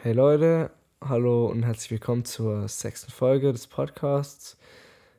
Hey 0.00 0.12
Leute, 0.12 0.70
hallo 1.00 1.46
und 1.46 1.64
herzlich 1.64 1.90
willkommen 1.90 2.24
zur 2.24 2.68
sechsten 2.68 3.10
Folge 3.10 3.50
des 3.50 3.66
Podcasts. 3.66 4.56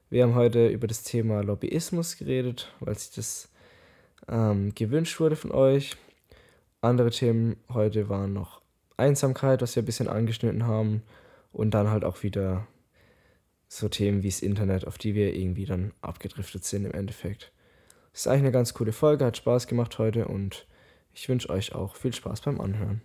Wir 0.09 0.23
haben 0.23 0.35
heute 0.35 0.69
über 0.69 0.87
das 0.87 1.03
Thema 1.03 1.43
Lobbyismus 1.43 2.15
geredet, 2.15 2.73
weil 2.79 2.97
sich 2.97 3.11
das 3.13 3.49
ähm, 4.29 4.73
gewünscht 4.73 5.19
wurde 5.19 5.35
von 5.35 5.51
euch. 5.51 5.97
Andere 6.79 7.09
Themen 7.09 7.57
heute 7.67 8.07
waren 8.07 8.31
noch 8.31 8.61
Einsamkeit, 8.95 9.61
was 9.61 9.75
wir 9.75 9.83
ein 9.83 9.85
bisschen 9.85 10.07
angeschnitten 10.07 10.65
haben, 10.65 11.03
und 11.51 11.71
dann 11.71 11.89
halt 11.89 12.05
auch 12.05 12.23
wieder 12.23 12.65
so 13.67 13.89
Themen 13.89 14.23
wie 14.23 14.29
das 14.29 14.41
Internet, 14.41 14.87
auf 14.87 14.97
die 14.97 15.13
wir 15.13 15.35
irgendwie 15.35 15.65
dann 15.65 15.91
abgedriftet 15.99 16.63
sind 16.63 16.85
im 16.85 16.93
Endeffekt. 16.93 17.51
Es 18.13 18.21
ist 18.21 18.27
eigentlich 18.27 18.43
eine 18.43 18.53
ganz 18.53 18.73
coole 18.73 18.93
Folge, 18.93 19.25
hat 19.25 19.35
Spaß 19.35 19.67
gemacht 19.67 19.99
heute 19.99 20.29
und 20.29 20.67
ich 21.13 21.27
wünsche 21.27 21.49
euch 21.49 21.75
auch 21.75 21.97
viel 21.97 22.13
Spaß 22.13 22.39
beim 22.39 22.61
Anhören. 22.61 23.01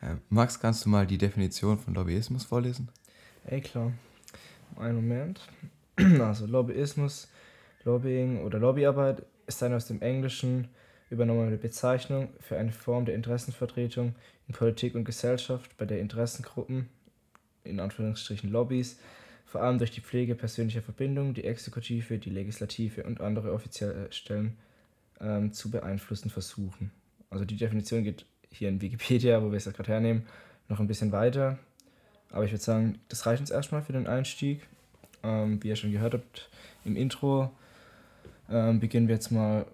Äh, 0.00 0.16
Max, 0.28 0.60
kannst 0.60 0.84
du 0.84 0.88
mal 0.88 1.06
die 1.06 1.18
Definition 1.18 1.78
von 1.78 1.94
Lobbyismus 1.94 2.44
vorlesen? 2.44 2.88
Ey, 3.44 3.60
klar. 3.60 3.92
Einen 4.76 4.96
Moment. 4.96 5.40
Also 6.20 6.46
Lobbyismus, 6.46 7.28
Lobbying 7.82 8.42
oder 8.44 8.60
Lobbyarbeit 8.60 9.24
ist 9.48 9.60
eine 9.64 9.74
aus 9.74 9.86
dem 9.86 10.00
Englischen 10.00 10.68
übernommene 11.10 11.56
Bezeichnung 11.56 12.28
für 12.38 12.56
eine 12.56 12.70
Form 12.70 13.04
der 13.04 13.16
Interessenvertretung 13.16 14.14
in 14.46 14.54
Politik 14.54 14.94
und 14.94 15.04
Gesellschaft, 15.04 15.76
bei 15.76 15.86
der 15.86 15.98
Interessengruppen, 15.98 16.88
in 17.64 17.80
Anführungsstrichen 17.80 18.50
Lobbys, 18.50 19.00
vor 19.44 19.62
allem 19.62 19.78
durch 19.78 19.90
die 19.90 20.02
Pflege 20.02 20.34
persönlicher 20.34 20.82
Verbindungen 20.82 21.34
die 21.34 21.44
Exekutive, 21.44 22.18
die 22.18 22.30
Legislative 22.30 23.04
und 23.04 23.20
andere 23.20 23.52
offizielle 23.52 24.12
Stellen 24.12 24.56
ähm, 25.20 25.52
zu 25.52 25.70
beeinflussen 25.70 26.30
versuchen. 26.30 26.90
Also 27.30 27.44
die 27.44 27.56
Definition 27.56 28.04
geht 28.04 28.26
hier 28.50 28.68
in 28.68 28.80
Wikipedia, 28.80 29.42
wo 29.42 29.50
wir 29.50 29.56
es 29.56 29.64
gerade 29.64 29.90
hernehmen, 29.90 30.26
noch 30.68 30.80
ein 30.80 30.86
bisschen 30.86 31.12
weiter. 31.12 31.58
Aber 32.30 32.44
ich 32.44 32.52
würde 32.52 32.62
sagen, 32.62 32.98
das 33.08 33.26
reicht 33.26 33.40
uns 33.40 33.50
erstmal 33.50 33.82
für 33.82 33.92
den 33.92 34.06
Einstieg. 34.06 34.66
Ähm, 35.22 35.62
wie 35.62 35.68
ihr 35.68 35.76
schon 35.76 35.92
gehört 35.92 36.14
habt 36.14 36.48
im 36.84 36.96
Intro, 36.96 37.50
ähm, 38.48 38.78
beginnen 38.78 39.08
wir 39.08 39.16
jetzt 39.16 39.30
mal 39.30 39.62
ein 39.62 39.66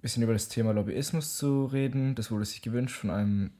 bisschen 0.00 0.22
über 0.22 0.32
das 0.32 0.48
Thema 0.48 0.72
Lobbyismus 0.72 1.36
zu 1.36 1.66
reden. 1.66 2.14
Das 2.14 2.30
wurde 2.30 2.44
sich 2.44 2.62
gewünscht 2.62 2.96
von 2.96 3.10
einem 3.10 3.50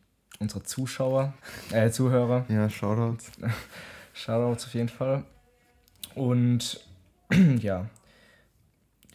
unserer 0.40 0.64
Zuschauer, 0.64 1.34
äh, 1.70 1.90
Zuhörer. 1.90 2.44
Ja, 2.48 2.68
Shoutouts. 2.68 3.30
Shoutouts 4.14 4.66
auf 4.66 4.74
jeden 4.74 4.88
Fall. 4.88 5.24
Und 6.14 6.80
ja, 7.60 7.88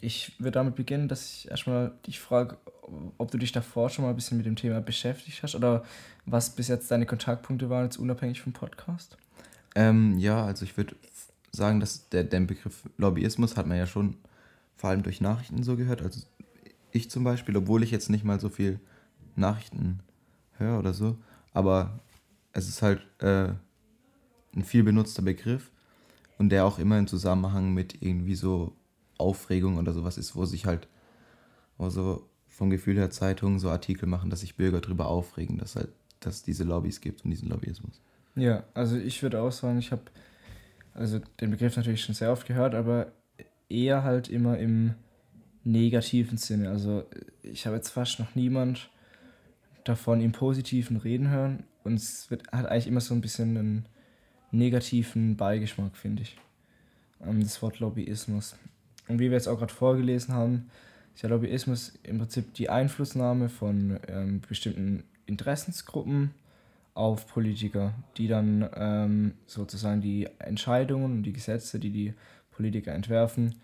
ich 0.00 0.32
würde 0.38 0.52
damit 0.52 0.76
beginnen, 0.76 1.08
dass 1.08 1.30
ich 1.30 1.50
erstmal 1.50 1.92
dich 2.06 2.20
frage, 2.20 2.56
ob 3.18 3.30
du 3.30 3.38
dich 3.38 3.52
davor 3.52 3.90
schon 3.90 4.04
mal 4.04 4.10
ein 4.10 4.16
bisschen 4.16 4.36
mit 4.36 4.46
dem 4.46 4.56
Thema 4.56 4.80
beschäftigt 4.80 5.42
hast 5.42 5.54
oder 5.54 5.84
was 6.26 6.50
bis 6.50 6.68
jetzt 6.68 6.90
deine 6.90 7.06
Kontaktpunkte 7.06 7.70
waren, 7.70 7.84
jetzt 7.84 7.98
unabhängig 7.98 8.40
vom 8.40 8.52
Podcast? 8.52 9.16
Ähm, 9.74 10.18
ja, 10.18 10.44
also 10.44 10.64
ich 10.64 10.76
würde 10.76 10.96
sagen, 11.52 11.80
dass 11.80 12.08
der, 12.08 12.24
der 12.24 12.40
Begriff 12.40 12.84
Lobbyismus 12.96 13.56
hat 13.56 13.66
man 13.66 13.78
ja 13.78 13.86
schon 13.86 14.16
vor 14.76 14.90
allem 14.90 15.02
durch 15.02 15.20
Nachrichten 15.20 15.62
so 15.62 15.76
gehört. 15.76 16.02
Also 16.02 16.20
ich 16.92 17.10
zum 17.10 17.24
Beispiel, 17.24 17.56
obwohl 17.56 17.82
ich 17.82 17.90
jetzt 17.90 18.10
nicht 18.10 18.24
mal 18.24 18.40
so 18.40 18.48
viel 18.48 18.80
Nachrichten 19.36 20.00
höre 20.56 20.78
oder 20.78 20.94
so, 20.94 21.16
aber 21.52 22.00
es 22.52 22.68
ist 22.68 22.82
halt 22.82 23.00
äh, 23.20 23.52
ein 24.54 24.64
viel 24.64 24.82
benutzter 24.82 25.22
Begriff 25.22 25.70
und 26.38 26.50
der 26.50 26.64
auch 26.64 26.78
immer 26.78 26.98
im 26.98 27.06
Zusammenhang 27.06 27.74
mit 27.74 28.02
irgendwie 28.02 28.34
so 28.34 28.74
Aufregung 29.18 29.78
oder 29.78 29.92
sowas 29.92 30.18
ist, 30.18 30.36
wo 30.36 30.44
sich 30.44 30.66
halt, 30.66 30.88
wo 31.76 31.90
so 31.90 32.28
vom 32.58 32.70
Gefühl 32.70 32.96
her 32.96 33.08
Zeitungen 33.10 33.60
so 33.60 33.70
Artikel 33.70 34.06
machen, 34.06 34.30
dass 34.30 34.40
sich 34.40 34.56
Bürger 34.56 34.80
darüber 34.80 35.06
aufregen, 35.06 35.58
dass 35.58 35.76
halt, 35.76 35.90
dass 36.18 36.42
diese 36.42 36.64
Lobbys 36.64 37.00
gibt 37.00 37.24
und 37.24 37.30
diesen 37.30 37.48
Lobbyismus. 37.48 38.00
Ja, 38.34 38.64
also 38.74 38.96
ich 38.96 39.22
würde 39.22 39.40
auch 39.40 39.52
sagen, 39.52 39.78
ich 39.78 39.92
habe 39.92 40.02
also 40.92 41.20
den 41.40 41.52
Begriff 41.52 41.76
natürlich 41.76 42.02
schon 42.02 42.16
sehr 42.16 42.32
oft 42.32 42.48
gehört, 42.48 42.74
aber 42.74 43.12
eher 43.68 44.02
halt 44.02 44.28
immer 44.28 44.58
im 44.58 44.94
negativen 45.62 46.36
Sinne. 46.36 46.70
Also 46.70 47.04
ich 47.44 47.64
habe 47.64 47.76
jetzt 47.76 47.90
fast 47.90 48.18
noch 48.18 48.34
niemand 48.34 48.90
davon 49.84 50.20
im 50.20 50.32
positiven 50.32 50.96
reden 50.96 51.30
hören 51.30 51.62
und 51.84 51.94
es 51.94 52.28
wird, 52.28 52.50
hat 52.50 52.66
eigentlich 52.66 52.88
immer 52.88 53.00
so 53.00 53.14
ein 53.14 53.20
bisschen 53.20 53.56
einen 53.56 53.86
negativen 54.50 55.36
Beigeschmack, 55.36 55.96
finde 55.96 56.22
ich. 56.22 56.36
Das 57.20 57.62
Wort 57.62 57.78
Lobbyismus. 57.78 58.56
Und 59.06 59.20
wie 59.20 59.30
wir 59.30 59.36
jetzt 59.36 59.48
auch 59.48 59.58
gerade 59.58 59.72
vorgelesen 59.72 60.34
haben, 60.34 60.70
ist 61.18 61.22
ja 61.22 61.30
Lobbyismus 61.30 61.98
im 62.04 62.18
Prinzip 62.18 62.54
die 62.54 62.70
Einflussnahme 62.70 63.48
von 63.48 63.98
ähm, 64.06 64.40
bestimmten 64.48 65.02
Interessensgruppen 65.26 66.30
auf 66.94 67.26
Politiker, 67.26 67.92
die 68.16 68.28
dann 68.28 68.68
ähm, 68.76 69.32
sozusagen 69.48 70.00
die 70.00 70.28
Entscheidungen 70.38 71.16
und 71.16 71.22
die 71.24 71.32
Gesetze, 71.32 71.80
die 71.80 71.90
die 71.90 72.14
Politiker 72.52 72.92
entwerfen, 72.92 73.56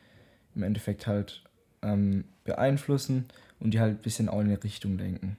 im 0.57 0.65
Endeffekt 0.65 1.07
halt 1.07 1.45
ähm, 1.83 2.25
beeinflussen 2.43 3.27
und 3.61 3.73
die 3.73 3.79
halt 3.79 3.99
ein 3.99 4.03
bisschen 4.03 4.29
auch 4.29 4.41
in 4.41 4.49
eine 4.49 4.65
Richtung 4.65 4.99
lenken. 4.99 5.37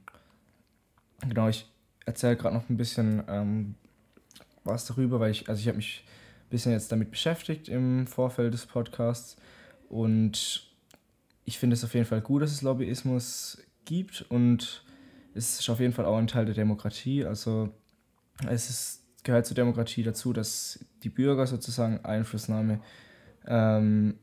Genau, 1.28 1.50
ich 1.50 1.70
erzähle 2.06 2.38
gerade 2.38 2.56
noch 2.56 2.70
ein 2.70 2.78
bisschen 2.78 3.24
ähm, 3.28 3.76
was 4.64 4.86
darüber, 4.86 5.20
weil 5.20 5.32
ich, 5.32 5.50
also 5.50 5.60
ich 5.60 5.68
habe 5.68 5.76
mich 5.76 6.06
ein 6.46 6.50
bisschen 6.50 6.72
jetzt 6.72 6.94
damit 6.94 7.12
beschäftigt 7.12 7.68
im 7.68 8.08
Vorfeld 8.08 8.54
des 8.54 8.68
Podcasts 8.68 9.36
und 9.90 10.74
ich 11.46 11.60
finde 11.60 11.76
es 11.76 11.84
auf 11.84 11.94
jeden 11.94 12.06
Fall 12.06 12.22
gut, 12.22 12.42
dass 12.42 12.52
es 12.52 12.62
Lobbyismus 12.62 13.64
gibt 13.86 14.26
und 14.30 14.84
es 15.36 15.60
ist 15.60 15.70
auf 15.70 15.80
jeden 15.80 15.94
Fall 15.94 16.06
auch 16.06 16.18
ein 16.18 16.28
Teil 16.28 16.46
der 16.46 16.56
Demokratie. 16.56 17.24
Also 17.26 17.70
es 18.50 18.70
ist, 18.70 19.04
gehört 19.24 19.46
zur 19.46 19.56
Demokratie 19.56 20.04
dazu, 20.04 20.34
dass 20.34 20.84
die 21.04 21.10
Bürger 21.10 21.46
sozusagen 21.46 22.04
Einflussnahme 22.04 22.80
ähm, 23.46 24.16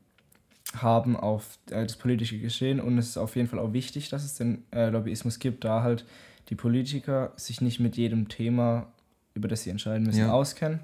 haben 0.75 1.15
auf 1.15 1.59
äh, 1.69 1.83
das 1.83 1.95
politische 1.95 2.39
Geschehen 2.39 2.79
und 2.79 2.97
es 2.97 3.09
ist 3.09 3.17
auf 3.17 3.35
jeden 3.35 3.47
Fall 3.47 3.59
auch 3.59 3.73
wichtig, 3.73 4.09
dass 4.09 4.23
es 4.23 4.35
den 4.35 4.65
äh, 4.71 4.89
Lobbyismus 4.89 5.39
gibt, 5.39 5.63
da 5.63 5.83
halt 5.83 6.05
die 6.49 6.55
Politiker 6.55 7.31
sich 7.37 7.61
nicht 7.61 7.79
mit 7.79 7.95
jedem 7.95 8.27
Thema, 8.27 8.91
über 9.33 9.47
das 9.47 9.63
sie 9.63 9.69
entscheiden 9.69 10.05
müssen, 10.05 10.19
ja. 10.19 10.31
auskennen 10.31 10.81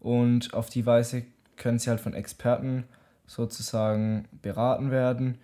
und 0.00 0.54
auf 0.54 0.70
die 0.70 0.86
Weise 0.86 1.24
können 1.56 1.78
sie 1.78 1.90
halt 1.90 2.00
von 2.00 2.14
Experten 2.14 2.84
sozusagen 3.26 4.26
beraten 4.40 4.90
werden 4.90 5.38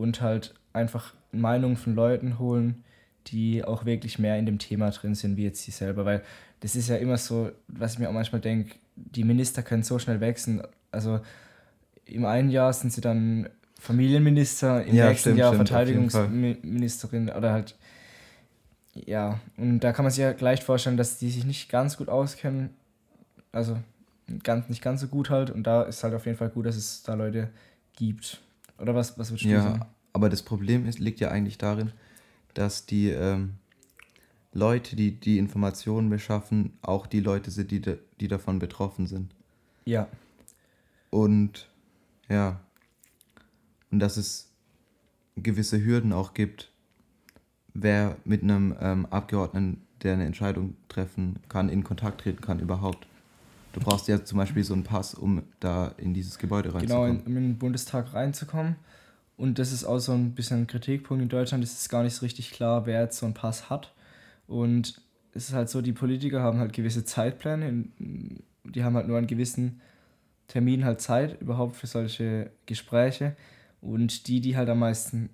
und 0.00 0.20
halt 0.20 0.54
einfach 0.72 1.14
Meinungen 1.32 1.76
von 1.76 1.94
Leuten 1.94 2.38
holen, 2.38 2.84
die 3.28 3.64
auch 3.64 3.84
wirklich 3.84 4.18
mehr 4.18 4.38
in 4.38 4.46
dem 4.46 4.58
Thema 4.58 4.90
drin 4.90 5.14
sind, 5.14 5.36
wie 5.36 5.44
jetzt 5.44 5.62
sie 5.62 5.70
selber. 5.70 6.04
Weil 6.04 6.22
das 6.60 6.74
ist 6.74 6.88
ja 6.88 6.96
immer 6.96 7.16
so, 7.16 7.50
was 7.68 7.94
ich 7.94 7.98
mir 7.98 8.08
auch 8.08 8.14
manchmal 8.14 8.40
denke, 8.40 8.74
die 8.96 9.24
Minister 9.24 9.62
können 9.62 9.82
so 9.82 9.98
schnell 9.98 10.20
wechseln. 10.20 10.62
Also 10.90 11.20
im 12.04 12.24
einen 12.24 12.50
Jahr 12.50 12.72
sind 12.72 12.92
sie 12.92 13.00
dann 13.00 13.48
Familienminister, 13.78 14.84
im 14.84 14.94
ja, 14.94 15.08
nächsten 15.08 15.30
stimmt, 15.30 15.38
Jahr 15.38 15.54
stimmt, 15.54 15.68
Verteidigungsministerin 15.68 17.30
oder 17.30 17.52
halt, 17.52 17.76
ja, 18.94 19.40
und 19.56 19.80
da 19.80 19.92
kann 19.92 20.04
man 20.04 20.10
sich 20.10 20.20
ja 20.20 20.32
gleich 20.32 20.62
vorstellen, 20.62 20.96
dass 20.96 21.18
die 21.18 21.30
sich 21.30 21.44
nicht 21.44 21.70
ganz 21.70 21.96
gut 21.96 22.08
auskennen. 22.08 22.70
Also 23.52 23.78
ganz, 24.42 24.68
nicht 24.68 24.82
ganz 24.82 25.00
so 25.00 25.08
gut 25.08 25.30
halt. 25.30 25.50
Und 25.50 25.62
da 25.64 25.82
ist 25.82 26.04
halt 26.04 26.14
auf 26.14 26.26
jeden 26.26 26.36
Fall 26.36 26.50
gut, 26.50 26.66
dass 26.66 26.76
es 26.76 27.02
da 27.02 27.14
Leute 27.14 27.48
gibt. 27.96 28.40
Oder 28.80 28.94
was, 28.94 29.18
was 29.18 29.30
würdest 29.30 29.44
du 29.44 29.50
ja, 29.50 29.62
sagen? 29.62 29.84
Aber 30.12 30.28
das 30.28 30.42
Problem 30.42 30.86
ist, 30.86 30.98
liegt 30.98 31.20
ja 31.20 31.30
eigentlich 31.30 31.58
darin, 31.58 31.92
dass 32.54 32.86
die 32.86 33.10
ähm, 33.10 33.54
Leute, 34.52 34.96
die 34.96 35.12
die 35.12 35.38
Informationen 35.38 36.10
beschaffen, 36.10 36.72
auch 36.82 37.06
die 37.06 37.20
Leute 37.20 37.50
sind, 37.50 37.70
die, 37.70 37.80
die 38.20 38.28
davon 38.28 38.58
betroffen 38.58 39.06
sind. 39.06 39.34
Ja. 39.84 40.08
Und 41.10 41.68
ja. 42.28 42.60
Und 43.90 43.98
dass 43.98 44.16
es 44.16 44.50
gewisse 45.36 45.84
Hürden 45.84 46.12
auch 46.12 46.34
gibt, 46.34 46.70
wer 47.74 48.16
mit 48.24 48.42
einem 48.42 48.74
ähm, 48.80 49.06
Abgeordneten, 49.06 49.82
der 50.02 50.14
eine 50.14 50.24
Entscheidung 50.24 50.76
treffen 50.88 51.38
kann, 51.48 51.68
in 51.68 51.84
Kontakt 51.84 52.22
treten 52.22 52.40
kann 52.40 52.58
überhaupt. 52.58 53.06
Du 53.72 53.80
brauchst 53.80 54.08
ja 54.08 54.24
zum 54.24 54.38
Beispiel 54.38 54.64
so 54.64 54.74
einen 54.74 54.84
Pass, 54.84 55.14
um 55.14 55.42
da 55.60 55.94
in 55.96 56.12
dieses 56.12 56.38
Gebäude 56.38 56.74
reinzukommen. 56.74 57.18
Genau, 57.18 57.26
um 57.26 57.36
in 57.36 57.42
den 57.42 57.58
Bundestag 57.58 58.12
reinzukommen. 58.14 58.76
Und 59.36 59.58
das 59.58 59.72
ist 59.72 59.84
auch 59.84 59.98
so 59.98 60.12
ein 60.12 60.34
bisschen 60.34 60.62
ein 60.62 60.66
Kritikpunkt 60.66 61.22
in 61.22 61.28
Deutschland. 61.28 61.64
Es 61.64 61.72
ist 61.72 61.88
gar 61.88 62.02
nicht 62.02 62.14
so 62.14 62.26
richtig 62.26 62.50
klar, 62.50 62.84
wer 62.86 63.02
jetzt 63.02 63.18
so 63.18 63.26
einen 63.26 63.34
Pass 63.34 63.70
hat. 63.70 63.92
Und 64.46 65.00
es 65.32 65.48
ist 65.48 65.54
halt 65.54 65.70
so, 65.70 65.80
die 65.80 65.92
Politiker 65.92 66.42
haben 66.42 66.58
halt 66.58 66.72
gewisse 66.72 67.04
Zeitpläne. 67.04 67.84
Die 67.98 68.84
haben 68.84 68.96
halt 68.96 69.08
nur 69.08 69.16
einen 69.16 69.26
gewissen 69.26 69.80
Termin 70.48 70.84
halt 70.84 71.00
Zeit 71.00 71.40
überhaupt 71.40 71.76
für 71.76 71.86
solche 71.86 72.50
Gespräche. 72.66 73.36
Und 73.80 74.26
die, 74.26 74.40
die 74.40 74.56
halt 74.56 74.68
am 74.68 74.80
meisten 74.80 75.30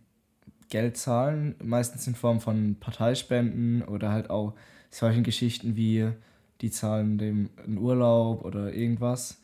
Geld 0.68 0.96
zahlen, 0.96 1.54
meistens 1.62 2.06
in 2.06 2.14
Form 2.14 2.40
von 2.40 2.76
Parteispenden 2.78 3.82
oder 3.82 4.10
halt 4.10 4.30
auch 4.30 4.54
solchen 4.90 5.24
Geschichten 5.24 5.76
wie 5.76 6.12
die 6.60 6.70
zahlen 6.70 7.18
dem 7.18 7.50
einen 7.64 7.78
Urlaub 7.78 8.44
oder 8.44 8.72
irgendwas. 8.72 9.40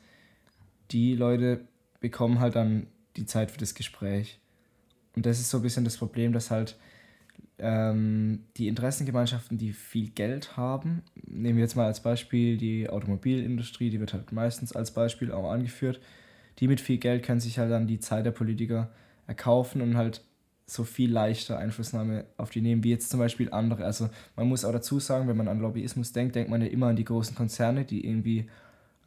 Die 0.90 1.14
Leute 1.14 1.66
bekommen 2.00 2.40
halt 2.40 2.56
dann 2.56 2.86
die 3.16 3.26
Zeit 3.26 3.50
für 3.50 3.58
das 3.58 3.74
Gespräch. 3.74 4.38
Und 5.14 5.26
das 5.26 5.40
ist 5.40 5.50
so 5.50 5.58
ein 5.58 5.62
bisschen 5.62 5.84
das 5.84 5.96
Problem, 5.96 6.32
dass 6.32 6.50
halt 6.50 6.76
ähm, 7.58 8.44
die 8.56 8.68
Interessengemeinschaften, 8.68 9.58
die 9.58 9.72
viel 9.72 10.10
Geld 10.10 10.56
haben, 10.56 11.02
nehmen 11.26 11.56
wir 11.56 11.64
jetzt 11.64 11.76
mal 11.76 11.86
als 11.86 12.00
Beispiel 12.00 12.56
die 12.56 12.88
Automobilindustrie, 12.88 13.90
die 13.90 14.00
wird 14.00 14.14
halt 14.14 14.32
meistens 14.32 14.72
als 14.74 14.90
Beispiel 14.90 15.30
auch 15.30 15.50
angeführt. 15.50 16.00
Die 16.58 16.68
mit 16.68 16.80
viel 16.80 16.98
Geld 16.98 17.22
können 17.22 17.40
sich 17.40 17.58
halt 17.58 17.70
dann 17.70 17.86
die 17.86 18.00
Zeit 18.00 18.26
der 18.26 18.30
Politiker 18.30 18.90
erkaufen 19.26 19.80
und 19.80 19.96
halt 19.96 20.22
so 20.72 20.84
viel 20.84 21.12
leichter 21.12 21.58
Einflussnahme 21.58 22.24
auf 22.36 22.50
die 22.50 22.60
nehmen, 22.60 22.82
wie 22.84 22.90
jetzt 22.90 23.10
zum 23.10 23.20
Beispiel 23.20 23.50
andere. 23.52 23.84
Also 23.84 24.08
man 24.36 24.48
muss 24.48 24.64
auch 24.64 24.72
dazu 24.72 25.00
sagen, 25.00 25.28
wenn 25.28 25.36
man 25.36 25.48
an 25.48 25.60
Lobbyismus 25.60 26.12
denkt, 26.12 26.34
denkt 26.34 26.50
man 26.50 26.62
ja 26.62 26.68
immer 26.68 26.88
an 26.88 26.96
die 26.96 27.04
großen 27.04 27.34
Konzerne, 27.36 27.84
die 27.84 28.06
irgendwie 28.06 28.48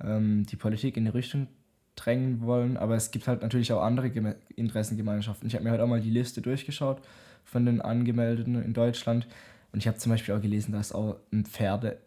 ähm, 0.04 0.46
die 0.46 0.56
Politik 0.56 0.98
in 0.98 1.06
die 1.06 1.12
Richtung 1.12 1.48
drängen 1.96 2.42
wollen. 2.42 2.78
Aber 2.78 2.96
es 2.96 3.12
gibt 3.12 3.28
halt 3.28 3.42
natürlich 3.42 3.72
auch 3.74 3.82
andere 3.82 4.10
Geme 4.10 4.36
Interessengemeinschaften. 4.56 5.48
Ich 5.48 5.56
habe 5.56 5.64
mir 5.64 5.72
halt 5.72 5.82
auch 5.82 5.88
mal 5.88 6.02
die 6.02 6.12
Liste 6.12 6.42
durchgeschaut 6.42 7.02
von 7.44 7.66
den 7.66 7.82
Angemeldeten 7.82 8.62
in 8.62 8.74
Deutschland. 8.74 9.28
Und 9.72 9.80
ich 9.80 9.88
habe 9.88 9.98
zum 9.98 10.12
Beispiel 10.12 10.36
auch 10.36 10.42
gelesen, 10.42 10.72
da 10.72 10.80
ist 10.80 10.94
auch 10.94 11.18
ein 11.32 11.46
Pferde, 11.46 12.00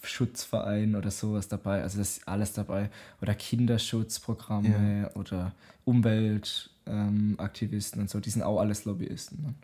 Pferdeschutzverein 0.00 0.96
oder 0.96 1.10
sowas 1.10 1.48
dabei. 1.48 1.82
Also 1.82 1.98
das 1.98 2.18
ist 2.18 2.28
alles 2.28 2.52
dabei. 2.52 2.90
Oder 3.20 3.34
Kinderschutzprogramme 3.34 5.02
ja. 5.02 5.10
oder 5.14 5.52
Umweltaktivisten 5.84 8.00
ähm, 8.00 8.02
und 8.02 8.10
so. 8.10 8.20
Die 8.20 8.30
sind 8.30 8.42
auch 8.42 8.60
alles 8.60 8.84
Lobbyisten. 8.84 9.42
Ne? 9.42 9.54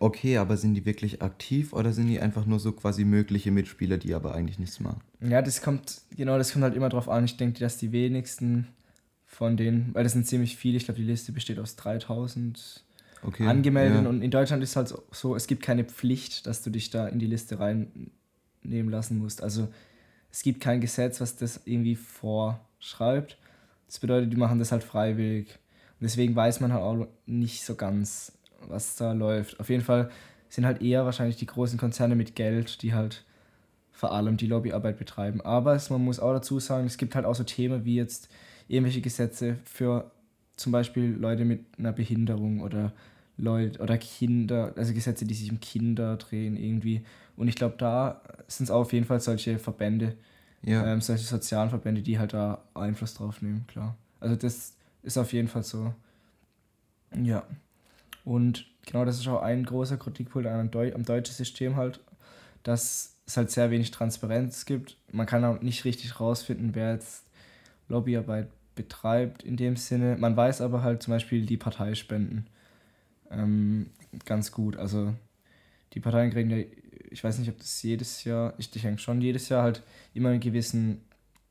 Okay, 0.00 0.36
aber 0.36 0.56
sind 0.56 0.74
die 0.74 0.84
wirklich 0.84 1.22
aktiv 1.22 1.72
oder 1.72 1.92
sind 1.92 2.06
die 2.06 2.20
einfach 2.20 2.46
nur 2.46 2.60
so 2.60 2.70
quasi 2.72 3.04
mögliche 3.04 3.50
Mitspieler, 3.50 3.98
die 3.98 4.14
aber 4.14 4.32
eigentlich 4.34 4.60
nichts 4.60 4.78
machen? 4.78 5.00
Ja, 5.20 5.42
das 5.42 5.60
kommt, 5.60 6.02
genau, 6.16 6.38
das 6.38 6.52
kommt 6.52 6.62
halt 6.62 6.76
immer 6.76 6.88
drauf 6.88 7.08
an. 7.08 7.24
Ich 7.24 7.36
denke, 7.36 7.58
dass 7.58 7.78
die 7.78 7.90
wenigsten 7.90 8.68
von 9.26 9.56
denen, 9.56 9.92
weil 9.94 10.04
das 10.04 10.12
sind 10.12 10.24
ziemlich 10.26 10.56
viele, 10.56 10.76
ich 10.76 10.84
glaube, 10.84 11.00
die 11.00 11.06
Liste 11.06 11.32
besteht 11.32 11.58
aus 11.58 11.74
3000 11.74 12.84
okay, 13.24 13.46
angemeldet 13.46 14.04
ja. 14.04 14.08
und 14.08 14.22
in 14.22 14.30
Deutschland 14.30 14.62
ist 14.62 14.76
halt 14.76 14.94
so, 15.10 15.34
es 15.34 15.48
gibt 15.48 15.64
keine 15.64 15.84
Pflicht, 15.84 16.46
dass 16.46 16.62
du 16.62 16.70
dich 16.70 16.90
da 16.90 17.08
in 17.08 17.18
die 17.18 17.26
Liste 17.26 17.58
reinnehmen 18.68 18.92
lassen 18.92 19.18
musst. 19.18 19.42
Also 19.42 19.68
es 20.30 20.42
gibt 20.42 20.60
kein 20.60 20.80
Gesetz, 20.80 21.20
was 21.20 21.36
das 21.36 21.60
irgendwie 21.64 21.96
vorschreibt. 21.96 23.38
Das 23.86 23.98
bedeutet, 23.98 24.32
die 24.32 24.36
machen 24.36 24.58
das 24.58 24.72
halt 24.72 24.84
freiwillig. 24.84 25.48
Und 26.00 26.04
deswegen 26.04 26.36
weiß 26.36 26.60
man 26.60 26.72
halt 26.72 26.82
auch 26.82 27.06
nicht 27.26 27.64
so 27.64 27.74
ganz, 27.74 28.32
was 28.68 28.96
da 28.96 29.12
läuft. 29.12 29.58
Auf 29.58 29.70
jeden 29.70 29.82
Fall 29.82 30.10
sind 30.48 30.66
halt 30.66 30.82
eher 30.82 31.04
wahrscheinlich 31.04 31.36
die 31.36 31.46
großen 31.46 31.78
Konzerne 31.78 32.14
mit 32.14 32.34
Geld, 32.34 32.82
die 32.82 32.94
halt 32.94 33.24
vor 33.90 34.12
allem 34.12 34.36
die 34.36 34.46
Lobbyarbeit 34.46 34.98
betreiben. 34.98 35.40
Aber 35.40 35.74
es, 35.74 35.90
man 35.90 36.04
muss 36.04 36.20
auch 36.20 36.32
dazu 36.32 36.60
sagen, 36.60 36.86
es 36.86 36.98
gibt 36.98 37.14
halt 37.14 37.24
auch 37.24 37.34
so 37.34 37.44
Themen 37.44 37.84
wie 37.84 37.96
jetzt 37.96 38.28
irgendwelche 38.68 39.00
Gesetze 39.00 39.56
für 39.64 40.10
zum 40.56 40.72
Beispiel 40.72 41.16
Leute 41.18 41.44
mit 41.44 41.64
einer 41.78 41.92
Behinderung 41.92 42.60
oder 42.60 42.92
Leute 43.36 43.80
oder 43.80 43.96
Kinder, 43.98 44.72
also 44.76 44.92
Gesetze, 44.92 45.24
die 45.24 45.34
sich 45.34 45.50
um 45.50 45.60
Kinder 45.60 46.16
drehen 46.16 46.56
irgendwie. 46.56 47.02
Und 47.38 47.48
ich 47.48 47.54
glaube, 47.54 47.76
da 47.78 48.20
sind 48.48 48.64
es 48.64 48.70
auf 48.70 48.92
jeden 48.92 49.06
Fall 49.06 49.20
solche 49.20 49.58
Verbände, 49.58 50.16
ja. 50.62 50.84
ähm, 50.86 51.00
solche 51.00 51.24
sozialen 51.24 51.70
Verbände, 51.70 52.02
die 52.02 52.18
halt 52.18 52.34
da 52.34 52.62
Einfluss 52.74 53.14
drauf 53.14 53.40
nehmen, 53.42 53.64
klar. 53.68 53.96
Also 54.20 54.34
das 54.34 54.74
ist 55.02 55.16
auf 55.16 55.32
jeden 55.32 55.48
Fall 55.48 55.62
so. 55.62 55.94
Ja. 57.14 57.44
Und 58.24 58.66
genau 58.84 59.04
das 59.04 59.18
ist 59.18 59.28
auch 59.28 59.40
ein 59.40 59.64
großer 59.64 59.96
Kritikpunkt 59.96 60.48
am, 60.48 60.70
Deu 60.70 60.92
am 60.92 61.04
deutschen 61.04 61.34
System 61.34 61.76
halt, 61.76 62.00
dass 62.64 63.14
es 63.24 63.36
halt 63.36 63.50
sehr 63.50 63.70
wenig 63.70 63.92
Transparenz 63.92 64.66
gibt. 64.66 64.96
Man 65.12 65.26
kann 65.26 65.44
auch 65.44 65.60
nicht 65.60 65.84
richtig 65.84 66.18
rausfinden, 66.18 66.74
wer 66.74 66.94
jetzt 66.94 67.24
Lobbyarbeit 67.88 68.48
betreibt 68.74 69.44
in 69.44 69.56
dem 69.56 69.76
Sinne. 69.76 70.16
Man 70.18 70.36
weiß 70.36 70.60
aber 70.60 70.82
halt 70.82 71.02
zum 71.02 71.12
Beispiel 71.12 71.46
die 71.46 71.56
Parteispenden 71.56 72.48
ähm, 73.30 73.90
ganz 74.24 74.50
gut. 74.50 74.76
Also 74.76 75.14
die 75.92 76.00
Parteien 76.00 76.30
kriegen 76.30 76.50
ja, 76.50 76.64
ich 77.10 77.22
weiß 77.22 77.38
nicht, 77.38 77.48
ob 77.48 77.58
das 77.58 77.82
jedes 77.82 78.24
Jahr, 78.24 78.54
ich 78.58 78.70
denke 78.70 79.00
schon 79.00 79.20
jedes 79.20 79.48
Jahr 79.48 79.62
halt 79.62 79.82
immer 80.14 80.30
einen 80.30 80.40
gewissen 80.40 81.02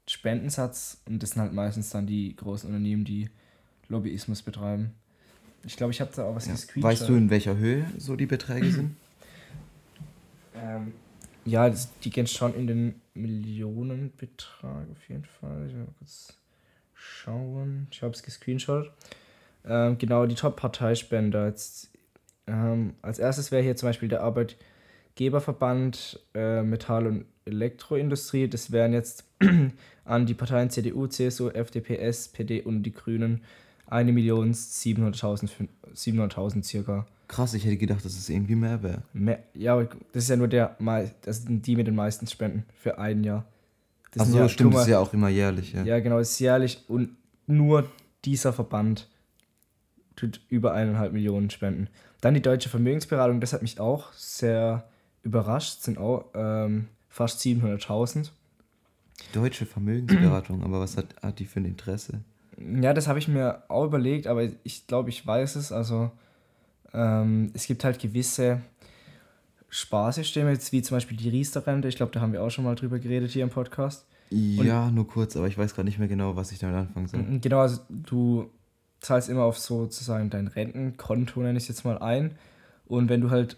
Spendensatz 0.07 1.01
und 1.05 1.21
das 1.21 1.31
sind 1.31 1.41
halt 1.41 1.53
meistens 1.53 1.89
dann 1.89 2.07
die 2.07 2.35
großen 2.35 2.67
Unternehmen, 2.67 3.03
die 3.03 3.29
Lobbyismus 3.89 4.41
betreiben. 4.41 4.93
Ich 5.63 5.75
glaube, 5.75 5.91
ich 5.91 6.01
habe 6.01 6.11
da 6.15 6.25
auch 6.25 6.35
was 6.35 6.45
ja. 6.45 6.53
gescreenshot. 6.53 6.91
Weißt 6.91 7.09
du, 7.09 7.15
in 7.15 7.29
welcher 7.29 7.57
Höhe 7.57 7.85
so 7.97 8.15
die 8.15 8.25
Beträge 8.25 8.71
sind? 8.71 8.95
Ähm, 10.55 10.93
ja, 11.45 11.69
das, 11.69 11.97
die 11.99 12.09
gehen 12.09 12.27
schon 12.27 12.55
in 12.55 12.67
den 12.67 13.01
Millionenbetrag 13.13 14.89
auf 14.91 15.09
jeden 15.09 15.25
Fall. 15.25 15.67
Ich 15.67 15.73
will 15.73 15.81
mal 15.81 15.93
kurz 15.99 16.33
schauen. 16.93 17.87
Ich 17.91 18.01
habe 18.01 18.13
es 18.13 18.23
gescreenshot. 18.23 18.91
Ähm, 19.65 19.97
genau, 19.97 20.25
die 20.25 20.35
Top-Parteispender. 20.35 21.53
ähm, 22.47 22.93
als 23.01 23.19
erstes 23.19 23.51
wäre 23.51 23.63
hier 23.63 23.75
zum 23.75 23.89
Beispiel 23.89 24.09
der 24.09 24.23
Arbeitgeberverband 25.17 26.19
äh, 26.33 26.61
Metall- 26.61 27.07
und 27.07 27.25
Elektroindustrie. 27.45 28.47
Das 28.47 28.71
wären 28.71 28.93
jetzt 28.93 29.25
an 30.05 30.25
die 30.25 30.33
Parteien 30.33 30.69
CDU, 30.69 31.07
CSU, 31.07 31.49
FDP, 31.49 31.97
SPD 31.97 32.61
und 32.61 32.83
die 32.83 32.93
Grünen 32.93 33.41
1.700.000 33.89 35.49
700.000 35.95 36.63
circa. 36.63 37.07
Krass, 37.27 37.53
ich 37.53 37.65
hätte 37.65 37.77
gedacht, 37.77 38.05
dass 38.05 38.17
es 38.17 38.29
irgendwie 38.29 38.55
mehr 38.55 38.83
wäre. 38.83 39.01
Ja, 39.53 39.81
das 39.83 40.23
ist 40.23 40.29
ja 40.29 40.35
nur 40.35 40.47
der, 40.47 40.77
das 41.21 41.43
sind 41.43 41.65
die 41.65 41.75
mit 41.75 41.87
den 41.87 41.95
meisten 41.95 42.27
Spenden 42.27 42.65
für 42.75 42.99
ein 42.99 43.23
Jahr. 43.23 43.45
Das 44.11 44.23
Ach 44.23 44.31
so, 44.31 44.37
ja, 44.37 44.49
stimmt, 44.49 44.73
das 44.73 44.83
ist 44.83 44.89
ja 44.89 44.99
auch 44.99 45.13
immer 45.13 45.29
jährlich, 45.29 45.73
ja. 45.73 45.83
Ja, 45.83 45.99
genau, 45.99 46.19
es 46.19 46.31
ist 46.31 46.39
jährlich 46.39 46.83
und 46.87 47.17
nur 47.47 47.89
dieser 48.23 48.53
Verband 48.53 49.09
tut 50.15 50.41
über 50.49 50.73
eineinhalb 50.73 51.11
Millionen 51.13 51.49
spenden. 51.49 51.89
Dann 52.21 52.33
die 52.33 52.41
Deutsche 52.41 52.69
Vermögensberatung, 52.69 53.41
das 53.41 53.53
hat 53.53 53.61
mich 53.61 53.79
auch 53.79 54.13
sehr 54.13 54.87
überrascht, 55.27 55.81
sind 55.81 55.97
auch 55.97 56.25
ähm, 56.33 56.87
fast 57.09 57.41
700.000. 57.41 58.29
Die 59.19 59.33
Deutsche 59.33 59.65
Vermögensberatung, 59.65 60.63
aber 60.63 60.79
was 60.79 60.97
hat, 60.97 61.15
hat 61.21 61.39
die 61.39 61.45
für 61.45 61.59
ein 61.59 61.65
Interesse? 61.65 62.21
Ja, 62.57 62.93
das 62.93 63.07
habe 63.07 63.19
ich 63.19 63.27
mir 63.27 63.63
auch 63.67 63.85
überlegt, 63.85 64.27
aber 64.27 64.47
ich 64.63 64.87
glaube, 64.87 65.09
ich 65.09 65.25
weiß 65.25 65.55
es. 65.57 65.71
Also 65.71 66.11
ähm, 66.93 67.51
es 67.53 67.67
gibt 67.67 67.83
halt 67.83 67.99
gewisse 67.99 68.61
Sparsysteme, 69.69 70.51
jetzt 70.51 70.71
wie 70.71 70.81
zum 70.81 70.97
Beispiel 70.97 71.17
die 71.17 71.29
Riester-Rente. 71.29 71.87
Ich 71.87 71.97
glaube, 71.97 72.11
da 72.11 72.21
haben 72.21 72.33
wir 72.33 72.41
auch 72.41 72.49
schon 72.49 72.63
mal 72.63 72.75
drüber 72.75 72.99
geredet 72.99 73.31
hier 73.31 73.43
im 73.43 73.49
Podcast. 73.49 74.05
Ja, 74.29 74.87
Und, 74.87 74.95
nur 74.95 75.07
kurz, 75.07 75.35
aber 75.37 75.47
ich 75.47 75.57
weiß 75.57 75.73
gerade 75.73 75.87
nicht 75.87 75.99
mehr 75.99 76.07
genau, 76.07 76.35
was 76.35 76.51
ich 76.51 76.59
damit 76.59 76.75
anfangen 76.75 77.07
soll. 77.07 77.39
Genau, 77.39 77.59
also 77.59 77.81
du 77.89 78.49
zahlst 78.99 79.29
immer 79.29 79.43
auf 79.43 79.57
sozusagen 79.57 80.29
dein 80.29 80.47
Rentenkonto, 80.47 81.39
nenne 81.41 81.57
ich 81.57 81.65
es 81.65 81.69
jetzt 81.69 81.85
mal 81.85 81.97
ein. 81.99 82.31
Und 82.85 83.09
wenn 83.09 83.21
du 83.21 83.29
halt 83.29 83.57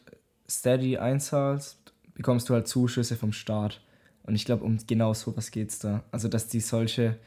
steady 0.49 0.97
einzahlst, 0.97 1.93
bekommst 2.15 2.49
du 2.49 2.53
halt 2.53 2.67
Zuschüsse 2.67 3.15
vom 3.15 3.31
Staat. 3.31 3.81
Und 4.23 4.35
ich 4.35 4.45
glaube, 4.45 4.63
um 4.63 4.77
genau 4.85 5.13
sowas 5.13 5.51
geht 5.51 5.69
es 5.69 5.79
da. 5.79 6.03
Also, 6.11 6.27
dass 6.27 6.47
die 6.47 6.59
solche 6.59 7.17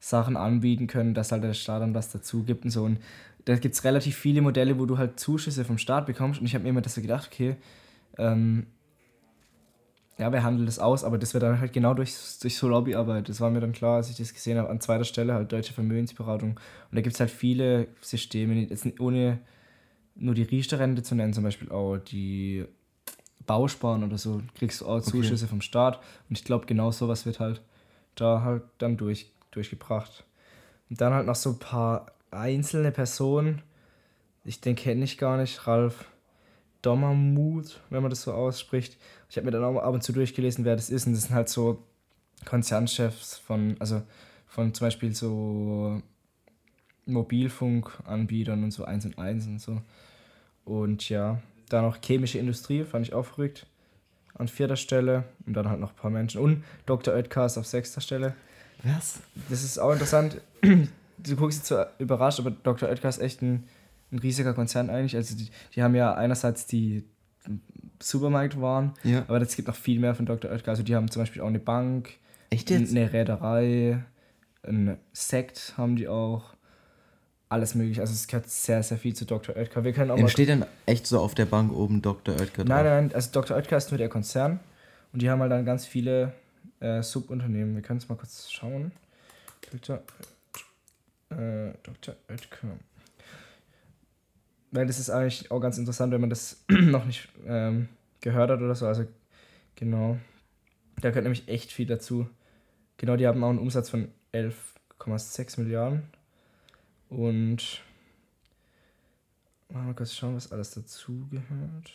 Sachen 0.00 0.36
anbieten 0.36 0.86
können, 0.86 1.14
dass 1.14 1.30
halt 1.32 1.44
der 1.44 1.54
Staat 1.54 1.82
dann 1.82 1.94
was 1.94 2.10
dazu 2.10 2.42
gibt 2.42 2.64
und 2.64 2.70
so. 2.70 2.84
Und 2.84 2.98
da 3.44 3.56
gibt 3.56 3.74
es 3.74 3.84
relativ 3.84 4.16
viele 4.16 4.42
Modelle, 4.42 4.78
wo 4.78 4.86
du 4.86 4.98
halt 4.98 5.20
Zuschüsse 5.20 5.64
vom 5.64 5.78
Staat 5.78 6.06
bekommst. 6.06 6.40
Und 6.40 6.46
ich 6.46 6.54
habe 6.54 6.64
mir 6.64 6.70
immer 6.70 6.80
das 6.80 6.94
so 6.94 7.00
gedacht, 7.00 7.30
okay, 7.32 7.56
ähm, 8.18 8.66
ja, 10.18 10.30
wer 10.32 10.42
handelt 10.42 10.68
das 10.68 10.78
aus? 10.78 11.02
Aber 11.02 11.16
das 11.16 11.32
wird 11.32 11.42
dann 11.42 11.60
halt 11.60 11.72
genau 11.72 11.94
durch, 11.94 12.14
durch 12.42 12.56
so 12.56 12.68
Lobbyarbeit. 12.68 13.28
Das 13.28 13.40
war 13.40 13.50
mir 13.50 13.60
dann 13.60 13.72
klar, 13.72 13.96
als 13.96 14.10
ich 14.10 14.16
das 14.16 14.34
gesehen 14.34 14.58
habe. 14.58 14.68
An 14.68 14.80
zweiter 14.80 15.04
Stelle 15.04 15.32
halt 15.32 15.50
deutsche 15.50 15.72
Vermögensberatung. 15.72 16.50
Und 16.50 16.96
da 16.96 17.00
gibt 17.00 17.14
es 17.14 17.20
halt 17.20 17.30
viele 17.30 17.88
Systeme, 18.02 18.54
jetzt 18.54 18.86
ohne 19.00 19.38
nur 20.20 20.34
die 20.34 20.42
Riester-Rente 20.42 21.02
zu 21.02 21.14
nennen, 21.14 21.32
zum 21.32 21.44
Beispiel 21.44 21.70
auch 21.70 21.98
die 21.98 22.64
Bausparen 23.46 24.04
oder 24.04 24.18
so, 24.18 24.42
kriegst 24.54 24.80
du 24.80 24.86
auch 24.86 25.00
Zuschüsse 25.00 25.44
okay. 25.44 25.50
vom 25.50 25.60
Staat. 25.60 25.98
Und 26.28 26.38
ich 26.38 26.44
glaube, 26.44 26.66
genau 26.66 26.90
sowas 26.92 27.26
wird 27.26 27.40
halt 27.40 27.62
da 28.14 28.42
halt 28.42 28.62
dann 28.78 28.96
durch, 28.96 29.32
durchgebracht. 29.50 30.24
Und 30.88 31.00
dann 31.00 31.14
halt 31.14 31.26
noch 31.26 31.34
so 31.34 31.50
ein 31.50 31.58
paar 31.58 32.12
einzelne 32.30 32.92
Personen. 32.92 33.62
Ich 34.44 34.60
den 34.60 34.76
kenne 34.76 35.04
ich 35.04 35.18
gar 35.18 35.36
nicht. 35.36 35.66
Ralf 35.66 36.06
Dommermuth, 36.82 37.80
wenn 37.90 38.02
man 38.02 38.10
das 38.10 38.22
so 38.22 38.32
ausspricht. 38.32 38.96
Ich 39.28 39.36
habe 39.36 39.46
mir 39.46 39.50
dann 39.50 39.64
auch 39.64 39.76
ab 39.80 39.94
und 39.94 40.02
zu 40.02 40.12
durchgelesen, 40.12 40.64
wer 40.64 40.76
das 40.76 40.90
ist. 40.90 41.06
Und 41.06 41.14
das 41.14 41.24
sind 41.24 41.34
halt 41.34 41.48
so 41.48 41.84
Konzernchefs 42.44 43.38
von, 43.38 43.76
also 43.80 44.02
von 44.46 44.72
zum 44.74 44.86
Beispiel 44.86 45.14
so 45.14 46.00
Mobilfunkanbietern 47.06 48.64
und 48.64 48.70
so 48.70 48.84
1 48.84 49.06
und 49.06 49.18
1 49.18 49.46
und 49.46 49.60
so. 49.60 49.82
Und 50.70 51.08
ja, 51.08 51.40
dann 51.68 51.84
noch 51.84 51.98
chemische 52.02 52.38
Industrie, 52.38 52.84
fand 52.84 53.06
ich 53.06 53.14
auch 53.14 53.24
verrückt. 53.24 53.66
An 54.34 54.48
vierter 54.48 54.76
Stelle 54.76 55.24
und 55.46 55.54
dann 55.54 55.68
halt 55.68 55.80
noch 55.80 55.90
ein 55.90 55.96
paar 55.96 56.10
Menschen. 56.10 56.40
Und 56.40 56.64
Dr. 56.86 57.14
Oetker 57.14 57.44
auf 57.44 57.66
sechster 57.66 58.00
Stelle. 58.00 58.34
Was? 58.82 59.20
Das 59.50 59.62
ist 59.62 59.78
auch 59.78 59.92
interessant. 59.92 60.40
Du 61.22 61.36
guckst 61.36 61.58
jetzt 61.58 61.68
so 61.68 61.76
überrascht, 61.98 62.40
aber 62.40 62.50
Dr. 62.50 62.88
Oetker 62.88 63.10
ist 63.10 63.18
echt 63.18 63.42
ein 63.42 63.64
ein 64.12 64.18
riesiger 64.18 64.54
Konzern 64.54 64.90
eigentlich. 64.90 65.16
Also 65.16 65.36
die, 65.36 65.48
die 65.74 65.82
haben 65.82 65.94
ja 65.94 66.14
einerseits 66.14 66.66
die 66.66 67.04
Supermarktwaren, 68.00 68.92
ja. 69.04 69.24
aber 69.28 69.40
es 69.40 69.56
gibt 69.56 69.68
noch 69.68 69.76
viel 69.76 70.00
mehr 70.00 70.14
von 70.14 70.26
Dr. 70.26 70.50
Oetker. 70.50 70.70
Also 70.70 70.82
die 70.82 70.94
haben 70.94 71.10
zum 71.10 71.22
Beispiel 71.22 71.42
auch 71.42 71.48
eine 71.48 71.58
Bank, 71.58 72.10
Echt 72.50 72.70
eine 72.72 73.12
Reederei, 73.12 74.02
ein 74.62 74.98
Sekt 75.12 75.74
haben 75.76 75.96
die 75.96 76.08
auch. 76.08 76.54
Alles 77.50 77.74
mögliche. 77.74 78.00
Also 78.00 78.14
es 78.14 78.26
gehört 78.26 78.48
sehr, 78.48 78.82
sehr 78.82 78.96
viel 78.96 79.14
zu 79.14 79.26
Dr. 79.26 79.56
Oetker. 79.56 79.84
Wir 79.84 79.92
können 79.92 80.10
auch 80.10 80.16
Entsteht 80.16 80.48
dann 80.48 80.64
echt 80.86 81.06
so 81.06 81.20
auf 81.20 81.34
der 81.34 81.46
Bank 81.46 81.72
oben 81.72 82.00
Dr. 82.00 82.34
Oetker 82.40 82.64
Nein, 82.64 82.84
nein, 82.84 83.14
also 83.14 83.30
Dr. 83.32 83.56
Oetker 83.56 83.76
ist 83.76 83.90
nur 83.90 83.98
der 83.98 84.08
Konzern 84.08 84.60
und 85.12 85.20
die 85.20 85.28
haben 85.28 85.40
halt 85.40 85.50
dann 85.50 85.64
ganz 85.64 85.84
viele 85.84 86.32
äh, 86.78 87.02
Subunternehmen. 87.02 87.74
Wir 87.74 87.82
können 87.82 87.98
es 87.98 88.08
mal 88.08 88.14
kurz 88.14 88.50
schauen. 88.50 88.92
Dr. 89.70 89.96
Äh, 91.30 91.72
Dr. 91.82 92.14
Oetker. 92.28 92.78
Weil 94.70 94.86
das 94.86 95.00
ist 95.00 95.10
eigentlich 95.10 95.50
auch 95.50 95.60
ganz 95.60 95.76
interessant, 95.76 96.12
wenn 96.12 96.20
man 96.20 96.30
das 96.30 96.64
noch 96.68 97.04
nicht 97.04 97.28
ähm, 97.46 97.88
gehört 98.20 98.50
hat 98.50 98.60
oder 98.60 98.76
so. 98.76 98.86
Also 98.86 99.04
genau. 99.74 100.18
Da 101.00 101.08
gehört 101.08 101.24
nämlich 101.24 101.48
echt 101.48 101.72
viel 101.72 101.86
dazu. 101.86 102.28
Genau, 102.96 103.16
die 103.16 103.26
haben 103.26 103.42
auch 103.42 103.48
einen 103.50 103.58
Umsatz 103.58 103.90
von 103.90 104.08
11,6 104.32 105.60
Milliarden. 105.60 106.02
Und 107.10 107.82
mal 109.68 109.94
kurz 109.94 110.14
schauen, 110.14 110.36
was 110.36 110.52
alles 110.52 110.70
dazu 110.70 111.28
gehört. 111.28 111.92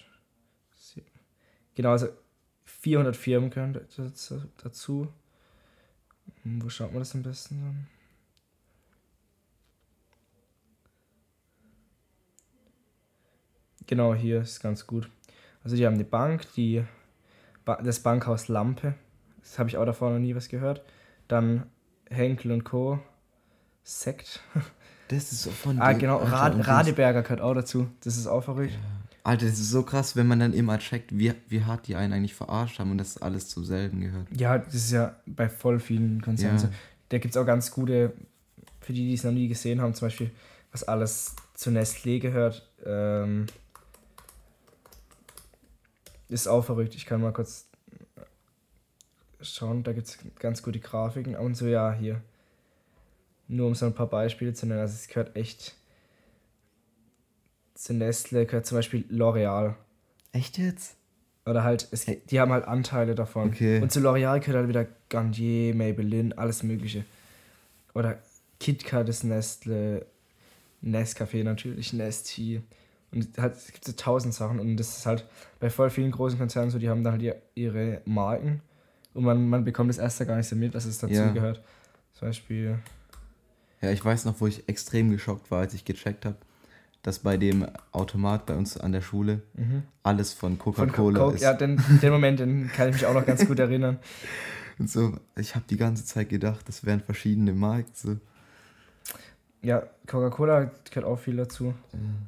Genau, 1.74 1.92
also 1.92 2.08
400 2.66 3.16
Firmen 3.16 3.50
gehören 3.50 3.80
dazu. 4.64 5.08
Hm, 6.44 6.62
wo 6.62 6.70
schaut 6.70 6.92
man 6.92 7.00
das 7.00 7.16
am 7.16 7.24
besten 7.24 7.62
dann? 7.62 7.88
Genau, 13.88 14.16
hier 14.16 14.42
ist 14.42 14.62
ganz 14.62 14.86
gut. 14.86 15.10
Also 15.64 15.76
die 15.76 15.86
haben 15.86 15.94
eine 15.94 16.04
Bank, 16.04 16.52
die 16.54 16.84
ba 17.64 17.82
das 17.82 18.02
Bankhaus 18.02 18.48
Lampe. 18.48 18.96
Das 19.40 19.60
habe 19.60 19.70
ich 19.70 19.78
auch 19.78 19.86
davor 19.86 20.12
noch 20.12 20.20
nie 20.20 20.36
was 20.36 20.50
gehört. 20.50 20.84
Dann 21.28 21.70
Henkel 22.10 22.52
und 22.52 22.64
Co. 22.64 23.00
Sekt. 23.84 24.42
Das 25.08 25.32
ist 25.32 25.44
so 25.44 25.52
von 25.52 25.80
Ah, 25.80 25.94
genau, 25.94 26.18
Rad, 26.18 26.68
Radeberger 26.68 27.22
gehört 27.22 27.42
auch 27.42 27.54
dazu. 27.54 27.88
Das 28.04 28.18
ist 28.18 28.28
auch 28.28 28.44
verrückt. 28.44 28.74
Ja. 28.74 29.06
Alter, 29.24 29.48
das 29.48 29.60
ist 29.60 29.72
so 29.72 29.82
krass, 29.82 30.16
wenn 30.16 30.28
man 30.28 30.40
dann 30.40 30.54
immer 30.54 30.78
checkt, 30.78 31.18
wie, 31.18 31.34
wie 31.48 31.64
hart 31.64 31.88
die 31.88 31.96
einen 31.96 32.14
eigentlich 32.14 32.36
verarscht 32.36 32.78
haben 32.80 32.92
und 32.92 33.00
das 33.00 33.18
alles 33.18 33.50
zum 33.50 33.66
selben 33.66 34.02
gehört. 34.02 34.28
Ja, 34.38 34.60
das 34.60 34.76
ist 34.76 34.92
ja 34.92 35.16
bei 35.26 35.50
voll 35.50 35.80
vielen 35.80 36.22
Konzernen 36.22 36.58
ja. 36.58 36.62
so. 36.62 36.70
Da 37.10 37.18
gibt 37.18 37.36
es 37.36 37.42
auch 37.42 37.46
ganz 37.46 37.72
gute, 37.72 38.14
für 38.82 38.94
die, 38.94 39.08
die 39.08 39.14
es 39.16 39.24
noch 39.24 39.32
nie 39.32 39.48
gesehen 39.48 39.82
haben, 39.82 39.96
zum 39.96 40.08
Beispiel, 40.08 40.30
was 40.72 40.84
alles 40.84 41.36
zu 41.56 41.72
Nestlé 41.72 42.20
gehört. 42.20 42.70
Ähm, 42.86 43.48
ist 46.30 46.48
auch 46.48 46.64
verrückt. 46.64 46.94
Ich 46.96 47.08
kann 47.08 47.22
mal 47.22 47.34
kurz 47.34 47.68
schauen, 49.42 49.84
da 49.84 49.94
gibt 49.94 50.08
es 50.08 50.20
ganz 50.40 50.62
gute 50.62 50.80
Grafiken. 50.80 51.36
Und 51.36 51.56
so, 51.56 51.66
ja, 51.68 51.94
hier. 51.94 52.22
Nur 53.48 53.68
um 53.68 53.76
so 53.76 53.86
ein 53.86 53.94
paar 53.94 54.08
Beispiele 54.08 54.54
zu 54.54 54.66
nennen. 54.66 54.80
Also 54.80 54.94
es 54.94 55.08
gehört 55.08 55.36
echt 55.36 55.76
zu 57.76 57.94
Nestle, 57.94 58.46
gehört 58.46 58.66
zum 58.66 58.78
Beispiel 58.78 59.06
L'Oreal. 59.12 59.76
Echt 60.32 60.58
jetzt? 60.58 60.96
Oder 61.46 61.64
halt, 61.64 61.88
es, 61.92 62.06
die 62.06 62.40
haben 62.40 62.52
halt 62.52 62.66
Anteile 62.66 63.14
davon. 63.14 63.50
Okay. 63.50 63.82
Und 63.82 63.92
zu 63.92 64.00
L'Oreal 64.00 64.40
gehört 64.40 64.58
halt 64.58 64.68
wieder 64.68 64.88
Garnier, 65.10 65.76
Maybelline, 65.76 66.36
alles 66.38 66.64
mögliche. 66.64 67.06
Oder 67.94 68.18
KitKat 68.60 69.08
ist 69.10 69.24
Nestle, 69.24 70.06
Nescafé 70.84 71.44
natürlich, 71.44 71.94
Nestea. 71.94 72.62
Und 73.12 73.38
halt, 73.38 73.56
es 73.56 73.72
gibt 73.72 73.86
so 73.86 73.92
tausend 73.94 74.34
Sachen 74.34 74.60
und 74.60 74.76
das 74.78 74.98
ist 74.98 75.06
halt 75.06 75.26
bei 75.60 75.70
voll 75.70 75.90
vielen 75.90 76.12
großen 76.12 76.38
Konzernen 76.38 76.72
so, 76.72 76.80
die 76.80 76.90
haben 76.90 77.04
dann 77.04 77.14
halt 77.14 77.36
ihre 77.54 78.02
Marken 78.06 78.62
und 79.14 79.24
man, 79.24 79.48
man 79.48 79.64
bekommt 79.64 79.90
das 79.90 79.98
erst 79.98 80.20
gar 80.28 80.36
nicht 80.36 80.48
so 80.48 80.56
mit, 80.56 80.76
dass 80.76 80.86
es 80.86 80.98
dazu 80.98 81.14
ja. 81.14 81.32
gehört. 81.32 81.62
Zum 82.14 82.28
Beispiel. 82.28 82.80
Ja, 83.82 83.92
ich 83.92 84.04
weiß 84.04 84.26
noch, 84.26 84.40
wo 84.40 84.48
ich 84.48 84.68
extrem 84.68 85.12
geschockt 85.12 85.52
war, 85.52 85.60
als 85.60 85.74
ich 85.74 85.86
gecheckt 85.86 86.26
habe, 86.26 86.38
dass 87.04 87.20
bei 87.20 87.38
dem 87.38 87.68
Automat 87.92 88.46
bei 88.46 88.56
uns 88.56 88.78
an 88.78 88.92
der 88.92 89.02
Schule 89.02 89.42
mhm. 89.54 89.84
alles 90.02 90.34
von 90.34 90.58
Coca-Cola 90.58 91.32
ist. 91.32 91.42
Ja, 91.42 91.54
den, 91.54 91.80
den 92.02 92.12
Moment, 92.12 92.40
den 92.40 92.72
kann 92.76 92.90
ich 92.90 92.96
mich 92.96 93.06
auch 93.06 93.14
noch 93.14 93.26
ganz 93.26 93.46
gut 93.46 93.60
erinnern. 93.60 94.00
Und 94.80 94.90
so, 94.90 95.14
ich 95.38 95.56
habe 95.56 95.66
die 95.70 95.78
ganze 95.78 96.04
Zeit 96.06 96.30
gedacht, 96.30 96.68
das 96.68 96.86
wären 96.86 97.00
verschiedene 97.00 97.54
Marken. 97.54 97.92
So. 97.94 98.18
Ja, 99.62 99.84
Coca-Cola 100.08 100.72
gehört 100.90 101.06
auch 101.06 101.18
viel 101.18 101.38
dazu. 101.38 101.74
Mhm. 101.94 102.28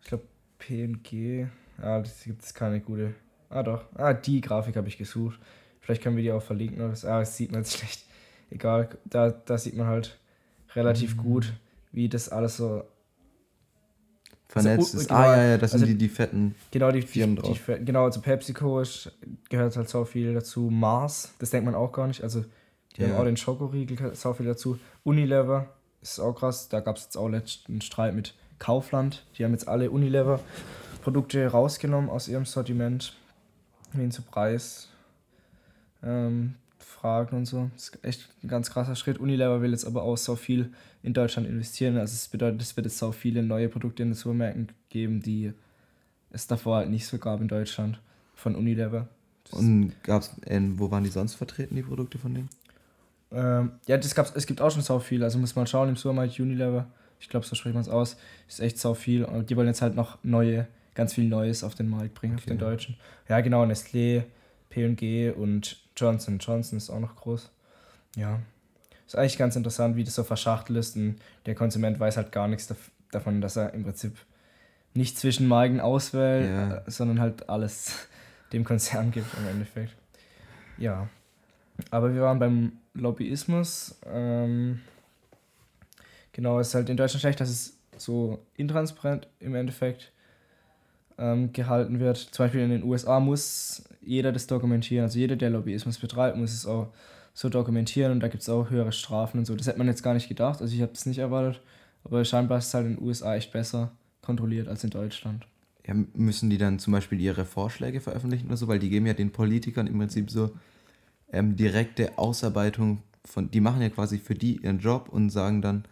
Ich 0.00 0.08
glaube, 0.08 0.24
PNG, 0.58 1.48
ja, 1.82 2.00
das 2.00 2.22
gibt 2.24 2.42
es 2.42 2.54
keine 2.54 2.80
gute. 2.80 3.14
Ah, 3.50 3.62
doch. 3.62 3.84
Ah, 3.94 4.12
die 4.12 4.40
Grafik 4.40 4.76
habe 4.76 4.88
ich 4.88 4.98
gesucht. 4.98 5.38
Vielleicht 5.80 6.02
können 6.02 6.16
wir 6.16 6.22
die 6.22 6.32
auch 6.32 6.42
verlinken. 6.42 6.80
Oder 6.80 6.94
Ah, 7.08 7.20
das 7.20 7.36
sieht 7.36 7.52
man 7.52 7.60
jetzt 7.60 7.76
schlecht. 7.76 8.04
Egal, 8.54 8.88
da, 9.04 9.30
da 9.30 9.58
sieht 9.58 9.76
man 9.76 9.88
halt 9.88 10.16
relativ 10.74 11.16
mhm. 11.16 11.22
gut, 11.22 11.52
wie 11.90 12.08
das 12.08 12.28
alles 12.28 12.56
so 12.56 12.84
vernetzt 14.46 14.94
also, 14.94 14.98
ist. 14.98 15.08
Genau, 15.08 15.20
ah, 15.20 15.36
ja, 15.36 15.44
ja, 15.50 15.58
das 15.58 15.72
also, 15.72 15.84
sind 15.84 15.94
die, 16.00 16.06
die 16.06 16.08
fetten 16.08 16.54
genau, 16.70 16.92
die, 16.92 17.02
Firmen 17.02 17.34
die, 17.34 17.42
drauf. 17.42 17.58
Die, 17.66 17.84
genau, 17.84 18.04
also 18.04 18.20
PepsiCo 18.20 18.80
ist, 18.80 19.10
gehört 19.50 19.76
halt 19.76 19.88
so 19.88 20.04
viel 20.04 20.34
dazu. 20.34 20.70
Mars, 20.70 21.34
das 21.40 21.50
denkt 21.50 21.66
man 21.66 21.74
auch 21.74 21.90
gar 21.90 22.06
nicht. 22.06 22.22
Also, 22.22 22.44
die 22.96 23.02
ja. 23.02 23.08
haben 23.08 23.16
auch 23.16 23.24
den 23.24 23.36
Schokoriegel, 23.36 24.14
so 24.14 24.32
viel 24.32 24.46
dazu. 24.46 24.78
Unilever 25.02 25.66
ist 26.00 26.20
auch 26.20 26.34
krass. 26.34 26.68
Da 26.68 26.78
gab 26.78 26.96
es 26.96 27.04
jetzt 27.04 27.16
auch 27.16 27.28
letzten 27.28 27.80
Streit 27.80 28.14
mit 28.14 28.34
Kaufland. 28.60 29.26
Die 29.36 29.44
haben 29.44 29.52
jetzt 29.52 29.66
alle 29.66 29.90
Unilever-Produkte 29.90 31.48
rausgenommen 31.48 32.08
aus 32.08 32.28
ihrem 32.28 32.44
Sortiment 32.44 33.16
wegen 33.92 34.12
zu 34.12 34.22
Preis 34.22 34.88
ähm, 36.04 36.54
Fragen 37.04 37.36
und 37.36 37.44
so. 37.44 37.70
Das 37.74 37.90
ist 37.90 37.98
echt 38.02 38.28
ein 38.42 38.48
ganz 38.48 38.70
krasser 38.70 38.96
Schritt. 38.96 39.18
Unilever 39.18 39.60
will 39.60 39.72
jetzt 39.72 39.84
aber 39.84 40.04
auch 40.04 40.16
so 40.16 40.36
viel 40.36 40.72
in 41.02 41.12
Deutschland 41.12 41.46
investieren. 41.46 41.98
Also 41.98 42.14
es 42.14 42.28
bedeutet, 42.28 42.62
es 42.62 42.74
wird 42.78 42.86
jetzt 42.86 42.96
so 42.96 43.12
viele 43.12 43.42
neue 43.42 43.68
Produkte 43.68 44.02
in 44.02 44.08
den 44.08 44.14
Supermärkten 44.14 44.72
geben, 44.88 45.20
die 45.20 45.52
es 46.30 46.46
davor 46.46 46.76
halt 46.78 46.88
nicht 46.88 47.06
so 47.06 47.18
gab 47.18 47.42
in 47.42 47.48
Deutschland 47.48 48.00
von 48.34 48.56
Unilever. 48.56 49.06
Das 49.50 49.60
und 49.60 49.92
gab's, 50.02 50.34
äh, 50.46 50.58
wo 50.76 50.90
waren 50.90 51.04
die 51.04 51.10
sonst 51.10 51.34
vertreten, 51.34 51.76
die 51.76 51.82
Produkte 51.82 52.16
von 52.16 52.32
denen? 52.32 52.48
Ähm, 53.32 53.72
ja, 53.86 53.98
das 53.98 54.14
gab's, 54.14 54.32
es 54.34 54.46
gibt 54.46 54.62
auch 54.62 54.70
schon 54.70 54.80
so 54.80 54.98
viel. 54.98 55.22
Also 55.22 55.38
muss 55.38 55.54
man 55.54 55.66
schauen 55.66 55.90
im 55.90 55.96
Supermarkt 55.96 56.40
Unilever. 56.40 56.86
Ich 57.20 57.28
glaube, 57.28 57.44
so 57.44 57.54
spricht 57.54 57.74
man 57.74 57.82
es 57.82 57.90
aus. 57.90 58.16
Ist 58.48 58.60
echt 58.60 58.78
so 58.78 58.94
viel. 58.94 59.26
Und 59.26 59.50
die 59.50 59.56
wollen 59.58 59.68
jetzt 59.68 59.82
halt 59.82 59.94
noch 59.94 60.16
neue 60.22 60.66
ganz 60.94 61.12
viel 61.12 61.24
Neues 61.24 61.64
auf 61.64 61.74
den 61.74 61.90
Markt 61.90 62.14
bringen, 62.14 62.32
okay. 62.32 62.44
auf 62.44 62.46
den 62.46 62.58
deutschen. 62.58 62.96
Ja, 63.28 63.42
genau, 63.42 63.62
Nestlé, 63.64 64.22
P&G 64.74 65.30
und 65.30 65.76
Johnson 65.96 66.38
Johnson 66.38 66.76
ist 66.76 66.90
auch 66.90 66.98
noch 66.98 67.14
groß. 67.14 67.48
Ja, 68.16 68.40
ist 69.06 69.16
eigentlich 69.16 69.38
ganz 69.38 69.54
interessant, 69.54 69.96
wie 69.96 70.04
das 70.04 70.14
so 70.14 70.24
verschachtelt 70.24 70.78
ist 70.78 70.96
und 70.96 71.16
der 71.46 71.54
Konsument 71.54 72.00
weiß 72.00 72.16
halt 72.16 72.32
gar 72.32 72.48
nichts 72.48 72.72
davon, 73.12 73.40
dass 73.40 73.56
er 73.56 73.72
im 73.72 73.84
Prinzip 73.84 74.16
nicht 74.94 75.16
zwischen 75.16 75.46
Marken 75.46 75.80
auswählt, 75.80 76.50
ja. 76.50 76.76
Äh, 76.78 76.90
sondern 76.90 77.20
halt 77.20 77.48
alles 77.48 78.08
dem 78.52 78.64
Konzern 78.64 79.12
gibt 79.12 79.26
im 79.38 79.46
Endeffekt. 79.46 79.94
Ja, 80.78 81.08
aber 81.90 82.12
wir 82.12 82.22
waren 82.22 82.38
beim 82.40 82.72
Lobbyismus. 82.94 83.96
Ähm, 84.06 84.80
genau, 86.32 86.58
es 86.58 86.68
ist 86.68 86.74
halt 86.74 86.88
in 86.88 86.96
Deutschland 86.96 87.20
schlecht, 87.20 87.40
dass 87.40 87.50
es 87.50 87.78
so 87.96 88.44
intransparent 88.56 89.28
im 89.38 89.54
Endeffekt 89.54 90.12
ähm, 91.18 91.52
gehalten 91.52 92.00
wird. 92.00 92.16
Zum 92.16 92.44
Beispiel 92.44 92.62
in 92.62 92.70
den 92.70 92.82
USA 92.82 93.20
muss 93.20 93.84
jeder 94.06 94.32
das 94.32 94.46
dokumentieren. 94.46 95.04
Also 95.04 95.18
jeder, 95.18 95.36
der 95.36 95.50
Lobbyismus 95.50 95.98
betreibt, 95.98 96.36
muss 96.36 96.52
es 96.52 96.66
auch 96.66 96.92
so 97.32 97.48
dokumentieren 97.48 98.12
und 98.12 98.20
da 98.20 98.28
gibt 98.28 98.42
es 98.42 98.48
auch 98.48 98.70
höhere 98.70 98.92
Strafen 98.92 99.38
und 99.38 99.44
so. 99.44 99.56
Das 99.56 99.66
hätte 99.66 99.78
man 99.78 99.88
jetzt 99.88 100.02
gar 100.02 100.14
nicht 100.14 100.28
gedacht. 100.28 100.60
Also 100.60 100.74
ich 100.74 100.80
habe 100.80 100.92
das 100.92 101.06
nicht 101.06 101.18
erwartet. 101.18 101.60
Aber 102.04 102.24
scheinbar 102.24 102.58
ist 102.58 102.66
es 102.66 102.74
halt 102.74 102.86
in 102.86 102.96
den 102.96 103.04
USA 103.04 103.34
echt 103.34 103.52
besser 103.52 103.92
kontrolliert 104.22 104.68
als 104.68 104.84
in 104.84 104.90
Deutschland. 104.90 105.46
Ja, 105.86 105.94
müssen 106.14 106.48
die 106.48 106.58
dann 106.58 106.78
zum 106.78 106.92
Beispiel 106.92 107.20
ihre 107.20 107.44
Vorschläge 107.44 108.00
veröffentlichen 108.00 108.46
oder 108.46 108.56
so? 108.56 108.68
Weil 108.68 108.78
die 108.78 108.88
geben 108.88 109.06
ja 109.06 109.14
den 109.14 109.32
Politikern 109.32 109.86
im 109.86 109.98
Prinzip 109.98 110.30
so 110.30 110.50
ähm, 111.32 111.56
direkte 111.56 112.16
Ausarbeitung 112.16 113.02
von, 113.24 113.50
die 113.50 113.60
machen 113.60 113.82
ja 113.82 113.88
quasi 113.88 114.18
für 114.18 114.34
die 114.34 114.58
ihren 114.58 114.78
Job 114.78 115.08
und 115.10 115.30
sagen 115.30 115.60
dann, 115.60 115.84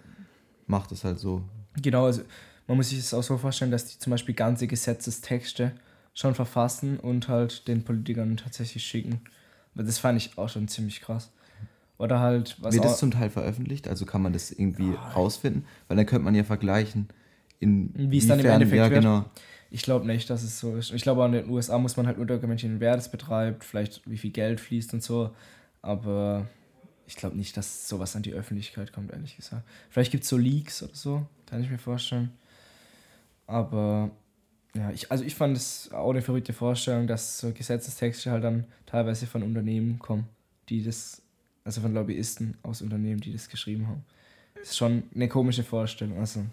macht 0.67 0.93
es 0.93 1.05
halt 1.05 1.19
so. 1.19 1.43
Genau, 1.81 2.07
also 2.07 2.23
man 2.67 2.77
muss 2.77 2.91
sich 2.91 2.99
das 2.99 3.15
auch 3.15 3.23
so 3.23 3.37
vorstellen, 3.37 3.71
dass 3.71 3.87
die 3.87 3.99
zum 3.99 4.11
Beispiel 4.11 4.35
ganze 4.35 4.67
Gesetzestexte 4.67 5.73
schon 6.15 6.35
verfassen 6.35 6.99
und 6.99 7.29
halt 7.29 7.69
den 7.69 7.85
Politikern 7.85 8.37
tatsächlich 8.37 8.85
schicken. 8.85 9.21
Aber 9.75 9.85
das 9.85 9.99
fand 9.99 10.19
ich 10.19 10.37
auch 10.39 10.49
schon 10.49 10.69
ziemlich 10.69 11.01
krass. 11.01 11.33
Oder 11.99 12.21
halt, 12.21 12.57
was 12.61 12.75
Wird 12.75 12.85
das 12.85 12.99
zum 12.99 13.13
Teil 13.13 13.31
veröffentlicht? 13.31 13.87
Also 13.89 14.05
kann 14.07 14.23
man 14.23 14.33
das 14.33 14.51
irgendwie 14.51 14.91
oh, 14.91 15.15
rausfinden? 15.15 15.65
Weil 15.89 15.97
dann 15.97 16.07
könnte 16.07 16.25
man 16.25 16.35
ja 16.35 16.43
vergleichen, 16.43 17.09
in 17.61 17.93
wie 17.95 18.19
es 18.19 18.27
dann 18.27 18.41
im 18.41 18.47
Endeffekt 18.47 18.77
ja, 18.77 18.91
wird. 18.91 19.03
Genau. 19.03 19.25
Ich 19.71 19.83
glaube 19.83 20.07
nicht, 20.07 20.29
dass 20.29 20.43
es 20.43 20.59
so 20.59 20.77
ist. 20.77 20.93
Ich 20.93 21.03
glaube, 21.03 21.25
in 21.25 21.33
den 21.33 21.49
USA 21.49 21.79
muss 21.79 21.97
man 21.97 22.07
halt 22.07 22.19
nur 22.19 22.27
dokumentieren, 22.27 22.81
wer 22.81 22.97
das 22.97 23.11
betreibt, 23.11 23.65
vielleicht 23.65 24.03
wie 24.11 24.19
viel 24.19 24.33
Geld 24.33 24.61
fließt 24.61 24.93
und 24.93 25.03
so. 25.03 25.31
Aber 25.81 26.47
ich 27.07 27.17
glaube 27.17 27.37
nicht, 27.37 27.57
dass 27.57 27.89
sowas 27.89 28.17
an 28.17 28.23
die 28.23 28.33
Öffentlichkeit 28.33 28.93
kommt, 28.93 29.13
ehrlich 29.13 29.37
gesagt. 29.37 29.63
Vielleicht 29.89 30.11
gibt 30.11 30.25
es 30.25 30.31
so 30.31 30.37
Leaks 30.37 30.83
oder 30.83 30.95
so, 30.95 31.27
kann 31.47 31.63
ich 31.63 31.71
mir 31.71 31.79
vorstellen. 31.79 32.33
Aber 33.47 34.11
ja, 34.75 34.91
ich, 34.91 35.11
also 35.11 35.25
ich 35.25 35.35
fand 35.35 35.57
es 35.57 35.91
auch 35.93 36.11
eine 36.11 36.23
verrückte 36.23 36.53
Vorstellung, 36.53 37.07
dass 37.07 37.39
so 37.39 37.53
Gesetzestexte 37.53 38.31
halt 38.31 38.45
dann 38.45 38.65
teilweise 38.87 39.27
von 39.27 39.43
Unternehmen 39.43 39.99
kommen, 39.99 40.27
die 40.69 40.83
das, 40.83 41.21
also 41.65 41.81
von 41.81 41.93
Lobbyisten 41.93 42.57
aus 42.63 42.81
Unternehmen, 42.81 43.21
die 43.21 43.33
das 43.33 43.49
geschrieben 43.49 43.87
haben. 43.87 44.05
ist 44.61 44.77
schon 44.77 45.03
eine 45.15 45.29
komische 45.29 45.63
Vorstellung. 45.63 46.19
Also, 46.19 46.45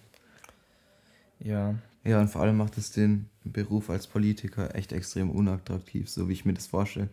ja. 1.39 1.75
Ja, 2.03 2.19
und 2.19 2.29
vor 2.29 2.41
allem 2.41 2.57
macht 2.57 2.77
es 2.77 2.91
den 2.91 3.27
Beruf 3.43 3.89
als 3.89 4.07
Politiker 4.07 4.75
echt 4.75 4.91
extrem 4.91 5.29
unattraktiv, 5.29 6.09
so 6.09 6.27
wie 6.27 6.33
ich 6.33 6.45
mir 6.45 6.53
das 6.53 6.67
vorstelle. 6.67 7.09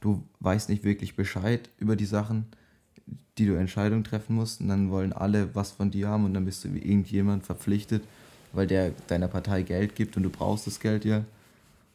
Du 0.00 0.22
weißt 0.40 0.68
nicht 0.68 0.84
wirklich 0.84 1.16
Bescheid 1.16 1.68
über 1.78 1.96
die 1.96 2.06
Sachen, 2.06 2.46
die 3.38 3.46
du 3.46 3.54
Entscheidungen 3.54 4.04
treffen 4.04 4.36
musst, 4.36 4.60
und 4.60 4.68
dann 4.68 4.90
wollen 4.90 5.12
alle 5.12 5.54
was 5.54 5.72
von 5.72 5.90
dir 5.90 6.08
haben 6.08 6.24
und 6.24 6.34
dann 6.34 6.44
bist 6.44 6.64
du 6.64 6.72
wie 6.72 6.78
irgendjemand 6.78 7.44
verpflichtet, 7.44 8.02
weil 8.56 8.66
der 8.66 8.90
deiner 9.06 9.28
Partei 9.28 9.62
Geld 9.62 9.94
gibt 9.94 10.16
und 10.16 10.22
du 10.22 10.30
brauchst 10.30 10.66
das 10.66 10.80
Geld 10.80 11.04
ja. 11.04 11.24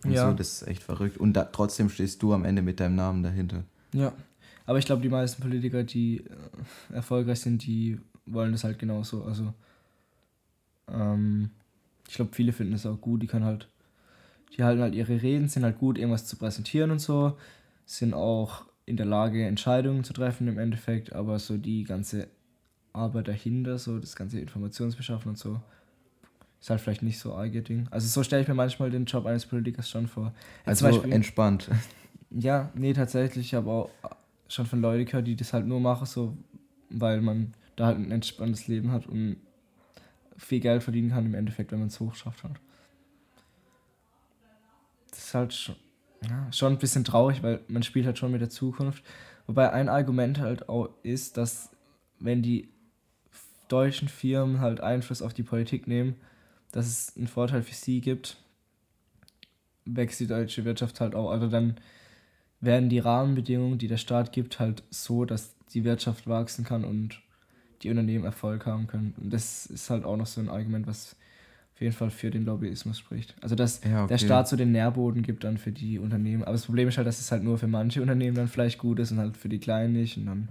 Und 0.03 0.11
ja. 0.11 0.29
so, 0.29 0.35
das 0.35 0.61
ist 0.61 0.67
echt 0.67 0.83
verrückt. 0.83 1.17
Und 1.17 1.33
da, 1.33 1.45
trotzdem 1.45 1.89
stehst 1.89 2.21
du 2.23 2.33
am 2.33 2.45
Ende 2.45 2.61
mit 2.61 2.79
deinem 2.79 2.95
Namen 2.95 3.23
dahinter. 3.23 3.63
Ja, 3.93 4.13
aber 4.65 4.79
ich 4.79 4.85
glaube, 4.85 5.01
die 5.01 5.09
meisten 5.09 5.41
Politiker, 5.41 5.83
die 5.83 6.17
äh, 6.17 6.93
erfolgreich 6.95 7.41
sind, 7.41 7.65
die 7.65 7.99
wollen 8.25 8.51
das 8.51 8.63
halt 8.63 8.79
genauso. 8.79 9.23
Also, 9.23 9.53
ähm, 10.87 11.51
ich 12.07 12.15
glaube, 12.15 12.33
viele 12.33 12.51
finden 12.51 12.73
es 12.73 12.85
auch 12.85 12.99
gut. 12.99 13.21
Die 13.21 13.27
können 13.27 13.45
halt, 13.45 13.67
die 14.55 14.63
halten 14.63 14.81
halt 14.81 14.95
ihre 14.95 15.21
Reden, 15.21 15.49
sind 15.49 15.63
halt 15.63 15.77
gut, 15.77 15.97
irgendwas 15.97 16.25
zu 16.25 16.35
präsentieren 16.37 16.91
und 16.91 16.99
so, 16.99 17.37
sind 17.85 18.13
auch 18.13 18.65
in 18.85 18.97
der 18.97 19.05
Lage, 19.05 19.45
Entscheidungen 19.45 20.03
zu 20.03 20.13
treffen 20.13 20.47
im 20.47 20.57
Endeffekt, 20.57 21.13
aber 21.13 21.39
so 21.39 21.57
die 21.57 21.83
ganze 21.83 22.27
Arbeit 22.93 23.27
dahinter, 23.27 23.77
so 23.77 23.99
das 23.99 24.15
ganze 24.15 24.39
Informationsbeschaffen 24.39 25.29
und 25.29 25.37
so, 25.37 25.61
ist 26.61 26.69
halt 26.69 26.79
vielleicht 26.79 27.01
nicht 27.01 27.19
so 27.19 27.33
arg 27.33 27.51
Ding. 27.65 27.87
Also 27.89 28.07
so 28.07 28.23
stelle 28.23 28.43
ich 28.43 28.47
mir 28.47 28.53
manchmal 28.53 28.91
den 28.91 29.05
Job 29.05 29.25
eines 29.25 29.47
Politikers 29.47 29.89
schon 29.89 30.07
vor. 30.07 30.31
Also 30.63 30.85
Beispiel, 30.85 31.11
entspannt. 31.11 31.69
Ja, 32.33 32.71
nee, 32.75 32.93
tatsächlich. 32.93 33.47
Ich 33.47 33.53
habe 33.55 33.69
auch 33.69 33.89
schon 34.47 34.65
von 34.65 34.79
Leuten 34.79 35.03
gehört, 35.03 35.27
die 35.27 35.35
das 35.35 35.51
halt 35.51 35.67
nur 35.67 35.81
machen, 35.81 36.05
so, 36.05 36.37
weil 36.89 37.19
man 37.19 37.53
da 37.75 37.87
halt 37.87 37.97
ein 37.97 38.09
entspanntes 38.09 38.69
Leben 38.69 38.93
hat 38.93 39.05
und 39.05 39.35
viel 40.37 40.61
Geld 40.61 40.81
verdienen 40.81 41.09
kann 41.09 41.25
im 41.25 41.33
Endeffekt, 41.33 41.73
wenn 41.73 41.79
man 41.79 41.89
es 41.89 41.99
hochschafft 41.99 42.45
hat. 42.45 42.53
Das 45.09 45.19
ist 45.19 45.33
halt 45.33 45.53
schon, 45.53 45.75
ja, 46.25 46.47
schon 46.53 46.71
ein 46.71 46.79
bisschen 46.79 47.03
traurig, 47.03 47.43
weil 47.43 47.59
man 47.67 47.83
spielt 47.83 48.05
halt 48.05 48.17
schon 48.17 48.31
mit 48.31 48.39
der 48.39 48.49
Zukunft. 48.49 49.03
Wobei 49.45 49.73
ein 49.73 49.89
Argument 49.89 50.39
halt 50.39 50.69
auch 50.69 50.87
ist, 51.03 51.35
dass 51.35 51.69
wenn 52.19 52.41
die 52.41 52.69
deutschen 53.67 54.07
Firmen 54.07 54.61
halt 54.61 54.79
Einfluss 54.79 55.21
auf 55.21 55.33
die 55.33 55.43
Politik 55.43 55.85
nehmen, 55.85 56.15
dass 56.71 56.87
es 56.87 57.17
einen 57.17 57.27
Vorteil 57.27 57.63
für 57.63 57.73
sie 57.73 58.01
gibt, 58.01 58.37
wächst 59.85 60.19
die 60.19 60.27
deutsche 60.27 60.65
Wirtschaft 60.65 61.01
halt 61.01 61.15
auch. 61.15 61.31
Also 61.31 61.47
dann 61.47 61.75
werden 62.59 62.89
die 62.89 62.99
Rahmenbedingungen, 62.99 63.77
die 63.77 63.87
der 63.87 63.97
Staat 63.97 64.31
gibt, 64.31 64.59
halt 64.59 64.83
so, 64.89 65.25
dass 65.25 65.55
die 65.73 65.83
Wirtschaft 65.83 66.27
wachsen 66.27 66.63
kann 66.63 66.85
und 66.85 67.21
die 67.81 67.89
Unternehmen 67.89 68.25
Erfolg 68.25 68.65
haben 68.65 68.87
können. 68.87 69.15
Und 69.19 69.33
das 69.33 69.65
ist 69.65 69.89
halt 69.89 70.05
auch 70.05 70.17
noch 70.17 70.27
so 70.27 70.39
ein 70.39 70.49
Argument, 70.49 70.85
was 70.87 71.15
auf 71.73 71.81
jeden 71.81 71.93
Fall 71.93 72.11
für 72.11 72.29
den 72.29 72.45
Lobbyismus 72.45 72.99
spricht. 72.99 73.35
Also 73.41 73.55
dass 73.55 73.83
ja, 73.83 74.03
okay. 74.03 74.09
der 74.09 74.17
Staat 74.19 74.47
so 74.47 74.55
den 74.55 74.71
Nährboden 74.71 75.23
gibt 75.23 75.43
dann 75.43 75.57
für 75.57 75.71
die 75.71 75.97
Unternehmen. 75.97 76.43
Aber 76.43 76.51
das 76.51 76.65
Problem 76.65 76.87
ist 76.87 76.97
halt, 76.97 77.07
dass 77.07 77.19
es 77.19 77.31
halt 77.31 77.43
nur 77.43 77.57
für 77.57 77.67
manche 77.67 78.01
Unternehmen 78.01 78.35
dann 78.35 78.47
vielleicht 78.47 78.77
gut 78.77 78.99
ist 78.99 79.11
und 79.11 79.17
halt 79.17 79.35
für 79.35 79.49
die 79.49 79.59
kleinen 79.59 79.93
nicht. 79.93 80.17
Und 80.17 80.27
dann, 80.27 80.49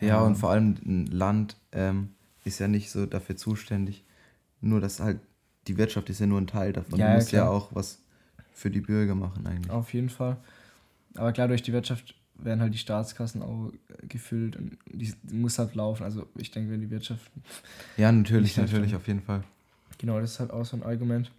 ja, 0.00 0.08
ja 0.08 0.20
und 0.20 0.36
vor 0.36 0.50
allem 0.50 0.76
ein 0.84 1.06
Land 1.06 1.56
ähm, 1.72 2.10
ist 2.44 2.60
ja 2.60 2.68
nicht 2.68 2.90
so 2.90 3.06
dafür 3.06 3.36
zuständig, 3.36 4.04
nur 4.60 4.80
dass 4.80 5.00
halt 5.00 5.20
die 5.66 5.76
Wirtschaft 5.76 6.08
ist 6.10 6.20
ja 6.20 6.26
nur 6.26 6.40
ein 6.40 6.46
Teil 6.46 6.72
davon. 6.72 6.98
Ja, 6.98 7.10
du 7.10 7.14
musst 7.16 7.32
ja, 7.32 7.44
ja 7.44 7.50
auch 7.50 7.68
was 7.74 7.98
für 8.52 8.70
die 8.70 8.80
Bürger 8.80 9.14
machen 9.14 9.46
eigentlich. 9.46 9.70
Auf 9.70 9.92
jeden 9.92 10.08
Fall. 10.08 10.36
Aber 11.14 11.32
klar, 11.32 11.48
durch 11.48 11.62
die 11.62 11.72
Wirtschaft 11.72 12.14
werden 12.34 12.60
halt 12.60 12.72
die 12.72 12.78
Staatskassen 12.78 13.42
auch 13.42 13.72
gefüllt 14.08 14.56
und 14.56 14.78
die, 14.86 15.12
muss 15.30 15.58
halt 15.58 15.74
laufen. 15.74 16.04
Also 16.04 16.26
ich 16.36 16.50
denke, 16.50 16.72
wenn 16.72 16.80
die 16.80 16.90
Wirtschaft. 16.90 17.30
Ja, 17.96 18.10
natürlich, 18.10 18.56
natürlich, 18.56 18.94
auf 18.94 19.06
jeden 19.06 19.22
Fall. 19.22 19.44
Genau, 19.98 20.20
das 20.20 20.32
ist 20.32 20.40
halt 20.40 20.50
auch 20.50 20.64
so 20.64 20.76
ein 20.76 20.82
Argument. 20.82 21.30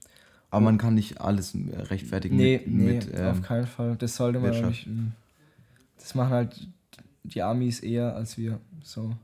Aber 0.52 0.66
man 0.66 0.78
kann 0.78 0.96
nicht 0.96 1.22
alles 1.22 1.58
rechtfertigen 1.74 2.36
nee, 2.36 2.58
mit, 2.58 2.68
nee, 2.68 2.94
mit, 2.94 3.10
ähm, 3.14 3.28
auf 3.28 3.42
keinen 3.42 3.68
Fall. 3.68 3.96
Das 3.96 4.16
sollte 4.18 4.40
man 4.40 4.68
nicht. 4.68 4.88
Das 5.98 6.14
machen 6.14 6.32
halt 6.32 6.68
die 7.24 7.42
Amis 7.42 7.80
eher 7.80 8.16
als 8.16 8.38
wir. 8.38 8.60
So. 8.84 9.16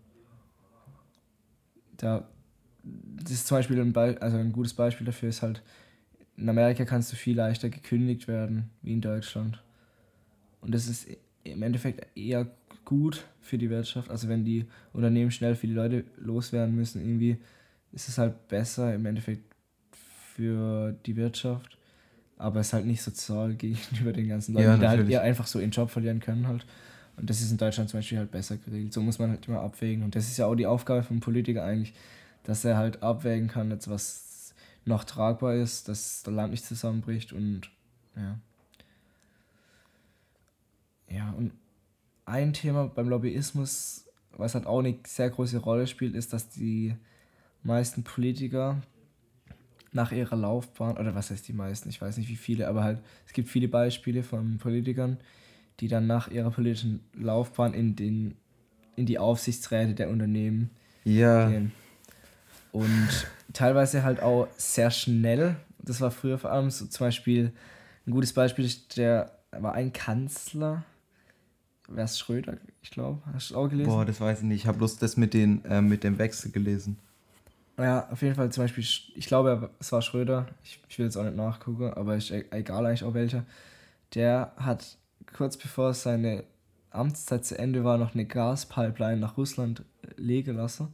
Da 1.98 2.28
das 3.22 3.32
ist 3.32 3.48
zum 3.48 3.58
Beispiel 3.58 3.80
ein, 3.80 3.94
Be 3.94 4.18
also 4.20 4.38
ein 4.38 4.52
gutes 4.52 4.74
Beispiel 4.74 5.06
dafür 5.06 5.30
ist 5.30 5.42
halt, 5.42 5.62
in 6.38 6.48
Amerika 6.48 6.86
kannst 6.86 7.12
du 7.12 7.16
viel 7.16 7.36
leichter 7.36 7.70
gekündigt 7.70 8.28
werden 8.28 8.70
wie 8.82 8.94
in 8.94 9.02
Deutschland. 9.02 9.62
Und 10.62 10.74
das 10.74 10.88
ist 10.88 11.08
im 11.44 11.64
Endeffekt 11.64 12.06
eher 12.18 12.48
gut 12.86 13.26
für 13.42 13.58
die 13.58 13.70
Wirtschaft. 13.70 14.10
Also 14.10 14.30
wenn 14.30 14.46
die 14.46 14.66
Unternehmen 14.94 15.32
schnell 15.32 15.56
viele 15.56 15.74
Leute 15.74 16.04
loswerden 16.18 16.76
müssen, 16.76 17.02
irgendwie 17.02 17.38
ist 17.92 18.08
es 18.08 18.18
halt 18.18 18.48
besser 18.48 18.94
im 18.94 19.06
Endeffekt 19.06 19.44
für 20.36 20.96
die 21.06 21.16
Wirtschaft. 21.16 21.78
Aber 22.38 22.60
es 22.60 22.68
ist 22.68 22.74
halt 22.74 22.86
nicht 22.86 23.02
sozial 23.02 23.54
gegenüber 23.56 24.14
den 24.14 24.28
ganzen 24.28 24.54
Leuten, 24.54 24.68
ja, 24.68 24.78
die 24.78 24.88
halt 24.88 25.10
eher 25.10 25.22
einfach 25.22 25.48
so 25.48 25.60
ihren 25.60 25.72
Job 25.72 25.90
verlieren 25.90 26.20
können 26.20 26.48
halt. 26.48 26.66
Und 27.18 27.30
das 27.30 27.42
ist 27.42 27.52
in 27.52 27.58
Deutschland 27.58 27.90
zum 27.90 27.98
Beispiel 27.98 28.20
halt 28.20 28.30
besser 28.30 28.58
geregelt. 28.58 28.94
So 28.94 29.02
muss 29.02 29.18
man 29.18 29.32
halt 29.32 29.48
immer 29.48 29.62
abwägen. 29.62 30.04
Und 30.04 30.16
das 30.16 30.28
ist 30.28 30.38
ja 30.38 30.46
auch 30.46 30.56
die 30.56 30.68
Aufgabe 30.68 31.02
von 31.02 31.20
Politiker 31.20 31.64
eigentlich, 31.64 31.94
dass 32.48 32.64
er 32.64 32.78
halt 32.78 33.04
abwägen 33.04 33.50
kann, 33.50 33.72
jetzt 33.72 33.90
was 33.90 34.56
noch 34.86 35.04
tragbar 35.04 35.56
ist, 35.56 35.90
dass 35.90 36.24
das 36.24 36.34
Land 36.34 36.52
nicht 36.52 36.66
zusammenbricht 36.66 37.34
und 37.34 37.70
ja. 38.16 38.40
Ja, 41.10 41.32
und 41.32 41.52
ein 42.26 42.54
Thema 42.54 42.88
beim 42.88 43.10
Lobbyismus, 43.10 44.06
was 44.32 44.56
halt 44.56 44.66
auch 44.66 44.80
eine 44.80 44.98
sehr 45.06 45.30
große 45.30 45.58
Rolle 45.58 45.88
spielt, 45.88 46.16
ist, 46.16 46.32
dass 46.32 46.48
die 46.48 46.96
meisten 47.64 48.04
Politiker 48.04 48.82
nach 49.92 50.14
ihrer 50.14 50.38
Laufbahn, 50.38 50.98
oder 50.98 51.16
was 51.16 51.32
heißt 51.32 51.50
die 51.50 51.54
meisten, 51.54 51.90
ich 51.90 52.02
weiß 52.02 52.16
nicht 52.16 52.30
wie 52.30 52.38
viele, 52.38 52.70
aber 52.70 52.86
halt, 52.86 53.02
es 53.26 53.34
gibt 53.34 53.50
viele 53.50 53.68
Beispiele 53.68 54.24
von 54.24 54.58
Politikern, 54.58 55.18
die 55.82 55.90
dann 55.90 56.08
nach 56.08 56.30
ihrer 56.30 56.52
politischen 56.52 57.02
Laufbahn 57.14 57.74
in, 57.74 57.98
den, 57.98 58.36
in 58.96 59.06
die 59.06 59.20
Aufsichtsräte 59.20 59.96
der 59.96 60.10
Unternehmen 60.10 60.70
ja. 61.04 61.50
gehen 61.50 61.74
und 62.72 63.28
teilweise 63.54 64.04
halt 64.04 64.22
auch 64.22 64.48
sehr 64.58 64.92
schnell. 64.92 65.56
Das 65.80 66.02
war 66.02 66.12
früher 66.12 66.38
vor 66.38 66.52
allem 66.52 66.70
so 66.70 66.86
zum 66.86 67.08
Beispiel 67.08 67.52
ein 68.06 68.12
gutes 68.12 68.34
Beispiel, 68.34 68.70
der 68.96 69.32
war 69.52 69.74
ein 69.74 69.94
Kanzler. 69.94 70.84
Wer 71.90 72.04
ist 72.04 72.20
Schröder, 72.20 72.58
ich 72.82 72.92
glaube. 72.92 73.22
Hast 73.34 73.52
du 73.52 73.56
auch 73.56 73.70
gelesen? 73.70 73.90
Boah, 73.90 74.06
das 74.06 74.20
weiß 74.20 74.40
ich 74.40 74.46
nicht. 74.46 74.62
Ich 74.62 74.68
habe 74.68 74.78
bloß 74.78 74.98
das 74.98 75.18
mit, 75.18 75.34
den, 75.34 75.64
äh, 75.66 75.82
mit 75.82 76.04
dem 76.04 76.18
Wechsel 76.18 76.52
gelesen. 76.52 76.98
Ja, 77.78 78.10
auf 78.10 78.22
jeden 78.22 78.36
Fall 78.36 78.52
zum 78.52 78.64
Beispiel, 78.64 78.84
ich 78.84 79.28
glaube, 79.28 79.70
es 79.80 79.92
war 79.92 80.02
Schröder. 80.02 80.48
Ich, 80.64 80.80
ich 80.90 80.98
will 80.98 81.06
jetzt 81.06 81.16
auch 81.16 81.24
nicht 81.24 81.38
nachgucken, 81.38 81.94
aber 81.94 82.16
ist 82.16 82.32
e-, 82.32 82.46
egal 82.52 82.86
eigentlich 82.86 83.04
auch 83.04 83.14
welcher. 83.14 83.46
Der 84.16 84.52
hat 84.58 84.98
kurz 85.34 85.58
bevor 85.58 85.94
seine 85.94 86.44
Amtszeit 86.90 87.46
zu 87.46 87.58
Ende 87.58 87.84
war, 87.84 87.98
noch 87.98 88.14
eine 88.14 88.26
Gaspipeline 88.26 89.18
nach 89.18 89.38
Russland 89.38 89.84
legen 90.18 90.56
lassen 90.58 90.94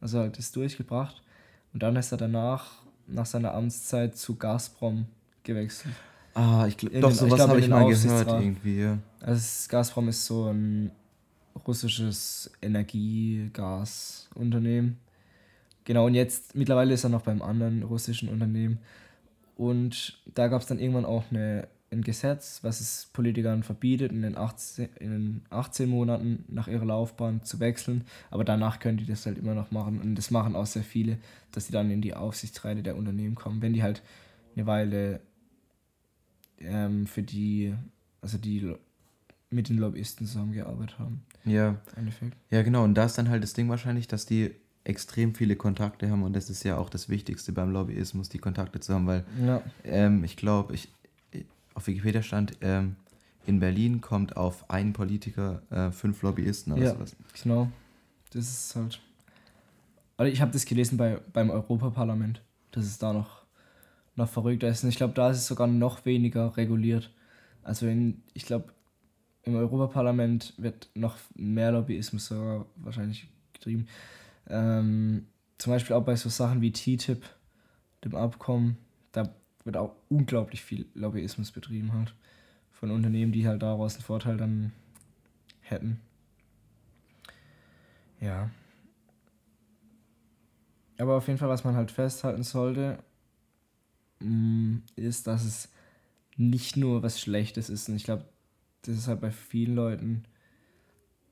also 0.00 0.20
hat 0.20 0.38
es 0.38 0.52
durchgebracht. 0.52 1.22
Und 1.72 1.82
dann 1.82 1.96
ist 1.96 2.12
er 2.12 2.18
danach, 2.18 2.82
nach 3.06 3.26
seiner 3.26 3.52
Amtszeit, 3.54 4.16
zu 4.16 4.36
Gazprom 4.36 5.06
gewechselt. 5.42 5.94
Ah, 6.34 6.66
ich 6.68 6.76
glaube, 6.76 7.00
doch, 7.00 7.10
sowas 7.10 7.40
habe 7.40 7.58
ich 7.60 7.68
mal 7.68 7.88
gehört 7.88 8.28
irgendwie, 8.28 8.80
ja. 8.80 8.98
Also 9.20 9.68
Gazprom 9.68 10.08
ist 10.08 10.24
so 10.24 10.50
ein 10.50 10.92
russisches 11.66 12.52
Energie-Gas-Unternehmen. 12.62 14.98
Genau, 15.84 16.06
und 16.06 16.14
jetzt, 16.14 16.54
mittlerweile 16.54 16.94
ist 16.94 17.04
er 17.04 17.10
noch 17.10 17.22
beim 17.22 17.42
anderen 17.42 17.82
russischen 17.82 18.28
Unternehmen. 18.28 18.78
Und 19.56 20.20
da 20.34 20.46
gab 20.48 20.60
es 20.60 20.68
dann 20.68 20.78
irgendwann 20.78 21.04
auch 21.04 21.24
eine 21.30 21.66
ein 21.90 22.02
Gesetz, 22.02 22.62
was 22.62 22.80
es 22.80 23.08
Politikern 23.12 23.62
verbietet, 23.62 24.12
in 24.12 24.22
den, 24.22 24.36
18, 24.36 24.88
in 25.00 25.10
den 25.10 25.42
18 25.50 25.88
Monaten 25.88 26.44
nach 26.48 26.68
ihrer 26.68 26.84
Laufbahn 26.84 27.42
zu 27.44 27.60
wechseln. 27.60 28.04
Aber 28.30 28.44
danach 28.44 28.78
können 28.78 28.98
die 28.98 29.06
das 29.06 29.24
halt 29.24 29.38
immer 29.38 29.54
noch 29.54 29.70
machen. 29.70 30.00
Und 30.00 30.14
das 30.14 30.30
machen 30.30 30.54
auch 30.54 30.66
sehr 30.66 30.82
viele, 30.82 31.18
dass 31.52 31.66
sie 31.66 31.72
dann 31.72 31.90
in 31.90 32.02
die 32.02 32.14
Aufsichtsräte 32.14 32.82
der 32.82 32.96
Unternehmen 32.96 33.34
kommen, 33.34 33.62
wenn 33.62 33.72
die 33.72 33.82
halt 33.82 34.02
eine 34.54 34.66
Weile 34.66 35.20
ähm, 36.58 37.06
für 37.06 37.22
die, 37.22 37.74
also 38.20 38.36
die 38.36 38.74
mit 39.50 39.70
den 39.70 39.78
Lobbyisten 39.78 40.26
zusammengearbeitet 40.26 40.98
haben. 40.98 41.22
Ja. 41.44 41.80
Ja, 42.50 42.62
genau. 42.62 42.84
Und 42.84 42.94
da 42.94 43.04
ist 43.04 43.16
dann 43.16 43.30
halt 43.30 43.42
das 43.42 43.54
Ding 43.54 43.68
wahrscheinlich, 43.70 44.08
dass 44.08 44.26
die 44.26 44.54
extrem 44.84 45.34
viele 45.34 45.56
Kontakte 45.56 46.10
haben 46.10 46.22
und 46.22 46.34
das 46.34 46.48
ist 46.48 46.64
ja 46.64 46.78
auch 46.78 46.88
das 46.88 47.08
Wichtigste 47.08 47.52
beim 47.52 47.70
Lobbyismus, 47.70 48.30
die 48.30 48.38
Kontakte 48.38 48.80
zu 48.80 48.94
haben, 48.94 49.06
weil 49.06 49.24
ja. 49.44 49.62
ähm, 49.84 50.24
ich 50.24 50.36
glaube, 50.36 50.74
ich, 50.74 50.88
auf 51.78 51.86
Wikipedia 51.86 52.22
stand, 52.22 52.58
ähm, 52.60 52.96
in 53.46 53.60
Berlin 53.60 54.00
kommt 54.00 54.36
auf 54.36 54.68
einen 54.68 54.92
Politiker 54.92 55.62
äh, 55.70 55.90
fünf 55.92 56.22
Lobbyisten 56.22 56.72
oder 56.72 56.82
ja, 56.82 56.90
sowas. 56.94 57.16
Genau. 57.40 57.70
Das 58.32 58.46
ist 58.46 58.76
halt. 58.76 59.00
Also 60.16 60.32
ich 60.32 60.40
habe 60.40 60.50
das 60.50 60.66
gelesen 60.66 60.98
bei, 60.98 61.20
beim 61.32 61.48
Europaparlament, 61.48 62.42
dass 62.72 62.84
es 62.84 62.98
da 62.98 63.12
noch, 63.12 63.44
noch 64.16 64.28
verrückter 64.28 64.68
ist. 64.68 64.82
Und 64.82 64.90
ich 64.90 64.96
glaube, 64.96 65.14
da 65.14 65.30
ist 65.30 65.38
es 65.38 65.46
sogar 65.46 65.68
noch 65.68 66.04
weniger 66.04 66.56
reguliert. 66.56 67.10
Also 67.62 67.86
in, 67.86 68.22
ich 68.34 68.44
glaube, 68.44 68.72
im 69.44 69.54
Europaparlament 69.54 70.54
wird 70.58 70.90
noch 70.94 71.16
mehr 71.36 71.70
Lobbyismus 71.70 72.26
sogar 72.26 72.66
wahrscheinlich 72.74 73.28
getrieben. 73.52 73.86
Ähm, 74.48 75.26
zum 75.58 75.72
Beispiel 75.72 75.94
auch 75.94 76.04
bei 76.04 76.16
so 76.16 76.28
Sachen 76.28 76.60
wie 76.60 76.72
TTIP, 76.72 77.22
dem 78.04 78.16
Abkommen, 78.16 78.76
da 79.12 79.32
wird 79.64 79.76
auch 79.76 79.94
unglaublich 80.08 80.62
viel 80.62 80.86
Lobbyismus 80.94 81.52
betrieben 81.52 81.92
halt. 81.92 82.14
Von 82.70 82.90
Unternehmen, 82.90 83.32
die 83.32 83.46
halt 83.46 83.62
daraus 83.62 83.94
einen 83.94 84.04
Vorteil 84.04 84.36
dann 84.36 84.72
hätten. 85.60 86.00
Ja. 88.20 88.50
Aber 90.98 91.16
auf 91.16 91.26
jeden 91.26 91.38
Fall, 91.38 91.48
was 91.48 91.64
man 91.64 91.76
halt 91.76 91.90
festhalten 91.90 92.42
sollte, 92.42 92.98
mm, 94.20 94.78
ist, 94.96 95.26
dass 95.26 95.44
es 95.44 95.68
nicht 96.36 96.76
nur 96.76 97.02
was 97.02 97.20
Schlechtes 97.20 97.68
ist. 97.68 97.88
Und 97.88 97.96
ich 97.96 98.04
glaube, 98.04 98.24
das 98.82 98.96
ist 98.96 99.08
halt 99.08 99.20
bei 99.20 99.30
vielen 99.30 99.74
Leuten 99.74 100.24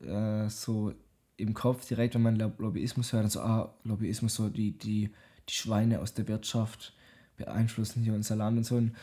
äh, 0.00 0.48
so 0.48 0.92
im 1.36 1.54
Kopf 1.54 1.86
direkt, 1.86 2.14
wenn 2.14 2.22
man 2.22 2.36
Lobbyismus 2.36 3.12
hört, 3.12 3.24
dann 3.24 3.30
so, 3.30 3.40
ah, 3.40 3.74
Lobbyismus, 3.84 4.34
so 4.34 4.48
die, 4.48 4.72
die, 4.72 5.10
die 5.48 5.54
Schweine 5.54 6.00
aus 6.00 6.14
der 6.14 6.28
Wirtschaft 6.28 6.94
beeinflussen 7.36 8.02
hier 8.02 8.14
unser 8.14 8.36
Land 8.36 8.58
und 8.58 8.64
so. 8.64 8.76
Und 8.76 8.94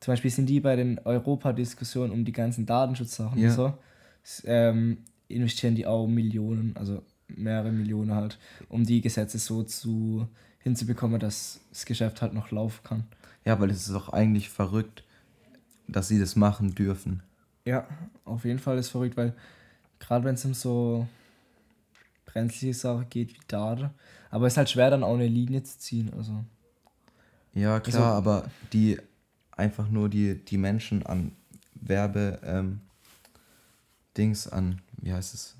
Zum 0.00 0.12
Beispiel 0.12 0.30
sind 0.30 0.46
die 0.46 0.60
bei 0.60 0.76
den 0.76 0.98
Europa-Diskussionen 0.98 2.12
um 2.12 2.24
die 2.24 2.32
ganzen 2.32 2.66
Datenschutzsachen 2.66 3.38
ja. 3.38 3.48
und 3.48 3.54
so, 3.54 3.74
ähm, 4.44 4.98
investieren 5.28 5.74
die 5.74 5.86
auch 5.86 6.06
Millionen, 6.06 6.76
also 6.76 7.02
mehrere 7.28 7.72
Millionen 7.72 8.14
halt, 8.14 8.38
um 8.68 8.84
die 8.84 9.00
Gesetze 9.00 9.38
so 9.38 9.62
zu 9.62 10.28
hinzubekommen, 10.60 11.18
dass 11.18 11.60
das 11.70 11.86
Geschäft 11.86 12.22
halt 12.22 12.34
noch 12.34 12.50
laufen 12.50 12.82
kann. 12.84 13.04
Ja, 13.46 13.58
weil 13.60 13.70
es 13.70 13.88
ist 13.88 13.94
auch 13.94 14.08
eigentlich 14.08 14.50
verrückt, 14.50 15.04
dass 15.86 16.08
sie 16.08 16.18
das 16.18 16.34
machen 16.34 16.74
dürfen. 16.74 17.22
Ja, 17.64 17.86
auf 18.24 18.44
jeden 18.44 18.58
Fall 18.58 18.76
ist 18.76 18.88
verrückt, 18.88 19.16
weil 19.16 19.32
gerade 20.00 20.24
wenn 20.24 20.34
es 20.34 20.44
um 20.44 20.52
so 20.52 21.06
brenzliche 22.26 22.74
Sachen 22.74 23.08
geht 23.08 23.34
wie 23.34 23.40
Daten, 23.46 23.90
aber 24.30 24.46
es 24.46 24.54
ist 24.54 24.56
halt 24.56 24.70
schwer 24.70 24.90
dann 24.90 25.04
auch 25.04 25.14
eine 25.14 25.28
Linie 25.28 25.62
zu 25.62 25.78
ziehen, 25.78 26.12
also. 26.16 26.44
Ja, 27.54 27.78
klar, 27.78 28.16
also, 28.16 28.28
aber 28.28 28.50
die 28.72 28.98
einfach 29.52 29.88
nur 29.88 30.08
die, 30.08 30.44
die 30.44 30.58
Menschen 30.58 31.06
an 31.06 31.30
Werbe 31.74 32.40
ähm, 32.42 32.80
Dings 34.16 34.48
an, 34.48 34.82
wie 35.00 35.12
heißt 35.12 35.34
es? 35.34 35.56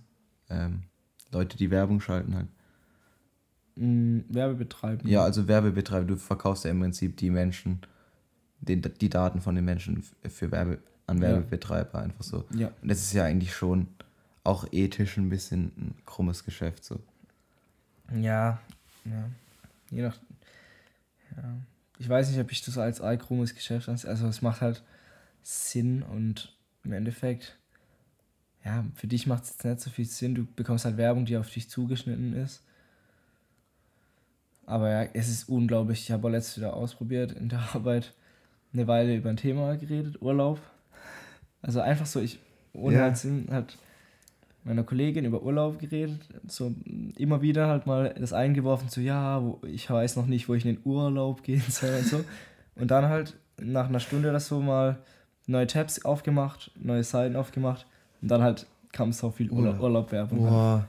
Ähm, 0.51 0.83
Leute, 1.31 1.57
die 1.57 1.71
Werbung 1.71 2.01
schalten 2.01 2.35
halt. 2.35 2.49
Mm, 3.77 4.21
Werbebetreiber. 4.29 5.07
Ja, 5.09 5.23
also 5.23 5.49
Werbebetreiber. 5.49 6.07
Du 6.07 6.17
verkaufst 6.17 6.65
ja 6.65 6.71
im 6.71 6.81
Prinzip 6.81 7.17
die 7.17 7.31
Menschen, 7.31 7.81
die, 8.61 8.81
die 8.81 9.09
Daten 9.09 9.41
von 9.41 9.55
den 9.55 9.65
Menschen 9.65 10.03
für 10.29 10.51
Werbe, 10.51 10.79
an 11.07 11.21
Werbebetreiber 11.21 11.99
ja. 11.99 12.05
einfach 12.05 12.25
so. 12.25 12.45
Ja. 12.55 12.73
Und 12.83 12.89
das 12.89 12.99
ist 12.99 13.13
ja 13.13 13.25
eigentlich 13.25 13.55
schon 13.55 13.89
auch 14.45 14.67
ethisch 14.73 15.17
ein 15.17 15.29
bisschen 15.29 15.73
ein 15.77 15.95
krummes 16.05 16.45
Geschäft 16.45 16.85
so. 16.85 17.01
Ja, 18.15 18.61
ja. 19.05 19.31
Je 19.91 20.03
nach. 20.03 20.19
Ja 21.37 21.57
ich 21.99 22.09
weiß 22.09 22.31
nicht, 22.31 22.41
ob 22.41 22.53
ich 22.53 22.63
das 22.63 22.79
als 22.79 23.01
allkrummes 23.01 23.55
Geschäft 23.55 23.89
ansehe. 23.89 24.11
Also 24.11 24.27
es 24.27 24.43
macht 24.43 24.61
halt 24.61 24.83
Sinn 25.43 26.03
und 26.03 26.55
im 26.85 26.93
Endeffekt, 26.93 27.57
ja, 28.65 28.85
für 28.95 29.07
dich 29.07 29.27
macht 29.27 29.45
es 29.45 29.51
jetzt 29.51 29.65
nicht 29.65 29.81
so 29.81 29.91
viel 29.91 30.05
Sinn. 30.05 30.35
Du 30.35 30.47
bekommst 30.57 30.85
halt 30.85 30.97
Werbung, 30.97 31.25
die 31.25 31.37
auf 31.37 31.51
dich 31.51 31.71
zugeschnitten 31.71 32.35
ist. 32.35 32.63
Aber 34.67 34.91
ja, 34.91 35.09
es 35.15 35.29
ist 35.29 35.49
unglaublich. 35.49 36.01
Ich 36.01 36.11
habe 36.11 36.27
auch 36.27 36.31
letztes 36.31 36.59
wieder 36.59 36.75
ausprobiert 36.75 37.33
in 37.33 37.49
der 37.49 37.61
Arbeit 37.75 38.13
eine 38.73 38.87
Weile 38.87 39.15
über 39.15 39.31
ein 39.31 39.37
Thema 39.37 39.77
geredet, 39.77 40.21
Urlaub. 40.21 40.61
Also 41.63 41.81
einfach 41.81 42.07
so, 42.07 42.21
ich, 42.21 42.39
ohne 42.73 42.97
ja. 42.97 43.03
halt 43.03 43.17
Sinn, 43.17 43.47
halt 43.51 43.79
meiner 44.65 44.83
Kollegin 44.83 45.25
über 45.25 45.43
Urlaub 45.43 45.79
geredet, 45.79 46.21
so 46.49 46.75
immer 47.17 47.41
wieder 47.41 47.69
halt 47.69 47.87
mal 47.87 48.15
das 48.19 48.33
eingeworfen, 48.33 48.89
so 48.89 49.01
ja, 49.01 49.43
wo, 49.43 49.61
ich 49.65 49.89
weiß 49.89 50.17
noch 50.17 50.27
nicht, 50.27 50.49
wo 50.49 50.55
ich 50.55 50.67
in 50.67 50.75
den 50.75 50.83
Urlaub 50.85 51.43
gehen 51.45 51.63
soll 51.69 51.95
und 51.95 52.07
so. 52.07 52.25
Und 52.75 52.91
dann 52.91 53.07
halt 53.07 53.37
nach 53.59 53.89
einer 53.89 54.01
Stunde 54.01 54.29
oder 54.29 54.41
so 54.41 54.61
mal 54.61 54.99
neue 55.47 55.69
Tabs 55.69 56.05
aufgemacht, 56.05 56.73
neue 56.75 57.05
Seiten 57.05 57.37
aufgemacht 57.37 57.87
und 58.21 58.31
dann 58.31 58.43
halt 58.43 58.67
kam 58.93 59.13
so 59.13 59.31
viel 59.31 59.51
Urlaub, 59.51 59.81
Urlaub-Werbung. 59.81 60.39
Boah. 60.41 60.87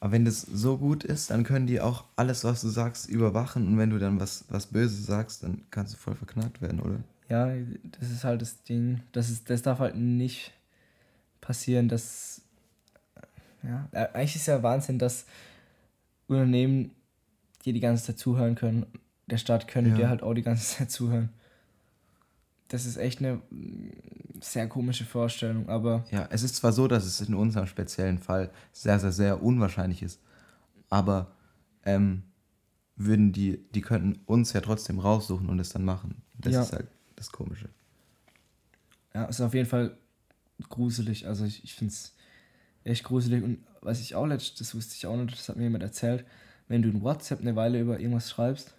Aber 0.00 0.12
wenn 0.12 0.24
das 0.24 0.40
so 0.40 0.78
gut 0.78 1.04
ist, 1.04 1.30
dann 1.30 1.44
können 1.44 1.66
die 1.66 1.80
auch 1.80 2.04
alles, 2.16 2.42
was 2.44 2.62
du 2.62 2.68
sagst, 2.68 3.08
überwachen 3.08 3.66
und 3.66 3.78
wenn 3.78 3.90
du 3.90 3.98
dann 3.98 4.18
was, 4.18 4.46
was 4.48 4.66
Böses 4.66 5.04
sagst, 5.04 5.42
dann 5.42 5.62
kannst 5.70 5.92
du 5.92 5.98
voll 5.98 6.14
verknackt 6.14 6.62
werden, 6.62 6.80
oder? 6.80 7.00
Ja, 7.28 7.52
das 8.00 8.10
ist 8.10 8.24
halt 8.24 8.40
das 8.40 8.62
Ding. 8.62 9.00
Das, 9.12 9.28
ist, 9.28 9.50
das 9.50 9.60
darf 9.60 9.78
halt 9.78 9.96
nicht 9.96 10.52
passieren, 11.42 11.88
dass 11.88 12.40
ja, 13.62 13.88
äh, 13.92 14.08
eigentlich 14.14 14.36
ist 14.36 14.46
ja 14.46 14.62
Wahnsinn, 14.62 14.98
dass 14.98 15.26
Unternehmen 16.26 16.92
dir 17.64 17.74
die 17.74 17.80
ganze 17.80 18.04
Zeit 18.04 18.18
zuhören 18.18 18.54
können. 18.54 18.86
Der 19.26 19.36
Staat 19.36 19.68
könnte 19.68 19.90
ja. 19.90 19.96
dir 19.96 20.08
halt 20.08 20.22
auch 20.22 20.34
die 20.34 20.42
ganze 20.42 20.78
Zeit 20.78 20.90
zuhören. 20.90 21.28
Das 22.68 22.86
ist 22.86 22.96
echt 22.96 23.18
eine 23.18 23.42
sehr 24.40 24.68
komische 24.68 25.04
Vorstellung, 25.04 25.68
aber. 25.68 26.04
Ja, 26.10 26.28
es 26.30 26.42
ist 26.42 26.56
zwar 26.56 26.72
so, 26.72 26.88
dass 26.88 27.04
es 27.04 27.20
in 27.20 27.34
unserem 27.34 27.66
speziellen 27.66 28.18
Fall 28.18 28.50
sehr, 28.72 28.98
sehr, 28.98 29.12
sehr 29.12 29.42
unwahrscheinlich 29.42 30.02
ist, 30.02 30.20
aber 30.88 31.32
ähm, 31.84 32.22
würden 32.96 33.32
die, 33.32 33.64
die 33.74 33.80
könnten 33.80 34.20
uns 34.26 34.52
ja 34.52 34.60
trotzdem 34.60 34.98
raussuchen 34.98 35.48
und 35.48 35.58
es 35.58 35.70
dann 35.70 35.84
machen. 35.84 36.22
Das 36.38 36.54
ja. 36.54 36.62
ist 36.62 36.72
halt 36.72 36.88
das 37.16 37.32
Komische. 37.32 37.68
Ja, 39.14 39.24
ist 39.24 39.40
auf 39.40 39.54
jeden 39.54 39.68
Fall 39.68 39.96
gruselig. 40.68 41.26
Also 41.26 41.44
ich, 41.44 41.64
ich 41.64 41.74
finde 41.74 41.92
es 41.92 42.14
echt 42.84 43.04
gruselig. 43.04 43.42
Und 43.42 43.64
was 43.80 44.00
ich 44.00 44.14
auch 44.14 44.26
letztes, 44.26 44.54
das 44.56 44.74
wusste 44.74 44.94
ich 44.96 45.06
auch 45.06 45.16
nicht, 45.16 45.32
das 45.32 45.48
hat 45.48 45.56
mir 45.56 45.64
jemand 45.64 45.82
erzählt, 45.82 46.24
wenn 46.68 46.82
du 46.82 46.88
in 46.88 47.02
WhatsApp 47.02 47.40
eine 47.40 47.56
Weile 47.56 47.80
über 47.80 47.98
irgendwas 47.98 48.30
schreibst, 48.30 48.74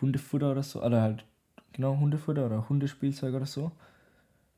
Hundefutter 0.00 0.52
oder 0.52 0.62
so, 0.62 0.82
oder 0.82 1.00
halt, 1.00 1.24
genau, 1.72 1.98
Hundefutter 1.98 2.46
oder 2.46 2.68
Hundespielzeug 2.68 3.34
oder 3.34 3.46
so, 3.46 3.72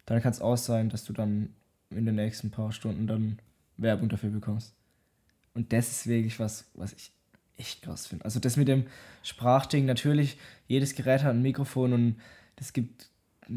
dann 0.07 0.23
kann 0.23 0.33
es 0.33 0.41
auch 0.41 0.57
sein, 0.57 0.89
dass 0.89 1.05
du 1.05 1.13
dann 1.13 1.51
in 1.91 2.07
den 2.07 2.15
nächsten 2.17 2.51
paar 2.51 2.73
Stunden 2.73 3.07
dann 3.07 3.39
Werbung 3.77 4.09
dafür 4.09 4.31
bekommst. 4.31 4.75
Und 5.55 5.73
das 5.73 5.91
ist 5.91 6.07
wirklich 6.07 6.39
was, 6.41 6.65
was 6.75 6.93
ich 6.93 7.13
echt 7.57 7.83
krass 7.83 8.07
finde. 8.07 8.25
Also 8.25 8.41
das 8.41 8.57
mit 8.57 8.69
dem 8.69 8.85
Sprachding, 9.23 9.87
natürlich, 9.87 10.39
jedes 10.67 10.95
Gerät 10.95 11.23
hat 11.23 11.31
ein 11.35 11.43
Mikrofon 11.43 11.93
und 11.93 12.17
es 12.57 12.73
gibt 12.73 13.09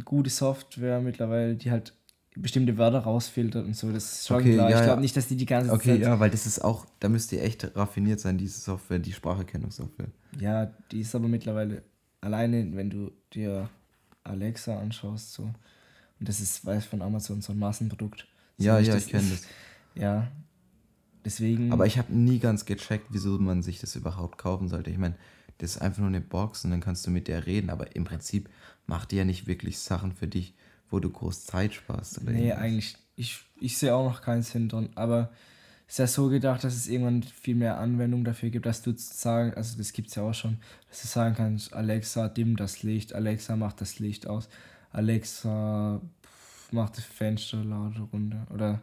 gute 0.05 0.29
Software 0.29 1.01
mittlerweile, 1.01 1.55
die 1.55 1.71
halt 1.71 1.93
bestimmte 2.35 2.77
Wörter 2.77 2.99
rausfiltert 2.99 3.65
und 3.65 3.75
so. 3.75 3.91
Das 3.91 4.13
ist 4.13 4.27
schon 4.27 4.38
Okay, 4.38 4.53
klar. 4.53 4.69
ja, 4.69 4.77
ich 4.77 4.83
glaube 4.83 4.97
ja. 4.97 5.01
nicht, 5.01 5.17
dass 5.17 5.27
die 5.27 5.35
die 5.35 5.45
ganze 5.45 5.71
Okay, 5.71 5.95
Zeit. 5.95 6.01
ja, 6.01 6.19
weil 6.19 6.29
das 6.29 6.45
ist 6.45 6.59
auch, 6.63 6.85
da 6.99 7.09
müsst 7.09 7.31
ihr 7.33 7.43
echt 7.43 7.75
raffiniert 7.75 8.19
sein, 8.19 8.38
diese 8.38 8.59
Software, 8.59 8.99
die 8.99 9.12
Spracherkennungssoftware. 9.12 10.07
Ja, 10.39 10.67
die 10.91 11.01
ist 11.01 11.13
aber 11.15 11.27
mittlerweile 11.27 11.81
alleine, 12.21 12.75
wenn 12.75 12.89
du 12.89 13.12
dir 13.33 13.69
Alexa 14.23 14.79
anschaust, 14.79 15.33
so. 15.33 15.49
Und 16.19 16.27
das 16.29 16.39
ist, 16.39 16.65
weiß 16.65 16.86
von 16.86 17.01
Amazon, 17.01 17.41
so 17.41 17.53
ein 17.53 17.60
Massenprodukt. 17.60 18.27
So 18.58 18.65
Ja, 18.65 18.79
ja, 18.79 18.93
das 18.93 19.05
ich 19.05 19.12
kenne 19.12 19.29
das. 19.29 19.43
Ja. 19.95 20.32
Deswegen. 21.25 21.73
Aber 21.73 21.86
ich 21.86 21.97
habe 21.97 22.13
nie 22.13 22.39
ganz 22.39 22.65
gecheckt, 22.65 23.08
wieso 23.10 23.38
man 23.39 23.62
sich 23.63 23.79
das 23.79 23.95
überhaupt 23.95 24.38
kaufen 24.38 24.69
sollte. 24.69 24.89
Ich 24.89 24.97
meine, 24.97 25.15
das 25.58 25.71
ist 25.71 25.82
einfach 25.82 25.99
nur 25.99 26.08
eine 26.08 26.21
Box 26.21 26.63
und 26.63 26.71
dann 26.71 26.79
kannst 26.79 27.05
du 27.05 27.12
mit 27.12 27.27
der 27.27 27.45
reden, 27.45 27.69
aber 27.69 27.95
im 27.95 28.05
Prinzip 28.05 28.49
macht 28.88 29.12
die 29.12 29.17
ja 29.17 29.25
nicht 29.25 29.45
wirklich 29.45 29.77
Sachen 29.79 30.13
für 30.13 30.27
dich, 30.27 30.53
wo 30.89 30.99
du 30.99 31.10
groß 31.10 31.45
Zeit 31.45 31.73
sparst. 31.73 32.21
Oder 32.21 32.32
Nee, 32.32 32.39
irgendwas. 32.47 32.60
eigentlich, 32.60 32.97
ich, 33.15 33.39
ich 33.60 33.77
sehe 33.77 33.93
auch 33.93 34.10
noch 34.10 34.21
keinen 34.21 34.43
Sinn 34.43 34.69
drin, 34.69 34.89
aber 34.95 35.32
es 35.88 35.95
ist 35.95 35.97
ja 35.99 36.08
so 36.08 36.29
gedacht, 36.29 36.63
dass 36.63 36.75
es 36.75 36.88
irgendwann 36.88 37.23
viel 37.23 37.55
mehr 37.55 37.77
Anwendung 37.79 38.23
dafür 38.23 38.49
gibt, 38.51 38.65
dass 38.65 38.82
du 38.82 38.93
sagen, 38.95 39.53
also 39.55 39.77
das 39.77 39.91
gibt 39.91 40.10
es 40.10 40.15
ja 40.15 40.23
auch 40.23 40.34
schon, 40.34 40.58
dass 40.88 41.01
du 41.01 41.08
sagen 41.08 41.36
kannst, 41.36 41.73
Alexa, 41.73 42.29
dimm 42.29 42.55
das 42.55 42.84
Licht, 42.84 43.13
Alexa, 43.13 43.55
mach 43.55 43.73
das 43.73 43.99
Licht 43.99 44.27
aus, 44.27 44.47
Alexa, 44.91 46.02
pff, 46.23 46.71
mach 46.71 46.89
das 46.89 47.04
Fenster 47.04 47.63
lauter 47.63 48.08
runter 48.12 48.47
oder 48.54 48.82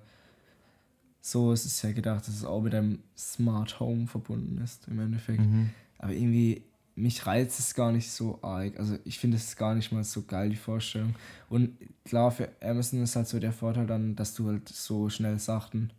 so 1.27 1.53
ist 1.53 1.67
es 1.67 1.83
ja 1.83 1.91
gedacht, 1.91 2.29
dass 2.29 2.35
es 2.35 2.45
auch 2.45 2.61
mit 2.61 2.73
einem 2.73 3.01
Smart 3.17 3.81
Home 3.81 4.07
verbunden 4.07 4.59
ist 4.63 4.87
im 4.87 5.01
Endeffekt. 5.01 5.41
Mhm. 5.41 5.71
Aber 5.99 6.13
irgendwie, 6.13 6.63
mich 6.95 7.27
reizt 7.27 7.59
es 7.59 7.75
gar 7.75 7.91
nicht 7.91 8.13
so 8.13 8.39
arg. 8.43 8.79
Also 8.79 8.97
ich 9.05 9.19
finde 9.19 9.37
es 9.37 9.57
gar 9.57 9.75
nicht 9.75 9.91
mal 9.91 10.05
so 10.05 10.23
geil, 10.23 10.51
die 10.51 10.57
Vorstellung. 10.57 11.17
Und 11.49 11.77
klar, 12.05 12.31
für 12.31 12.49
Amazon 12.63 13.03
ist 13.03 13.17
halt 13.17 13.27
so 13.27 13.41
der 13.41 13.51
Vorteil 13.51 13.89
dann, 13.89 14.15
dass 14.15 14.35
du 14.35 14.47
halt 14.47 14.69
so 14.69 15.09
schnell 15.09 15.41
Sachen 15.41 15.93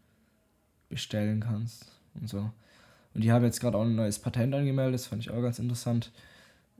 bestellen 0.88 1.42
kannst 1.42 1.88
und 2.14 2.30
so. 2.30 2.50
Und 3.14 3.24
die 3.24 3.32
haben 3.34 3.44
jetzt 3.44 3.60
gerade 3.60 3.78
auch 3.78 3.84
ein 3.84 3.96
neues 3.96 4.20
Patent 4.20 4.56
angemeldet, 4.56 4.94
das 4.94 5.08
fand 5.08 5.22
ich 5.24 5.30
auch 5.30 5.42
ganz 5.42 5.60
interessant. 5.60 6.14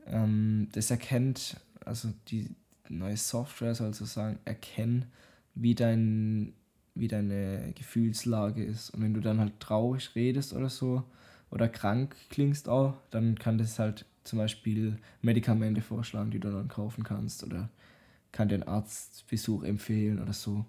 Ähm, 0.06 0.68
das 0.72 0.90
erkennt, 0.90 1.56
also 1.84 2.08
die 2.28 2.48
neue 2.88 3.16
Software 3.16 3.74
soll 3.74 3.94
sozusagen 3.94 4.38
erkennen, 4.44 5.06
wie 5.54 5.74
dein 5.74 6.54
wie 6.94 7.08
deine 7.08 7.72
Gefühlslage 7.76 8.64
ist. 8.64 8.90
Und 8.90 9.02
wenn 9.02 9.14
du 9.14 9.20
dann 9.20 9.38
halt 9.38 9.60
traurig 9.60 10.16
redest 10.16 10.52
oder 10.52 10.68
so, 10.68 11.04
oder 11.50 11.68
krank 11.68 12.16
klingst 12.30 12.68
auch, 12.68 12.94
dann 13.10 13.38
kann 13.38 13.58
das 13.58 13.78
halt 13.78 14.04
zum 14.24 14.38
Beispiel 14.38 14.98
Medikamente 15.22 15.80
vorschlagen, 15.80 16.30
die 16.30 16.40
du 16.40 16.50
dann 16.50 16.68
kaufen 16.68 17.04
kannst 17.04 17.44
oder 17.44 17.70
kann 18.32 18.48
dir 18.48 18.56
einen 18.56 18.64
Arztbesuch 18.64 19.62
empfehlen 19.62 20.20
oder 20.20 20.34
so. 20.34 20.66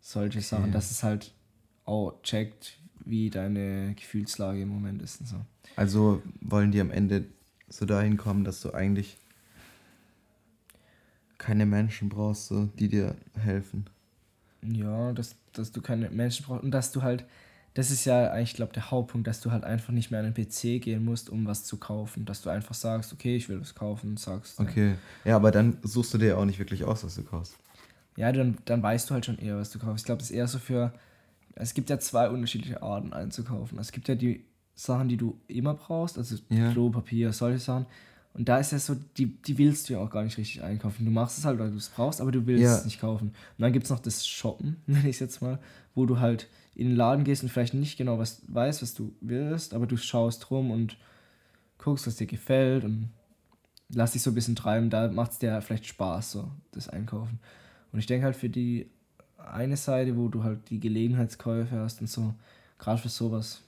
Solche 0.00 0.40
Sachen, 0.40 0.72
dass 0.72 0.90
es 0.90 1.02
halt 1.02 1.32
auch 1.84 2.20
checkt, 2.22 2.78
wie 3.04 3.30
deine 3.30 3.94
Gefühlslage 3.94 4.62
im 4.62 4.68
Moment 4.68 5.02
ist 5.02 5.20
und 5.20 5.26
so. 5.26 5.36
Also 5.76 6.22
wollen 6.40 6.72
die 6.72 6.80
am 6.80 6.90
Ende 6.90 7.26
so 7.68 7.84
dahin 7.84 8.16
kommen, 8.16 8.44
dass 8.44 8.62
du 8.62 8.72
eigentlich 8.72 9.18
keine 11.42 11.66
Menschen 11.66 12.08
brauchst, 12.08 12.46
so, 12.46 12.66
die 12.78 12.88
dir 12.88 13.16
helfen. 13.34 13.86
Ja, 14.62 15.12
dass, 15.12 15.34
dass 15.52 15.72
du 15.72 15.82
keine 15.82 16.08
Menschen 16.08 16.46
brauchst 16.46 16.62
und 16.62 16.70
dass 16.70 16.92
du 16.92 17.02
halt, 17.02 17.24
das 17.74 17.90
ist 17.90 18.04
ja 18.04 18.30
eigentlich, 18.30 18.54
glaube 18.54 18.72
der 18.72 18.90
Hauptpunkt, 18.90 19.26
dass 19.26 19.40
du 19.40 19.50
halt 19.50 19.64
einfach 19.64 19.92
nicht 19.92 20.10
mehr 20.10 20.20
an 20.20 20.32
den 20.32 20.34
PC 20.34 20.80
gehen 20.80 21.04
musst, 21.04 21.30
um 21.30 21.46
was 21.46 21.64
zu 21.64 21.78
kaufen. 21.78 22.24
Dass 22.24 22.42
du 22.42 22.50
einfach 22.50 22.74
sagst, 22.74 23.12
okay, 23.12 23.36
ich 23.36 23.48
will 23.48 23.58
das 23.58 23.74
kaufen, 23.74 24.16
sagst. 24.16 24.60
Okay. 24.60 24.94
Ja, 25.24 25.36
aber 25.36 25.50
dann 25.50 25.78
suchst 25.82 26.14
du 26.14 26.18
dir 26.18 26.28
ja 26.28 26.36
auch 26.36 26.44
nicht 26.44 26.60
wirklich 26.60 26.84
aus, 26.84 27.02
was 27.02 27.16
du 27.16 27.24
kaufst. 27.24 27.56
Ja, 28.16 28.30
dann, 28.30 28.58
dann 28.66 28.82
weißt 28.82 29.10
du 29.10 29.14
halt 29.14 29.26
schon 29.26 29.38
eher, 29.38 29.56
was 29.56 29.70
du 29.70 29.78
kaufst. 29.78 30.02
Ich 30.02 30.06
glaube, 30.06 30.20
das 30.20 30.30
ist 30.30 30.36
eher 30.36 30.46
so 30.46 30.58
für. 30.58 30.92
Es 31.54 31.74
gibt 31.74 31.90
ja 31.90 31.98
zwei 31.98 32.30
unterschiedliche 32.30 32.82
Arten 32.82 33.12
einzukaufen. 33.12 33.78
Es 33.78 33.90
gibt 33.90 34.08
ja 34.08 34.14
die 34.14 34.44
Sachen, 34.74 35.08
die 35.08 35.16
du 35.16 35.40
immer 35.48 35.74
brauchst, 35.74 36.18
also 36.18 36.36
Ja. 36.48 36.70
Klopapier, 36.72 37.32
solche 37.32 37.58
Sachen. 37.58 37.86
Und 38.34 38.48
da 38.48 38.58
ist 38.58 38.72
ja 38.72 38.78
so, 38.78 38.96
die, 39.18 39.26
die 39.26 39.58
willst 39.58 39.88
du 39.88 39.94
ja 39.94 39.98
auch 39.98 40.10
gar 40.10 40.24
nicht 40.24 40.38
richtig 40.38 40.62
einkaufen. 40.62 41.04
Du 41.04 41.10
machst 41.10 41.36
es 41.38 41.44
halt, 41.44 41.58
weil 41.58 41.70
du 41.70 41.76
es 41.76 41.90
brauchst, 41.90 42.20
aber 42.20 42.32
du 42.32 42.46
willst 42.46 42.64
Ja. 42.64 42.76
es 42.78 42.84
nicht 42.86 43.00
kaufen. 43.00 43.28
Und 43.28 43.34
dann 43.58 43.72
gibt 43.72 43.84
es 43.84 43.90
noch 43.90 43.98
das 44.00 44.26
Shoppen, 44.26 44.76
nenne 44.86 45.08
ich 45.08 45.16
es 45.16 45.20
jetzt 45.20 45.42
mal, 45.42 45.58
wo 45.94 46.06
du 46.06 46.18
halt 46.18 46.48
in 46.74 46.88
den 46.88 46.96
Laden 46.96 47.24
gehst 47.24 47.42
und 47.42 47.50
vielleicht 47.50 47.74
nicht 47.74 47.98
genau 47.98 48.18
was 48.18 48.40
weißt, 48.48 48.80
was 48.80 48.94
du 48.94 49.12
willst, 49.20 49.74
aber 49.74 49.86
du 49.86 49.98
schaust 49.98 50.50
rum 50.50 50.70
und 50.70 50.96
guckst, 51.76 52.06
was 52.06 52.16
dir 52.16 52.26
gefällt 52.26 52.84
und 52.84 53.10
lass 53.90 54.12
dich 54.12 54.22
so 54.22 54.30
ein 54.30 54.34
bisschen 54.34 54.56
treiben. 54.56 54.88
Da 54.88 55.08
macht 55.08 55.32
es 55.32 55.38
dir 55.38 55.60
vielleicht 55.60 55.84
Spaß, 55.86 56.32
so 56.32 56.50
das 56.70 56.88
Einkaufen. 56.88 57.38
Und 57.92 57.98
ich 57.98 58.06
denke 58.06 58.24
halt 58.24 58.36
für 58.36 58.48
die 58.48 58.88
eine 59.36 59.76
Seite, 59.76 60.16
wo 60.16 60.28
du 60.28 60.42
halt 60.44 60.70
die 60.70 60.80
Gelegenheitskäufe 60.80 61.78
hast 61.78 62.00
und 62.00 62.08
so, 62.08 62.32
gerade 62.78 63.02
für 63.02 63.10
sowas. 63.10 63.60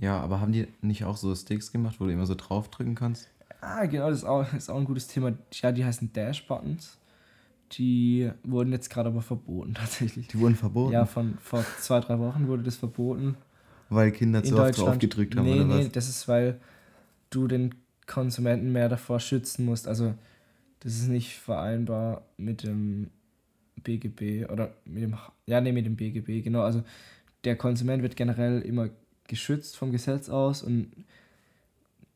Ja, 0.00 0.18
aber 0.20 0.40
haben 0.40 0.50
die 0.52 0.66
nicht 0.80 1.04
auch 1.04 1.16
so 1.16 1.32
Sticks 1.36 1.70
gemacht, 1.70 2.00
wo 2.00 2.06
du 2.06 2.12
immer 2.12 2.26
so 2.26 2.34
draufdrücken 2.34 2.96
kannst? 2.96 3.28
Ah, 3.60 3.86
genau, 3.86 4.08
das 4.10 4.18
ist 4.18 4.24
auch, 4.24 4.52
ist 4.52 4.70
auch 4.70 4.76
ein 4.78 4.84
gutes 4.84 5.08
Thema. 5.08 5.32
Ja, 5.52 5.72
die 5.72 5.84
heißen 5.84 6.12
Dash-Buttons. 6.12 6.98
Die 7.72 8.30
wurden 8.44 8.72
jetzt 8.72 8.88
gerade 8.88 9.08
aber 9.08 9.20
verboten, 9.20 9.74
tatsächlich. 9.74 10.28
Die 10.28 10.38
wurden 10.38 10.54
verboten, 10.54 10.92
Ja, 10.92 11.04
von 11.06 11.36
vor 11.38 11.64
zwei, 11.80 12.00
drei 12.00 12.18
Wochen 12.18 12.46
wurde 12.48 12.62
das 12.62 12.76
verboten. 12.76 13.36
weil 13.90 14.12
Kinder 14.12 14.40
in 14.42 14.46
zu 14.46 14.58
oft 14.58 14.78
drauf 14.78 14.98
gedrückt 14.98 15.36
haben, 15.36 15.44
nee, 15.44 15.54
oder 15.54 15.64
nee, 15.64 15.84
was? 15.84 15.92
das 15.92 16.08
ist, 16.08 16.28
weil 16.28 16.60
du 17.30 17.46
den 17.46 17.74
Konsumenten 18.06 18.72
mehr 18.72 18.88
davor 18.88 19.20
schützen 19.20 19.64
musst. 19.66 19.86
Also, 19.86 20.14
das 20.80 20.94
ist 20.94 21.08
nicht 21.08 21.36
vereinbar 21.36 22.22
mit 22.36 22.62
dem 22.62 23.10
BGB 23.82 24.50
oder 24.50 24.72
mit 24.84 25.02
dem, 25.02 25.16
ja, 25.46 25.60
nee, 25.60 25.72
mit 25.72 25.84
dem 25.84 25.96
BGB, 25.96 26.42
genau. 26.42 26.62
Also, 26.62 26.82
der 27.44 27.56
Konsument 27.56 28.02
wird 28.02 28.16
generell 28.16 28.60
immer 28.62 28.88
geschützt 29.26 29.76
vom 29.76 29.92
Gesetz 29.92 30.28
aus 30.30 30.62
und 30.62 30.90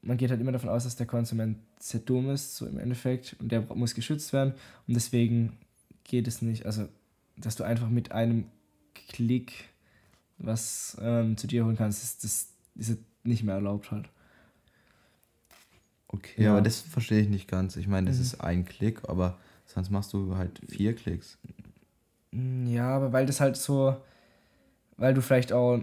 man 0.02 0.16
geht 0.16 0.30
halt 0.30 0.40
immer 0.40 0.52
davon 0.52 0.68
aus, 0.68 0.84
dass 0.84 0.96
der 0.96 1.06
Konsument 1.06 1.58
sehr 1.78 2.00
dumm 2.00 2.30
ist, 2.30 2.56
so 2.56 2.66
im 2.66 2.78
Endeffekt, 2.78 3.36
und 3.38 3.50
der 3.52 3.62
muss 3.74 3.94
geschützt 3.94 4.32
werden. 4.32 4.52
Und 4.86 4.94
deswegen 4.94 5.56
geht 6.04 6.26
es 6.26 6.42
nicht, 6.42 6.66
also, 6.66 6.88
dass 7.36 7.56
du 7.56 7.64
einfach 7.64 7.88
mit 7.88 8.12
einem 8.12 8.46
Klick 9.08 9.52
was 10.38 10.96
ähm, 11.00 11.36
zu 11.36 11.46
dir 11.46 11.64
holen 11.64 11.76
kannst, 11.76 12.02
ist, 12.02 12.24
das 12.24 12.48
ist 12.74 12.88
jetzt 12.88 13.02
nicht 13.24 13.44
mehr 13.44 13.54
erlaubt 13.54 13.90
halt. 13.92 14.08
Okay, 16.08 16.44
Ja. 16.44 16.52
aber 16.52 16.62
das 16.62 16.80
verstehe 16.80 17.20
ich 17.22 17.28
nicht 17.28 17.48
ganz. 17.48 17.76
Ich 17.76 17.86
meine, 17.88 18.08
das 18.08 18.16
Mhm. 18.16 18.22
ist 18.22 18.40
ein 18.40 18.64
Klick, 18.64 19.08
aber 19.08 19.38
sonst 19.66 19.90
machst 19.90 20.12
du 20.12 20.36
halt 20.36 20.60
vier 20.68 20.94
Klicks. 20.94 21.38
Ja, 22.32 22.88
aber 22.96 23.12
weil 23.12 23.24
das 23.26 23.40
halt 23.40 23.56
so, 23.56 23.96
weil 24.96 25.14
du 25.14 25.22
vielleicht 25.22 25.52
auch 25.52 25.82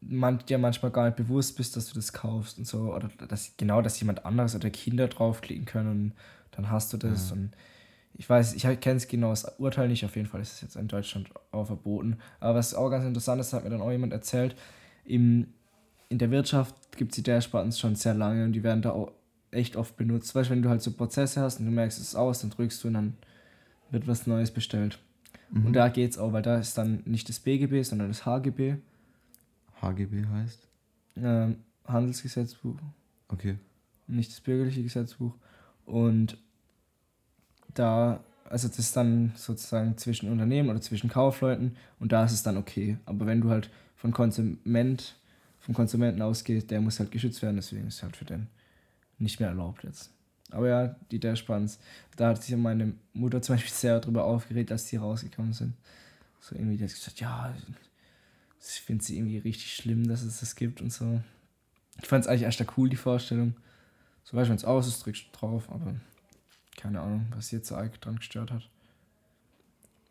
man, 0.00 0.38
dir 0.38 0.58
manchmal 0.58 0.92
gar 0.92 1.06
nicht 1.06 1.16
bewusst 1.16 1.56
bist, 1.56 1.76
dass 1.76 1.88
du 1.88 1.94
das 1.94 2.12
kaufst 2.12 2.58
und 2.58 2.66
so, 2.66 2.94
oder 2.94 3.08
dass 3.28 3.56
genau, 3.56 3.82
dass 3.82 3.98
jemand 4.00 4.24
anderes 4.24 4.54
oder 4.54 4.70
Kinder 4.70 5.08
draufklicken 5.08 5.64
können 5.66 5.90
und 5.90 6.12
dann 6.52 6.70
hast 6.70 6.92
du 6.92 6.96
das 6.96 7.30
Ja. 7.30 7.36
und 7.36 7.50
ich 8.14 8.28
weiß, 8.28 8.54
ich 8.54 8.62
kenne 8.80 8.96
es 8.96 9.06
genau 9.06 9.30
das 9.30 9.44
Urteil 9.58 9.88
nicht, 9.88 10.04
auf 10.04 10.16
jeden 10.16 10.28
Fall 10.28 10.40
ist 10.40 10.54
es 10.54 10.60
jetzt 10.60 10.76
in 10.76 10.88
Deutschland 10.88 11.30
auch 11.52 11.66
verboten. 11.66 12.18
Aber 12.40 12.58
was 12.58 12.74
auch 12.74 12.90
ganz 12.90 13.04
interessant 13.04 13.40
ist, 13.40 13.52
hat 13.52 13.62
mir 13.62 13.70
dann 13.70 13.80
auch 13.80 13.92
jemand 13.92 14.12
erzählt, 14.12 14.56
im, 15.04 15.46
in 16.08 16.18
der 16.18 16.32
Wirtschaft 16.32 16.74
gibt 16.96 17.12
es 17.12 17.16
die 17.16 17.22
Dash-Buttons 17.22 17.78
schon 17.78 17.94
sehr 17.94 18.14
lange 18.14 18.44
und 18.44 18.54
die 18.54 18.64
werden 18.64 18.82
da 18.82 18.90
auch 18.90 19.12
echt 19.52 19.76
oft 19.76 19.96
benutzt. 19.96 20.34
Weißt 20.34 20.50
du, 20.50 20.54
wenn 20.54 20.62
du 20.62 20.68
halt 20.68 20.82
so 20.82 20.90
Prozesse 20.90 21.40
hast 21.40 21.60
und 21.60 21.66
du 21.66 21.70
merkst, 21.72 22.00
es 22.00 22.16
aus, 22.16 22.40
dann 22.40 22.50
drückst 22.50 22.82
du 22.82 22.88
und 22.88 22.94
dann 22.94 23.16
wird 23.90 24.08
was 24.08 24.26
Neues 24.26 24.50
bestellt. 24.50 24.98
Mhm. 25.50 25.66
Und 25.66 25.72
da 25.74 25.88
geht's 25.88 26.18
auch, 26.18 26.32
weil 26.32 26.42
da 26.42 26.58
ist 26.58 26.76
dann 26.76 27.02
nicht 27.04 27.28
das 27.28 27.38
BGB, 27.38 27.84
sondern 27.84 28.08
das 28.08 28.26
HGB, 28.26 28.78
HGB 29.82 30.26
heißt? 30.26 30.68
ähm, 31.16 31.56
Handelsgesetzbuch, 31.84 32.76
Okay. 33.28 33.56
nicht 34.06 34.30
das 34.30 34.40
bürgerliche 34.40 34.82
Gesetzbuch. 34.82 35.34
Und 35.86 36.36
da, 37.74 38.20
also 38.48 38.68
das 38.68 38.78
ist 38.78 38.96
dann 38.96 39.32
sozusagen 39.36 39.96
zwischen 39.96 40.30
Unternehmen 40.30 40.68
oder 40.70 40.80
zwischen 40.80 41.08
Kaufleuten 41.10 41.76
und 41.98 42.12
da 42.12 42.24
ist 42.24 42.32
es 42.32 42.42
dann 42.42 42.56
okay. 42.56 42.98
Aber 43.06 43.26
wenn 43.26 43.40
du 43.40 43.50
halt 43.50 43.70
von 43.96 44.12
Konsument, 44.12 45.16
vom 45.60 45.74
Konsumenten 45.74 46.22
ausgehst, 46.22 46.70
der 46.70 46.80
muss 46.80 46.98
halt 47.00 47.10
geschützt 47.10 47.42
werden, 47.42 47.56
deswegen 47.56 47.86
ist 47.88 47.96
es 47.96 48.02
halt 48.02 48.16
für 48.16 48.24
den 48.24 48.48
nicht 49.18 49.40
mehr 49.40 49.48
erlaubt 49.48 49.84
jetzt. 49.84 50.10
Aber 50.50 50.68
ja, 50.68 50.96
die 51.10 51.18
Dashbuttons, 51.20 51.78
da 52.16 52.28
hat 52.28 52.42
sich 52.42 52.56
meine 52.56 52.94
Mutter 53.12 53.42
zum 53.42 53.56
Beispiel 53.56 53.72
sehr 53.72 54.00
darüber 54.00 54.24
aufgeregt, 54.24 54.72
als 54.72 54.86
die 54.86 54.96
rausgekommen 54.96 55.52
sind. 55.52 55.74
So 56.40 56.54
irgendwie, 56.54 56.76
die 56.76 56.84
hat 56.84 56.90
gesagt, 56.90 57.20
ja, 57.20 57.54
ich 58.60 58.80
finde 58.80 59.04
sie 59.04 59.16
irgendwie 59.16 59.38
richtig 59.38 59.74
schlimm, 59.74 60.08
dass 60.08 60.22
es 60.22 60.40
das 60.40 60.56
gibt 60.56 60.80
und 60.80 60.92
so. 60.92 61.20
Ich 62.00 62.08
fand 62.08 62.24
es 62.24 62.28
eigentlich 62.28 62.42
erst 62.42 62.64
cool, 62.76 62.88
die 62.88 62.96
Vorstellung. 62.96 63.54
So 64.24 64.36
weißt 64.36 64.46
du, 64.46 64.50
wenn 64.50 64.56
es 64.56 64.64
aus 64.64 64.86
ist, 64.86 65.04
drückst 65.04 65.26
du 65.26 65.38
drauf, 65.38 65.70
aber 65.70 65.94
keine 66.76 67.00
Ahnung, 67.00 67.26
was 67.34 67.48
sie 67.48 67.56
jetzt 67.56 67.68
so 67.68 67.76
arg 67.76 68.00
dran 68.00 68.16
gestört 68.16 68.52
hat. 68.52 68.68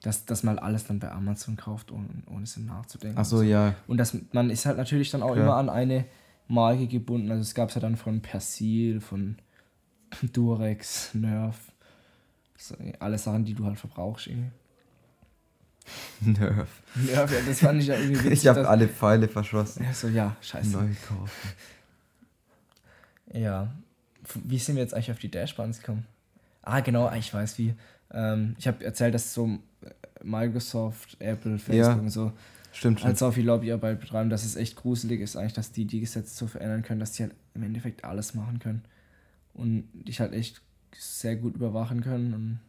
Dass, 0.01 0.25
dass 0.25 0.43
man 0.43 0.60
alles 0.60 0.86
dann 0.86 0.99
bei 0.99 1.12
Amazon 1.12 1.55
kauft, 1.55 1.91
ohne, 1.91 2.07
ohne 2.27 2.43
es 2.43 2.55
nachzudenken. 2.57 3.17
Ach 3.17 3.25
so, 3.25 3.41
ja. 3.41 3.75
Und 3.88 3.97
das, 3.97 4.17
man 4.31 4.49
ist 4.49 4.65
halt 4.65 4.77
natürlich 4.77 5.10
dann 5.10 5.23
auch 5.23 5.33
Klar. 5.33 5.45
immer 5.45 5.55
an 5.55 5.69
eine 5.69 6.05
Marke 6.47 6.88
gebunden. 6.88 7.31
Also 7.31 7.41
es 7.41 7.55
gab 7.55 7.69
es 7.69 7.75
ja 7.75 7.81
dann 7.81 7.97
von 7.97 8.21
Persil, 8.21 9.01
von 9.01 9.38
Durex, 10.33 11.13
Nerf. 11.13 11.71
So, 12.57 12.75
alle 12.99 13.17
Sachen, 13.17 13.45
die 13.45 13.53
du 13.53 13.65
halt 13.65 13.79
verbrauchst 13.79 14.27
irgendwie. 14.27 14.51
Nerf. 16.21 16.67
Nerf, 16.95 17.32
ja, 17.32 17.39
das 17.47 17.60
fand 17.60 17.82
ich 17.82 17.88
ja 17.88 17.95
irgendwie 17.95 18.19
witzig. 18.26 18.34
Ich 18.34 18.47
habe 18.47 18.67
alle 18.67 18.88
Pfeile 18.88 19.28
verschossen. 19.28 19.84
Ja, 19.84 19.93
so, 19.93 20.08
ja, 20.08 20.36
scheiße. 20.41 20.69
Neu 20.71 20.88
kaufen. 21.08 21.30
Ja. 23.34 23.73
Wie 24.43 24.58
sind 24.60 24.76
wir 24.76 24.84
jetzt 24.84 24.93
eigentlich 24.93 25.12
auf 25.12 25.19
die 25.19 25.32
Dashboards 25.32 25.80
gekommen? 25.80 26.06
Ah, 26.62 26.82
genau, 26.82 27.12
ich 27.13 27.34
weiß 27.34 27.58
wie. 27.60 27.73
Ähm, 28.12 28.56
ich 28.58 28.67
habe 28.67 28.84
erzählt, 28.84 29.13
dass 29.13 29.34
so 29.34 29.47
äh, 29.82 29.89
Microsoft, 30.23 31.15
Apple, 31.19 31.58
Facebook 31.60 31.76
Ja. 31.78 31.93
und 31.93 32.10
so 32.10 32.32
Stimmt 32.73 33.00
schon. 33.00 33.08
halt 33.08 33.17
so 33.17 33.32
viel 33.32 33.45
Lobbyarbeit 33.45 34.00
betreiben, 34.00 34.30
dass 34.30 34.43
es 34.45 34.56
echt 34.56 34.76
gruselig 34.76 35.21
ist 35.21 35.36
eigentlich, 35.36 35.54
dass 35.54 35.71
die 35.71 35.86
die 35.86 36.00
Gesetze 36.02 36.36
so 36.36 36.47
verändern 36.47 36.84
können, 36.84 37.00
dass 37.00 37.13
die 37.13 37.23
halt 37.23 37.36
im 37.54 37.63
Endeffekt 37.63 38.04
alles 38.04 38.34
machen 38.34 38.60
können 38.60 38.84
und 39.54 39.88
dich 39.93 40.19
halt 40.19 40.34
echt 40.34 40.62
sehr 40.95 41.36
gut 41.36 41.56
überwachen 41.56 42.02
können 42.02 42.34
und 42.34 42.60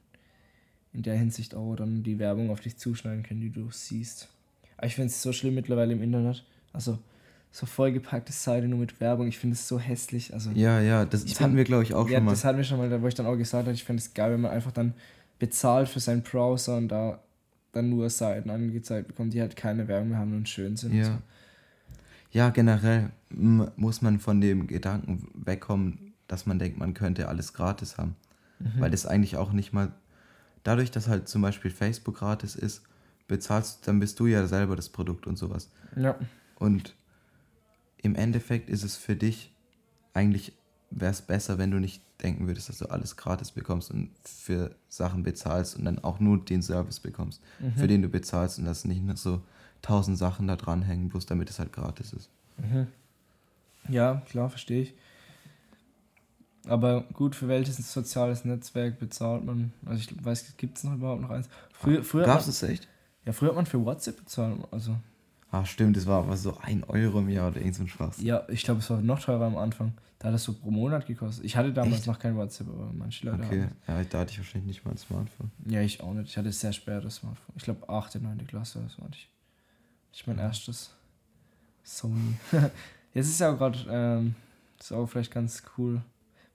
in 0.99 1.05
der 1.05 1.15
Hinsicht 1.15 1.55
auch 1.55 1.77
dann 1.77 2.03
die 2.03 2.19
Werbung 2.19 2.51
auf 2.51 2.61
dich 2.61 2.77
zuschneiden 2.77 3.23
können, 3.23 3.41
die 3.41 3.51
du 3.51 3.71
siehst. 3.71 4.29
Aber 4.77 4.89
ich 4.89 4.97
finde 4.97 5.09
es 5.09 5.23
so 5.23 5.33
schlimm 5.33 5.55
mittlerweile 5.55 5.93
im 5.93 6.03
Internet. 6.03 6.45
Also 6.73 6.99
so 7.53 7.67
vollgepackte 7.67 8.33
Seite 8.33 8.67
nur 8.67 8.81
mit 8.81 9.01
Werbung. 9.01 9.29
Ich 9.29 9.39
finde 9.39 9.55
es 9.55 9.69
so 9.69 9.79
hässlich. 9.79 10.35
Also 10.35 10.51
ja, 10.51 10.81
ja, 10.81 11.05
das, 11.05 11.25
das 11.25 11.41
hatten 11.41 11.57
wir, 11.57 11.63
glaube 11.63 11.85
ich, 11.85 11.95
auch 11.95 12.09
ja, 12.09 12.17
schon 12.17 12.25
mal. 12.25 12.33
das 12.33 12.45
hatten 12.45 12.59
wir 12.59 12.65
schon 12.65 12.79
mal, 12.79 13.01
wo 13.01 13.07
ich 13.07 13.15
dann 13.15 13.27
auch 13.27 13.37
gesagt 13.37 13.67
habe, 13.67 13.75
ich 13.75 13.85
fände 13.85 14.01
es 14.01 14.13
geil, 14.13 14.33
wenn 14.33 14.41
man 14.41 14.51
einfach 14.51 14.73
dann 14.73 14.93
bezahlt 15.39 15.89
für 15.89 16.01
seinen 16.01 16.23
Browser 16.23 16.77
und 16.77 16.89
da 16.89 17.21
dann 17.71 17.91
nur 17.91 18.11
Seiten 18.11 18.51
angezeigt 18.51 19.07
bekommt, 19.07 19.35
die 19.35 19.41
halt 19.41 19.55
keine 19.55 19.87
Werbung 19.87 20.09
mehr 20.09 20.19
haben 20.19 20.37
und 20.37 20.49
schön 20.49 20.77
sind. 20.77 20.93
und 20.93 21.05
so. 21.05 21.11
Ja. 21.13 21.23
Ja, 22.33 22.51
generell 22.51 23.11
muss 23.31 24.03
man 24.03 24.19
von 24.19 24.41
dem 24.41 24.67
Gedanken 24.67 25.29
wegkommen, 25.35 26.13
dass 26.27 26.45
man 26.45 26.59
denkt, 26.59 26.77
man 26.77 26.93
könnte 26.93 27.29
alles 27.29 27.55
gratis 27.55 27.99
haben. 27.99 28.17
Mhm. 28.59 28.81
Weil 28.81 28.91
das 28.91 29.07
eigentlich 29.07 29.37
auch 29.37 29.53
nicht 29.53 29.73
mal. 29.73 29.93
Dadurch, 30.69 30.91
dass 30.91 31.09
halt 31.09 31.29
zum 31.31 31.41
Beispiel 31.41 31.71
Facebook 31.71 32.17
gratis 32.19 32.55
ist, 32.55 32.83
bezahlst, 33.27 33.89
dann 33.89 34.01
bist 34.01 34.21
du 34.21 34.27
ja 34.27 34.47
selber 34.47 34.77
das 34.77 34.91
Produkt 34.91 35.27
und 35.27 35.39
sowas. 35.39 35.71
Ja. 35.97 36.15
Und 36.57 36.95
im 38.03 38.15
Endeffekt 38.15 38.69
ist 38.69 38.83
es 38.83 38.95
für 38.95 39.17
dich 39.17 39.51
eigentlich, 40.13 40.53
wäre 40.91 41.13
es 41.13 41.23
besser, 41.23 41.57
wenn 41.57 41.71
du 41.71 41.79
nicht 41.79 42.03
denken 42.23 42.47
würdest, 42.49 42.69
dass 42.69 42.77
du 42.77 42.87
alles 42.91 43.17
gratis 43.17 43.53
bekommst 43.53 43.91
und 43.91 44.11
für 44.25 44.75
Sachen 44.91 45.23
bezahlst 45.23 45.75
und 45.79 45.87
dann 45.87 46.01
auch 46.01 46.21
nur 46.21 46.45
den 46.45 46.61
Service 46.61 47.01
bekommst, 47.01 47.41
Mhm. 47.61 47.73
für 47.73 47.87
den 47.87 48.03
du 48.03 48.09
bezahlst 48.11 48.59
und 48.59 48.67
dass 48.67 48.85
nicht 48.85 49.03
noch 49.03 49.17
so 49.17 49.41
tausend 49.81 50.19
Sachen 50.19 50.49
da 50.49 50.57
dranhängen, 50.57 51.09
bloß 51.09 51.25
damit 51.25 51.49
es 51.49 51.59
halt 51.59 51.73
gratis 51.73 52.13
ist. 52.13 52.29
Mhm. 52.59 52.89
Ja, 53.89 54.21
klar, 54.29 54.51
verstehe 54.51 54.83
ich. 54.83 54.95
Aber 56.69 57.03
gut, 57.15 57.35
für 57.35 57.49
welches 57.49 57.77
soziales 57.93 58.45
Netzwerk 58.45 58.99
bezahlt 58.99 59.45
man? 59.45 59.73
Also 59.87 60.01
ich 60.03 60.25
weiß, 60.25 60.57
gibt 60.57 60.79
es 60.79 60.85
noch 60.85 60.95
überhaupt 60.95 61.23
noch 61.23 61.31
eins? 61.31 61.49
Früher, 61.73 62.03
früher, 62.05 62.27
man, 62.27 62.39
es 62.39 62.63
echt? 62.63 62.87
ja, 63.25 63.33
früher 63.33 63.49
hat 63.51 63.57
man 63.57 63.67
für 63.67 63.85
WhatsApp 63.85 64.19
bezahlt. 64.19 64.59
Also, 64.71 64.97
Ah, 65.51 65.65
stimmt, 65.65 65.97
das 65.97 66.07
war 66.07 66.19
aber 66.25 66.37
so 66.37 66.59
ein 66.61 66.85
Euro 66.85 67.21
im 67.21 67.31
Jahr 67.31 67.49
oder 67.49 67.59
irgend 67.61 67.75
so 67.75 67.83
ein 67.83 67.89
Spaß. 67.89 68.21
ja, 68.21 68.43
ich 68.49 68.65
glaube, 68.65 68.81
es 68.81 68.91
war 68.91 69.01
noch 69.01 69.19
teurer 69.21 69.47
am 69.47 69.57
Anfang. 69.57 69.95
Da 70.19 70.29
hat 70.29 70.35
es 70.35 70.45
so 70.45 70.53
pro 70.53 70.71
Monat 70.71 71.07
gekostet. 71.07 71.45
Ich 71.45 71.57
hatte 71.57 71.73
damals 71.73 71.99
Echt? 72.01 72.07
noch 72.07 72.19
kein 72.19 72.37
WhatsApp, 72.37 72.69
aber 72.69 72.91
manche 72.93 73.25
Leute 73.25 73.45
Okay, 73.45 73.63
haben. 73.63 73.77
ja, 73.87 74.05
da 74.05 74.19
hatte 74.19 74.33
ich 74.33 74.39
wahrscheinlich 74.39 74.67
nicht 74.67 74.85
mal 74.85 74.91
ein 74.91 74.99
Smartphone. 74.99 75.51
Ja, 75.67 75.81
ich 75.81 76.03
auch 76.03 76.13
nicht. 76.13 76.29
Ich 76.29 76.37
hatte 76.37 76.53
sehr 76.53 76.73
spät 76.73 77.03
das 77.05 77.15
Smartphone. 77.17 77.55
Ich 77.57 77.63
glaube, 77.63 77.89
8., 77.89 78.21
9. 78.21 78.47
Klasse, 78.47 78.81
das 78.83 78.99
war 79.01 79.09
ich. 79.13 79.29
Ich 80.13 80.27
mein 80.27 80.39
erstes 80.39 80.91
Sony. 81.85 82.35
Jetzt 83.15 83.29
ist 83.29 83.41
ja 83.41 83.53
auch 83.53 83.57
gerade, 83.59 83.79
ähm, 83.89 84.35
ist 84.79 84.93
auch 84.93 85.07
vielleicht 85.07 85.33
ganz 85.33 85.63
cool, 85.79 86.03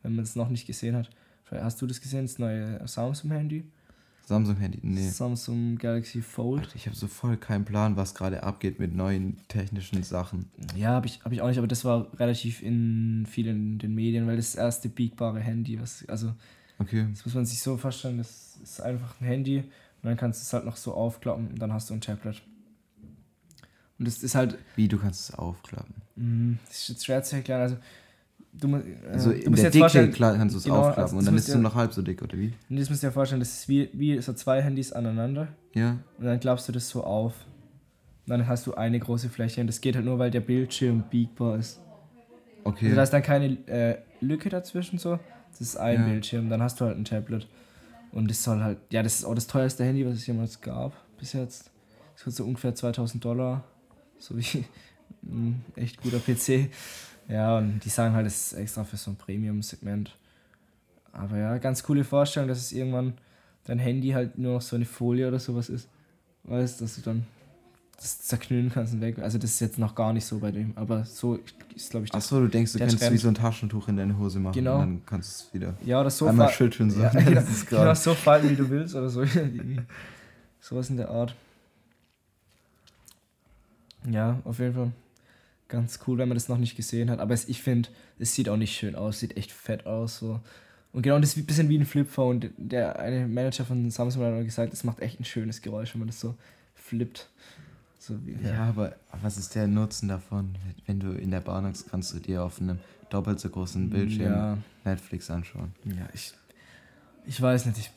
wenn 0.04 0.16
man 0.16 0.24
es 0.24 0.36
noch 0.36 0.50
nicht 0.50 0.68
gesehen 0.68 0.96
hat. 0.96 1.10
Vielleicht 1.44 1.64
hast 1.66 1.82
du 1.82 1.88
das 1.88 2.00
gesehen, 2.02 2.24
das 2.26 2.40
neue 2.40 2.86
Samsung-Handy? 2.88 3.64
Samsung-Handy, 4.26 4.80
nee. 4.84 5.10
Samsung 5.10 5.78
Galaxy 5.78 6.22
Fold. 6.22 6.62
Alter, 6.62 6.76
ich 6.78 6.86
habe 6.88 6.96
so 6.96 7.08
voll 7.08 7.36
keinen 7.36 7.66
Plan, 7.66 7.98
was 7.98 8.16
gerade 8.16 8.44
abgeht 8.44 8.80
mit 8.80 8.96
neuen 8.96 9.38
technischen 9.50 10.02
Sachen. 10.04 10.50
Ja, 10.78 10.92
habe 10.92 11.08
ich, 11.08 11.22
hab 11.26 11.34
ich 11.34 11.42
auch 11.42 11.50
nicht, 11.50 11.58
aber 11.58 11.68
das 11.68 11.84
war 11.84 12.08
relativ 12.20 12.62
in 12.62 13.26
vielen 13.30 13.80
den 13.80 13.94
Medien, 13.94 14.26
weil 14.26 14.38
das 14.38 14.56
erste 14.56 14.88
biegbare 14.88 15.40
Handy, 15.42 15.80
was, 15.82 16.08
also 16.08 16.34
Okay. 16.80 17.06
das 17.12 17.26
muss 17.26 17.36
man 17.36 17.46
sich 17.46 17.60
so 17.60 17.76
vorstellen, 17.78 18.18
das 18.18 18.58
ist 18.64 18.82
einfach 18.82 19.20
ein 19.20 19.26
Handy 19.28 19.58
und 19.60 19.66
dann 20.04 20.16
kannst 20.18 20.40
du 20.42 20.44
es 20.44 20.54
halt 20.54 20.64
noch 20.66 20.78
so 20.78 20.94
aufklappen 20.94 21.50
und 21.50 21.60
dann 21.62 21.74
hast 21.74 21.90
du 21.90 21.94
ein 21.94 22.02
Tablet. 22.02 22.42
Und 24.00 24.08
das 24.08 24.24
ist 24.24 24.36
halt, 24.36 24.58
Wie, 24.76 24.88
du 24.88 24.98
kannst 24.98 25.30
es 25.30 25.36
aufklappen. 25.36 25.94
mh, 26.16 26.58
das 26.68 26.78
ist 26.78 26.88
jetzt 26.90 27.06
schwer 27.06 27.24
zu 27.24 27.36
erklären, 27.36 27.62
also 27.62 27.78
du, 28.54 28.68
äh, 28.76 28.82
Also 29.12 29.32
du 29.32 29.36
in 29.38 29.50
musst 29.52 29.64
der 29.64 29.72
jetzt 29.72 29.76
Dicke 29.96 30.12
kannst 30.38 30.54
du 30.56 30.58
es 30.60 30.64
genau, 30.64 30.76
aufklappen 30.78 31.04
also 31.04 31.18
und 31.18 31.26
dann 31.28 31.36
ist 31.36 31.42
es 31.48 31.54
du- 31.54 31.60
nur 31.60 31.64
noch 31.70 31.76
halb 31.76 31.94
so 31.94 32.02
dick, 32.02 32.22
oder 32.22 32.38
wie? 32.38 32.54
und 32.70 32.80
das 32.80 32.90
musst 32.90 33.04
du 33.04 33.08
dir 33.08 33.12
vorstellen, 33.14 33.40
das 33.42 33.54
ist 33.54 33.70
wie, 33.70 33.90
wie 33.94 34.22
so 34.22 34.34
zwei 34.34 34.62
Handys 34.62 34.92
aneinander 34.94 35.48
Ja. 35.74 35.98
und 36.18 36.26
dann 36.26 36.40
klappst 36.40 36.68
du 36.68 36.72
das 36.72 36.90
so 36.90 37.04
auf. 37.04 37.34
Und 38.26 38.30
dann 38.30 38.48
hast 38.48 38.66
du 38.68 38.74
eine 38.76 39.00
große 39.00 39.28
Fläche 39.30 39.60
und 39.60 39.68
das 39.68 39.82
geht 39.82 39.96
halt 39.96 40.06
nur, 40.06 40.18
weil 40.18 40.32
der 40.32 40.40
Bildschirm 40.40 41.04
biegbar 41.10 41.58
ist. 41.58 41.82
Okay. 42.64 42.86
Also 42.86 42.96
da 42.96 43.04
ist 43.04 43.12
dann 43.12 43.22
keine 43.22 43.58
äh, 43.68 43.98
Lücke 44.22 44.48
dazwischen 44.48 44.98
so. 44.98 45.20
Das 45.52 45.60
ist 45.60 45.76
ein 45.76 46.00
Ja. 46.00 46.08
Bildschirm, 46.08 46.50
dann 46.50 46.62
hast 46.62 46.80
du 46.80 46.86
halt 46.86 46.98
ein 46.98 47.04
Tablet. 47.04 47.48
Und 48.14 48.30
das 48.30 48.42
soll 48.44 48.62
halt, 48.64 48.78
ja, 48.92 49.04
das 49.04 49.16
ist 49.16 49.26
auch 49.26 49.36
das 49.36 49.48
teuerste 49.48 49.84
Handy, 49.84 50.06
was 50.06 50.14
es 50.14 50.26
jemals 50.28 50.62
gab 50.62 50.94
bis 51.20 51.34
jetzt. 51.34 51.70
Das 52.14 52.24
kostet 52.24 52.36
so 52.36 52.46
ungefähr 52.46 52.74
2000 52.74 53.26
Dollar. 53.26 53.66
So 54.20 54.38
wie 54.38 54.64
ein 55.26 55.66
echt 55.76 56.02
guter 56.02 56.20
PC. 56.20 56.70
Ja, 57.28 57.58
und 57.58 57.80
die 57.80 57.90
sagen 57.90 58.14
halt, 58.16 58.26
das 58.26 58.52
ist 58.52 58.60
extra 58.60 58.84
für 58.84 58.98
so 58.98 59.12
ein 59.12 59.16
Premium-Segment. 59.16 60.16
Aber 61.12 61.38
ja, 61.38 61.58
ganz 61.58 61.84
coole 61.84 62.04
Vorstellung, 62.04 62.50
dass 62.50 62.58
es 62.60 62.72
irgendwann 62.72 63.14
dein 63.66 63.80
Handy 63.80 64.10
halt 64.10 64.38
nur 64.38 64.56
noch 64.56 64.62
so 64.62 64.76
eine 64.76 64.86
Folie 64.86 65.28
oder 65.28 65.40
sowas 65.40 65.70
ist. 65.70 65.88
Weißt 66.44 66.82
dass 66.82 66.96
du 66.96 67.02
dann 67.02 67.26
das 67.96 68.20
zerknüllen 68.24 68.70
kannst 68.70 68.94
und 68.94 69.00
weg. 69.02 69.20
Also 69.20 69.38
das 69.38 69.52
ist 69.52 69.60
jetzt 69.62 69.78
noch 69.80 69.96
gar 69.96 70.12
nicht 70.12 70.26
so 70.26 70.40
bei 70.40 70.52
dem, 70.52 70.74
aber 70.76 71.06
so 71.06 71.40
ist 71.74 71.92
glaube 71.92 72.06
ich 72.06 72.12
das. 72.12 72.26
Achso, 72.26 72.42
du 72.42 72.48
denkst, 72.50 72.74
du 72.74 72.80
kannst 72.80 73.00
Trend. 73.00 73.14
wie 73.14 73.18
so 73.18 73.28
ein 73.30 73.36
Taschentuch 73.36 73.88
in 73.88 73.96
deine 73.96 74.18
Hose 74.18 74.40
machen 74.40 74.56
Genau. 74.56 74.74
und 74.76 74.80
dann 74.82 75.02
kannst 75.06 75.30
du 75.30 75.46
es 75.48 75.54
wieder 75.54 75.76
Ja, 75.86 76.02
oder 76.02 76.10
so 76.10 76.28
einmal 76.28 76.48
fa- 76.50 76.54
schütteln. 76.54 76.90
So. 76.92 77.00
Ja, 77.02 77.10
genau, 77.12 77.42
genau 77.70 77.94
so 77.94 78.14
falten, 78.14 78.50
wie 78.50 78.56
du 78.58 78.70
willst 78.70 78.96
oder 78.96 79.08
so. 79.10 79.24
Sowas 80.60 80.90
in 80.90 80.98
der 80.98 81.10
Art. 81.10 81.34
Ja, 84.10 84.40
auf 84.44 84.60
jeden 84.60 84.74
Fall 84.74 84.92
ganz 85.74 86.00
cool, 86.08 86.18
wenn 86.18 86.30
man 86.30 86.36
das 86.36 86.48
noch 86.48 86.58
nicht 86.58 86.76
gesehen 86.78 87.10
hat. 87.10 87.20
Aber 87.20 87.34
es, 87.34 87.50
ich 87.50 87.62
finde, 87.62 87.90
es 88.20 88.34
sieht 88.36 88.48
auch 88.48 88.58
nicht 88.58 88.76
schön 88.78 88.96
aus, 88.96 89.20
sieht 89.20 89.36
echt 89.36 89.52
fett 89.52 89.86
aus. 89.86 90.20
So. 90.20 90.40
Und 90.94 91.02
genau, 91.02 91.20
das 91.20 91.32
ist 91.32 91.38
ein 91.38 91.46
bisschen 91.46 91.68
wie 91.70 91.78
ein 91.78 91.86
Flipphone. 91.86 92.52
Der 92.58 93.00
eine 93.00 93.28
Manager 93.28 93.66
von 93.66 93.90
Samsung 93.90 94.24
hat 94.24 94.46
gesagt, 94.46 94.72
es 94.74 94.84
macht 94.84 95.00
echt 95.00 95.20
ein 95.20 95.26
schönes 95.26 95.62
Geräusch, 95.62 95.94
wenn 95.94 96.00
man 96.00 96.08
das 96.08 96.20
so 96.20 96.36
flippt. 96.76 97.30
So 98.00 98.26
wie, 98.26 98.38
Ja, 98.44 98.66
aber 98.70 98.96
was 99.22 99.38
ist 99.38 99.56
der 99.56 99.68
Nutzen 99.68 100.10
davon? 100.10 100.56
Wenn 100.86 101.00
du 101.00 101.12
in 101.14 101.32
der 101.32 101.40
Bahn 101.40 101.66
hockst, 101.66 101.90
kannst 101.90 102.14
du 102.14 102.20
dir 102.20 102.44
auf 102.44 102.62
einem 102.62 102.80
doppelt 103.10 103.40
so 103.40 103.50
großen 103.50 103.90
Bildschirm 103.90 104.32
Ja, 104.32 104.58
Netflix 104.86 105.30
anschauen. 105.32 105.74
ja 105.86 106.08
ich, 106.14 106.34
ich 107.26 107.42
weiß 107.42 107.66
nicht. 107.66 107.78
Ich, 107.80 107.92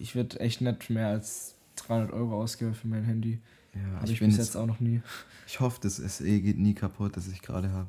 ich 0.00 0.14
würde 0.14 0.38
echt 0.40 0.60
nicht 0.60 0.90
mehr 0.90 1.08
als 1.08 1.54
300 1.76 2.12
Euro 2.12 2.42
ausgeben 2.42 2.74
für 2.74 2.88
mein 2.88 3.04
Handy. 3.04 3.38
Ja, 3.76 4.00
Habe 4.00 4.10
ich, 4.10 4.18
bin 4.18 4.28
bis 4.28 4.38
jetzt, 4.38 4.56
auch 4.56 4.66
noch 4.66 4.80
nie. 4.80 5.02
ich 5.46 5.60
hoffe, 5.60 5.78
das 5.82 5.96
SE 5.96 6.40
geht 6.40 6.58
nie 6.58 6.74
kaputt, 6.74 7.16
das 7.16 7.28
ich 7.28 7.42
gerade 7.42 7.70
habe. 7.70 7.88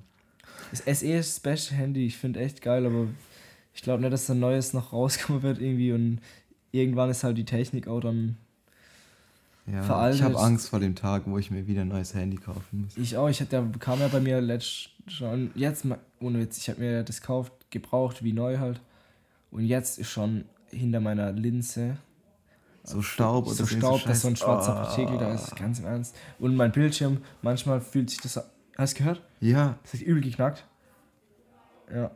Das 0.71 1.00
SE 1.00 1.13
ist 1.13 1.43
beste 1.43 1.76
Handy, 1.76 2.06
ich 2.06 2.17
finde 2.17 2.39
echt 2.39 2.62
geil, 2.62 2.86
aber 2.86 3.08
ich 3.73 3.82
glaube 3.82 4.02
nicht, 4.02 4.12
dass 4.12 4.30
ein 4.30 4.39
neues 4.39 4.73
noch 4.73 4.91
rauskommen 4.91 5.43
wird 5.43 5.60
irgendwie 5.60 5.93
und 5.93 6.19
irgendwann 6.71 7.10
ist 7.10 7.23
halt 7.23 7.38
die 7.38 7.45
Technik 7.45 7.88
auch 7.88 8.02
dann. 8.02 8.38
Ja, 9.65 9.84
Veraltet 9.84 10.19
ich 10.19 10.23
habe 10.23 10.39
Angst 10.39 10.69
vor 10.69 10.80
dem 10.80 10.95
Tag, 10.95 11.23
wo 11.26 11.38
ich 11.38 11.52
mir 11.52 11.67
wieder 11.67 11.82
ein 11.82 11.89
neues 11.89 12.13
Handy 12.13 12.38
kaufen 12.38 12.84
muss. 12.84 12.95
Ich 12.95 13.17
auch, 13.17 13.28
ich 13.28 13.41
hatte, 13.41 13.69
kam 13.80 14.00
ja 14.00 14.08
bei 14.08 14.21
mir 14.21 14.39
letzt 14.39 14.91
schon, 15.08 15.52
jetzt 15.56 15.84
mal, 15.84 16.00
ohne 16.21 16.39
Witz, 16.39 16.58
ich 16.58 16.69
habe 16.69 16.80
mir 16.80 17.04
das 17.04 17.19
gekauft, 17.19 17.52
gebraucht, 17.69 18.23
wie 18.23 18.32
neu 18.32 18.60
halt. 18.60 18.82
Und 19.52 19.65
jetzt 19.65 20.00
ist 20.00 20.10
schon 20.10 20.45
hinter 20.69 21.00
meiner 21.02 21.32
Linse 21.34 21.97
So 22.89 23.01
Staub 23.01 23.45
oder 23.47 23.53
so 23.55 23.65
Staub, 23.65 23.99
Scheiß. 23.99 24.07
dass 24.07 24.21
so 24.21 24.27
ein 24.29 24.35
schwarzer 24.38 24.75
Ah. 24.75 24.85
Partikel 24.85 25.17
da 25.17 25.33
ist, 25.33 25.55
ganz 25.55 25.79
im 25.79 25.85
Ernst. 25.85 26.15
Und 26.39 26.55
mein 26.55 26.71
Bildschirm, 26.71 27.17
manchmal 27.41 27.81
fühlt 27.81 28.09
sich 28.09 28.19
das. 28.21 28.39
Hast 28.77 28.93
du 28.95 28.99
gehört? 29.03 29.21
Ja, 29.41 29.77
Das 29.83 29.93
hat 29.93 30.01
übel 30.01 30.21
geknackt. 30.21 30.65
Ja. 31.93 32.11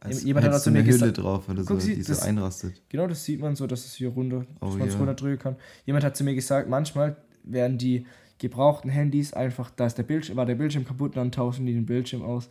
als 0.00 0.22
Jemand 0.22 0.44
hat 0.44 0.52
hättest 0.52 0.64
zu 0.64 0.70
mir 0.70 0.80
eine 0.80 0.86
Hülle 0.88 0.98
gesagt- 0.98 1.18
drauf 1.18 1.48
oder 1.48 1.64
so, 1.64 1.78
sie- 1.78 1.94
die 1.96 2.02
so 2.02 2.12
das- 2.12 2.22
einrastet. 2.22 2.82
Genau, 2.90 3.06
das 3.06 3.24
sieht 3.24 3.40
man 3.40 3.56
so, 3.56 3.66
dass 3.66 3.84
es 3.86 3.94
hier 3.94 4.08
runter, 4.10 4.44
Oh 4.60 4.66
dass 4.66 4.76
man 4.76 4.88
es 4.88 4.98
runterdrücken 4.98 5.38
kann. 5.38 5.56
Jemand 5.86 6.04
hat 6.04 6.16
zu 6.16 6.24
mir 6.24 6.34
gesagt, 6.34 6.68
manchmal 6.68 7.16
werden 7.42 7.78
die 7.78 8.06
gebrauchten 8.38 8.90
Handys 8.90 9.32
einfach, 9.32 9.70
da 9.70 9.86
ist 9.86 9.96
der 9.96 10.02
Bildschirm, 10.02 10.36
war 10.36 10.44
der 10.46 10.56
Bildschirm 10.56 10.84
kaputt, 10.84 11.16
dann 11.16 11.32
tauschen 11.32 11.64
die 11.66 11.72
den 11.72 11.86
Bildschirm 11.86 12.22
aus 12.22 12.50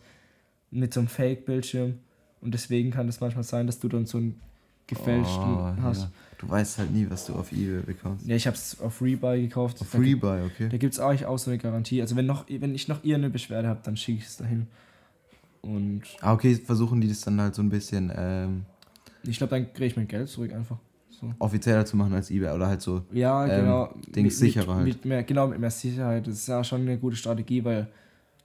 mit 0.70 0.92
so 0.92 1.00
einem 1.00 1.08
Fake-Bildschirm. 1.08 1.98
Und 2.40 2.54
deswegen 2.54 2.90
kann 2.90 3.06
es 3.08 3.20
manchmal 3.20 3.44
sein, 3.44 3.66
dass 3.66 3.78
du 3.78 3.88
dann 3.88 4.04
so 4.06 4.18
einen 4.18 4.40
gefälschten 4.88 5.54
Oh, 5.56 5.76
hast. 5.82 6.02
Ja. 6.02 6.10
Du 6.38 6.48
weißt 6.48 6.78
halt 6.78 6.92
nie, 6.92 7.06
was 7.08 7.26
du 7.26 7.34
auf 7.34 7.52
Ebay 7.52 7.82
bekommst. 7.82 8.26
Ja, 8.26 8.36
ich 8.36 8.46
habe 8.46 8.56
es 8.56 8.80
auf 8.80 9.00
Rebuy 9.00 9.42
gekauft. 9.42 9.80
Auf 9.80 9.90
Da 9.92 9.98
Rebuy, 9.98 10.42
okay. 10.46 10.68
Da 10.68 10.76
gibt 10.76 10.92
es 10.94 11.00
eigentlich 11.00 11.26
auch 11.26 11.38
so 11.38 11.50
eine 11.50 11.58
Garantie. 11.58 12.00
Also 12.00 12.16
wenn, 12.16 12.26
noch, 12.26 12.46
wenn 12.48 12.74
ich 12.74 12.88
noch 12.88 12.98
irgendeine 13.04 13.30
Beschwerde 13.30 13.68
habe, 13.68 13.80
dann 13.82 13.96
schicke 13.96 14.18
ich 14.18 14.26
es 14.26 14.36
dahin. 14.36 14.66
Und 15.62 16.02
Ah, 16.20 16.32
okay, 16.34 16.54
versuchen 16.56 17.00
die 17.00 17.08
das 17.08 17.20
dann 17.22 17.40
halt 17.40 17.54
so 17.54 17.62
ein 17.62 17.70
bisschen 17.70 18.12
ähm, 18.14 18.64
ich 19.26 19.38
glaube, 19.38 19.50
dann 19.50 19.72
kriege 19.72 19.86
ich 19.86 19.96
mein 19.96 20.08
Geld 20.08 20.28
zurück 20.28 20.52
einfach. 20.52 20.78
So. 21.10 21.32
offizieller 21.38 21.86
zu 21.86 21.96
machen 21.96 22.12
als 22.12 22.28
eBay 22.30 22.52
oder 22.52 22.66
halt 22.66 22.82
so. 22.82 23.02
Ja, 23.12 23.46
ähm, 23.46 23.60
genau. 23.60 23.94
Dings 24.08 24.36
sicherer 24.36 24.74
halt. 24.74 24.84
Mit 24.84 25.04
mehr, 25.04 25.22
genau, 25.22 25.46
mit 25.46 25.60
mehr 25.60 25.70
Sicherheit. 25.70 26.26
Das 26.26 26.34
ist 26.34 26.48
ja 26.48 26.64
schon 26.64 26.80
eine 26.82 26.98
gute 26.98 27.14
Strategie, 27.14 27.64
weil 27.64 27.86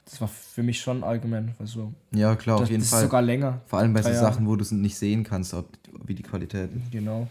das 0.06 0.22
war 0.22 0.28
für 0.28 0.62
mich 0.62 0.80
schon 0.80 0.98
ein 0.98 1.04
Argument. 1.04 1.52
Also, 1.60 1.94
Ja, 2.12 2.36
klar, 2.36 2.58
das, 2.58 2.64
auf 2.66 2.70
jeden 2.70 2.82
das 2.82 2.92
Fall. 2.92 3.00
ist 3.00 3.06
sogar 3.06 3.22
länger. 3.24 3.62
Vor 3.66 3.80
allem 3.80 3.94
bei 3.94 4.04
so. 4.04 4.12
Sachen, 4.14 4.48
wo 4.48 4.56
du 4.56 4.62
es 4.62 4.72
nicht 4.72 4.96
sehen 4.96 5.24
kannst, 5.24 5.54
ob, 5.56 5.68
wie 6.06 6.14
die 6.14 6.22
Qualität 6.24 6.70
ist. 6.76 6.92
Genau. 6.92 7.28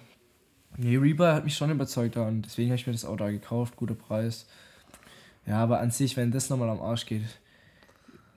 Nee, 0.81 0.97
Reaper 0.97 1.35
hat 1.35 1.45
mich 1.45 1.57
schon 1.57 1.73
überzeugt 1.73 2.17
und 2.17 2.43
deswegen 2.43 2.71
habe 2.71 2.79
ich 2.79 2.87
mir 2.87 2.93
das 2.93 3.05
Auto 3.05 3.17
da 3.25 3.31
gekauft, 3.31 3.75
guter 3.75 3.97
Preis. 3.97 4.47
Ja, 5.45 5.57
aber 5.57 5.81
an 5.81 5.91
sich, 5.91 6.17
wenn 6.17 6.31
das 6.31 6.51
nochmal 6.51 6.71
am 6.71 6.81
Arsch 6.81 7.05
geht, 7.05 7.25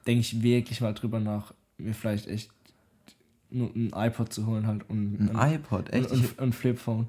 denke 0.08 0.22
ich 0.22 0.42
wirklich 0.42 0.82
mal 0.82 0.96
drüber 0.96 1.20
nach, 1.20 1.54
mir 1.78 1.94
vielleicht 1.94 2.28
echt 2.28 2.50
nur 3.52 3.70
ein 3.76 3.92
iPod 3.94 4.34
zu 4.34 4.48
holen 4.48 4.66
halt 4.66 4.90
und 4.90 5.30
Ein 5.36 5.54
iPod, 5.56 5.94
echt? 5.94 6.10
und, 6.10 6.20
und, 6.20 6.40
und 6.40 6.56
Flipphone. 6.56 7.08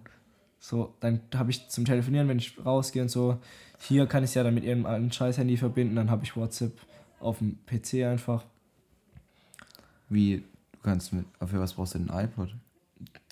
So, 0.59 0.95
dann 1.01 1.21
habe 1.35 1.51
ich 1.51 1.67
zum 1.69 1.87
Telefonieren, 1.87 2.29
wenn 2.29 2.39
ich 2.39 2.63
rausgehe 2.63 3.01
und 3.01 3.09
so, 3.09 3.39
hier 3.81 4.07
kann 4.07 4.25
ich 4.25 4.31
es 4.31 4.35
ja 4.35 4.43
dann 4.43 4.55
mit 4.55 4.65
ihrem 4.65 4.85
alten 4.85 5.11
Scheiß-Handy 5.11 5.57
verbinden, 5.57 5.97
dann 5.97 6.11
habe 6.11 6.25
ich 6.25 6.37
WhatsApp 6.37 6.79
auf 7.21 7.39
dem 7.39 7.59
PC 7.65 8.05
einfach. 8.05 8.45
Wie, 10.11 10.45
du 10.73 10.79
kannst 10.83 11.15
mit, 11.15 11.25
für 11.39 11.59
was 11.59 11.73
brauchst 11.73 11.95
du 11.95 12.01
denn 12.01 12.11
ein 12.11 12.27
iPod? 12.27 12.55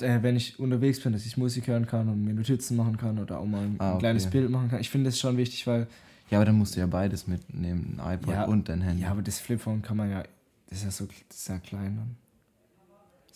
Äh, 0.00 0.22
wenn 0.22 0.36
ich 0.36 0.58
unterwegs 0.58 1.00
bin, 1.00 1.12
dass 1.12 1.26
ich 1.26 1.36
Musik 1.36 1.66
hören 1.66 1.86
kann 1.86 2.08
und 2.08 2.24
mir 2.24 2.34
Notizen 2.34 2.76
machen 2.76 2.96
kann 2.96 3.18
oder 3.18 3.38
auch 3.38 3.46
mal 3.46 3.62
ein, 3.64 3.76
Ah, 3.78 3.92
okay. 3.92 4.00
kleines 4.00 4.28
Bild 4.30 4.50
machen 4.50 4.68
kann. 4.70 4.80
Ich 4.80 4.90
finde 4.90 5.10
das 5.10 5.18
schon 5.18 5.36
wichtig, 5.36 5.66
weil 5.66 5.86
Ja, 6.30 6.38
aber 6.38 6.44
dann 6.46 6.56
musst 6.58 6.76
du 6.76 6.80
ja 6.80 6.86
beides 6.86 7.26
mitnehmen, 7.26 7.98
ein 8.02 8.14
iPod 8.14 8.32
Ja, 8.34 8.44
und 8.44 8.68
dein 8.68 8.80
Handy. 8.80 9.02
Ja, 9.02 9.10
aber 9.10 9.22
das 9.22 9.38
Flipphone 9.40 9.82
kann 9.82 9.96
man 9.96 10.10
ja. 10.10 10.22
Das 10.68 10.78
ist 10.78 10.84
ja 10.84 10.90
so 10.90 11.06
das 11.28 11.36
ist 11.36 11.48
ja 11.48 11.58
klein. 11.58 11.96
Dann. 11.96 12.16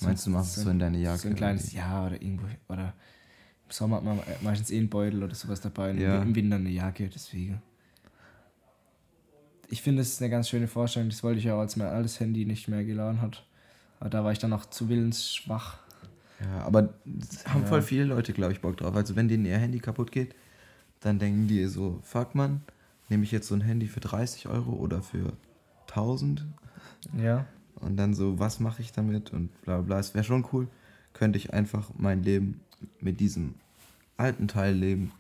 Meinst 0.01 0.27
du, 0.27 0.31
machst 0.31 0.57
es 0.57 0.63
so 0.65 0.71
in 0.71 0.79
deine 0.79 0.99
Jacke? 0.99 1.19
So 1.19 1.29
ein 1.29 1.35
kleines, 1.37 1.73
ja, 1.73 2.07
oder 2.07 2.21
irgendwo. 2.21 2.47
Oder 2.69 2.95
im 3.67 3.71
Sommer 3.71 3.97
hat 3.97 4.05
man 4.05 4.19
meistens 4.43 4.71
eh 4.71 4.79
einen 4.79 4.89
Beutel 4.89 5.23
oder 5.23 5.35
sowas 5.35 5.61
dabei. 5.61 5.91
Und 5.91 5.99
Ja. 5.99 6.23
im 6.23 6.35
Winter 6.35 6.57
eine 6.57 6.71
Jacke, 6.71 7.09
deswegen. 7.09 7.61
Ich 9.69 9.83
finde, 9.83 10.03
das 10.03 10.09
ist 10.11 10.21
eine 10.23 10.31
ganz 10.31 10.49
schöne 10.49 10.69
Vorstellung. 10.69 11.09
Das 11.09 11.23
wollte 11.23 11.41
ich 11.41 11.51
auch, 11.51 11.59
als 11.61 11.77
mein 11.77 11.89
altes 11.89 12.21
Handy 12.21 12.45
nicht 12.45 12.69
mehr 12.69 12.85
geladen 12.85 13.21
hat. 13.21 13.45
Aber 13.99 14.11
da 14.11 14.23
war 14.25 14.33
ich 14.33 14.39
dann 14.39 14.51
noch 14.51 14.67
zu 14.67 14.89
willensschwach. 14.89 15.79
Ja, 16.45 16.65
aber 16.65 16.95
es 17.21 17.47
haben 17.47 17.63
Ja. 17.63 17.67
voll 17.69 17.83
viele 17.83 18.05
Leute, 18.05 18.33
glaube 18.33 18.53
ich, 18.53 18.61
Bock 18.61 18.77
drauf. 18.77 18.95
Also 18.95 19.17
wenn 19.17 19.29
denen 19.29 19.45
ihr 19.47 19.57
Handy 19.59 19.79
kaputt 19.79 20.13
geht, 20.13 20.35
dann 21.01 21.19
denken 21.19 21.49
die 21.49 21.65
so, 21.67 22.01
fuck 22.03 22.35
man, 22.35 22.63
nehme 23.09 23.25
ich 23.25 23.33
jetzt 23.33 23.49
so 23.49 23.55
ein 23.55 23.61
Handy 23.61 23.87
für 23.87 24.01
30 24.01 24.49
Euro 24.49 24.73
oder 24.73 25.03
für 25.03 25.33
1000 25.89 26.45
Ja. 27.17 27.47
und 27.81 27.97
dann 27.97 28.15
so, 28.15 28.39
was 28.39 28.61
mache 28.61 28.83
ich 28.83 28.93
damit 28.93 29.33
und 29.33 29.49
bla 29.63 29.77
bla 29.77 29.83
bla. 29.87 29.99
Es 30.01 30.15
wäre 30.15 30.25
schon 30.25 30.47
cool, 30.53 30.69
könnte 31.13 31.39
ich 31.39 31.53
einfach 31.53 31.91
mein 31.97 32.23
Leben 32.23 32.61
mit 33.01 33.21
diesem 33.21 33.55
alten 34.17 34.49
Teil 34.49 34.75
leben, 34.75 35.13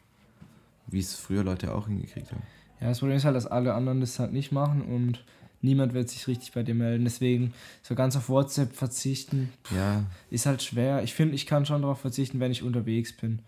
wie 0.86 1.00
es 1.00 1.14
früher 1.14 1.44
Leute 1.44 1.74
auch 1.74 1.86
hingekriegt 1.88 2.32
haben. 2.32 2.42
Ja, 2.80 2.88
das 2.88 2.98
Problem 2.98 3.16
ist 3.16 3.24
halt, 3.24 3.36
dass 3.36 3.46
alle 3.46 3.74
anderen 3.74 4.00
das 4.00 4.18
halt 4.18 4.32
nicht 4.32 4.52
machen 4.52 4.82
und 4.82 5.24
niemand 5.64 5.94
wird 5.94 6.08
sich 6.08 6.28
richtig 6.28 6.52
bei 6.52 6.62
dir 6.62 6.74
melden. 6.74 7.04
Deswegen 7.04 7.54
so 7.82 7.94
ganz 7.94 8.16
auf 8.16 8.28
WhatsApp 8.28 8.74
verzichten 8.74 9.50
Ja, 9.74 10.04
ist 10.30 10.46
halt 10.46 10.62
schwer. 10.62 11.02
Ich 11.02 11.14
finde, 11.14 11.34
ich 11.34 11.46
kann 11.46 11.66
schon 11.66 11.82
darauf 11.82 12.00
verzichten, 12.00 12.38
wenn 12.38 12.52
ich 12.52 12.62
unterwegs 12.62 13.12
bin. 13.16 13.40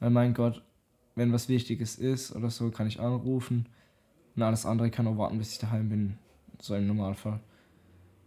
Weil 0.00 0.10
mein 0.10 0.34
Gott, 0.34 0.62
wenn 1.14 1.32
was 1.32 1.48
Wichtiges 1.48 1.96
ist 1.96 2.34
oder 2.34 2.50
so, 2.50 2.70
kann 2.70 2.86
ich 2.86 3.00
anrufen. 3.00 3.66
Und 4.36 4.42
alles 4.42 4.66
andere 4.66 4.90
kann 4.90 5.06
auch 5.06 5.16
warten, 5.16 5.38
bis 5.38 5.52
ich 5.52 5.58
daheim 5.58 5.88
bin. 5.88 6.18
So 6.60 6.74
im 6.74 6.86
Normalfall. 6.86 7.40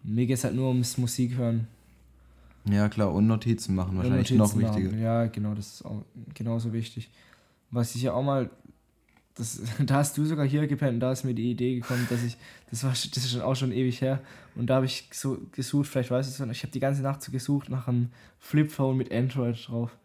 Mir 0.03 0.25
geht 0.25 0.37
es 0.37 0.43
halt 0.43 0.55
nur 0.55 0.69
ums 0.69 0.97
Musik 0.97 1.35
hören. 1.35 1.67
ja 2.65 2.89
klar, 2.89 3.13
und 3.13 3.27
Notizen 3.27 3.75
machen 3.75 3.97
wahrscheinlich 3.97 4.31
Notizen 4.31 4.59
noch 4.61 4.69
machen. 4.69 4.83
wichtiger. 4.83 5.01
Ja, 5.01 5.25
genau, 5.27 5.53
das 5.53 5.75
ist 5.75 5.85
auch 5.85 6.03
genauso 6.33 6.73
wichtig. 6.73 7.11
Was 7.69 7.95
ich 7.95 8.01
ja 8.01 8.13
auch 8.13 8.23
mal, 8.23 8.49
das, 9.35 9.61
da 9.85 9.95
hast 9.95 10.17
du 10.17 10.25
sogar 10.25 10.45
hier 10.45 10.67
gepennt, 10.67 10.95
und 10.95 10.99
da 10.99 11.11
ist 11.11 11.23
mir 11.23 11.33
die 11.33 11.51
Idee 11.51 11.75
gekommen, 11.75 12.05
dass 12.09 12.23
ich, 12.23 12.37
das 12.69 12.83
war 12.83 12.91
das 12.91 13.05
ist 13.05 13.31
schon 13.31 13.41
auch 13.41 13.55
schon 13.55 13.71
ewig 13.71 14.01
her, 14.01 14.19
und 14.55 14.67
da 14.69 14.75
habe 14.75 14.85
ich 14.85 15.09
so 15.11 15.37
gesucht, 15.51 15.87
vielleicht 15.87 16.11
weißt 16.11 16.39
du 16.39 16.43
es, 16.43 16.51
ich 16.51 16.63
habe 16.63 16.71
die 16.71 16.79
ganze 16.79 17.01
Nacht 17.01 17.21
so 17.21 17.31
gesucht 17.31 17.69
nach 17.69 17.87
einem 17.87 18.09
Flipphone 18.39 18.97
mit 18.97 19.11
Android 19.11 19.57
drauf, 19.67 19.97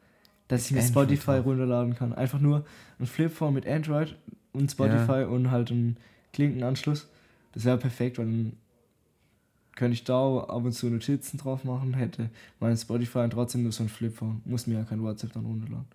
dass 0.49 0.67
ich 0.67 0.73
mir 0.73 0.81
Android 0.81 1.09
Spotify 1.09 1.33
drauf. 1.33 1.47
runterladen 1.47 1.95
kann. 1.97 2.13
Einfach 2.13 2.39
nur 2.39 2.65
ein 3.01 3.07
Flipphone 3.07 3.55
mit 3.55 3.67
Android 3.67 4.17
und 4.53 4.71
Spotify 4.71 5.25
und 5.25 5.51
halt 5.51 5.71
einen 5.71 5.97
Klinkenanschluss. 6.33 7.09
Das 7.53 7.65
wäre 7.65 7.79
perfekt, 7.79 8.19
weil 8.19 8.27
dann 8.27 8.53
könnte 9.75 9.95
ich 9.95 10.05
da 10.05 10.39
ab 10.39 10.65
und 10.65 10.73
zu 10.73 10.89
Notizen 10.89 11.39
drauf 11.39 11.65
machen, 11.65 11.95
hätte 11.95 12.31
mein 12.61 12.77
Spotify 12.77 13.19
und 13.19 13.31
trotzdem 13.31 13.63
nur 13.63 13.73
so 13.73 13.83
ein 13.83 13.89
Flipphone. 13.89 14.41
Muss 14.45 14.67
mir 14.67 14.75
ja 14.75 14.85
kein 14.85 15.03
WhatsApp 15.03 15.33
dann 15.33 15.45
runterladen. 15.45 15.87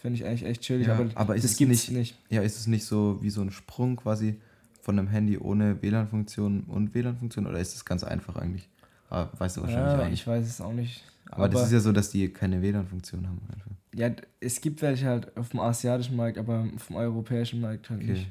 Finde 0.00 0.18
ich 0.18 0.24
eigentlich 0.26 0.44
echt 0.44 0.62
chillig, 0.62 0.86
Ja, 0.86 0.94
aber, 0.94 1.10
aber 1.14 1.36
ist 1.36 1.44
es 1.44 1.56
gibt's 1.56 1.88
nicht- 1.88 1.92
nicht. 1.92 2.16
Ja, 2.30 2.42
ist 2.42 2.58
es 2.58 2.66
nicht 2.66 2.84
so 2.84 3.18
wie 3.22 3.30
so 3.30 3.40
ein 3.42 3.50
Sprung 3.50 3.96
quasi 3.96 4.36
von 4.80 4.98
einem 4.98 5.08
Handy 5.08 5.38
ohne 5.38 5.80
WLAN-Funktion 5.82 6.62
und 6.64 6.94
WLAN-Funktion 6.94 7.46
oder 7.46 7.58
ist 7.60 7.74
es 7.76 7.84
ganz 7.84 8.02
einfach 8.02 8.36
eigentlich? 8.36 8.68
Ah, 9.10 9.28
weißt 9.38 9.58
du 9.58 9.60
wahrscheinlich 9.62 9.92
Ja, 9.98 10.04
nicht. 10.08 10.14
ich 10.20 10.26
weiß 10.26 10.46
es 10.46 10.60
auch 10.60 10.72
nicht. 10.72 11.04
Aber, 11.30 11.48
das 11.48 11.66
ist 11.66 11.72
ja 11.72 11.80
so, 11.80 11.92
dass 11.92 12.10
die 12.10 12.28
keine 12.30 12.60
WLAN-Funktion 12.62 13.26
haben. 13.26 13.40
Einfach. 13.52 13.70
ja, 13.94 14.10
es 14.40 14.60
gibt 14.60 14.82
welche 14.82 15.06
halt 15.06 15.36
auf 15.36 15.50
dem 15.50 15.60
asiatischen 15.60 16.16
Markt, 16.16 16.36
aber 16.38 16.66
auf 16.74 16.86
dem 16.88 16.96
europäischen 16.96 17.60
Markt 17.60 17.88
halt 17.90 18.00
Okay. 18.02 18.12
nicht. 18.12 18.26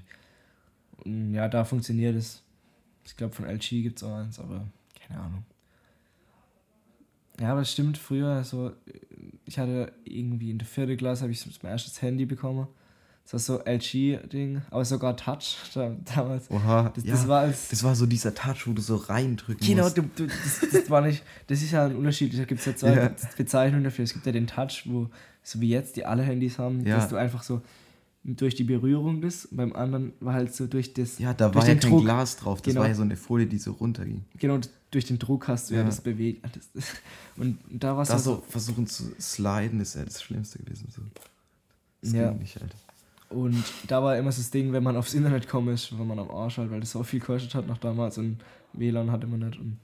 Und 1.06 1.34
ja, 1.34 1.48
da 1.48 1.64
funktioniert 1.64 2.16
es. 2.16 2.42
Ich 3.06 3.16
glaube, 3.16 3.34
von 3.34 3.46
LG 3.46 3.82
gibt 3.82 3.98
es 3.98 4.04
auch 4.04 4.16
eins, 4.18 4.40
aber 4.40 4.68
keine 5.08 5.20
Ahnung. 5.20 5.44
Ja, 7.40 7.52
aber 7.54 7.62
es 7.62 7.72
stimmt, 7.72 7.98
früher, 7.98 8.44
so, 8.44 8.72
ich 9.46 9.58
hatte 9.58 9.92
irgendwie 10.06 10.52
in 10.52 10.58
der 10.58 10.68
vierten 10.68 10.98
Klasse, 10.98 11.24
habe 11.24 11.32
ich 11.32 11.46
mein 11.64 11.72
erstes 11.72 12.02
Handy 12.02 12.26
bekommen. 12.26 12.68
Das 13.24 13.34
war 13.34 13.40
so 13.40 13.64
LG-Ding, 13.66 14.62
aber 14.72 14.84
sogar 14.84 15.16
Touch 15.16 15.56
da, 15.74 15.96
damals. 16.16 16.50
Oha, 16.52 16.92
Das, 16.94 17.04
ja, 17.06 17.12
das 17.14 17.28
war 17.28 17.42
als. 17.42 17.70
das 17.70 17.84
war 17.84 17.96
so 17.96 18.06
dieser 18.06 18.34
Touch, 18.34 18.68
wo 18.68 18.74
du 18.74 18.82
so 18.82 18.96
reindrücken 18.96 19.66
Genau, 19.66 19.84
musst. 19.84 19.98
du, 19.98 20.02
du, 20.16 20.28
das, 20.28 20.60
das 20.72 20.90
war 20.90 21.02
nicht. 21.02 21.24
Das 21.48 21.62
ist 21.62 21.72
ja 21.72 21.86
ein 21.86 21.96
Unterschied. 21.96 22.38
Da 22.38 22.44
gibt 22.46 22.60
es 22.60 22.66
ja 22.66 22.76
zwei 22.76 22.96
Ja. 22.96 23.12
Bezeichnungen 23.38 23.84
dafür. 23.84 24.04
Es 24.04 24.14
gibt 24.14 24.26
ja 24.26 24.32
den 24.32 24.48
Touch, 24.48 24.84
wo, 24.86 25.08
so 25.44 25.62
wie 25.62 25.70
jetzt, 25.70 25.96
die 25.96 26.06
alle 26.06 26.24
Handys 26.24 26.58
haben, 26.60 26.86
Ja. 26.86 26.98
dass 26.98 27.10
du 27.10 27.16
einfach 27.16 27.44
so 27.44 27.62
durch 28.24 28.56
die 28.56 28.64
Berührung 28.66 29.22
bist. 29.22 29.46
Und 29.52 29.58
beim 29.58 29.74
anderen 29.74 30.14
war 30.20 30.34
halt 30.34 30.54
so 30.54 30.68
durch 30.68 30.94
das. 30.94 31.18
Ja, 31.20 31.34
da 31.34 31.54
war 31.56 31.62
ja 31.68 31.76
kein 31.76 31.80
Druck. 31.92 32.04
Glas 32.04 32.38
drauf. 32.38 32.62
Das 32.62 32.72
Genau. 32.74 32.82
war 32.82 32.88
ja 32.90 32.96
so 32.96 33.04
eine 33.04 33.16
Folie, 33.16 33.46
die 33.48 33.58
so 33.60 33.72
runterging. 33.74 34.26
Genau, 34.38 34.60
durch 34.92 35.06
den 35.06 35.18
Druck 35.20 35.48
hast 35.48 35.70
du 35.70 35.74
ja, 35.76 35.80
Ja. 35.82 35.86
das 35.86 36.02
bewegt. 36.02 36.46
Das, 36.74 36.86
und 37.38 37.58
da 37.70 37.96
war 37.96 38.04
es 38.04 38.10
Da 38.10 38.16
halt 38.16 38.24
so 38.24 38.44
versuchen 38.48 38.86
zu 38.88 39.14
sliden 39.20 39.80
ist 39.80 39.96
ja 39.96 40.04
das 40.04 40.22
Schlimmste 40.22 40.60
gewesen. 40.60 40.88
So. 40.94 41.02
Das 42.02 42.12
Ja. 42.14 42.32
nicht. 42.32 42.58
Und 43.30 43.64
da 43.88 44.04
war 44.04 44.18
immer 44.18 44.30
das 44.30 44.52
Ding, 44.52 44.74
wenn 44.74 44.84
man 44.84 44.98
aufs 44.98 45.14
Internet 45.14 45.48
kommen 45.48 45.74
ist, 45.74 45.98
wenn 45.98 46.06
man 46.08 46.20
am 46.20 46.30
Arsch 46.30 46.58
halt, 46.58 46.70
weil 46.70 46.82
das 46.82 46.92
so 46.92 47.02
viel 47.04 47.22
gekostet 47.22 47.56
hat 47.56 47.66
noch 47.68 47.78
damals 47.78 48.18
und 48.18 48.38
WLAN 48.74 49.10
hatte 49.12 49.28
man 49.28 49.40
nicht. 49.40 49.58
Und 49.60 49.78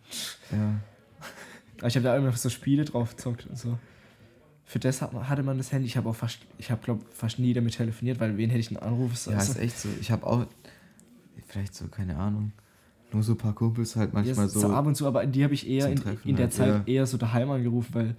Ja. 0.51 0.79
Aber 1.77 1.87
ich 1.87 1.95
habe 1.95 2.03
da 2.03 2.17
immer 2.17 2.31
so 2.33 2.49
Spiele 2.49 2.83
drauf 2.85 3.15
gezockt 3.15 3.45
und 3.47 3.57
so. 3.57 3.77
Für 4.65 4.79
das 4.79 5.01
hatte 5.01 5.43
man 5.43 5.57
das 5.57 5.71
Handy. 5.71 5.85
Ich 5.87 5.95
habe 5.95 6.09
auch 6.09 6.15
fast, 6.15 6.39
ich 6.57 6.71
habe 6.71 6.83
glaube 6.83 7.05
fast 7.13 7.39
nie 7.39 7.53
damit 7.53 7.75
telefoniert, 7.75 8.19
weil 8.19 8.35
wen 8.35 8.49
hätte 8.49 8.59
ich 8.59 8.81
anrufen 8.81 9.15
sollen? 9.15 9.37
Ja, 9.37 9.43
ist 9.43 9.57
echt 9.57 9.79
so. 9.79 9.87
Ich 10.01 10.11
habe 10.11 10.27
auch, 10.27 10.45
vielleicht 11.47 11.73
so, 11.73 11.87
keine 11.87 12.17
Ahnung, 12.17 12.51
nur 13.13 13.23
so 13.23 13.33
ein 13.33 13.37
paar 13.37 13.53
Kumpels 13.53 13.95
halt 13.95 14.13
manchmal 14.13 14.45
Ja, 14.45 14.47
so. 14.49 14.59
so 14.61 14.69
ab 14.69 14.85
und 14.85 14.95
zu, 14.95 15.07
aber 15.07 15.25
die 15.25 15.43
habe 15.43 15.53
ich 15.53 15.67
eher 15.67 15.87
in, 15.89 15.95
Treffen 15.97 16.29
in 16.29 16.35
der 16.35 16.45
halt, 16.45 16.53
Zeit 16.53 16.67
ja. 16.67 16.83
eher 16.85 17.05
so 17.05 17.17
daheim 17.17 17.49
angerufen, 17.49 17.93
weil 17.95 18.15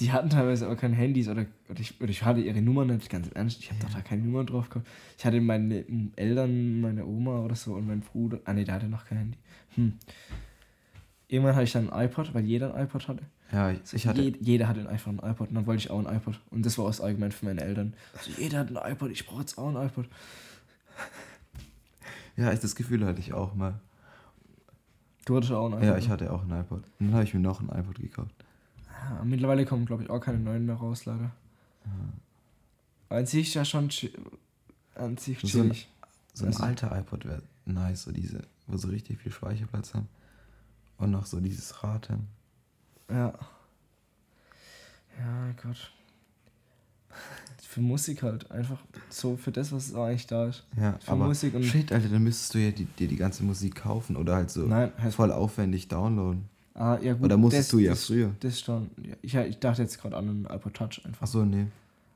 die 0.00 0.10
hatten 0.12 0.30
teilweise 0.30 0.68
auch 0.68 0.76
keine 0.76 0.96
Handys 0.96 1.28
oder, 1.28 1.46
oder, 1.68 1.80
ich, 1.80 2.00
oder 2.00 2.10
ich 2.10 2.24
hatte 2.24 2.40
ihre 2.40 2.60
Nummer 2.60 2.84
nicht, 2.84 3.08
ganz 3.10 3.28
Ernst. 3.28 3.60
Ich 3.60 3.70
habe 3.70 3.80
doch 3.80 3.90
da 3.92 4.00
keine 4.00 4.22
Nummer 4.22 4.44
drauf 4.44 4.68
gehabt. 4.68 4.86
Ich 5.16 5.24
hatte 5.24 5.40
meine 5.40 5.84
Eltern, 6.16 6.80
meine 6.80 7.04
Oma 7.06 7.38
oder 7.40 7.54
so 7.54 7.74
und 7.74 7.86
mein 7.86 8.00
Bruder. 8.00 8.40
Ah, 8.44 8.52
nee, 8.52 8.64
der 8.64 8.74
hatte 8.74 8.88
noch 8.88 9.04
kein 9.06 9.18
Handy. 9.18 9.38
Hm. 9.76 9.92
Irgendwann 11.28 11.54
hatte 11.54 11.64
ich 11.64 11.72
dann 11.72 11.90
ein 11.90 12.06
iPod, 12.06 12.34
weil 12.34 12.44
jeder 12.44 12.74
ein 12.74 12.84
iPod 12.84 13.06
hatte. 13.08 13.22
ja, 13.52 13.70
ich, 13.70 13.78
ich 13.92 14.06
hatte. 14.06 14.22
Jed- 14.22 14.38
jeder 14.40 14.66
hatte 14.68 14.88
einfach 14.88 15.10
ein 15.10 15.18
iPod 15.18 15.48
und 15.48 15.54
dann 15.56 15.66
wollte 15.66 15.80
ich 15.84 15.90
auch 15.90 16.04
ein 16.04 16.16
iPod. 16.16 16.40
Und 16.50 16.64
das 16.66 16.78
war 16.78 16.86
das 16.86 17.00
Argument 17.00 17.32
für 17.34 17.46
meine 17.46 17.60
Eltern. 17.62 17.94
So, 18.20 18.30
jeder 18.40 18.58
hat 18.60 18.70
ein 18.76 18.92
iPod, 18.92 19.10
ich 19.10 19.26
brauche 19.26 19.40
jetzt 19.40 19.56
auch 19.58 19.68
ein 19.74 19.86
iPod. 19.86 20.06
Ja, 22.36 22.52
ich, 22.52 22.60
das 22.60 22.74
Gefühl 22.76 23.04
hatte 23.06 23.20
ich 23.20 23.32
auch 23.32 23.54
mal. 23.54 23.80
Du 25.26 25.36
hattest 25.36 25.52
auch 25.52 25.66
ein 25.66 25.72
iPod. 25.74 25.84
Ja, 25.84 25.98
ich 25.98 26.06
ne? 26.06 26.12
hatte 26.12 26.32
auch 26.32 26.42
ein 26.42 26.50
iPod. 26.60 26.84
Und 26.98 27.06
dann 27.08 27.14
habe 27.14 27.24
ich 27.24 27.34
mir 27.34 27.40
noch 27.40 27.60
ein 27.60 27.68
iPod 27.68 27.96
gekauft. 27.98 28.34
Ja, 28.88 29.22
mittlerweile 29.24 29.66
kommen, 29.66 29.84
glaube 29.84 30.04
ich, 30.04 30.10
auch 30.10 30.20
keine 30.20 30.38
neuen 30.38 30.64
mehr 30.64 30.76
raus, 30.76 31.04
leider. 31.04 31.30
An 33.10 33.26
sich 33.26 33.52
ja 33.54 33.64
schon 33.64 33.90
an 34.94 35.16
sich 35.18 35.38
So 35.40 35.46
ein- 35.46 35.50
chillig. 35.50 35.88
So 36.32 36.44
ein 36.44 36.48
Also- 36.52 36.62
alter 36.62 36.96
iPod 36.98 37.24
wäre 37.24 37.42
nice, 37.66 38.04
so 38.04 38.12
diese, 38.12 38.42
wo 38.66 38.76
so 38.76 38.88
richtig 38.88 39.18
viel 39.18 39.32
Speicherplatz 39.32 39.94
haben. 39.94 40.08
Und 40.98 41.10
noch 41.10 41.26
so 41.26 41.40
dieses 41.40 41.82
Rad 41.84 42.08
haben. 42.08 42.28
Ja. 43.10 43.32
Ja, 45.18 45.52
Gott. 45.62 45.92
Für 47.76 47.82
Musik 47.82 48.22
halt. 48.22 48.50
Einfach 48.50 48.78
so 49.10 49.36
für 49.36 49.52
das, 49.52 49.70
was 49.70 49.94
eigentlich 49.94 50.26
da 50.26 50.46
ist. 50.46 50.64
Ja, 50.80 50.98
für 50.98 51.12
aber 51.12 51.26
Musik 51.26 51.52
und 51.54 51.62
shit, 51.62 51.92
Alter, 51.92 52.08
dann 52.08 52.22
müsstest 52.24 52.54
du 52.54 52.58
ja 52.58 52.70
die, 52.70 52.86
dir 52.86 53.06
die 53.06 53.16
ganze 53.16 53.44
Musik 53.44 53.74
kaufen 53.74 54.16
oder 54.16 54.34
halt 54.34 54.50
so 54.50 54.62
Nein, 54.62 54.90
heißt- 54.98 55.10
voll 55.12 55.30
aufwendig 55.30 55.86
downloaden. 55.88 56.44
Ah, 56.72 56.98
ja, 57.02 57.12
gut. 57.12 57.24
Oder 57.26 57.36
musstest 57.36 57.68
das, 57.68 57.70
du 57.72 57.78
ja 57.80 57.90
das, 57.90 58.06
früher. 58.06 58.34
Das 58.40 58.60
schon. 58.60 58.90
Ja, 59.02 59.14
ich, 59.20 59.34
ich 59.34 59.58
dachte 59.58 59.82
jetzt 59.82 60.00
gerade 60.00 60.16
an 60.16 60.26
einen 60.28 60.44
iPod 60.46 60.72
Touch 60.72 61.02
einfach. 61.04 61.20
Achso, 61.22 61.44
nee. 61.44 61.66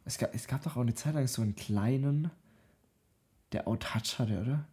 Es 0.07 0.17
gab, 0.17 0.35
es 0.35 0.47
gab 0.47 0.63
doch 0.63 0.77
auch 0.79 0.81
eine 0.81 0.95
Zeit 0.95 1.15
lang 1.15 1.27
so 1.29 1.43
einen 1.43 1.55
kleinen, 1.55 2.31
der 3.53 3.69
auch 3.69 3.77
Touch 3.77 4.19
hatte, 4.19 4.41
oder? 4.41 4.65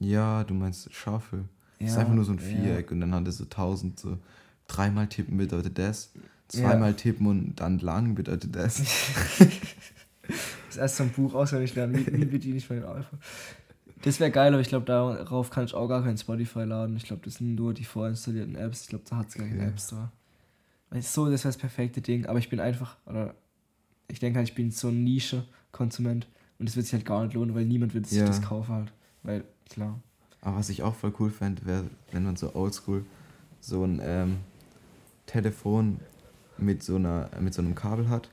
Ja, 0.00 0.42
du 0.42 0.54
meinst 0.54 0.92
Shuffle. 0.92 1.44
Das 1.78 1.88
ist 1.90 1.94
Ja, 1.94 2.00
einfach 2.00 2.14
nur 2.14 2.24
so 2.24 2.32
ein 2.32 2.38
ja. 2.38 2.44
Viereck 2.44 2.90
und 2.90 3.00
dann 3.00 3.14
hat 3.14 3.26
er 3.26 3.32
so 3.32 3.44
tausend, 3.44 4.00
so 4.00 4.18
dreimal 4.66 5.06
tippen 5.06 5.36
bedeutet 5.36 5.78
das, 5.78 6.10
zweimal 6.60 6.94
tippen 6.94 7.26
und 7.26 7.56
dann 7.56 7.78
lang 7.78 8.14
bedeutet 8.14 8.54
das. 8.54 8.82
Das 10.68 10.76
erst 10.78 10.96
so 10.96 11.02
ein 11.02 11.10
Buch 11.10 11.34
auswendig 11.34 11.74
lernen, 11.74 11.94
wie, 12.06 12.12
wie 12.20 12.24
bediene 12.24 12.56
ich 12.56 12.70
mein 12.70 12.82
iPhone. 12.84 13.18
Das 14.02 14.18
wäre 14.20 14.30
geil, 14.30 14.52
aber 14.52 14.60
ich 14.62 14.68
glaube, 14.68 14.86
darauf 14.86 15.50
kann 15.50 15.64
ich 15.64 15.74
auch 15.74 15.86
gar 15.88 16.02
kein 16.02 16.16
Spotify 16.16 16.60
laden. 16.60 16.96
Ich 16.96 17.04
glaube, 17.04 17.22
das 17.24 17.34
sind 17.34 17.54
nur 17.56 17.74
die 17.74 17.84
vorinstallierten 17.84 18.54
Apps. 18.56 18.82
Ich 18.82 18.88
glaube, 18.88 19.04
da 19.08 19.16
hat 19.16 19.28
es 19.28 19.34
gar 19.34 19.46
keine 19.46 19.60
Okay. 19.60 19.68
App 19.68 19.80
Store. 19.80 20.10
So, 21.00 21.28
das 21.30 21.42
wäre 21.44 21.48
das 21.52 21.58
perfekte 21.58 22.00
Ding. 22.00 22.24
Aber 22.26 22.38
ich 22.38 22.48
bin 22.48 22.58
einfach, 22.60 22.96
oder 23.04 23.34
ich 24.08 24.18
denke 24.20 24.38
halt, 24.38 24.48
ich 24.48 24.54
bin 24.54 24.70
so 24.70 24.88
ein 24.88 25.04
Nische-Konsument 25.04 26.26
und 26.58 26.68
das 26.68 26.76
wird 26.76 26.86
sich 26.86 26.94
halt 26.94 27.04
gar 27.04 27.22
nicht 27.24 27.34
lohnen, 27.34 27.54
weil 27.54 27.66
niemand 27.66 27.92
wird 27.94 28.06
sich 28.06 28.18
Ja. 28.20 28.26
das 28.26 28.40
kaufen 28.40 28.72
halt. 28.74 28.92
Weil, 29.24 29.44
klar. 29.68 30.00
Aber 30.40 30.56
was 30.56 30.68
ich 30.70 30.82
auch 30.82 30.94
voll 30.94 31.12
cool 31.18 31.30
fände, 31.30 31.66
wäre, 31.66 31.84
wenn 32.12 32.24
man 32.24 32.36
so 32.36 32.54
oldschool 32.54 33.04
so 33.60 33.84
ein 33.84 34.00
ähm, 34.02 34.36
Telefon 35.26 35.98
mit 36.62 36.82
so, 36.82 36.96
einer, 36.96 37.28
mit 37.40 37.54
so 37.54 37.62
einem 37.62 37.74
Kabel 37.74 38.08
hat 38.08 38.30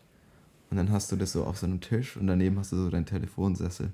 und 0.69 0.77
dann 0.77 0.91
hast 0.91 1.11
du 1.11 1.15
das 1.15 1.31
so 1.31 1.43
auf 1.45 1.57
so 1.57 1.65
einem 1.65 1.81
Tisch 1.81 2.15
und 2.17 2.27
daneben 2.27 2.57
hast 2.59 2.71
du 2.71 2.77
so 2.77 2.89
deinen 2.89 3.05
Telefonsessel. 3.05 3.91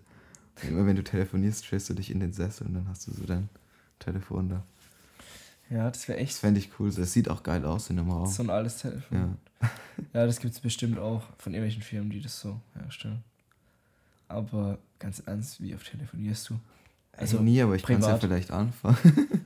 Und 0.62 0.70
immer 0.70 0.86
wenn 0.86 0.96
du 0.96 1.04
telefonierst, 1.04 1.66
stellst 1.66 1.90
du 1.90 1.94
dich 1.94 2.12
in 2.12 2.20
den 2.20 2.34
Sessel 2.34 2.68
und 2.68 2.76
dann 2.76 2.88
hast 2.88 3.08
du 3.08 3.12
so 3.12 3.24
dein 3.26 3.50
Telefon 4.00 4.50
da. 4.50 4.64
Ja, 5.70 5.90
das 5.90 6.08
wäre 6.08 6.20
Das 6.20 6.30
echt 6.30 6.38
fände 6.38 6.60
ich 6.60 6.70
cool. 6.80 6.92
Das 6.92 7.12
sieht 7.12 7.30
auch 7.30 7.44
geil 7.44 7.66
aus 7.66 7.90
in 7.90 7.98
dem 7.98 8.10
Raum. 8.10 8.28
so 8.28 8.44
ein 8.44 8.50
altes 8.50 8.78
Telefon. 8.78 9.18
Ja. 9.18 9.70
Ja, 10.14 10.26
das 10.26 10.42
gibt 10.42 10.54
es 10.54 10.60
bestimmt 10.60 11.00
auch 11.00 11.24
von 11.38 11.54
irgendwelchen 11.54 11.82
Firmen, 11.82 12.10
die 12.10 12.22
das 12.22 12.40
so 12.40 12.60
herstellen. 12.74 13.24
Aber 14.28 14.78
ganz 15.00 15.20
ernst, 15.26 15.62
wie 15.62 15.74
oft 15.74 15.90
telefonierst 15.90 16.50
du? 16.50 16.60
Also 17.14 17.40
nie, 17.40 17.62
aber 17.62 17.76
ich 17.76 17.84
kann 17.84 18.02
es 18.02 18.06
ja 18.06 18.18
vielleicht 18.18 18.52
anfangen. 18.52 18.98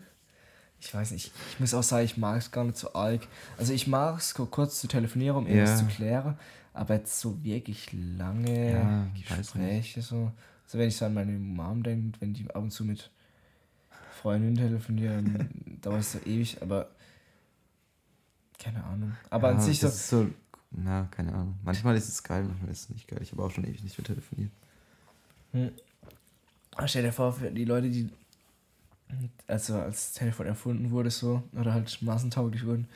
Ich 0.82 0.94
weiß 0.94 1.12
nicht, 1.12 1.32
ich 1.52 1.60
muss 1.60 1.74
auch 1.74 1.84
sagen, 1.84 2.06
ich 2.06 2.18
mag 2.18 2.38
es 2.38 2.52
gar 2.52 2.64
nicht 2.64 2.78
so 2.78 2.94
arg. 2.94 3.28
Also 3.58 3.74
ich 3.74 3.88
mag 3.88 4.18
es 4.20 4.34
kurz 4.34 4.80
zu 4.80 4.88
telefonieren, 4.88 5.36
um 5.38 5.46
irgendwas 5.48 5.80
Ja. 5.82 5.88
zu 5.88 5.94
klären, 5.94 6.38
aber 6.74 6.96
jetzt 6.96 7.20
so 7.20 7.44
wirklich 7.44 7.92
lange 7.94 8.72
Ja, 8.72 9.08
Gespräche 9.38 10.02
so. 10.02 10.32
Also 10.66 10.78
wenn 10.78 10.88
ich 10.88 10.96
so 10.98 11.06
an 11.06 11.14
meine 11.14 11.32
Mom 11.34 11.84
denke, 11.84 12.20
wenn 12.22 12.34
die 12.34 12.50
ab 12.50 12.62
und 12.64 12.72
zu 12.72 12.86
mit 12.86 13.10
Freundinnen 14.22 14.56
telefonieren, 14.56 15.80
dauert 15.82 16.02
es 16.02 16.14
so 16.14 16.20
ewig, 16.26 16.62
aber 16.62 16.90
keine 18.58 18.84
Ahnung. 18.84 19.14
Aber 19.30 19.50
ja, 19.50 19.56
an 19.56 19.62
sich 19.62 19.80
so, 19.80 19.88
das 19.88 19.96
ist 19.96 20.10
so. 20.10 20.28
Na, 20.72 21.08
keine 21.12 21.34
Ahnung. 21.34 21.56
Manchmal 21.64 21.96
ist 21.96 22.08
es 22.10 22.22
geil, 22.24 22.44
manchmal 22.44 22.70
ist 22.72 22.82
es 22.84 22.90
nicht 22.90 23.08
geil. 23.08 23.20
Ich 23.22 23.32
habe 23.32 23.44
auch 23.44 23.50
schon 23.52 23.64
ewig 23.66 23.84
nicht 23.84 23.98
mehr 23.98 24.06
telefoniert. 24.06 24.52
Ah, 26.76 26.88
Stell 26.88 27.04
dir 27.04 27.12
vor, 27.12 27.34
für 27.34 27.50
die 27.52 27.66
Leute, 27.66 27.90
die 27.90 28.10
also 29.48 29.76
als 29.76 30.14
Telefon 30.14 30.46
erfunden 30.46 30.92
wurde 30.92 31.10
so 31.10 31.44
oder 31.60 31.74
halt 31.74 32.02
massentauglich 32.02 32.66
wurden, 32.66 32.88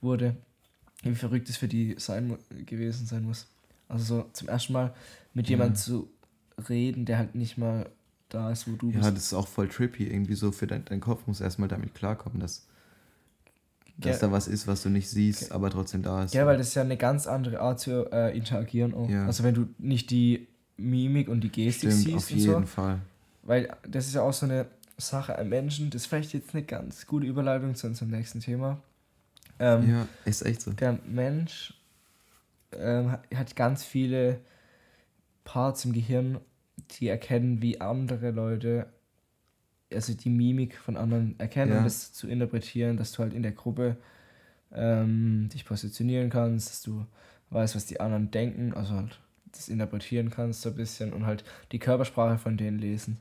wurde, 0.00 0.36
wie 1.02 1.14
verrückt 1.14 1.48
es 1.48 1.56
für 1.56 1.68
die 1.68 1.94
sein 1.98 2.36
gewesen 2.66 3.06
sein 3.06 3.24
muss. 3.24 3.46
Also 3.88 4.04
so 4.04 4.30
zum 4.32 4.48
ersten 4.48 4.72
Mal 4.72 4.94
mit 5.34 5.46
Ja. 5.46 5.52
jemandem 5.52 5.76
zu 5.76 6.10
reden, 6.68 7.04
der 7.04 7.18
halt 7.18 7.34
nicht 7.34 7.56
mal 7.58 7.90
da 8.28 8.50
ist, 8.50 8.68
wo 8.68 8.72
du 8.76 8.90
Ja, 8.90 8.98
bist. 8.98 9.16
das 9.16 9.24
ist 9.26 9.34
auch 9.34 9.48
voll 9.48 9.68
trippy. 9.68 10.06
Irgendwie 10.06 10.34
so 10.34 10.52
für 10.52 10.66
dein, 10.66 10.84
dein 10.84 11.00
Kopf 11.00 11.26
muss 11.26 11.40
erstmal 11.40 11.68
damit 11.68 11.94
klarkommen, 11.94 12.40
dass, 12.40 12.66
dass 13.98 14.20
Ja. 14.20 14.26
da 14.28 14.32
was 14.32 14.46
ist, 14.48 14.66
was 14.66 14.82
du 14.82 14.88
nicht 14.88 15.08
siehst, 15.08 15.52
aber 15.52 15.70
trotzdem 15.70 16.02
da 16.02 16.24
ist. 16.24 16.34
Ja, 16.34 16.46
weil 16.46 16.56
das 16.58 16.68
ist 16.68 16.74
ja 16.74 16.82
eine 16.82 16.96
ganz 16.96 17.26
andere 17.26 17.60
Art 17.60 17.80
zu 17.80 18.10
äh, 18.12 18.36
interagieren 18.36 18.94
auch. 18.94 19.08
Ja. 19.08 19.26
Also 19.26 19.42
wenn 19.42 19.54
du 19.54 19.68
nicht 19.78 20.10
die 20.10 20.46
Mimik 20.76 21.28
und 21.28 21.40
die 21.42 21.50
Gestik 21.50 21.90
Stimmt, 21.90 22.04
siehst 22.04 22.16
auf 22.16 22.30
jeden 22.30 22.62
so. 22.62 22.66
Fall. 22.66 23.00
Weil 23.42 23.74
das 23.88 24.06
ist 24.06 24.14
ja 24.14 24.22
auch 24.22 24.32
so 24.32 24.46
eine 24.46 24.66
Sache 25.00 25.38
am 25.38 25.48
Menschen, 25.48 25.90
das 25.90 26.02
ist 26.02 26.06
vielleicht 26.08 26.32
jetzt 26.32 26.54
eine 26.54 26.62
ganz 26.64 27.06
gute 27.06 27.26
Überleitung 27.26 27.74
zu 27.74 27.86
unserem 27.86 28.10
nächsten 28.10 28.40
Thema. 28.40 28.78
Ähm, 29.58 29.90
Ja, 29.90 30.08
ist 30.24 30.42
echt 30.46 30.62
so. 30.62 30.72
Der 30.72 30.98
Mensch 31.06 31.74
ähm, 32.72 33.10
hat- 33.10 33.24
hat 33.34 33.56
ganz 33.56 33.84
viele 33.84 34.40
Parts 35.44 35.84
im 35.84 35.92
Gehirn, 35.92 36.38
die 36.92 37.08
erkennen, 37.08 37.60
wie 37.62 37.80
andere 37.80 38.30
Leute, 38.30 38.86
also 39.92 40.14
die 40.14 40.30
Mimik 40.30 40.76
von 40.76 40.96
anderen 40.96 41.34
erkennen 41.38 41.72
Ja. 41.72 41.78
und 41.78 41.84
das 41.84 42.12
zu 42.12 42.28
interpretieren, 42.28 42.96
dass 42.96 43.12
du 43.12 43.22
halt 43.22 43.32
in 43.34 43.42
der 43.42 43.52
Gruppe 43.52 43.96
ähm, 44.72 45.48
dich 45.52 45.64
positionieren 45.64 46.30
kannst, 46.30 46.70
dass 46.70 46.82
du 46.82 47.04
weißt, 47.50 47.74
was 47.74 47.86
die 47.86 47.98
anderen 48.00 48.30
denken, 48.30 48.72
also 48.74 48.94
halt 48.94 49.18
das 49.52 49.68
interpretieren 49.68 50.30
kannst 50.30 50.62
so 50.62 50.68
ein 50.68 50.76
bisschen 50.76 51.12
und 51.12 51.26
halt 51.26 51.42
die 51.72 51.80
Körpersprache 51.80 52.38
von 52.38 52.56
denen 52.56 52.78
lesen. 52.78 53.18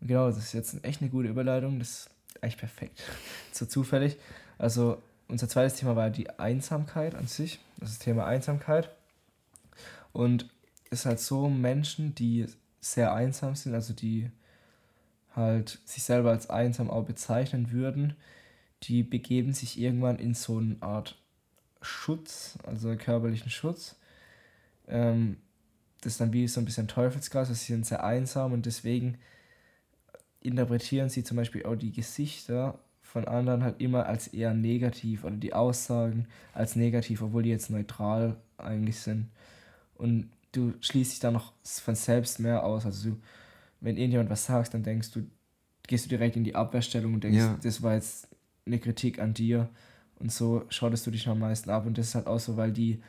Genau, 0.00 0.28
das 0.28 0.38
ist 0.38 0.52
jetzt 0.52 0.84
echt 0.84 1.02
eine 1.02 1.10
gute 1.10 1.28
Überleitung, 1.28 1.78
das 1.78 1.90
ist 1.90 2.10
eigentlich 2.40 2.56
perfekt. 2.56 3.02
so 3.52 3.66
zufällig. 3.66 4.16
Also 4.58 5.02
unser 5.28 5.48
zweites 5.48 5.74
Thema 5.74 5.96
war 5.96 6.10
die 6.10 6.30
Einsamkeit 6.38 7.14
an 7.14 7.26
sich, 7.26 7.60
das 7.78 7.90
das 7.90 7.98
Thema 7.98 8.26
Einsamkeit. 8.26 8.90
Und 10.12 10.48
es 10.90 11.00
ist 11.00 11.06
halt 11.06 11.20
so 11.20 11.48
Menschen, 11.48 12.14
die 12.14 12.46
sehr 12.80 13.12
einsam 13.12 13.54
sind, 13.54 13.74
also 13.74 13.92
die 13.92 14.30
halt 15.36 15.78
sich 15.84 16.02
selber 16.02 16.30
als 16.30 16.50
einsam 16.50 16.90
auch 16.90 17.04
bezeichnen 17.04 17.70
würden, 17.70 18.16
die 18.84 19.02
begeben 19.02 19.52
sich 19.52 19.78
irgendwann 19.78 20.18
in 20.18 20.34
so 20.34 20.58
eine 20.58 20.76
Art 20.80 21.16
Schutz, 21.82 22.58
also 22.64 22.94
körperlichen 22.96 23.50
Schutz. 23.50 23.96
Ähm, 24.88 25.36
das 26.00 26.14
ist 26.14 26.20
dann 26.20 26.32
wie 26.32 26.48
so 26.48 26.60
ein 26.60 26.64
bisschen 26.64 26.88
Teufelskreis, 26.88 27.48
sie 27.48 27.72
sind 27.72 27.86
sehr 27.86 28.02
einsam 28.02 28.52
und 28.52 28.66
deswegen 28.66 29.18
interpretieren 30.40 31.08
sie 31.08 31.24
zum 31.24 31.36
Beispiel 31.36 31.64
auch 31.64 31.76
die 31.76 31.92
Gesichter 31.92 32.78
von 33.02 33.26
anderen 33.26 33.64
halt 33.64 33.80
immer 33.80 34.06
als 34.06 34.28
eher 34.28 34.54
negativ 34.54 35.24
oder 35.24 35.36
die 35.36 35.52
Aussagen 35.52 36.26
als 36.52 36.76
negativ, 36.76 37.22
obwohl 37.22 37.42
die 37.42 37.50
jetzt 37.50 37.70
neutral 37.70 38.36
eigentlich 38.56 38.98
sind. 39.00 39.30
Und 39.94 40.30
du 40.52 40.74
schließt 40.80 41.12
dich 41.12 41.20
dann 41.20 41.34
noch 41.34 41.52
von 41.64 41.94
selbst 41.94 42.38
mehr 42.40 42.64
aus. 42.64 42.86
Also 42.86 43.10
du, 43.10 43.16
wenn 43.80 43.96
irgendjemand 43.96 44.30
was 44.30 44.46
sagst, 44.46 44.72
dann 44.74 44.82
denkst 44.82 45.10
du, 45.10 45.26
gehst 45.86 46.04
du 46.06 46.08
direkt 46.08 46.36
in 46.36 46.44
die 46.44 46.54
Abwehrstellung 46.54 47.14
und 47.14 47.24
denkst, 47.24 47.38
Ja. 47.38 47.58
das 47.62 47.82
war 47.82 47.94
jetzt 47.94 48.28
eine 48.64 48.78
Kritik 48.78 49.18
an 49.18 49.34
dir. 49.34 49.68
Und 50.20 50.30
so 50.30 50.64
schottest 50.68 51.06
du 51.06 51.10
dich 51.10 51.26
am 51.28 51.38
meisten 51.40 51.70
ab. 51.70 51.86
Und 51.86 51.98
das 51.98 52.08
ist 52.08 52.14
halt 52.14 52.26
auch 52.26 52.38
so, 52.38 52.56
weil 52.56 52.72
die, 52.72 53.02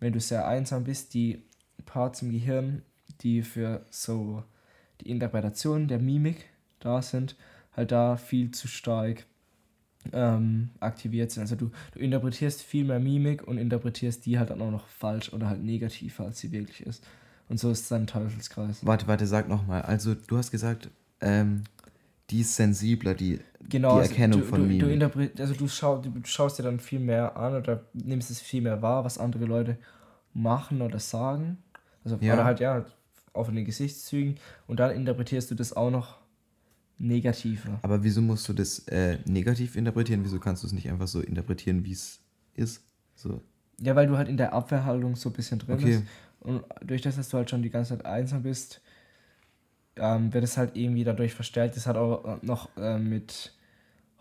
wenn 0.00 0.12
du 0.12 0.20
sehr 0.20 0.48
einsam 0.48 0.84
bist, 0.84 1.14
die 1.14 1.42
Parts 1.86 2.22
im 2.22 2.30
Gehirn, 2.30 2.82
die 3.20 3.42
für 3.42 3.84
so 3.90 4.42
die 5.00 5.10
Interpretation 5.10 5.86
der 5.88 5.98
Mimik 5.98 6.46
da 6.84 7.02
sind, 7.02 7.36
halt 7.76 7.92
da 7.92 8.16
viel 8.16 8.50
zu 8.50 8.68
stark 8.68 9.24
ähm, 10.12 10.70
aktiviert 10.80 11.30
sind. 11.30 11.42
Also 11.42 11.56
du, 11.56 11.70
du 11.92 11.98
interpretierst 11.98 12.62
viel 12.62 12.84
mehr 12.84 13.00
Mimik 13.00 13.46
und 13.46 13.58
interpretierst 13.58 14.26
die 14.26 14.38
halt 14.38 14.50
dann 14.50 14.60
auch 14.60 14.70
noch 14.70 14.86
falsch 14.86 15.32
oder 15.32 15.48
halt 15.48 15.62
negativer, 15.62 16.24
als 16.24 16.38
sie 16.40 16.52
wirklich 16.52 16.84
ist. 16.86 17.04
Und 17.48 17.58
so 17.58 17.70
ist 17.70 17.80
es 17.80 17.92
ein 17.92 18.06
Teufelskreis. 18.06 18.84
Warte, 18.86 19.06
warte, 19.06 19.26
sag 19.26 19.48
nochmal. 19.48 19.82
Also, 19.82 20.14
du 20.14 20.36
hast 20.36 20.50
gesagt, 20.50 20.90
ähm, 21.20 21.64
die 22.30 22.40
ist 22.40 22.56
sensibler, 22.56 23.14
die, 23.14 23.40
Genau, 23.68 23.94
die 23.94 23.98
also 24.00 24.10
Erkennung 24.10 24.40
du, 24.40 24.46
von 24.46 24.60
du, 24.60 24.66
du, 24.66 24.86
Mimik. 24.86 25.02
interpre- 25.02 25.40
also 25.40 25.54
du, 25.54 25.68
schau, 25.68 25.98
du 25.98 26.10
schaust 26.24 26.58
dir 26.58 26.62
dann 26.62 26.80
viel 26.80 27.00
mehr 27.00 27.36
an 27.36 27.54
oder 27.54 27.84
nimmst 27.92 28.30
es 28.30 28.40
viel 28.40 28.60
mehr 28.62 28.82
wahr, 28.82 29.04
was 29.04 29.18
andere 29.18 29.44
Leute 29.46 29.78
machen 30.34 30.82
oder 30.82 30.98
sagen. 30.98 31.58
Also 32.04 32.18
Ja. 32.20 32.34
oder 32.34 32.44
halt 32.44 32.60
ja, 32.60 32.84
auf 33.32 33.48
den 33.50 33.64
Gesichtszügen 33.64 34.36
und 34.66 34.80
dann 34.80 34.90
interpretierst 34.90 35.50
du 35.50 35.54
das 35.54 35.72
auch 35.74 35.90
noch 35.90 36.18
negativer. 36.98 37.78
Aber 37.82 38.02
wieso 38.04 38.20
musst 38.22 38.48
du 38.48 38.52
das 38.52 38.80
äh, 38.88 39.18
negativ 39.26 39.76
interpretieren? 39.76 40.24
Wieso 40.24 40.38
kannst 40.38 40.62
du 40.62 40.66
es 40.66 40.72
nicht 40.72 40.88
einfach 40.88 41.08
so 41.08 41.20
interpretieren, 41.20 41.84
wie 41.84 41.92
es 41.92 42.20
ist? 42.54 42.82
So. 43.14 43.42
Ja, 43.80 43.96
weil 43.96 44.06
du 44.06 44.16
halt 44.16 44.28
in 44.28 44.36
der 44.36 44.52
Abwehrhaltung 44.52 45.16
so 45.16 45.30
ein 45.30 45.32
bisschen 45.32 45.58
drin 45.58 45.74
Okay. 45.76 45.98
bist. 45.98 46.02
Und 46.40 46.64
durch 46.82 47.02
das, 47.02 47.16
dass 47.16 47.28
du 47.28 47.36
halt 47.38 47.50
schon 47.50 47.62
die 47.62 47.70
ganze 47.70 47.96
Zeit 47.96 48.06
einsam 48.06 48.42
bist, 48.42 48.80
ähm, 49.96 50.32
wird 50.32 50.44
es 50.44 50.56
halt 50.56 50.76
irgendwie 50.76 51.04
dadurch 51.04 51.34
verstärkt. 51.34 51.76
Das 51.76 51.86
hat 51.86 51.96
auch 51.96 52.42
noch 52.42 52.68
äh, 52.76 52.98
mit 52.98 53.52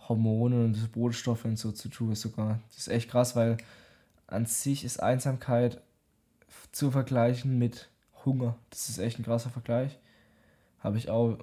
Hormonen 0.07 0.65
und 0.65 0.91
Bodenstoffen 0.91 1.51
und 1.51 1.57
so 1.57 1.71
zu 1.71 1.89
tun 1.89 2.15
sogar. 2.15 2.59
Das 2.69 2.79
ist 2.79 2.87
echt 2.87 3.09
krass, 3.09 3.35
weil 3.35 3.57
an 4.27 4.45
sich 4.45 4.83
ist 4.83 5.01
Einsamkeit 5.01 5.81
zu 6.71 6.91
vergleichen 6.91 7.57
mit 7.59 7.89
Hunger. 8.25 8.55
Das 8.69 8.89
ist 8.89 8.99
echt 8.99 9.19
ein 9.19 9.23
krasser 9.23 9.49
Vergleich. 9.49 9.99
Habe 10.79 10.97
ich 10.97 11.09
auch 11.09 11.37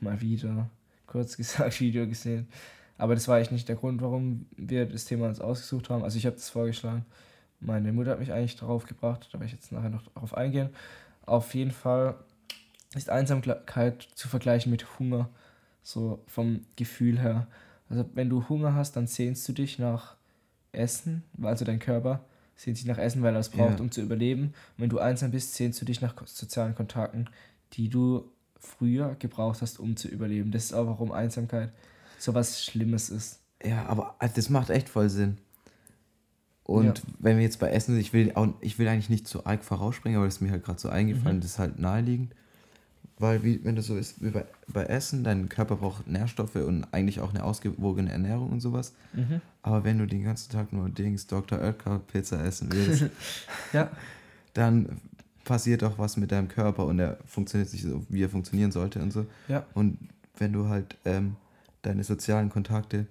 mal 0.00 0.20
wieder, 0.20 0.68
kurz 1.06 1.36
gesagt, 1.36 1.80
Video 1.80 2.06
gesehen. 2.06 2.48
Aber 2.96 3.14
das 3.14 3.26
war 3.26 3.38
echt 3.38 3.52
nicht 3.52 3.68
der 3.68 3.76
Grund, 3.76 4.00
warum 4.02 4.46
wir 4.56 4.86
das 4.86 5.04
Thema 5.04 5.28
uns 5.28 5.40
ausgesucht 5.40 5.90
haben. 5.90 6.04
Also 6.04 6.16
ich 6.16 6.26
habe 6.26 6.36
das 6.36 6.48
vorgeschlagen. 6.48 7.04
Meine 7.60 7.92
Mutter 7.92 8.12
hat 8.12 8.20
mich 8.20 8.32
eigentlich 8.32 8.56
darauf 8.56 8.86
gebracht, 8.86 9.28
da 9.32 9.34
werde 9.34 9.46
ich 9.46 9.52
jetzt 9.52 9.72
nachher 9.72 9.90
noch 9.90 10.02
darauf 10.14 10.36
eingehen. 10.36 10.70
Auf 11.26 11.54
jeden 11.54 11.70
Fall 11.70 12.14
ist 12.94 13.10
Einsamkeit 13.10 14.02
zu 14.14 14.28
vergleichen 14.28 14.70
mit 14.70 14.98
Hunger, 14.98 15.28
so 15.82 16.22
vom 16.26 16.60
Gefühl 16.76 17.18
her. 17.18 17.46
Also 17.88 18.04
wenn 18.14 18.28
du 18.28 18.48
Hunger 18.48 18.74
hast, 18.74 18.96
dann 18.96 19.06
sehnst 19.06 19.48
du 19.48 19.52
dich 19.52 19.78
nach 19.78 20.16
Essen, 20.72 21.22
also 21.42 21.64
dein 21.64 21.78
Körper 21.78 22.24
sehnt 22.56 22.76
sich 22.76 22.86
nach 22.86 22.98
Essen, 22.98 23.22
weil 23.22 23.34
er 23.34 23.40
es 23.40 23.48
braucht, 23.48 23.78
ja. 23.78 23.80
um 23.80 23.90
zu 23.90 24.00
überleben. 24.00 24.54
Und 24.76 24.82
wenn 24.82 24.90
du 24.90 24.98
einsam 24.98 25.30
bist, 25.30 25.54
sehnst 25.54 25.80
du 25.80 25.84
dich 25.84 26.00
nach 26.00 26.14
sozialen 26.26 26.74
Kontakten, 26.74 27.28
die 27.72 27.88
du 27.88 28.30
früher 28.64 29.16
gebraucht 29.18 29.62
hast, 29.62 29.78
um 29.78 29.96
zu 29.96 30.08
überleben. 30.08 30.50
Das 30.50 30.64
ist 30.64 30.72
auch, 30.72 30.86
warum 30.86 31.12
Einsamkeit 31.12 31.72
so 32.18 32.34
was 32.34 32.64
Schlimmes 32.64 33.10
ist. 33.10 33.40
Ja, 33.62 33.86
aber 33.86 34.16
also 34.18 34.34
das 34.34 34.50
macht 34.50 34.70
echt 34.70 34.88
voll 34.88 35.08
Sinn. 35.08 35.38
Und 36.64 36.98
ja. 36.98 37.04
wenn 37.18 37.36
wir 37.36 37.44
jetzt 37.44 37.58
bei 37.58 37.70
Essen, 37.70 37.98
ich 37.98 38.12
will, 38.12 38.32
auch, 38.34 38.48
ich 38.60 38.78
will 38.78 38.88
eigentlich 38.88 39.10
nicht 39.10 39.28
zu 39.28 39.44
arg 39.44 39.62
vorausspringen, 39.64 40.16
aber 40.16 40.26
das 40.26 40.36
ist 40.36 40.40
mir 40.40 40.50
halt 40.50 40.64
gerade 40.64 40.80
so 40.80 40.88
eingefallen, 40.88 41.36
mhm. 41.36 41.40
das 41.42 41.52
ist 41.52 41.58
halt 41.58 41.78
naheliegend. 41.78 42.34
Weil, 43.18 43.44
wie, 43.44 43.62
wenn 43.64 43.76
das 43.76 43.86
so 43.86 43.96
ist 43.96 44.22
wie 44.24 44.30
bei, 44.30 44.44
bei 44.66 44.84
Essen, 44.84 45.22
dein 45.22 45.48
Körper 45.48 45.76
braucht 45.76 46.08
Nährstoffe 46.08 46.56
und 46.56 46.84
eigentlich 46.92 47.20
auch 47.20 47.30
eine 47.30 47.44
ausgewogene 47.44 48.10
Ernährung 48.10 48.50
und 48.50 48.60
sowas. 48.60 48.94
Mhm. 49.12 49.40
Aber 49.62 49.84
wenn 49.84 49.98
du 49.98 50.06
den 50.06 50.24
ganzen 50.24 50.50
Tag 50.50 50.72
nur 50.72 50.88
Dings, 50.88 51.26
Dr. 51.26 51.60
Oetker 51.60 52.00
Pizza 52.00 52.44
essen 52.44 52.72
willst, 52.72 53.04
ja. 53.72 53.90
dann 54.54 55.00
passiert 55.44 55.84
auch 55.84 55.98
was 55.98 56.16
mit 56.16 56.32
deinem 56.32 56.48
Körper 56.48 56.86
und 56.86 56.98
er 56.98 57.18
funktioniert 57.26 57.72
nicht 57.72 57.82
so, 57.82 58.04
wie 58.08 58.22
er 58.22 58.30
funktionieren 58.30 58.72
sollte 58.72 59.00
und 59.00 59.12
so. 59.12 59.26
Ja. 59.48 59.66
Und 59.74 59.98
wenn 60.36 60.52
du 60.52 60.68
halt 60.68 60.96
ähm, 61.04 61.36
deine 61.82 62.04
sozialen 62.04 62.50
Kontakte 62.50 63.06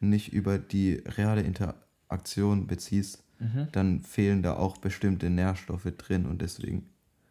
nicht 0.00 0.32
über 0.32 0.58
die 0.58 1.02
reale 1.16 1.42
Interaktion 1.42 2.66
beziehst, 2.66 3.22
mhm. 3.38 3.68
dann 3.72 4.02
fehlen 4.02 4.42
da 4.42 4.56
auch 4.56 4.78
bestimmte 4.78 5.30
Nährstoffe 5.30 5.88
drin 5.96 6.26
und 6.26 6.42
deswegen 6.42 6.88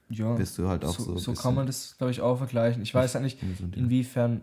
ja, 0.09 0.33
bist 0.35 0.57
du 0.57 0.67
halt 0.67 0.85
auch 0.85 0.97
so. 0.97 1.17
So, 1.17 1.17
so 1.17 1.33
kann 1.33 1.55
man 1.55 1.67
das, 1.67 1.97
glaube 1.97 2.11
ich, 2.11 2.21
auch 2.21 2.37
vergleichen. 2.37 2.81
Ich 2.81 2.93
weiß 2.93 3.13
ja 3.13 3.19
nicht, 3.19 3.39
inwiefern 3.75 4.41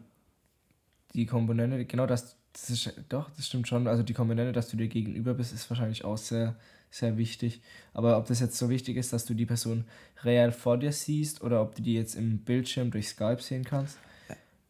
die 1.14 1.26
Komponente, 1.26 1.84
genau 1.86 2.06
das, 2.06 2.36
das 2.52 2.70
ist, 2.70 2.92
doch, 3.08 3.30
das 3.30 3.46
stimmt 3.46 3.68
schon. 3.68 3.86
Also 3.86 4.02
die 4.02 4.14
Komponente, 4.14 4.52
dass 4.52 4.68
du 4.68 4.76
dir 4.76 4.88
gegenüber 4.88 5.34
bist, 5.34 5.54
ist 5.54 5.68
wahrscheinlich 5.70 6.04
auch 6.04 6.18
sehr, 6.18 6.56
sehr 6.94 7.16
wichtig. 7.16 7.60
Aber 7.92 8.16
ob 8.18 8.26
das 8.26 8.40
jetzt 8.40 8.56
so 8.56 8.70
wichtig 8.70 8.96
ist, 8.96 9.12
dass 9.12 9.24
du 9.24 9.34
die 9.34 9.46
Person 9.46 9.84
real 10.22 10.52
vor 10.52 10.78
dir 10.78 10.92
siehst 10.92 11.42
oder 11.42 11.60
ob 11.60 11.74
du 11.74 11.82
die 11.82 11.94
jetzt 11.94 12.14
im 12.14 12.38
Bildschirm 12.38 12.90
durch 12.90 13.08
Skype 13.08 13.42
sehen 13.42 13.64
kannst. 13.64 13.98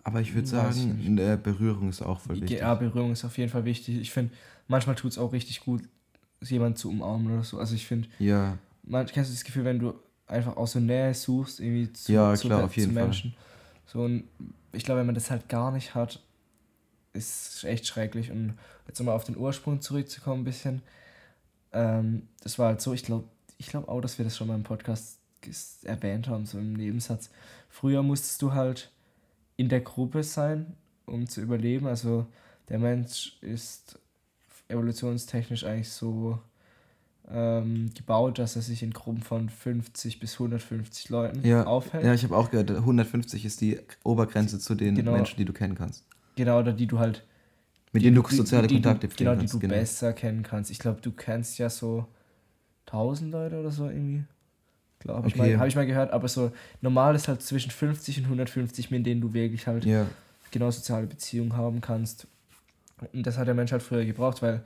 Aber 0.03 0.21
ich 0.21 0.35
würde 0.35 0.49
sagen, 0.49 1.01
ich 1.01 1.43
Berührung 1.43 1.89
ist 1.89 2.03
auch 2.03 2.21
voll 2.21 2.41
wichtig. 2.41 2.61
Ja, 2.61 2.75
Berührung 2.75 3.13
ist 3.13 3.25
auf 3.25 3.37
jeden 3.39 3.51
Fall 3.51 3.65
wichtig. 3.65 3.99
Ich 3.99 4.11
finde, 4.11 4.35
manchmal 4.69 4.97
tut 4.97 5.13
es 5.13 5.19
auch 5.19 5.33
richtig 5.33 5.61
gut, 5.61 5.83
jemanden 6.41 6.77
zu 6.77 6.91
umarmen 6.91 7.33
oder 7.33 7.45
so. 7.45 7.59
Also 7.59 7.75
ich 7.75 7.87
finde, 7.87 8.09
ja. 8.19 8.59
man, 8.83 9.07
kennst 9.07 9.31
du 9.31 9.35
das 9.35 9.45
Gefühl, 9.45 9.65
wenn 9.65 9.79
du 9.79 9.95
einfach 10.27 10.57
auch 10.57 10.67
so 10.67 10.81
Nähe 10.81 11.15
suchst, 11.15 11.61
irgendwie 11.61 11.93
zu, 11.93 12.13
ja, 12.13 12.35
zu, 12.35 12.49
klar, 12.49 12.65
auf 12.65 12.77
jeden 12.77 12.91
zu 12.91 12.95
Menschen. 12.95 13.31
Fall. 13.33 13.41
So, 13.87 14.03
und 14.03 14.25
ich 14.73 14.85
glaube, 14.85 15.01
wenn 15.01 15.07
man 15.07 15.15
das 15.15 15.31
halt 15.31 15.49
gar 15.49 15.73
nicht 15.73 15.95
hat, 15.95 16.21
ist 17.13 17.57
es 17.57 17.65
echt 17.65 17.87
schrecklich. 17.87 18.31
Und 18.31 18.55
jetzt 18.87 18.99
nochmal 18.99 19.15
auf 19.15 19.25
den 19.25 19.37
Ursprung 19.37 19.81
zurückzukommen, 19.81 20.43
ein 20.43 20.45
bisschen. 20.45 20.83
Ähm, 21.75 22.29
das 22.43 22.59
war 22.59 22.69
halt 22.69 22.81
so, 22.81 22.95
ich 22.95 23.03
glaube 23.03 23.25
ich 23.59 23.67
glaub 23.69 23.89
auch, 23.89 24.01
dass 24.01 24.19
wir 24.19 24.25
das 24.25 24.37
schon 24.37 24.49
mal 24.49 24.55
im 24.55 24.63
Podcast 24.63 25.19
erwähnt 25.85 26.29
haben, 26.29 26.47
so 26.47 26.59
im 26.59 26.73
Nebensatz. 26.73 27.31
Früher 27.69 28.03
musstest 28.03 28.41
du 28.41 28.53
halt 28.53 28.91
in 29.57 29.69
der 29.69 29.81
Gruppe 29.81 30.23
sein, 30.23 30.75
um 31.07 31.29
zu 31.29 31.41
überleben. 31.41 31.87
Also 31.87 32.27
der 32.69 32.79
Mensch 32.79 33.37
ist 33.43 33.99
evolutionstechnisch 34.69 35.65
eigentlich 35.65 35.91
so 35.91 36.39
ähm, 37.31 37.91
gebaut, 37.95 38.39
dass 38.39 38.57
er 38.57 38.63
sich 38.63 38.83
in 38.83 38.93
Gruppen 38.93 39.23
von 39.23 39.49
50 39.49 40.21
bis 40.21 40.35
150 40.35 41.09
Leuten 41.11 41.47
ja, 41.47 41.65
aufhält. 41.65 42.05
Ja, 42.05 42.15
ich 42.15 42.25
habe 42.25 42.37
auch 42.37 42.51
gehört, 42.51 42.71
150 42.71 43.45
ist 43.45 43.61
die 43.61 43.81
Obergrenze 44.03 44.59
zu 44.59 44.75
den 44.75 44.95
genau, 44.95 45.13
Menschen, 45.13 45.37
die 45.37 45.45
du 45.45 45.53
kennen 45.53 45.75
kannst. 45.75 46.05
Genau, 46.37 46.59
oder 46.59 46.73
die 46.73 46.87
du 46.87 46.99
halt. 46.99 47.25
Mit 47.95 48.05
denen 48.05 48.17
du 48.17 48.29
soziale 48.29 48.67
die, 48.67 48.75
Kontakte 48.75 49.09
pflegen 49.09 49.31
Genau, 49.31 49.41
die 49.41 49.47
du 49.47 49.59
genau. 49.59 49.75
besser 49.75 50.13
kennen 50.13 50.43
kannst. 50.43 50.71
Ich 50.71 50.81
glaube, 50.81 51.01
du 51.01 51.13
kennst 51.13 51.59
ja 51.59 51.71
so 51.71 52.07
1000 52.87 53.33
Leute 53.33 53.61
oder 53.61 53.71
so 53.71 53.87
irgendwie. 53.87 54.25
Glaube 54.99 55.19
habe 55.19 55.29
okay. 55.29 55.53
ich, 55.53 55.59
hab 55.59 55.67
ich 55.69 55.77
mal 55.77 55.87
gehört, 55.87 56.11
aber 56.11 56.29
so 56.29 56.51
normal 56.81 57.15
ist 57.15 57.29
halt 57.29 57.41
zwischen 57.41 57.71
50 57.71 58.19
und 58.19 58.25
150, 58.25 58.91
mit 58.91 59.07
denen 59.07 59.21
du 59.21 59.33
wirklich 59.33 59.67
halt 59.67 59.85
ja. 59.85 60.07
genau 60.51 60.71
soziale 60.71 61.07
Beziehungen 61.07 61.57
haben 61.57 61.81
kannst. 61.81 62.27
Und 63.13 63.27
das 63.27 63.39
hat 63.39 63.47
der 63.47 63.55
Mensch 63.55 63.71
halt 63.71 63.83
früher 63.83 64.05
gebraucht, 64.05 64.43
weil 64.43 64.63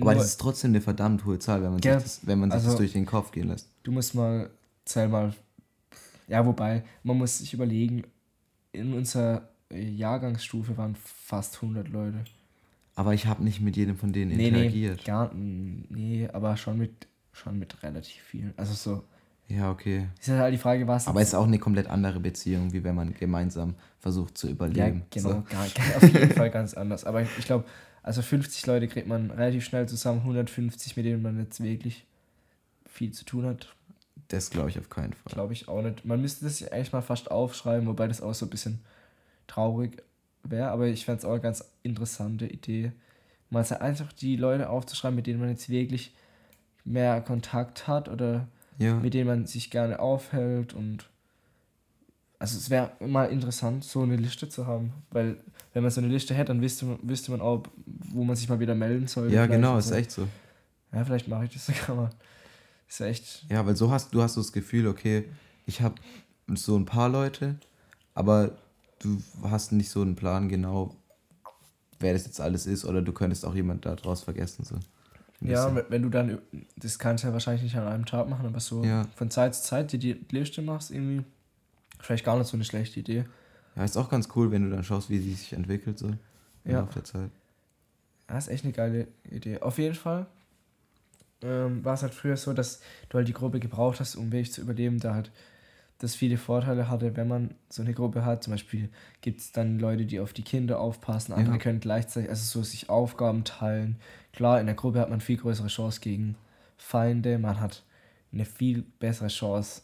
aber 0.00 0.14
das 0.14 0.26
ist 0.26 0.40
trotzdem 0.40 0.70
eine 0.70 0.80
verdammt 0.80 1.24
hohe 1.24 1.38
Zahl, 1.38 1.62
wenn 1.62 1.72
man, 1.72 1.80
ja, 1.80 1.98
sich, 1.98 2.04
das, 2.04 2.26
wenn 2.26 2.38
man 2.38 2.50
sich 2.50 2.56
also, 2.56 2.68
das 2.68 2.76
durch 2.76 2.92
den 2.92 3.06
Kopf 3.06 3.32
gehen 3.32 3.48
lässt. 3.48 3.68
Du 3.82 3.92
musst 3.92 4.14
mal, 4.14 4.50
zähl 4.84 5.08
mal, 5.08 5.34
ja, 6.28 6.44
wobei, 6.46 6.84
man 7.02 7.18
muss 7.18 7.38
sich 7.38 7.52
überlegen, 7.54 8.04
in 8.72 8.94
unserer 8.94 9.48
Jahrgangsstufe 9.72 10.76
waren 10.76 10.96
fast 10.96 11.56
100 11.56 11.88
Leute. 11.88 12.24
Aber 12.96 13.14
ich 13.14 13.26
habe 13.26 13.42
nicht 13.44 13.60
mit 13.60 13.76
jedem 13.76 13.96
von 13.96 14.12
denen 14.12 14.36
nee, 14.36 14.48
interagiert. 14.48 14.98
Nee, 14.98 15.04
gar, 15.04 15.30
nee, 15.34 16.28
aber 16.32 16.56
schon 16.56 16.78
mit, 16.78 17.06
schon 17.32 17.58
mit 17.58 17.82
relativ 17.82 18.22
vielen. 18.22 18.52
Also 18.56 18.74
so. 18.74 19.04
Ja, 19.48 19.70
okay. 19.70 20.08
Ist 20.20 20.28
halt 20.28 20.54
die 20.54 20.58
Frage, 20.58 20.86
was. 20.86 21.08
Aber 21.08 21.20
es 21.20 21.28
ist 21.28 21.34
auch 21.34 21.46
eine 21.46 21.58
komplett 21.58 21.88
andere 21.88 22.20
Beziehung, 22.20 22.72
wie 22.72 22.84
wenn 22.84 22.94
man 22.94 23.14
gemeinsam 23.14 23.74
versucht 23.98 24.38
zu 24.38 24.48
überleben. 24.48 24.98
Ja, 24.98 25.06
genau, 25.10 25.28
so. 25.28 25.34
gar, 25.48 25.66
gar, 25.68 25.96
auf 25.96 26.02
jeden 26.02 26.30
Fall 26.30 26.50
ganz 26.50 26.74
anders. 26.74 27.04
Aber 27.04 27.22
ich, 27.22 27.28
ich 27.38 27.46
glaube, 27.46 27.64
also 28.02 28.22
50 28.22 28.66
Leute 28.66 28.86
kriegt 28.86 29.08
man 29.08 29.30
relativ 29.30 29.64
schnell 29.64 29.88
zusammen, 29.88 30.20
150, 30.20 30.96
mit 30.96 31.04
denen 31.04 31.22
man 31.22 31.38
jetzt 31.38 31.62
wirklich 31.62 32.06
viel 32.86 33.12
zu 33.12 33.24
tun 33.24 33.44
hat. 33.44 33.74
Das 34.28 34.50
glaube 34.50 34.70
ich 34.70 34.78
auf 34.78 34.88
keinen 34.88 35.12
Fall. 35.12 35.32
Glaube 35.32 35.52
ich 35.52 35.68
auch 35.68 35.82
nicht. 35.82 36.04
Man 36.04 36.20
müsste 36.20 36.44
das 36.44 36.62
eigentlich 36.70 36.92
mal 36.92 37.02
fast 37.02 37.30
aufschreiben, 37.30 37.88
wobei 37.88 38.06
das 38.06 38.20
auch 38.20 38.34
so 38.34 38.46
ein 38.46 38.50
bisschen 38.50 38.80
traurig 39.50 40.02
wäre, 40.42 40.70
aber 40.70 40.86
ich 40.86 41.04
fände 41.04 41.18
es 41.18 41.24
auch 41.24 41.32
eine 41.32 41.40
ganz 41.40 41.64
interessante 41.82 42.46
Idee. 42.46 42.92
Mal 43.50 43.64
einfach 43.80 44.12
die 44.12 44.36
Leute 44.36 44.70
aufzuschreiben, 44.70 45.16
mit 45.16 45.26
denen 45.26 45.40
man 45.40 45.48
jetzt 45.48 45.68
wirklich 45.68 46.14
mehr 46.84 47.20
Kontakt 47.20 47.88
hat 47.88 48.08
oder 48.08 48.46
ja. 48.78 48.94
mit 48.94 49.14
denen 49.14 49.26
man 49.26 49.46
sich 49.46 49.70
gerne 49.70 49.98
aufhält 49.98 50.72
und 50.72 51.08
also 52.38 52.56
es 52.56 52.70
wäre 52.70 52.92
mal 53.00 53.26
interessant, 53.26 53.84
so 53.84 54.02
eine 54.02 54.16
Liste 54.16 54.48
zu 54.48 54.66
haben, 54.66 54.94
weil 55.10 55.36
wenn 55.74 55.82
man 55.82 55.92
so 55.92 56.00
eine 56.00 56.08
Liste 56.08 56.32
hätte, 56.34 56.46
dann 56.46 56.62
wüsste 56.62 56.86
man, 56.86 56.98
wüsste 57.02 57.30
man 57.32 57.42
auch, 57.42 57.64
wo 57.86 58.24
man 58.24 58.34
sich 58.34 58.48
mal 58.48 58.58
wieder 58.58 58.74
melden 58.74 59.06
soll. 59.06 59.30
Ja, 59.30 59.46
genau, 59.46 59.76
ist 59.76 59.90
echt 59.90 60.10
so. 60.10 60.26
Ja, 60.90 61.04
vielleicht 61.04 61.28
mache 61.28 61.44
ich 61.44 61.52
das 61.52 61.66
sogar 61.66 61.96
mal. 61.96 62.10
Ist 62.88 63.00
echt. 63.00 63.44
Ja, 63.50 63.64
weil 63.66 63.76
so 63.76 63.90
hast 63.90 64.14
du 64.14 64.22
hast 64.22 64.34
so 64.34 64.40
das 64.40 64.52
Gefühl, 64.52 64.86
okay, 64.88 65.26
ich 65.66 65.82
habe 65.82 65.96
so 66.54 66.76
ein 66.76 66.86
paar 66.86 67.10
Leute, 67.10 67.56
aber 68.14 68.56
du 69.00 69.20
hast 69.42 69.72
nicht 69.72 69.90
so 69.90 70.02
einen 70.02 70.14
Plan 70.14 70.48
genau, 70.48 70.94
wer 71.98 72.12
das 72.12 72.24
jetzt 72.24 72.40
alles 72.40 72.66
ist, 72.66 72.84
oder 72.84 73.02
du 73.02 73.12
könntest 73.12 73.44
auch 73.44 73.54
jemand 73.54 73.84
daraus 73.84 74.22
vergessen. 74.22 74.64
So. 74.64 74.76
Ja, 75.40 75.74
wenn 75.88 76.02
du 76.02 76.08
dann, 76.08 76.38
das 76.76 76.98
kannst 76.98 77.24
du 77.24 77.28
ja 77.28 77.32
wahrscheinlich 77.32 77.62
nicht 77.62 77.76
an 77.76 77.88
einem 77.88 78.06
Tag 78.06 78.28
machen, 78.28 78.46
aber 78.46 78.60
so 78.60 78.84
ja. 78.84 79.06
von 79.16 79.30
Zeit 79.30 79.54
zu 79.54 79.62
Zeit 79.62 79.92
dir 79.92 79.98
die 79.98 80.24
Liste 80.30 80.62
machst, 80.62 80.90
irgendwie, 80.90 81.24
vielleicht 81.98 82.24
gar 82.24 82.38
nicht 82.38 82.48
so 82.48 82.56
eine 82.56 82.64
schlechte 82.64 83.00
Idee. 83.00 83.24
Ja, 83.74 83.84
ist 83.84 83.96
auch 83.96 84.10
ganz 84.10 84.28
cool, 84.36 84.50
wenn 84.50 84.64
du 84.64 84.70
dann 84.70 84.84
schaust, 84.84 85.08
wie 85.08 85.18
sie 85.18 85.32
sich 85.32 85.52
entwickelt 85.52 85.98
so 85.98 86.10
ja. 86.64 86.82
auf 86.82 86.92
der 86.92 87.04
Zeit. 87.04 87.30
Ja, 88.28 88.38
ist 88.38 88.48
echt 88.48 88.64
eine 88.64 88.72
geile 88.72 89.08
Idee. 89.30 89.60
Auf 89.60 89.78
jeden 89.78 89.94
Fall 89.94 90.26
ähm, 91.42 91.84
war 91.84 91.94
es 91.94 92.02
halt 92.02 92.14
früher 92.14 92.36
so, 92.36 92.52
dass 92.52 92.80
du 93.08 93.16
halt 93.16 93.28
die 93.28 93.32
Gruppe 93.32 93.60
gebraucht 93.60 94.00
hast, 94.00 94.16
um 94.16 94.30
wirklich 94.30 94.52
zu 94.52 94.60
überleben, 94.60 95.00
da 95.00 95.14
halt 95.14 95.30
das 96.00 96.14
viele 96.14 96.38
Vorteile 96.38 96.88
hatte, 96.88 97.14
wenn 97.16 97.28
man 97.28 97.54
so 97.68 97.82
eine 97.82 97.92
Gruppe 97.92 98.24
hat. 98.24 98.42
Zum 98.42 98.52
Beispiel 98.52 98.88
gibt 99.20 99.40
es 99.40 99.52
dann 99.52 99.78
Leute, 99.78 100.06
die 100.06 100.18
auf 100.18 100.32
die 100.32 100.42
Kinder 100.42 100.80
aufpassen, 100.80 101.34
andere 101.34 101.56
ja. 101.56 101.58
können 101.58 101.78
gleichzeitig, 101.78 102.30
also 102.30 102.42
so 102.42 102.64
sich 102.64 102.88
Aufgaben 102.88 103.44
teilen. 103.44 104.00
Klar, 104.32 104.60
in 104.60 104.66
der 104.66 104.74
Gruppe 104.74 104.98
hat 104.98 105.10
man 105.10 105.20
viel 105.20 105.36
größere 105.36 105.68
Chance 105.68 106.00
gegen 106.00 106.36
Feinde, 106.78 107.38
man 107.38 107.60
hat 107.60 107.84
eine 108.32 108.46
viel 108.46 108.82
bessere 108.98 109.28
Chance, 109.28 109.82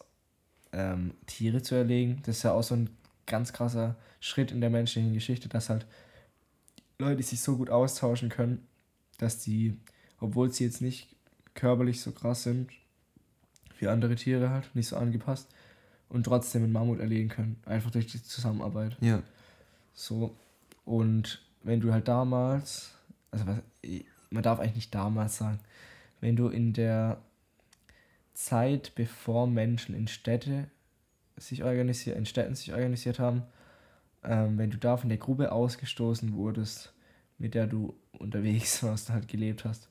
ähm, 0.73 1.13
Tiere 1.27 1.61
zu 1.61 1.75
erlegen. 1.75 2.19
Das 2.25 2.37
ist 2.37 2.43
ja 2.43 2.53
auch 2.53 2.63
so 2.63 2.75
ein 2.75 2.89
ganz 3.27 3.53
krasser 3.53 3.95
Schritt 4.19 4.51
in 4.51 4.59
der 4.59 4.71
menschlichen 4.71 5.13
Geschichte, 5.13 5.49
dass 5.49 5.69
halt 5.69 5.85
Leute 6.97 7.21
sich 7.21 7.41
so 7.41 7.57
gut 7.57 7.69
austauschen 7.69 8.29
können, 8.29 8.65
dass 9.19 9.37
die, 9.37 9.77
obwohl 10.19 10.51
sie 10.51 10.63
jetzt 10.63 10.81
nicht 10.81 11.15
körperlich 11.53 12.01
so 12.01 12.11
krass 12.11 12.41
sind 12.41 12.71
wie 13.77 13.87
andere 13.87 14.15
Tiere 14.15 14.49
halt, 14.49 14.73
nicht 14.73 14.87
so 14.87 14.97
angepasst 14.97 15.47
und 16.09 16.23
trotzdem 16.23 16.63
einen 16.63 16.71
Mammut 16.71 16.99
erlegen 16.99 17.29
können, 17.29 17.61
einfach 17.65 17.91
durch 17.91 18.07
die 18.07 18.21
Zusammenarbeit. 18.21 18.97
Ja. 19.01 19.21
So 19.93 20.35
und 20.85 21.41
wenn 21.63 21.81
du 21.81 21.91
halt 21.91 22.07
damals, 22.07 22.93
also 23.29 23.45
was, 23.45 23.57
man 24.29 24.43
darf 24.43 24.59
eigentlich 24.59 24.75
nicht 24.75 24.95
damals 24.95 25.37
sagen, 25.37 25.59
wenn 26.21 26.35
du 26.35 26.47
in 26.47 26.73
der 26.73 27.17
Zeit, 28.33 28.93
bevor 28.95 29.47
Menschen 29.47 29.95
in 29.95 30.07
Städte 30.07 30.69
sich 31.35 31.63
organisiert, 31.63 32.17
in 32.17 32.25
Städten 32.25 32.55
sich 32.55 32.71
organisiert 32.71 33.19
haben, 33.19 33.43
ähm, 34.23 34.57
wenn 34.57 34.71
du 34.71 34.77
da 34.77 34.97
von 34.97 35.09
der 35.09 35.17
Gruppe 35.17 35.51
ausgestoßen 35.51 36.33
wurdest, 36.33 36.93
mit 37.37 37.53
der 37.53 37.67
du 37.67 37.95
unterwegs 38.13 38.81
warst, 38.83 39.09
halt 39.09 39.27
gelebt 39.27 39.65
hast, 39.65 39.89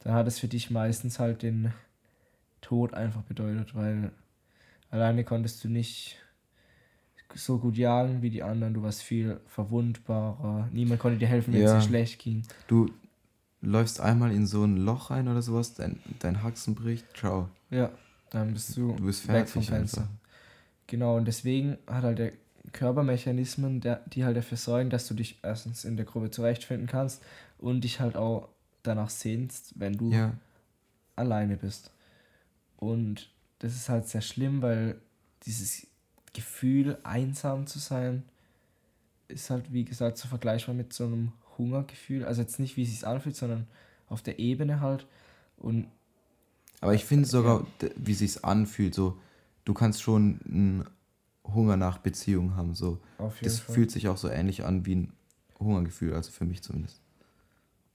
dann 0.00 0.12
hat 0.12 0.26
es 0.26 0.38
für 0.38 0.48
dich 0.48 0.70
meistens 0.70 1.18
halt 1.18 1.42
den 1.42 1.72
Tod 2.60 2.94
einfach 2.94 3.22
bedeutet, 3.22 3.74
weil 3.74 4.12
alleine 4.94 5.24
konntest 5.24 5.64
du 5.64 5.68
nicht 5.68 6.16
so 7.34 7.58
gut 7.58 7.76
jagen 7.76 8.22
wie 8.22 8.30
die 8.30 8.44
anderen, 8.44 8.74
du 8.74 8.82
warst 8.82 9.02
viel 9.02 9.40
verwundbarer, 9.46 10.68
niemand 10.72 11.00
konnte 11.00 11.18
dir 11.18 11.26
helfen, 11.26 11.52
wenn 11.52 11.62
Ja. 11.62 11.74
es 11.78 11.82
dir 11.82 11.88
schlecht 11.88 12.20
ging. 12.20 12.42
Du 12.68 12.88
läufst 13.60 14.00
einmal 14.00 14.30
in 14.30 14.46
so 14.46 14.62
ein 14.62 14.76
Loch 14.76 15.10
rein 15.10 15.26
oder 15.26 15.42
sowas, 15.42 15.74
dein, 15.74 15.98
dein 16.20 16.44
Haxen 16.44 16.76
bricht, 16.76 17.04
ciao. 17.16 17.48
Ja, 17.70 17.90
dann 18.30 18.52
bist 18.52 18.76
du, 18.76 18.94
Du 18.96 19.04
bist 19.06 19.26
weg 19.26 19.48
vom 19.48 19.62
fertig 19.62 19.68
Fenster. 19.68 20.02
einfach. 20.02 20.12
Genau, 20.86 21.16
und 21.16 21.24
deswegen 21.24 21.76
hat 21.88 22.04
halt 22.04 22.18
der 22.20 22.32
Körpermechanismen, 22.70 23.80
der, 23.80 23.96
die 24.06 24.24
halt 24.24 24.36
dafür 24.36 24.56
sorgen, 24.58 24.90
dass 24.90 25.08
du 25.08 25.14
dich 25.14 25.40
erstens 25.42 25.84
in 25.84 25.96
der 25.96 26.06
Gruppe 26.06 26.30
zurechtfinden 26.30 26.86
kannst 26.86 27.20
und 27.58 27.82
dich 27.82 27.98
halt 27.98 28.16
auch 28.16 28.48
danach 28.84 29.10
sehnst, 29.10 29.72
wenn 29.80 29.94
du 29.94 30.12
Ja, 30.12 30.34
alleine 31.16 31.56
bist. 31.56 31.90
Und 32.76 33.33
das 33.64 33.76
ist 33.76 33.88
halt 33.88 34.06
sehr 34.06 34.20
schlimm, 34.20 34.60
weil 34.60 35.00
dieses 35.46 35.86
Gefühl, 36.34 36.98
einsam 37.02 37.66
zu 37.66 37.78
sein, 37.78 38.22
ist 39.28 39.48
halt, 39.48 39.72
wie 39.72 39.86
gesagt, 39.86 40.18
so 40.18 40.28
vergleichbar 40.28 40.74
mit 40.74 40.92
so 40.92 41.04
einem 41.04 41.32
Hungergefühl. 41.56 42.26
Also 42.26 42.42
jetzt 42.42 42.60
nicht, 42.60 42.76
wie 42.76 42.82
es 42.82 42.90
sich 42.90 43.06
anfühlt, 43.06 43.36
sondern 43.36 43.66
auf 44.10 44.20
der 44.20 44.38
Ebene 44.38 44.82
halt. 44.82 45.06
Und 45.56 45.86
aber 46.82 46.92
ich 46.92 47.06
finde 47.06 47.26
sogar, 47.26 47.66
wie 47.96 48.12
sich's 48.12 48.44
anfühlt, 48.44 48.94
so, 48.94 49.18
du 49.64 49.72
kannst 49.72 50.02
schon 50.02 50.40
einen 50.44 50.84
Hunger 51.42 51.78
nach 51.78 51.96
Beziehung 51.96 52.56
haben, 52.56 52.74
so. 52.74 52.98
Das 53.40 53.60
Fall. 53.60 53.76
fühlt 53.76 53.90
sich 53.90 54.08
auch 54.08 54.18
so 54.18 54.28
ähnlich 54.28 54.66
an 54.66 54.84
wie 54.84 54.96
ein 54.96 55.12
Hungergefühl, 55.58 56.12
also 56.12 56.30
für 56.30 56.44
mich 56.44 56.62
zumindest. 56.62 57.00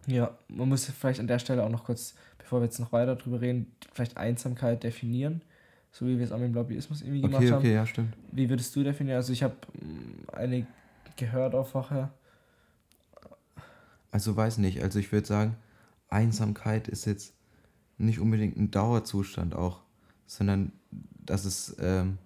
Ja, 0.07 0.35
man 0.47 0.69
muss 0.69 0.85
vielleicht 0.85 1.19
an 1.19 1.27
der 1.27 1.37
Stelle 1.37 1.63
auch 1.63 1.69
noch 1.69 1.83
kurz, 1.83 2.15
bevor 2.39 2.59
wir 2.59 2.65
jetzt 2.65 2.79
noch 2.79 2.91
weiter 2.91 3.15
drüber 3.15 3.41
reden, 3.41 3.71
vielleicht 3.93 4.17
Einsamkeit 4.17 4.81
definieren. 4.81 5.43
So 5.91 6.05
wie 6.05 6.17
wir 6.17 6.25
es 6.25 6.31
auch 6.31 6.37
mit 6.37 6.47
dem 6.49 6.53
Lobbyismus 6.53 7.01
irgendwie 7.01 7.21
gemacht 7.21 7.37
Okay, 7.41 7.51
haben. 7.51 7.59
okay, 7.59 7.73
ja, 7.73 7.85
stimmt. 7.85 8.15
Wie 8.31 8.49
würdest 8.49 8.75
du 8.75 8.83
definieren? 8.83 9.17
Also 9.17 9.33
ich 9.33 9.43
habe 9.43 9.55
mm, 9.81 10.29
eine 10.35 10.67
gehört 11.17 11.55
auch 11.55 11.67
vorher. 11.67 12.11
Also 14.11 14.35
weiß 14.35 14.57
nicht, 14.59 14.81
also 14.81 14.97
ich 14.99 15.11
würde 15.11 15.27
sagen, 15.27 15.55
Einsamkeit 16.09 16.87
ist 16.87 17.05
jetzt 17.05 17.33
nicht 17.97 18.19
unbedingt 18.19 18.57
ein 18.57 18.71
Dauerzustand 18.71 19.53
auch, 19.53 19.81
sondern 20.25 20.71
dass 21.25 21.45
es, 21.45 21.75
ähm, 21.79 22.17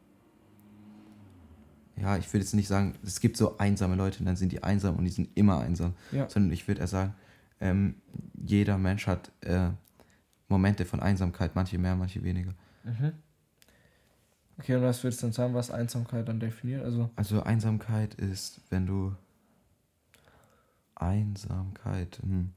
ja, 1.97 2.17
ich 2.17 2.27
würde 2.31 2.43
jetzt 2.43 2.53
nicht 2.53 2.67
sagen, 2.67 2.93
es 3.03 3.19
gibt 3.19 3.35
so 3.37 3.57
einsame 3.57 3.95
Leute 3.95 4.19
und 4.19 4.25
dann 4.25 4.35
sind 4.35 4.51
die 4.51 4.63
einsam 4.63 4.95
und 4.95 5.03
die 5.03 5.09
sind 5.11 5.29
immer 5.35 5.59
einsam, 5.59 5.93
Ja. 6.11 6.29
sondern 6.29 6.51
ich 6.53 6.67
würde 6.67 6.81
eher 6.81 6.87
sagen, 6.87 7.13
ähm, 7.59 7.95
jeder 8.45 8.77
Mensch 8.77 9.07
hat 9.07 9.31
äh, 9.41 9.69
Momente 10.47 10.85
von 10.85 10.99
Einsamkeit, 11.01 11.55
manche 11.55 11.77
mehr, 11.77 11.95
manche 11.95 12.23
weniger. 12.23 12.53
Mhm. 12.83 13.13
Okay, 14.59 14.75
und 14.75 14.83
was 14.83 15.03
würdest 15.03 15.21
du 15.21 15.27
dann 15.27 15.33
sagen, 15.33 15.53
was 15.53 15.71
Einsamkeit 15.71 16.27
dann 16.27 16.39
definiert? 16.39 16.83
Also, 16.83 17.09
Also 17.15 17.41
Einsamkeit 17.43 18.13
ist, 18.15 18.61
wenn 18.69 18.85
du 18.85 19.15
Einsamkeit, 20.95 22.19
hm. 22.21 22.51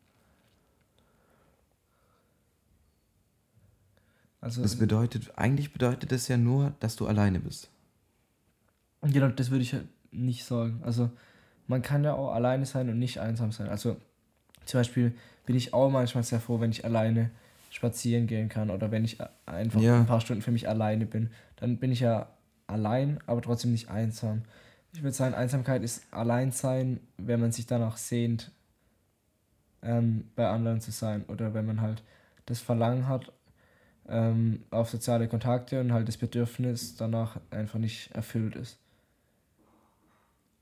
also 4.40 4.62
das 4.62 4.76
bedeutet, 4.76 5.32
eigentlich 5.36 5.72
bedeutet 5.72 6.12
es 6.12 6.28
ja 6.28 6.36
nur, 6.36 6.74
dass 6.80 6.97
du 6.97 7.07
alleine 7.07 7.40
bist. 7.40 7.70
genau, 9.03 9.28
das 9.28 9.51
würde 9.51 9.62
ich 9.62 9.72
halt 9.72 9.88
nicht 10.12 10.44
sagen. 10.44 10.80
Also, 10.84 11.11
man 11.66 11.82
kann 11.82 12.05
ja 12.05 12.14
auch 12.14 12.32
alleine 12.32 12.66
sein 12.66 12.88
und 12.88 12.99
nicht 12.99 13.18
einsam 13.18 13.53
sein. 13.53 13.68
Also, 13.68 13.97
zum 14.66 14.80
Beispiel 14.80 15.14
bin 15.47 15.57
ich 15.57 15.72
auch 15.74 15.90
manchmal 15.90 16.24
sehr 16.24 16.40
froh, 16.40 16.61
wenn 16.61 16.70
ich 16.70 16.84
alleine 16.84 17.30
spazieren 17.71 18.27
gehen 18.27 18.49
kann 18.49 18.71
oder 18.71 18.91
wenn 18.91 19.05
ich 19.05 19.19
einfach 19.45 19.81
Ja. 19.81 19.99
ein 20.01 20.07
paar 20.07 20.21
Stunden 20.21 20.43
für 20.43 20.51
mich 20.53 20.69
alleine 20.69 21.07
bin. 21.07 21.31
Dann 21.57 21.79
bin 21.79 21.93
ich 21.93 22.01
ja 22.01 22.29
allein, 22.67 23.19
aber 23.27 23.43
trotzdem 23.43 23.73
nicht 23.73 23.89
einsam. 23.89 24.43
Ich 24.93 25.03
würde 25.03 25.14
sagen, 25.14 25.35
Einsamkeit 25.35 25.83
ist 25.83 26.05
Alleinsein, 26.11 27.01
wenn 27.19 27.41
man 27.41 27.53
sich 27.53 27.67
danach 27.67 27.97
sehnt, 27.97 28.51
ähm, 29.83 30.29
bei 30.35 30.49
anderen 30.49 30.81
zu 30.81 30.91
sein 30.91 31.25
oder 31.25 31.55
wenn 31.55 31.67
man 31.67 31.81
halt 31.81 32.03
das 32.47 32.61
Verlangen 32.61 33.09
hat 33.09 33.33
ähm, 34.09 34.62
auf 34.71 34.89
soziale 34.89 35.29
Kontakte 35.29 35.81
und 35.81 35.93
halt 35.93 36.09
das 36.09 36.17
Bedürfnis 36.17 36.97
danach 36.97 37.41
einfach 37.51 37.79
nicht 37.79 38.11
erfüllt 38.12 38.57
ist. 38.57 38.79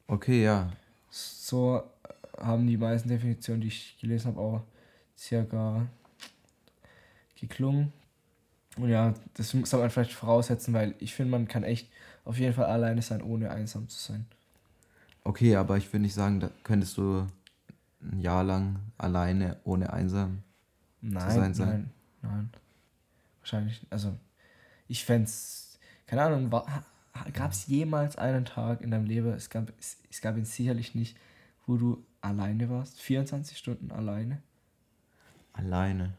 Okay, 0.07 0.45
ja. 0.45 0.71
So 1.11 1.83
haben 2.39 2.67
die 2.67 2.77
meisten 2.77 3.09
Definitionen, 3.09 3.61
die 3.61 3.69
ich 3.69 3.97
gelesen 4.01 4.29
habe, 4.29 4.41
auch 4.41 4.63
circa 5.17 5.87
geklungen. 7.37 7.93
Und 8.76 8.89
ja, 8.89 9.14
das 9.35 9.51
soll 9.51 9.80
man 9.80 9.91
vielleicht 9.91 10.12
voraussetzen, 10.12 10.74
weil 10.74 10.95
ich 10.99 11.14
finde, 11.14 11.30
man 11.30 11.47
kann 11.49 11.62
echt 11.62 11.89
auf 12.24 12.39
jeden 12.39 12.55
Fall 12.55 12.66
alleine 12.66 13.03
sein, 13.03 13.22
ohne 13.22 13.51
einsam 13.51 13.89
zu 13.89 13.99
sein. 13.99 14.26
Okay, 15.22 15.57
aber 15.57 15.76
ich 15.76 15.93
würde 15.93 16.03
nicht 16.03 16.14
sagen, 16.14 16.41
da 16.41 16.51
könntest 16.64 16.97
du 16.97 17.26
ein 18.03 18.20
Jahr 18.20 18.45
lang 18.45 18.80
alleine, 18.99 19.59
ohne 19.64 19.93
einsam. 19.93 20.43
Nein, 21.01 21.30
sein 21.30 21.55
sein. 21.55 21.68
nein, 21.68 21.91
nein. 22.22 22.51
Wahrscheinlich, 23.41 23.87
also 23.91 24.14
ich 24.89 25.05
fände 25.05 25.24
es, 25.24 25.78
keine 26.07 26.22
Ahnung, 26.22 26.51
gab 26.51 27.53
es 27.53 27.66
jemals 27.66 28.16
einen 28.16 28.45
Tag 28.45 28.80
in 28.80 28.91
deinem 28.91 29.07
Leben, 29.07 29.32
es 29.32 29.51
gab, 29.51 29.72
es, 29.78 29.99
es 30.11 30.20
gab 30.20 30.37
ihn 30.37 30.45
sicherlich 30.45 30.95
nicht, 30.95 31.16
wo 31.66 31.76
du 31.76 32.05
alleine 32.20 32.68
warst, 32.70 33.01
24 33.01 33.57
Stunden 33.57 33.91
alleine? 33.93 34.43
Alleine. 35.53 36.14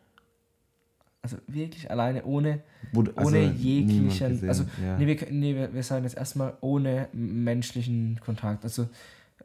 Also 1.26 1.38
wirklich 1.48 1.90
alleine, 1.90 2.24
ohne, 2.24 2.62
du- 2.94 3.02
also 3.16 3.30
ohne 3.30 3.52
jeglichen, 3.52 4.30
gesehen, 4.30 4.48
also 4.48 4.64
ja. 4.80 4.96
nee, 5.00 5.08
wir, 5.08 5.32
nee, 5.32 5.56
wir, 5.56 5.74
wir 5.74 5.82
sagen 5.82 6.04
jetzt 6.04 6.16
erstmal 6.16 6.56
ohne 6.62 7.10
menschlichen 7.14 8.20
Kontakt. 8.24 8.64
Also 8.64 8.88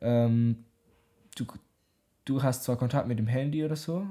ähm, 0.02 0.56
du, 1.36 1.46
du 2.26 2.42
hast 2.42 2.64
zwar 2.64 2.76
Kontakt 2.76 3.08
mit 3.08 3.18
dem 3.18 3.26
Handy 3.28 3.64
oder 3.64 3.76
so, 3.76 4.06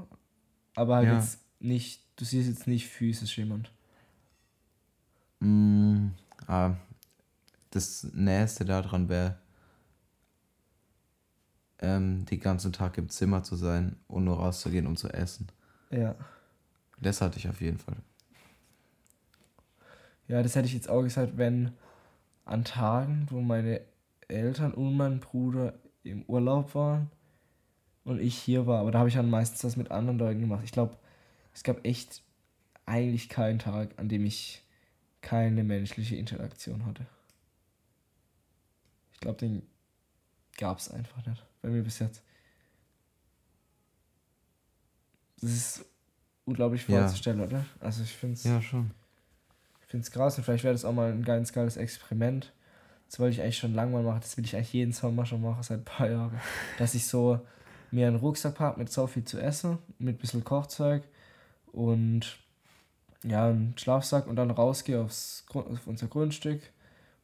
aber 0.73 0.95
halt 0.95 1.09
Ja. 1.09 1.19
jetzt 1.19 1.41
nicht, 1.59 2.01
du 2.15 2.25
siehst 2.25 2.49
jetzt 2.49 2.65
nicht 2.65 2.87
physisch 2.87 3.37
jemand. 3.37 3.71
Mm, 5.41 6.07
ah, 6.47 6.71
das 7.69 8.07
Nächste 8.15 8.65
daran 8.65 9.09
wäre, 9.09 9.37
ähm, 11.81 12.25
den 12.25 12.39
ganzen 12.39 12.73
Tag 12.73 12.97
im 12.97 13.09
Zimmer 13.09 13.43
zu 13.43 13.55
sein 13.55 13.95
und 14.07 14.23
nur 14.25 14.37
rauszugehen, 14.37 14.87
um 14.87 14.97
zu 14.97 15.07
essen. 15.09 15.47
Ja. 15.91 16.15
Das 17.01 17.21
hatte 17.21 17.39
ich 17.39 17.47
auf 17.47 17.61
jeden 17.61 17.77
Fall. 17.77 17.97
Ja, 20.27 20.43
das 20.43 20.55
hätte 20.55 20.67
ich 20.67 20.73
jetzt 20.73 20.89
auch 20.89 21.01
gesagt, 21.01 21.37
wenn 21.37 21.73
an 22.45 22.63
Tagen, 22.63 23.27
wo 23.29 23.41
meine 23.41 23.81
Eltern 24.27 24.73
und 24.73 24.95
mein 24.95 25.19
Bruder 25.19 25.73
im 26.03 26.23
Urlaub 26.23 26.75
waren 26.75 27.09
und 28.03 28.19
ich 28.19 28.37
hier 28.37 28.67
war, 28.67 28.79
aber 28.79 28.91
da 28.91 28.99
habe 28.99 29.09
ich 29.09 29.15
dann 29.15 29.29
meistens 29.29 29.61
das 29.61 29.75
mit 29.75 29.91
anderen 29.91 30.19
Leuten 30.19 30.41
gemacht. 30.41 30.63
Ich 30.63 30.71
glaube, 30.71 30.97
es 31.53 31.63
gab 31.63 31.85
echt 31.85 32.23
eigentlich 32.85 33.29
keinen 33.29 33.59
Tag, 33.59 33.97
an 33.97 34.09
dem 34.09 34.25
ich 34.25 34.63
keine 35.21 35.63
menschliche 35.63 36.15
Interaktion 36.15 36.85
hatte. 36.85 37.05
Ich 39.13 39.19
glaube, 39.19 39.37
den 39.37 39.63
gab 40.57 40.79
es 40.79 40.89
einfach 40.89 41.25
nicht 41.25 41.43
bei 41.61 41.69
mir 41.69 41.83
bis 41.83 41.99
jetzt. 41.99 42.23
Das 45.41 45.51
ist 45.51 45.85
unglaublich 46.49 46.87
Ja. 46.87 46.99
vorzustellen, 47.01 47.41
oder? 47.41 47.65
Also 47.79 48.03
ich 48.03 48.11
finde 48.11 48.33
es 48.35 48.43
Ja, 48.43 48.61
schon. 48.61 48.91
ich 49.81 49.87
finde 49.87 50.03
es 50.03 50.11
krass 50.11 50.37
und 50.37 50.43
vielleicht 50.43 50.63
wäre 50.63 50.73
das 50.73 50.85
auch 50.85 50.93
mal 50.93 51.11
ein 51.11 51.23
ganz 51.23 51.53
geiles 51.53 51.77
Experiment. 51.77 52.51
Das 53.07 53.19
wollte 53.19 53.33
ich 53.35 53.41
eigentlich 53.41 53.57
schon 53.57 53.73
lange 53.73 53.91
mal 53.91 54.03
machen. 54.03 54.19
Das 54.21 54.37
will 54.37 54.45
ich 54.45 54.55
eigentlich 54.55 54.73
jeden 54.73 54.91
Sommer 54.91 55.25
schon 55.25 55.41
machen, 55.41 55.63
seit 55.63 55.79
ein 55.79 55.85
paar 55.85 56.09
Jahren. 56.09 56.39
Dass 56.77 56.93
ich 56.93 57.07
so 57.07 57.39
mir 57.91 58.07
einen 58.07 58.17
Rucksack 58.17 58.55
packe 58.55 58.79
mit 58.79 58.91
so 58.91 59.07
viel 59.07 59.23
zu 59.23 59.39
essen, 59.39 59.79
mit 59.97 60.17
ein 60.17 60.19
bisschen 60.19 60.43
Kochzeug 60.43 61.03
und 61.71 62.37
ja, 63.23 63.47
einen 63.47 63.73
Schlafsack 63.77 64.27
und 64.27 64.35
dann 64.35 64.51
rausgehe 64.51 65.01
aufs 65.01 65.45
auf 65.53 65.87
unser 65.87 66.07
Grundstück 66.07 66.61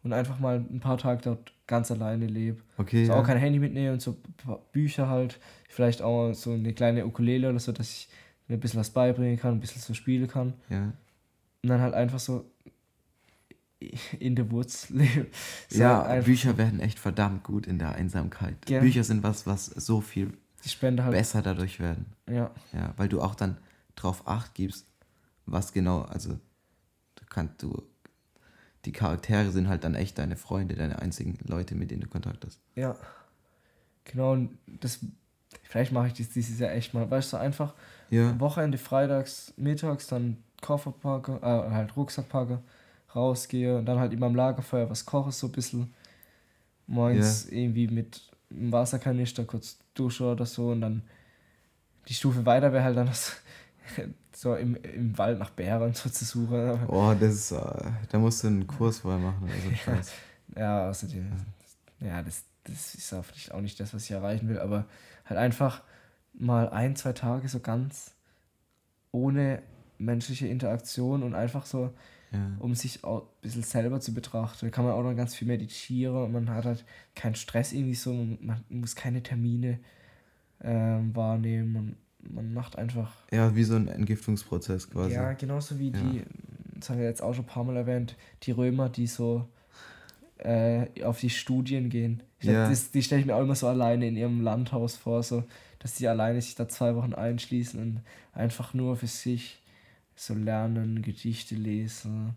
und 0.03 0.11
einfach 0.13 0.39
mal 0.39 0.57
ein 0.57 0.79
paar 0.79 0.97
Tage 0.97 1.21
dort 1.23 1.53
ganz 1.67 1.91
alleine 1.91 2.25
lebe. 2.27 2.61
Okay, 2.77 3.05
So 3.05 3.13
ja. 3.13 3.19
auch 3.19 3.25
kein 3.25 3.37
Handy 3.37 3.59
mitnehmen 3.59 3.93
und 3.93 4.01
so 4.01 4.11
ein 4.11 4.33
paar 4.33 4.59
Bücher 4.71 5.07
halt. 5.07 5.39
Vielleicht 5.69 6.01
auch 6.01 6.33
so 6.33 6.51
eine 6.51 6.73
kleine 6.73 7.05
Ukulele 7.05 7.49
oder 7.49 7.59
so, 7.59 7.71
dass 7.71 7.89
ich 7.91 8.07
mir 8.47 8.55
ein 8.55 8.59
bisschen 8.59 8.79
was 8.79 8.89
beibringen 8.89 9.37
kann, 9.37 9.53
ein 9.53 9.59
bisschen 9.59 9.81
so 9.81 9.93
spielen 9.93 10.27
kann. 10.27 10.53
ja. 10.69 10.93
Und 11.63 11.69
dann 11.69 11.81
halt 11.81 11.95
einfach 11.95 12.19
so 12.19 12.45
in 14.19 14.35
der 14.35 14.51
Woods 14.51 14.89
leben. 14.91 15.27
So 15.67 15.79
ja, 15.79 16.21
Bücher 16.21 16.57
werden 16.57 16.79
echt 16.79 16.99
verdammt 16.99 17.43
gut 17.43 17.65
in 17.65 17.79
der 17.79 17.93
Einsamkeit. 17.93 18.69
Ja. 18.69 18.79
Bücher 18.81 19.03
sind 19.03 19.23
was, 19.23 19.47
was 19.47 19.65
so 19.65 20.01
viel 20.01 20.37
halt. 20.63 21.11
besser 21.11 21.41
dadurch 21.41 21.79
werden. 21.79 22.05
Ja, 22.29 22.51
Ja, 22.73 22.93
weil 22.97 23.09
du 23.09 23.21
auch 23.21 23.35
dann 23.35 23.57
drauf 23.95 24.27
acht 24.27 24.53
gibst, 24.53 24.85
was 25.45 25.73
genau, 25.73 26.01
also 26.01 26.33
du 27.15 27.25
kannst 27.29 27.61
du 27.63 27.83
die 28.85 28.91
Charaktere 28.91 29.51
sind 29.51 29.67
halt 29.67 29.83
dann 29.83 29.95
echt 29.95 30.19
deine 30.19 30.35
Freunde, 30.35 30.75
deine 30.75 31.01
einzigen 31.01 31.37
Leute, 31.47 31.73
mit 31.73 31.89
denen 31.89 32.01
du 32.01 32.07
Kontakt 32.07 32.45
hast. 32.45 32.59
ja. 32.75 32.95
Genau, 34.07 34.33
und 34.33 34.59
das 34.67 34.99
vielleicht 35.63 35.91
mache 35.91 36.07
ich 36.07 36.13
das 36.13 36.29
dieses 36.29 36.59
Jahr 36.59 36.71
echt 36.71 36.93
mal. 36.93 37.09
Weißt 37.09 37.33
du, 37.33 37.37
einfach 37.37 37.73
Ja. 38.09 38.39
Wochenende, 38.39 38.77
freitags, 38.77 39.53
mittags, 39.57 40.07
dann 40.07 40.37
Koffer 40.61 40.91
packe, 40.91 41.39
äh, 41.41 41.71
halt 41.71 41.95
Rucksack 41.95 42.29
packe, 42.29 42.59
rausgehe 43.15 43.77
und 43.77 43.85
dann 43.85 43.99
halt 43.99 44.13
immer 44.13 44.27
am 44.27 44.35
Lagerfeuer 44.35 44.89
was 44.89 45.05
koche, 45.05 45.31
so 45.31 45.47
ein 45.47 45.51
bisschen. 45.51 45.93
Morgens 46.87 47.47
irgendwie 47.47 47.87
mit 47.87 48.21
einem 48.51 48.71
Wasserkanister 48.71 49.43
kurz 49.45 49.79
dusche 49.95 50.25
oder 50.25 50.45
so 50.45 50.69
und 50.69 50.81
dann 50.81 51.01
die 52.07 52.13
Stufe 52.13 52.45
weiter 52.45 52.71
wäre 52.71 52.83
halt 52.83 52.97
dann 52.97 53.07
das, 53.07 53.35
so 54.33 54.55
im, 54.55 54.75
im 54.75 55.17
Wald 55.17 55.39
nach 55.39 55.49
Bären 55.49 55.93
so 55.93 56.09
zu 56.09 56.25
suchen. 56.25 56.79
Oh, 56.87 57.13
das 57.19 57.33
ist, 57.33 57.51
äh, 57.51 57.57
da 58.09 58.19
musst 58.19 58.43
du 58.43 58.47
einen 58.47 58.67
Kurs 58.67 58.99
vorher 58.99 59.19
machen 59.19 59.43
oder 59.43 59.59
so 59.59 59.69
ein 59.69 59.75
Scheiß. 59.75 60.11
ja, 60.55 60.89
außerdem, 60.89 61.31
ja, 62.01 62.21
das, 62.21 62.43
das 62.65 62.93
ist 62.95 63.13
auch 63.13 63.25
nicht, 63.33 63.51
auch 63.51 63.61
nicht 63.61 63.79
das, 63.79 63.93
was 63.93 64.03
ich 64.03 64.11
erreichen 64.11 64.47
will, 64.49 64.59
aber 64.59 64.85
halt 65.25 65.39
einfach 65.39 65.81
mal 66.33 66.69
ein, 66.69 66.95
zwei 66.95 67.13
Tage 67.13 67.47
so 67.47 67.59
ganz 67.61 68.13
ohne 69.11 69.61
menschliche 69.97 70.47
Interaktion 70.47 71.23
und 71.23 71.33
einfach 71.35 71.65
so, 71.65 71.93
Ja. 72.31 72.51
um 72.59 72.75
sich 72.75 73.03
auch 73.05 73.21
ein 73.21 73.27
bisschen 73.41 73.63
selber 73.63 73.99
zu 74.01 74.13
betrachten. 74.13 74.65
Da 74.65 74.69
kann 74.71 74.83
man 74.83 74.93
auch 74.93 75.03
noch 75.03 75.15
ganz 75.15 75.33
viel 75.35 75.47
meditieren 75.47 76.15
und 76.17 76.31
man 76.33 76.49
hat 76.49 76.65
halt 76.65 76.83
keinen 77.15 77.35
Stress 77.35 77.71
irgendwie 77.71 77.95
so, 77.95 78.13
man, 78.13 78.37
man 78.41 78.63
muss 78.81 78.95
keine 78.95 79.23
Termine 79.23 79.79
ähm, 80.61 81.15
wahrnehmen. 81.15 81.71
Man, 81.73 81.95
man 82.33 82.53
macht 82.53 82.77
einfach. 82.77 83.13
ja, 83.31 83.55
wie 83.55 83.63
so 83.63 83.75
ein 83.75 83.87
Entgiftungsprozess 83.87 84.89
quasi. 84.89 85.13
Ja, 85.13 85.31
genauso 85.33 85.79
wie 85.79 85.91
Ja. 85.91 86.01
die, 86.01 86.23
das 86.77 86.89
haben 86.89 86.97
wir 86.99 87.05
jetzt 87.05 87.21
auch 87.21 87.33
schon 87.33 87.45
ein 87.45 87.47
paar 87.47 87.63
Mal 87.63 87.77
erwähnt, 87.77 88.17
die 88.43 88.51
Römer, 88.51 88.89
die 88.89 89.07
so 89.07 89.47
äh, 90.39 91.03
auf 91.03 91.19
die 91.21 91.29
Studien 91.29 91.89
gehen. 91.89 92.21
Ja. 92.53 92.69
das, 92.69 92.91
die 92.91 93.03
stelle 93.03 93.21
ich 93.21 93.27
mir 93.27 93.35
auch 93.35 93.41
immer 93.41 93.55
so 93.55 93.67
alleine 93.67 94.07
in 94.07 94.17
ihrem 94.17 94.41
Landhaus 94.41 94.95
vor, 94.95 95.23
so, 95.23 95.43
dass 95.79 95.95
die 95.95 96.07
alleine 96.07 96.41
sich 96.41 96.55
da 96.55 96.67
zwei 96.67 96.95
Wochen 96.95 97.13
einschließen 97.13 97.79
und 97.81 98.01
einfach 98.33 98.73
nur 98.73 98.97
für 98.97 99.07
sich 99.07 99.59
so 100.15 100.33
lernen, 100.33 101.01
Gedichte 101.01 101.55
lesen, 101.55 102.35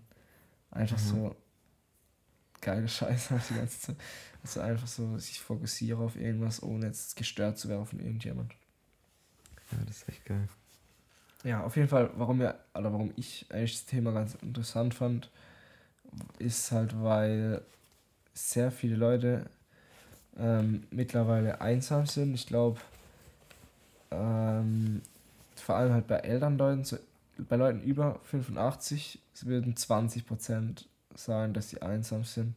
einfach 0.70 0.98
Mhm. 0.98 1.02
so 1.04 1.36
geile 2.60 2.88
Scheiße 2.88 3.40
die 3.50 3.54
ganze 3.54 3.80
Zeit. 3.80 3.96
Also 4.42 4.60
einfach 4.60 4.86
so 4.86 5.18
sich 5.18 5.40
fokussiere 5.40 6.02
auf 6.02 6.16
irgendwas, 6.16 6.62
ohne 6.62 6.86
jetzt 6.86 7.16
gestört 7.16 7.58
zu 7.58 7.68
werden 7.68 7.86
von 7.86 8.00
irgendjemand. 8.00 8.52
ja, 9.72 9.78
das 9.86 9.98
ist 9.98 10.08
echt 10.08 10.24
geil. 10.24 10.48
Ja, 11.44 11.62
auf 11.64 11.76
jeden 11.76 11.88
Fall, 11.88 12.10
warum 12.16 12.40
wir, 12.40 12.58
oder 12.74 12.92
warum 12.92 13.12
ich 13.16 13.46
eigentlich 13.50 13.74
das 13.74 13.86
Thema 13.86 14.12
ganz 14.12 14.34
interessant 14.36 14.94
fand, 14.94 15.30
ist 16.38 16.72
halt, 16.72 17.00
weil 17.02 17.62
sehr 18.34 18.70
viele 18.70 18.96
Leute 18.96 19.48
ähm, 20.38 20.84
mittlerweile 20.90 21.60
einsam 21.60 22.06
sind. 22.06 22.34
Ich 22.34 22.46
glaube, 22.46 22.80
ähm, 24.10 25.02
vor 25.56 25.76
allem 25.76 25.92
halt 25.92 26.06
bei 26.06 26.16
Elternleuten, 26.18 26.84
so, 26.84 26.96
bei 27.38 27.56
Leuten 27.56 27.82
über 27.82 28.20
85 28.24 29.20
würden 29.42 29.74
20% 29.76 30.86
sagen, 31.14 31.52
dass 31.54 31.70
sie 31.70 31.82
einsam 31.82 32.24
sind. 32.24 32.54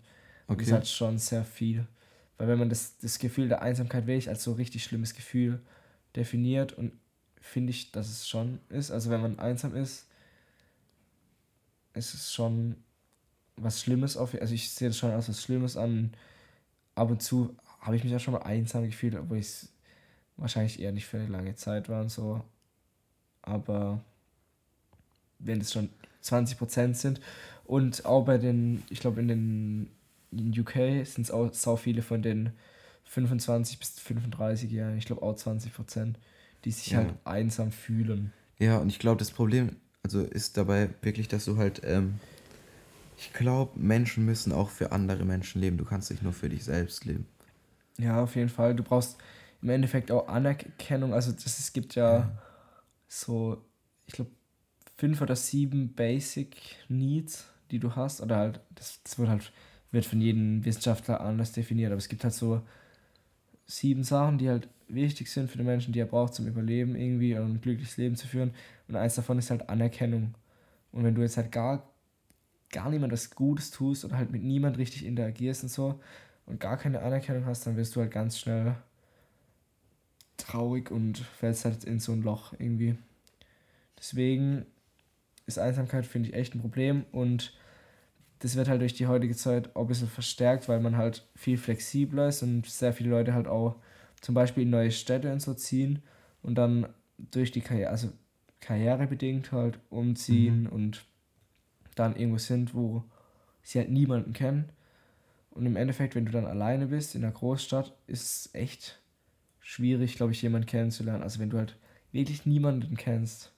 Und 0.47 0.59
Das 0.61 0.67
ist 0.67 0.71
Okay. 0.71 0.71
halt 0.73 0.87
schon 0.87 1.17
sehr 1.19 1.45
viel. 1.45 1.87
Weil 2.37 2.47
wenn 2.47 2.59
man 2.59 2.69
das, 2.69 2.97
das 2.97 3.19
Gefühl 3.19 3.47
der 3.49 3.61
Einsamkeit 3.61 4.07
wirklich 4.07 4.29
als 4.29 4.43
so 4.43 4.53
richtig 4.53 4.83
schlimmes 4.83 5.13
Gefühl 5.13 5.61
definiert 6.15 6.73
und 6.73 6.93
finde 7.39 7.71
ich, 7.71 7.91
dass 7.91 8.09
es 8.09 8.27
schon 8.27 8.59
ist. 8.69 8.91
Also 8.91 9.09
wenn 9.09 9.21
man 9.21 9.39
einsam 9.39 9.75
ist, 9.75 10.05
ist 11.93 12.13
es 12.13 12.33
schon 12.33 12.75
was 13.57 13.81
Schlimmes 13.81 14.17
auf. 14.17 14.33
Also 14.39 14.53
ich 14.53 14.71
sehe 14.71 14.89
das 14.89 14.97
schon 14.97 15.11
als 15.11 15.29
was 15.29 15.43
Schlimmes 15.43 15.77
an. 15.77 16.13
Ab 16.95 17.11
und 17.11 17.21
zu 17.23 17.55
habe 17.81 17.95
ich 17.95 18.03
mich 18.03 18.13
ja 18.13 18.19
schon 18.19 18.33
mal 18.33 18.43
einsam 18.43 18.85
gefühlt, 18.85 19.15
obwohl 19.15 19.37
ich 19.37 19.47
es 19.47 19.69
wahrscheinlich 20.37 20.79
eher 20.79 20.91
nicht 20.91 21.05
für 21.05 21.17
eine 21.17 21.27
lange 21.27 21.55
Zeit 21.55 21.89
war 21.89 22.01
und 22.01 22.09
so. 22.09 22.43
Aber 23.41 24.01
wenn 25.39 25.61
es 25.61 25.73
schon 25.73 25.89
20% 26.23 26.95
sind 26.95 27.19
und 27.65 28.05
auch 28.05 28.25
bei 28.25 28.37
den, 28.37 28.83
ich 28.89 28.99
glaube 28.99 29.21
in 29.21 29.27
den 29.27 29.91
in 30.31 30.57
UK 30.57 31.05
sind 31.05 31.23
es 31.23 31.31
auch 31.31 31.53
sau 31.53 31.75
viele 31.75 32.01
von 32.01 32.21
den 32.21 32.51
25 33.05 33.79
bis 33.79 33.99
35 33.99 34.71
Jahren, 34.71 34.97
ich 34.97 35.05
glaube 35.05 35.23
auch 35.23 35.35
20%, 35.35 36.17
die 36.63 36.71
sich 36.71 36.91
Ja. 36.91 36.99
halt 36.99 37.13
einsam 37.25 37.71
fühlen. 37.71 38.31
Ja, 38.59 38.77
und 38.77 38.87
ich 38.89 38.99
glaube, 38.99 39.17
das 39.19 39.31
Problem 39.31 39.75
also 40.03 40.21
ist 40.21 40.57
dabei 40.57 40.89
wirklich, 41.01 41.27
dass 41.27 41.45
du 41.45 41.57
halt, 41.57 41.81
ähm, 41.83 42.19
ich 43.17 43.33
glaube, 43.33 43.77
Menschen 43.79 44.25
müssen 44.25 44.51
auch 44.51 44.69
für 44.69 44.91
andere 44.91 45.25
Menschen 45.25 45.61
leben. 45.61 45.77
Du 45.77 45.85
kannst 45.85 46.09
nicht 46.09 46.23
nur 46.23 46.33
für 46.33 46.49
dich 46.49 46.63
selbst 46.63 47.05
leben. 47.05 47.27
Ja, 48.01 48.23
auf 48.23 48.35
jeden 48.35 48.49
Fall. 48.49 48.75
Du 48.75 48.83
brauchst 48.83 49.17
im 49.61 49.69
Endeffekt 49.69 50.11
auch 50.11 50.27
Anerkennung. 50.27 51.13
Also 51.13 51.31
das, 51.31 51.59
es 51.59 51.73
gibt 51.73 51.95
ja, 51.95 52.31
so, 53.07 53.63
ich 54.07 54.13
glaube, 54.13 54.31
fünf 54.97 55.21
oder 55.21 55.35
sieben 55.35 55.93
Basic 55.93 56.55
Needs, 56.89 57.47
die 57.71 57.79
du 57.79 57.95
hast. 57.95 58.21
Oder 58.21 58.37
halt, 58.37 58.61
das, 58.75 59.01
das 59.03 59.19
wird 59.19 59.29
halt, 59.29 59.51
wird 59.91 60.05
von 60.05 60.21
jedem 60.21 60.65
Wissenschaftler 60.65 61.21
anders 61.21 61.51
definiert. 61.51 61.91
Aber 61.91 61.99
es 61.99 62.09
gibt 62.09 62.23
halt 62.23 62.33
so 62.33 62.61
sieben 63.65 64.03
Sachen, 64.03 64.37
die 64.37 64.49
halt 64.49 64.67
wichtig 64.87 65.29
sind 65.29 65.49
für 65.49 65.57
den 65.57 65.67
Menschen, 65.67 65.93
die 65.93 65.99
er 65.99 66.05
braucht 66.05 66.33
zum 66.33 66.47
Überleben 66.47 66.95
irgendwie 66.95 67.35
und 67.37 67.55
ein 67.55 67.61
glückliches 67.61 67.97
Leben 67.97 68.15
zu 68.15 68.27
führen. 68.27 68.53
Und 68.87 68.95
eins 68.95 69.15
davon 69.15 69.39
ist 69.39 69.51
halt 69.51 69.69
Anerkennung. 69.69 70.35
Und 70.91 71.03
wenn 71.03 71.15
du 71.15 71.21
jetzt 71.21 71.37
halt 71.37 71.51
gar, 71.51 71.89
gar 72.71 72.89
niemand 72.89 73.13
was 73.13 73.31
Gutes 73.31 73.71
tust 73.71 74.05
oder 74.05 74.17
halt 74.17 74.31
mit 74.31 74.43
niemand 74.43 74.77
richtig 74.77 75.05
interagierst 75.05 75.63
und 75.63 75.69
so 75.69 76.01
und 76.45 76.59
gar 76.59 76.77
keine 76.77 77.01
Anerkennung 77.01 77.45
hast, 77.45 77.65
dann 77.65 77.77
wirst 77.77 77.95
du 77.95 78.01
halt 78.01 78.11
ganz 78.11 78.39
schnell 78.39 78.75
traurig 80.37 80.91
und 80.91 81.19
fällst 81.19 81.65
halt 81.65 81.83
in 81.83 81.99
so 81.99 82.11
ein 82.11 82.23
Loch 82.23 82.53
irgendwie. 82.57 82.97
Deswegen 83.97 84.65
ist 85.45 85.59
Einsamkeit, 85.59 86.05
finde 86.05 86.29
ich, 86.29 86.35
echt 86.35 86.55
ein 86.55 86.61
Problem 86.61 87.05
und 87.11 87.53
das 88.39 88.55
wird 88.55 88.67
halt 88.67 88.81
durch 88.81 88.95
die 88.95 89.05
heutige 89.05 89.35
Zeit 89.35 89.75
auch 89.75 89.81
ein 89.81 89.87
bisschen 89.87 90.07
verstärkt, 90.07 90.67
weil 90.67 90.79
man 90.79 90.97
halt 90.97 91.27
viel 91.35 91.57
flexibler 91.57 92.29
ist 92.29 92.41
und 92.41 92.65
sehr 92.65 92.91
viele 92.91 93.11
Leute 93.11 93.33
halt 93.33 93.47
auch 93.47 93.75
zum 94.19 94.33
Beispiel 94.33 94.63
in 94.63 94.71
neue 94.71 94.91
Städte 94.91 95.31
und 95.31 95.41
so 95.41 95.53
ziehen 95.53 96.01
und 96.41 96.55
dann 96.55 96.87
durch 97.17 97.51
die 97.51 97.61
Karriere, 97.61 97.91
also 97.91 98.11
karrierebedingt 98.59 99.51
halt 99.51 99.79
umziehen 99.89 100.67
und 100.67 101.03
dann 101.95 102.15
irgendwo 102.15 102.37
sind, 102.37 102.73
wo 102.73 103.03
sie 103.61 103.79
halt 103.79 103.91
niemanden 103.91 104.33
kennen. 104.33 104.69
Und 105.51 105.65
im 105.65 105.75
Endeffekt, 105.75 106.15
wenn 106.15 106.25
du 106.25 106.31
dann 106.31 106.45
alleine 106.45 106.87
bist 106.87 107.15
in 107.15 107.23
einer 107.23 107.33
Großstadt, 107.33 107.93
ist 108.07 108.23
es 108.23 108.55
echt 108.55 109.01
schwierig, 109.59 110.15
glaube 110.15 110.31
ich, 110.33 110.41
jemanden 110.41 110.67
kennenzulernen. 110.67 111.23
Also 111.23 111.39
wenn 111.39 111.49
du 111.49 111.57
halt 111.57 111.77
wirklich 112.11 112.45
niemanden 112.45 112.97
kennst, 112.97 113.51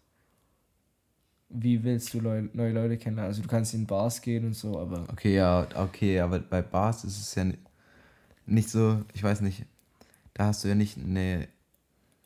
wie 1.50 1.84
willst 1.84 2.14
du 2.14 2.20
Leu 2.20 2.44
neue 2.54 2.74
Leute 2.74 2.98
kennenlernen? 2.98 3.30
Also 3.32 3.42
du 3.44 3.48
kannst 3.48 3.74
in 3.74 3.86
Bars 3.86 4.22
gehen 4.22 4.46
und 4.46 4.54
so, 4.54 4.80
aber 4.80 5.08
Okay, 5.12 5.36
ja, 5.36 5.68
okay, 5.76 6.20
aber 6.20 6.40
bei 6.40 6.62
Bars 6.62 7.04
ist 7.04 7.20
es 7.20 7.36
ja 7.36 7.44
ni- 7.46 7.58
nicht 8.46 8.70
so, 8.70 9.04
ich 9.14 9.24
weiß 9.24 9.42
nicht, 9.42 9.66
da 10.34 10.48
hast 10.48 10.64
du 10.64 10.70
ja 10.70 10.76
nicht 10.76 10.98
eine 10.98 11.48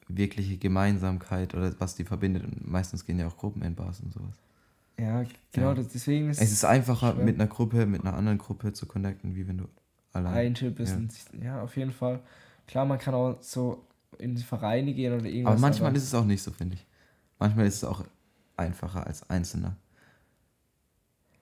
wirkliche 0.07 0.57
Gemeinsamkeit 0.57 1.55
oder 1.55 1.74
was 1.80 1.95
die 1.95 2.05
verbindet. 2.05 2.43
Und 2.45 2.68
meistens 2.70 3.05
gehen 3.05 3.20
ja 3.20 3.28
auch 3.28 3.38
Gruppen 3.38 3.61
in 3.63 3.76
Bars 3.76 3.99
und 4.01 4.13
sowas. 4.13 4.36
Ja, 5.00 5.24
genau, 5.52 5.74
Ja. 5.74 5.84
Deswegen 5.93 6.30
ist 6.30 6.41
Es 6.41 6.52
ist 6.52 6.64
einfacher, 6.66 7.14
schwer. 7.14 7.24
mit 7.26 7.36
einer 7.36 7.48
Gruppe, 7.48 7.86
mit 7.86 8.02
einer 8.02 8.14
anderen 8.16 8.38
Gruppe 8.38 8.74
zu 8.74 8.86
connecten, 8.86 9.36
wie 9.36 9.48
wenn 9.48 9.58
du 9.60 9.66
allein. 10.14 10.34
ein 10.34 10.54
Typ 10.56 10.80
ist. 10.80 10.91
ja. 10.91 10.98
und 10.98 11.43
Ja, 11.43 11.62
auf 11.62 11.76
jeden 11.78 11.91
Fall. 11.91 12.20
Klar, 12.68 12.86
man 12.86 12.98
kann 12.98 13.14
auch 13.14 13.38
so 13.41 13.86
in 14.20 14.38
Vereine 14.38 14.93
gehen 14.93 15.14
oder 15.14 15.26
irgendwas. 15.26 15.52
Aber 15.54 15.62
manchmal 15.62 15.95
ist 15.95 16.04
es 16.04 16.14
auch 16.14 16.26
nicht 16.26 16.41
so, 16.41 16.52
finde 16.52 16.76
ich. 16.76 16.86
Manchmal 17.39 17.68
ist 17.68 17.76
es 17.76 17.84
auch 17.84 18.04
einfacher 18.56 19.06
als 19.06 19.30
Einzelner 19.30 19.76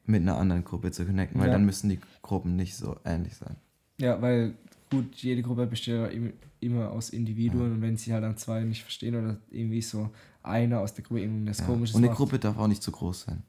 mit 0.05 0.21
einer 0.21 0.37
anderen 0.37 0.63
Gruppe 0.63 0.91
zu 0.91 1.05
connecten, 1.05 1.39
weil 1.39 1.47
Ja. 1.47 1.53
dann 1.53 1.65
müssen 1.65 1.89
die 1.89 1.99
Gruppen 2.21 2.55
nicht 2.55 2.75
so 2.75 2.97
ähnlich 3.05 3.35
sein. 3.35 3.55
Ja, 3.97 4.21
weil 4.21 4.53
gut, 4.91 5.15
jede 5.15 5.41
Gruppe 5.41 5.65
besteht 5.65 5.95
ja 5.95 6.05
im- 6.07 6.33
immer 6.59 6.91
aus 6.91 7.09
Individuen 7.09 7.71
und 7.73 7.81
wenn 7.81 7.97
sie 7.97 8.13
halt 8.13 8.23
dann 8.23 8.37
zwei 8.37 8.61
nicht 8.61 8.83
verstehen 8.83 9.15
oder 9.15 9.37
irgendwie 9.49 9.81
so 9.81 10.09
einer 10.45 10.79
aus 10.79 10.93
der 10.93 11.03
Gruppe 11.03 11.21
irgendwas 11.21 11.59
Ja. 11.59 11.65
komisches 11.65 11.95
Und 11.95 12.01
eine 12.03 12.07
macht. 12.09 12.17
Gruppe 12.17 12.39
darf 12.39 12.57
auch 12.57 12.67
nicht 12.67 12.81
zu 12.83 12.91
groß 12.91 13.21
sein. 13.23 13.43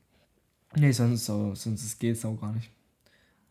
Nee, 0.74 0.92
sonst, 0.92 1.24
so, 1.24 1.54
sonst 1.54 1.98
geht 1.98 2.16
es 2.16 2.24
auch 2.24 2.38
gar 2.40 2.52
nicht. 2.52 2.70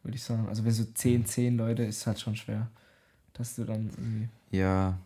Würde 0.03 0.15
ich 0.17 0.23
sagen. 0.23 0.47
Also 0.47 0.63
wenn 0.65 0.71
so 0.71 0.83
10, 0.83 1.25
10 1.25 1.57
Leute 1.57 1.83
ist 1.83 2.05
halt 2.05 2.19
schon 2.19 2.35
schwer. 2.35 2.67
Dass 3.33 3.55
du 3.55 3.65
dann 3.65 3.89
irgendwie. 3.89 4.29
Ja. 4.51 4.97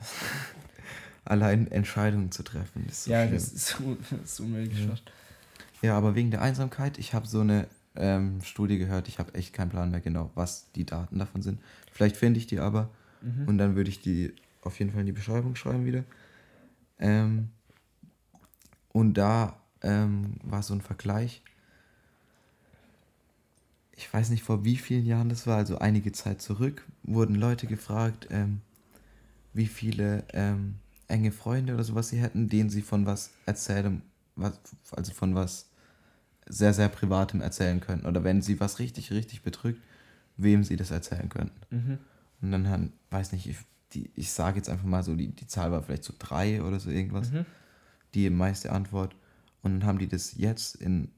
Allein 1.24 1.70
Entscheidungen 1.70 2.32
zu 2.32 2.42
treffen, 2.42 2.84
ist 2.88 3.04
so 3.04 3.12
ja, 3.12 3.22
schlimm. 3.22 3.34
das 3.34 3.52
ist, 3.52 3.76
ist 4.24 4.40
unmöglich 4.40 4.86
Ja. 4.86 4.94
Ja, 5.82 5.98
aber 5.98 6.14
wegen 6.14 6.30
der 6.30 6.42
Einsamkeit, 6.42 6.98
ich 6.98 7.12
habe 7.14 7.26
so 7.26 7.40
eine 7.40 7.66
ähm, 7.96 8.40
Studie 8.42 8.78
gehört, 8.78 9.06
ich 9.08 9.18
habe 9.18 9.34
echt 9.34 9.52
keinen 9.52 9.70
Plan 9.70 9.90
mehr 9.90 10.00
genau, 10.00 10.30
was 10.34 10.70
die 10.72 10.84
Daten 10.86 11.18
davon 11.18 11.42
sind. 11.42 11.60
Vielleicht 11.92 12.16
finde 12.16 12.38
ich 12.38 12.46
die 12.46 12.58
aber 12.60 12.90
Mhm. 13.20 13.46
und 13.46 13.58
dann 13.58 13.76
würde 13.76 13.88
ich 13.88 14.00
die 14.00 14.32
auf 14.62 14.76
jeden 14.80 14.90
Fall 14.90 15.00
in 15.00 15.06
die 15.06 15.12
Beschreibung 15.12 15.54
schreiben 15.54 15.84
wieder. 15.84 16.02
Ähm, 17.02 17.48
und 18.92 19.14
da 19.14 19.56
ähm, 19.82 20.36
war 20.42 20.62
so 20.62 20.72
ein 20.72 20.80
Vergleich. 20.80 21.42
Ich 23.94 24.12
weiß 24.12 24.30
nicht, 24.30 24.42
vor 24.42 24.64
wie 24.64 24.76
vielen 24.76 25.04
Jahren 25.04 25.28
das 25.28 25.46
war, 25.46 25.56
also 25.56 25.78
einige 25.78 26.12
Zeit 26.12 26.40
zurück, 26.40 26.86
wurden 27.02 27.34
Leute 27.34 27.66
gefragt, 27.66 28.28
ähm, 28.30 28.60
wie 29.52 29.66
viele 29.66 30.24
ähm, 30.32 30.76
enge 31.08 31.32
Freunde 31.32 31.74
oder 31.74 31.84
sowas 31.84 32.08
sie 32.08 32.18
hätten, 32.18 32.48
denen 32.48 32.70
sie 32.70 32.82
von 32.82 33.04
was 33.04 33.30
erzählen, 33.46 34.02
was, 34.36 34.58
also 34.92 35.12
von 35.12 35.34
was 35.34 35.68
sehr, 36.46 36.72
sehr 36.72 36.88
Privatem 36.88 37.40
erzählen 37.40 37.80
könnten. 37.80 38.06
Oder 38.06 38.24
wenn 38.24 38.42
sie 38.42 38.60
was 38.60 38.78
richtig, 38.78 39.10
richtig 39.10 39.42
bedrückt, 39.42 39.80
wem 40.36 40.64
sie 40.64 40.76
das 40.76 40.90
erzählen 40.90 41.28
könnten. 41.28 41.60
Mhm. 41.70 41.98
Und 42.40 42.52
dann 42.52 42.92
weiß 43.10 43.32
nicht, 43.32 43.46
ich, 43.46 43.58
die, 43.94 44.10
ich 44.16 44.30
sage 44.32 44.56
jetzt 44.56 44.68
einfach 44.68 44.84
mal 44.86 45.02
so, 45.02 45.14
die, 45.14 45.28
die 45.28 45.46
Zahl 45.46 45.70
war 45.72 45.82
vielleicht 45.82 46.04
so 46.04 46.14
drei 46.18 46.62
oder 46.62 46.80
so 46.80 46.90
irgendwas, 46.90 47.30
Mhm. 47.30 47.44
die 48.14 48.30
meiste 48.30 48.72
Antwort. 48.72 49.14
Und 49.62 49.72
dann 49.80 49.84
haben 49.86 49.98
die 49.98 50.08
das 50.08 50.36
jetzt 50.36 50.76
in 50.76 51.10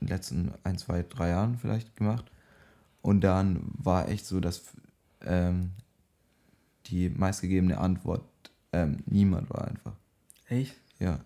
den 0.00 0.08
letzten 0.08 0.52
ein, 0.64 0.78
zwei, 0.78 1.02
drei 1.02 1.30
Jahren 1.30 1.58
vielleicht 1.58 1.96
gemacht. 1.96 2.30
Und 3.00 3.22
dann 3.22 3.62
war 3.78 4.08
echt 4.08 4.26
so, 4.26 4.40
dass 4.40 4.62
ähm, 5.24 5.70
die 6.86 7.08
meistgegebene 7.08 7.78
Antwort 7.78 8.22
ähm, 8.72 9.02
niemand 9.06 9.50
war 9.50 9.68
einfach. 9.68 9.94
Echt? 10.48 10.74
Ja. 10.98 11.20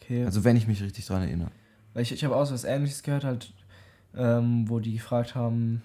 Okay. 0.00 0.24
Also 0.24 0.44
wenn 0.44 0.56
ich 0.56 0.66
mich 0.66 0.82
richtig 0.82 1.06
dran 1.06 1.22
erinnere. 1.22 1.50
Weil 1.94 2.02
ich, 2.02 2.12
ich 2.12 2.24
habe 2.24 2.36
auch 2.36 2.44
so 2.44 2.54
was 2.54 2.64
ähnliches 2.64 3.02
gehört, 3.02 3.24
halt, 3.24 3.52
ähm, 4.14 4.68
wo 4.68 4.78
die 4.80 4.94
gefragt 4.94 5.34
haben, 5.34 5.82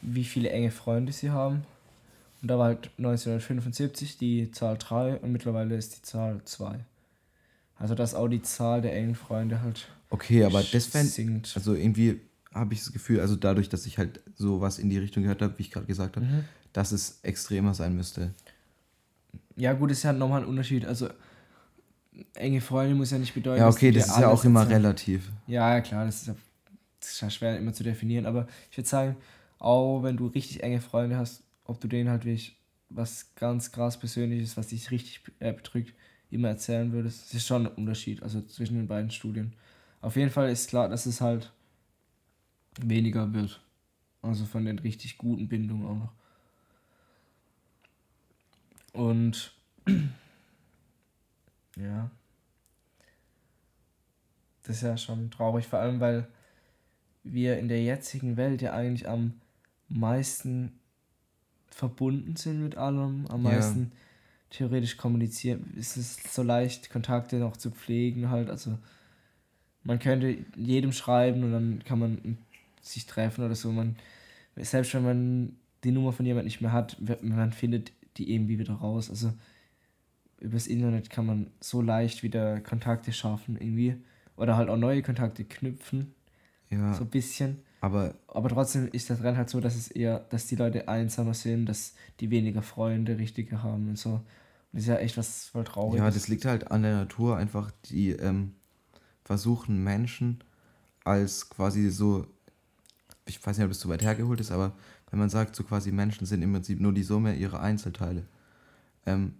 wie 0.00 0.24
viele 0.24 0.50
enge 0.50 0.70
Freunde 0.70 1.12
sie 1.12 1.30
haben. 1.30 1.62
Und 2.42 2.48
da 2.48 2.58
war 2.58 2.66
halt 2.66 2.90
1975 2.98 4.18
die 4.18 4.50
Zahl 4.50 4.76
3 4.76 5.16
und 5.18 5.30
mittlerweile 5.32 5.76
ist 5.76 5.96
die 5.98 6.02
Zahl 6.02 6.40
2. 6.44 6.80
Also 7.76 7.94
dass 7.94 8.14
auch 8.14 8.28
die 8.28 8.42
Zahl 8.42 8.82
der 8.82 8.94
engen 8.96 9.14
Freunde 9.14 9.60
halt 9.62 9.88
Okay, 10.10 10.44
aber 10.44 10.62
das 10.62 10.86
fände. 10.86 11.42
Also 11.54 11.74
irgendwie 11.74 12.20
habe 12.52 12.74
ich 12.74 12.80
das 12.80 12.92
Gefühl, 12.92 13.20
also 13.20 13.34
dadurch, 13.34 13.68
dass 13.70 13.86
ich 13.86 13.96
halt 13.96 14.20
sowas 14.36 14.78
in 14.78 14.90
die 14.90 14.98
Richtung 14.98 15.22
gehört 15.22 15.40
habe, 15.40 15.56
wie 15.58 15.62
ich 15.62 15.70
gerade 15.70 15.86
gesagt 15.86 16.16
habe, 16.16 16.26
Mhm. 16.26 16.44
dass 16.74 16.92
es 16.92 17.20
extremer 17.22 17.72
sein 17.74 17.96
müsste. 17.96 18.34
Ja 19.56 19.72
gut, 19.72 19.90
ist 19.90 20.02
ja 20.02 20.12
nochmal 20.12 20.42
ein 20.42 20.48
Unterschied. 20.48 20.84
Also 20.84 21.08
enge 22.34 22.60
Freunde 22.60 22.94
muss 22.94 23.10
ja 23.10 23.18
nicht 23.18 23.34
bedeuten, 23.34 23.60
Ja, 23.60 23.68
okay, 23.68 23.90
das 23.90 24.08
ist 24.08 24.18
ja 24.18 24.28
auch 24.28 24.44
immer 24.44 24.60
erzählen. 24.60 24.82
relativ. 24.82 25.30
Ja, 25.46 25.74
ja, 25.74 25.80
klar, 25.80 26.04
das 26.04 26.22
ist 26.22 26.26
ja, 26.28 26.34
das 27.00 27.10
ist 27.12 27.20
ja 27.20 27.30
schwer 27.30 27.56
immer 27.58 27.72
zu 27.72 27.84
definieren, 27.84 28.26
aber 28.26 28.46
ich 28.70 28.76
würde 28.76 28.88
sagen, 28.88 29.16
auch 29.58 30.02
wenn 30.02 30.16
du 30.16 30.26
richtig 30.26 30.62
enge 30.62 30.80
Freunde 30.80 31.16
hast, 31.16 31.42
ob 31.72 31.80
du 31.80 31.88
denen 31.88 32.10
halt 32.10 32.26
wirklich 32.26 32.56
was 32.90 33.34
ganz 33.34 33.72
krass 33.72 33.98
Persönliches, 33.98 34.58
was 34.58 34.68
dich 34.68 34.90
richtig 34.90 35.22
äh, 35.38 35.54
immer 36.30 36.48
erzählen 36.48 36.92
würdest, 36.92 37.24
das 37.24 37.34
ist 37.34 37.46
schon 37.46 37.66
ein 37.66 37.74
Unterschied, 37.74 38.22
also 38.22 38.42
zwischen 38.42 38.76
den 38.76 38.88
beiden 38.88 39.10
Studien. 39.10 39.54
Auf 40.02 40.16
jeden 40.16 40.30
Fall 40.30 40.50
ist 40.50 40.68
klar, 40.68 40.90
dass 40.90 41.06
es 41.06 41.22
halt 41.22 41.50
weniger 42.78 43.32
wird. 43.32 43.62
Also 44.20 44.44
von 44.44 44.66
den 44.66 44.78
richtig 44.78 45.16
guten 45.16 45.48
Bindungen 45.48 45.86
auch 45.86 45.96
noch. 45.96 46.12
Und 48.92 49.54
ja. 51.76 52.10
Das 54.64 54.76
ist 54.76 54.82
ja 54.82 54.96
schon 54.98 55.30
traurig, 55.30 55.66
vor 55.66 55.78
allem 55.78 56.00
weil 56.00 56.28
wir 57.24 57.58
in 57.58 57.68
der 57.68 57.82
jetzigen 57.82 58.36
Welt 58.36 58.60
ja 58.60 58.74
eigentlich 58.74 59.08
am 59.08 59.40
meisten 59.88 60.78
verbunden 61.74 62.36
sind 62.36 62.62
mit 62.62 62.76
allem, 62.76 63.26
am 63.28 63.44
Ja. 63.44 63.50
meisten 63.50 63.92
theoretisch 64.50 64.96
kommunizieren. 64.96 65.74
Es 65.78 65.96
ist 65.96 66.32
so 66.32 66.42
leicht, 66.42 66.90
Kontakte 66.90 67.36
noch 67.36 67.56
zu 67.56 67.70
pflegen 67.70 68.30
halt. 68.30 68.50
Also 68.50 68.78
man 69.82 69.98
könnte 69.98 70.36
jedem 70.56 70.92
schreiben 70.92 71.42
und 71.44 71.52
dann 71.52 71.82
kann 71.84 71.98
man 71.98 72.38
sich 72.80 73.06
treffen 73.06 73.44
oder 73.44 73.54
so. 73.54 73.72
Man, 73.72 73.96
selbst 74.56 74.92
wenn 74.94 75.04
man 75.04 75.56
die 75.84 75.90
Nummer 75.90 76.12
von 76.12 76.26
jemand 76.26 76.44
nicht 76.44 76.60
mehr 76.60 76.72
hat, 76.72 76.96
man 77.22 77.52
findet 77.52 77.92
die 78.18 78.32
irgendwie 78.32 78.58
wieder 78.58 78.74
raus. 78.74 79.08
Also 79.08 79.32
übers 80.40 80.66
Internet 80.66 81.08
kann 81.08 81.24
man 81.26 81.46
so 81.60 81.80
leicht 81.80 82.22
wieder 82.22 82.60
Kontakte 82.60 83.12
schaffen 83.12 83.56
irgendwie. 83.58 83.96
Oder 84.36 84.56
halt 84.56 84.68
auch 84.68 84.76
neue 84.76 85.02
Kontakte 85.02 85.44
knüpfen, 85.44 86.14
Ja, 86.70 86.94
so 86.94 87.04
ein 87.04 87.10
bisschen. 87.10 87.58
Aber 87.82 88.14
Aber 88.28 88.48
trotzdem 88.48 88.88
ist 88.92 89.10
der 89.10 89.18
Trend 89.18 89.36
halt 89.36 89.50
so, 89.50 89.60
dass 89.60 89.74
es 89.74 89.88
eher, 89.88 90.20
dass 90.30 90.46
die 90.46 90.54
Leute 90.54 90.86
einsamer 90.86 91.34
sind, 91.34 91.66
dass 91.66 91.94
die 92.20 92.30
weniger 92.30 92.62
Freunde 92.62 93.18
richtige 93.18 93.64
haben 93.64 93.88
und 93.88 93.98
so. 93.98 94.10
Und 94.10 94.24
das 94.72 94.82
ist 94.82 94.88
ja 94.88 94.96
echt 94.96 95.16
was 95.16 95.46
voll 95.46 95.64
traurig. 95.64 95.98
ja, 95.98 96.08
das 96.08 96.28
liegt 96.28 96.44
halt 96.44 96.70
an 96.70 96.82
der 96.82 96.94
Natur 96.94 97.36
einfach, 97.36 97.72
die 97.86 98.10
ähm, 98.10 98.54
versuchen 99.24 99.82
Menschen 99.82 100.44
als 101.02 101.50
quasi 101.50 101.90
so, 101.90 102.24
ich 103.26 103.44
weiß 103.44 103.58
nicht, 103.58 103.64
ob 103.64 103.72
das 103.72 103.80
zu 103.80 103.88
weit 103.88 104.02
hergeholt 104.02 104.38
ist, 104.38 104.52
aber 104.52 104.74
wenn 105.10 105.18
man 105.18 105.28
sagt, 105.28 105.56
so 105.56 105.64
quasi 105.64 105.90
Menschen 105.90 106.24
sind 106.24 106.40
im 106.40 106.52
Prinzip 106.52 106.80
nur 106.80 106.92
die 106.92 107.02
Summe 107.02 107.34
ihrer 107.34 107.60
Einzelteile. 107.60 108.28
Ähm, 109.06 109.34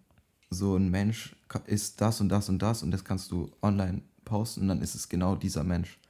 so 0.51 0.75
ein 0.77 0.91
Mensch 0.91 1.37
ist 1.67 2.01
das 2.01 2.21
und 2.21 2.29
das 2.29 2.49
und 2.49 2.61
das 2.61 2.83
und 2.83 2.91
das 2.91 3.05
kannst 3.05 3.31
du 3.31 3.53
online 3.63 4.03
posten 4.25 4.63
und 4.63 4.69
dann 4.69 4.83
ist 4.83 4.97
es 4.97 5.09
genau 5.09 5.37
dieser 5.37 5.63
Mensch. 5.63 6.01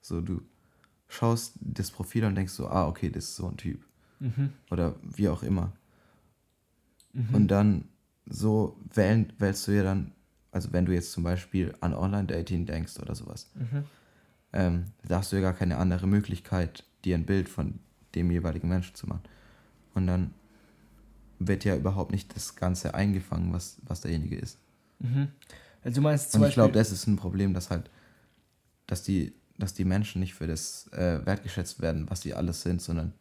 So, 0.00 0.22
du 0.22 0.40
schaust 1.12 1.54
das 1.60 1.90
Profil 1.90 2.24
und 2.24 2.34
denkst 2.34 2.52
so, 2.54 2.68
ah, 2.68 2.86
okay, 2.86 3.10
das 3.10 3.24
ist 3.24 3.36
so 3.36 3.46
ein 3.46 3.56
Typ. 3.56 3.84
Mhm. 4.20 4.52
Oder 4.70 4.94
wie 5.02 5.28
auch 5.28 5.42
immer. 5.42 5.72
Mhm. 7.12 7.34
Und 7.34 7.48
dann 7.48 7.84
so 8.26 8.76
wählen, 8.94 9.32
wählst 9.38 9.68
du 9.68 9.72
ja 9.72 9.82
dann, 9.82 10.12
also 10.52 10.72
wenn 10.72 10.86
du 10.86 10.92
jetzt 10.92 11.12
zum 11.12 11.22
Beispiel 11.22 11.74
an 11.80 11.92
Online-Dating 11.94 12.66
denkst 12.66 12.98
oder 12.98 13.14
sowas, 13.14 13.50
Mhm. 13.54 13.84
ähm, 14.52 14.84
da 15.06 15.18
hast 15.18 15.32
du 15.32 15.36
ja 15.36 15.42
gar 15.42 15.54
keine 15.54 15.76
andere 15.76 16.06
Möglichkeit, 16.06 16.84
dir 17.04 17.16
ein 17.16 17.26
Bild 17.26 17.48
von 17.48 17.80
dem 18.14 18.30
jeweiligen 18.30 18.68
Menschen 18.68 18.94
zu 18.94 19.06
machen. 19.06 19.22
Und 19.94 20.06
dann 20.06 20.32
wird 21.38 21.64
ja 21.64 21.76
überhaupt 21.76 22.12
nicht 22.12 22.34
das 22.34 22.56
Ganze 22.56 22.94
eingefangen, 22.94 23.52
was, 23.52 23.78
was 23.82 24.00
derjenige 24.00 24.36
ist. 24.36 24.58
Mhm. 25.00 25.28
Also 25.84 25.96
du 25.96 26.00
meinst 26.02 26.32
zum 26.32 26.42
Und 26.42 26.48
ich 26.48 26.54
glaube, 26.54 26.72
das 26.72 26.92
ist 26.92 27.06
ein 27.06 27.16
Problem, 27.16 27.52
dass 27.52 27.68
halt, 27.70 27.90
dass 28.86 29.02
die, 29.02 29.34
dass 29.58 29.74
die 29.74 29.84
Menschen 29.84 30.20
nicht 30.20 30.34
für 30.34 30.46
das 30.46 30.88
äh, 30.92 31.24
wertgeschätzt 31.24 31.80
werden, 31.80 32.08
was 32.10 32.22
sie 32.22 32.34
alles 32.34 32.62
sind, 32.62 32.80
sondern 32.82 33.12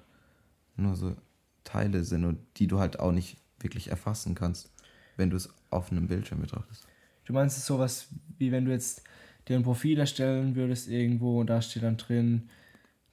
nur 0.75 0.95
so 0.95 1.15
Teile 1.63 2.03
sind 2.03 2.25
und 2.25 2.39
die 2.57 2.67
du 2.67 2.79
halt 2.79 2.99
auch 2.99 3.11
nicht 3.11 3.37
wirklich 3.59 3.89
erfassen 3.89 4.35
kannst, 4.35 4.71
wenn 5.17 5.29
du 5.29 5.37
es 5.37 5.49
auf 5.69 5.91
einem 5.91 6.07
Bildschirm 6.07 6.41
betrachtest. 6.41 6.87
du 7.25 7.33
meinst 7.33 7.57
es 7.57 7.65
sowas, 7.65 8.07
wie 8.37 8.51
wenn 8.51 8.65
du 8.65 8.71
jetzt 8.71 9.03
dir 9.47 9.55
ein 9.55 9.63
Profil 9.63 9.99
erstellen 9.99 10.55
würdest 10.55 10.87
irgendwo 10.87 11.39
und 11.39 11.47
da 11.47 11.61
steht 11.61 11.83
dann 11.83 11.97
drin 11.97 12.49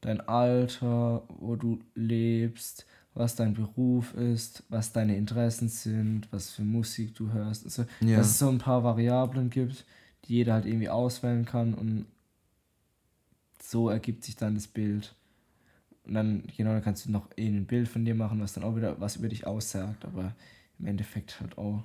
dein 0.01 0.21
Alter, 0.21 1.25
wo 1.41 1.57
du 1.57 1.81
lebst, 1.95 2.87
was 3.14 3.35
dein 3.35 3.55
Beruf 3.55 4.14
ist, 4.14 4.62
was 4.69 4.93
deine 4.93 5.16
Interessen 5.16 5.69
sind, 5.69 6.29
was 6.31 6.51
für 6.53 6.62
Musik 6.62 7.14
du 7.16 7.33
hörst. 7.33 7.64
Also, 7.64 7.85
Ja. 8.01 8.19
dass 8.19 8.29
es 8.29 8.39
so 8.39 8.49
ein 8.49 8.59
paar 8.59 8.85
Variablen 8.85 9.51
gibt, 9.51 9.85
die 10.25 10.35
jeder 10.35 10.55
halt 10.55 10.66
irgendwie 10.66 10.89
auswählen 10.89 11.45
kann 11.45 11.75
und 11.75 12.07
so 13.69 13.91
ergibt 13.91 14.25
sich 14.25 14.35
dann 14.35 14.55
das 14.55 14.66
Bild. 14.66 15.14
Und 16.05 16.14
dann, 16.14 16.45
genau, 16.57 16.73
dann 16.73 16.83
kannst 16.83 17.05
du 17.05 17.11
noch 17.11 17.29
eh 17.37 17.47
ein 17.47 17.66
Bild 17.66 17.87
von 17.87 18.05
dir 18.05 18.14
machen, 18.14 18.41
was 18.41 18.55
dann 18.55 18.64
auch 18.64 18.75
wieder 18.77 18.99
was 18.99 19.16
über 19.16 19.29
dich 19.29 19.47
aussagt, 19.47 20.07
aber 20.07 20.35
im 20.79 20.87
Endeffekt 20.87 21.39
halt 21.41 21.59
auch, 21.59 21.85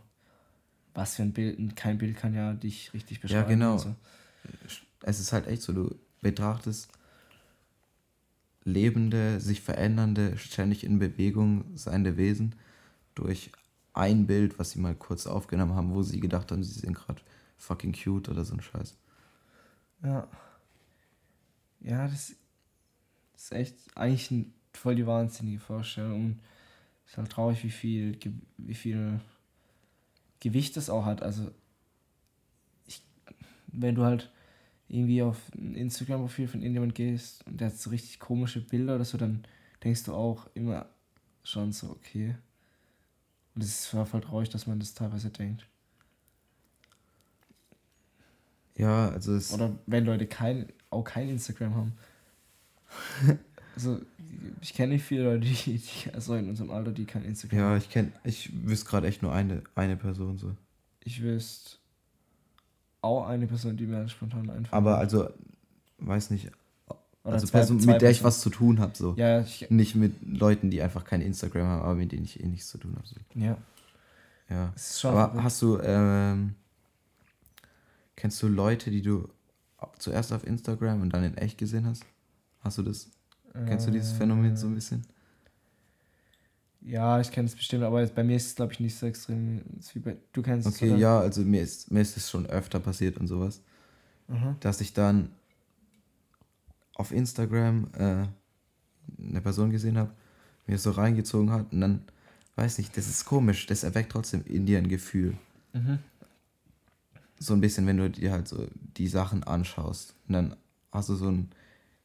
was 0.93 1.15
für 1.15 1.23
ein 1.23 1.33
Bild, 1.33 1.75
kein 1.75 1.97
Bild 1.97 2.15
kann 2.15 2.33
ja 2.33 2.53
dich 2.53 2.93
richtig 2.93 3.19
beschreiben. 3.19 3.49
genau. 3.49 3.73
und 3.73 3.79
So. 3.79 3.95
Es 5.01 5.19
ist 5.19 5.33
halt 5.33 5.47
echt 5.47 5.61
so, 5.61 5.73
du 5.73 5.93
betrachtest 6.21 6.87
lebende, 8.63 9.41
sich 9.41 9.59
verändernde, 9.59 10.37
ständig 10.37 10.85
in 10.85 10.99
Bewegung 10.99 11.65
seiende 11.75 12.15
Wesen 12.15 12.55
durch 13.13 13.51
ein 13.91 14.25
Bild, 14.25 14.57
was 14.57 14.71
sie 14.71 14.79
mal 14.79 14.95
kurz 14.95 15.27
aufgenommen 15.27 15.75
haben, 15.75 15.93
wo 15.93 16.01
sie 16.01 16.21
gedacht 16.21 16.49
haben, 16.53 16.63
sie 16.63 16.79
sind 16.79 16.93
gerade 16.93 17.21
fucking 17.57 17.91
cute 17.91 18.29
oder 18.29 18.45
so 18.45 18.53
ein 18.53 18.61
Scheiß. 18.61 18.95
Ja. 20.01 20.29
Ja, 21.83 22.07
das 22.07 22.35
ist 23.35 23.51
echt 23.51 23.75
eigentlich 23.95 24.31
ein, 24.31 24.53
voll 24.73 24.95
die 24.95 25.05
wahnsinnige 25.05 25.59
Vorstellung. 25.59 26.25
Und 26.25 26.39
ist 27.05 27.17
halt 27.17 27.31
traurig, 27.31 27.63
wie 27.63 27.69
viel, 27.69 28.17
wie 28.57 28.73
viel 28.73 29.19
Gewicht 30.39 30.77
das 30.77 30.89
auch 30.89 31.05
hat. 31.05 31.21
Also, 31.21 31.51
ich, 32.87 33.01
wenn 33.67 33.95
du 33.95 34.03
halt 34.03 34.31
irgendwie 34.87 35.21
auf 35.21 35.37
ein 35.55 35.75
Instagram-Profil 35.75 36.47
von 36.47 36.61
irgendjemand 36.61 36.95
gehst 36.95 37.45
und 37.47 37.59
der 37.59 37.67
hat 37.67 37.77
so 37.77 37.89
richtig 37.89 38.19
komische 38.19 38.61
Bilder 38.61 38.95
oder 38.95 39.05
so, 39.05 39.17
dann 39.17 39.45
denkst 39.83 40.03
du 40.03 40.13
auch 40.13 40.47
immer 40.53 40.87
schon 41.43 41.71
so, 41.71 41.89
okay. 41.89 42.35
Und 43.55 43.63
es 43.63 43.69
ist 43.69 43.87
voll 43.87 44.21
traurig, 44.21 44.49
dass 44.49 44.67
man 44.67 44.79
das 44.79 44.93
teilweise 44.93 45.29
denkt. 45.29 45.67
Ja, 48.75 49.09
also 49.09 49.35
es, 49.35 49.53
Oder 49.53 49.77
wenn 49.85 50.05
Leute 50.05 50.25
kein, 50.25 50.71
auch 50.93 51.03
kein 51.03 51.29
Instagram 51.29 51.75
haben. 51.75 51.93
also, 53.75 53.99
ich 54.61 54.73
kenne 54.73 54.93
nicht 54.93 55.03
viele 55.03 55.23
Leute, 55.23 55.39
die, 55.41 55.53
die, 55.77 56.13
also 56.13 56.35
in 56.35 56.49
unserem 56.49 56.71
Alter, 56.71 56.91
die 56.91 57.05
kein 57.05 57.23
Instagram 57.25 57.59
haben. 57.59 57.71
ja, 57.71 57.77
ich 57.77 57.89
kenn, 57.89 58.13
ich 58.23 58.51
wüsste 58.65 58.89
gerade 58.89 59.07
echt 59.07 59.21
nur 59.21 59.33
eine, 59.33 59.63
eine 59.75 59.95
Person 59.97 60.37
so. 60.37 60.55
Ich 61.03 61.21
wüsste 61.21 61.77
auch 63.01 63.27
eine 63.27 63.47
Person, 63.47 63.75
die 63.75 63.85
mir 63.85 63.97
halt 63.97 64.11
spontan 64.11 64.49
einfällt. 64.49 64.73
Aber 64.73 64.97
also, 64.97 65.29
weiß 65.97 66.29
nicht, 66.29 66.51
Oder 67.23 67.33
also 67.33 67.47
zwei- 67.47 67.59
Person, 67.59 67.79
zwei 67.79 67.93
mit 67.93 68.01
der 68.01 68.11
ich 68.11 68.23
was 68.23 68.39
zu 68.41 68.49
tun 68.49 68.79
habe 68.79 68.95
so. 68.95 69.13
Ja, 69.17 69.41
ich, 69.41 69.69
Nicht 69.69 69.95
mit 69.95 70.13
Leuten, 70.25 70.69
die 70.69 70.81
einfach 70.81 71.03
kein 71.03 71.21
Instagram 71.21 71.67
haben, 71.67 71.81
aber 71.81 71.95
mit 71.95 72.11
denen 72.11 72.23
ich 72.23 72.41
eh 72.41 72.47
nichts 72.47 72.69
zu 72.69 72.77
tun 72.77 72.95
habe. 72.95 73.07
So. 73.07 73.15
ja. 73.35 73.57
Ja. 74.49 74.73
Aber 75.09 75.29
verrückt. 75.29 75.43
hast 75.43 75.61
du, 75.61 75.79
ähm, 75.79 76.55
kennst 78.15 78.41
du 78.43 78.47
Leute, 78.47 78.91
die 78.91 79.01
du 79.01 79.27
zuerst 79.97 80.33
auf 80.33 80.45
Instagram 80.45 81.01
und 81.01 81.13
dann 81.13 81.23
in 81.23 81.37
echt 81.37 81.57
gesehen 81.57 81.85
hast? 81.85 82.05
Hast 82.61 82.77
du 82.77 82.83
das? 82.83 83.09
Kennst 83.53 83.87
du 83.87 83.91
dieses 83.91 84.11
Phänomen 84.13 84.57
so 84.57 84.67
ein 84.67 84.75
bisschen? 84.75 85.05
Ja, 86.81 87.21
ich 87.21 87.31
kenne 87.31 87.47
es 87.47 87.55
bestimmt, 87.55 87.83
aber 87.83 88.05
bei 88.07 88.23
mir 88.23 88.35
ist 88.35 88.47
es, 88.47 88.55
glaube 88.55 88.73
ich, 88.73 88.79
nicht 88.79 88.95
so 88.97 89.05
extrem. 89.05 89.61
wie 89.93 89.99
bei, 89.99 90.17
du 90.33 90.41
kennst 90.41 90.67
es, 90.67 90.75
Okay, 90.75 90.95
ja, 90.97 91.19
also 91.19 91.41
mir 91.41 91.61
ist, 91.61 91.91
mir 91.91 92.01
ist 92.01 92.17
es 92.17 92.29
schon 92.29 92.45
öfter 92.47 92.79
passiert 92.79 93.17
und 93.17 93.27
sowas, 93.27 93.61
Aha. 94.27 94.55
dass 94.59 94.81
ich 94.81 94.93
dann 94.93 95.29
auf 96.95 97.11
Instagram 97.11 97.87
äh, 97.93 98.25
eine 99.17 99.41
Person 99.41 99.69
gesehen 99.69 99.97
habe, 99.97 100.11
mir 100.67 100.77
so 100.77 100.91
reingezogen 100.91 101.51
hat 101.51 101.71
und 101.71 101.79
dann, 101.79 102.01
weiß 102.55 102.77
nicht, 102.79 102.97
das 102.97 103.07
ist 103.07 103.25
komisch, 103.25 103.65
das 103.65 103.83
erweckt 103.83 104.11
trotzdem 104.11 104.43
in 104.45 104.65
dir 104.65 104.77
ein 104.77 104.89
Gefühl. 104.89 105.37
Mhm. 105.73 105.99
So 107.43 107.53
ein 107.53 107.61
bisschen, 107.61 107.85
wenn 107.87 107.97
du 107.97 108.09
dir 108.09 108.31
halt 108.31 108.47
so 108.47 108.67
die 108.97 109.07
Sachen 109.07 109.43
anschaust 109.43 110.15
und 110.27 110.33
dann 110.33 110.55
hast 110.91 111.09
du 111.09 111.15
so 111.15 111.29
ein 111.29 111.49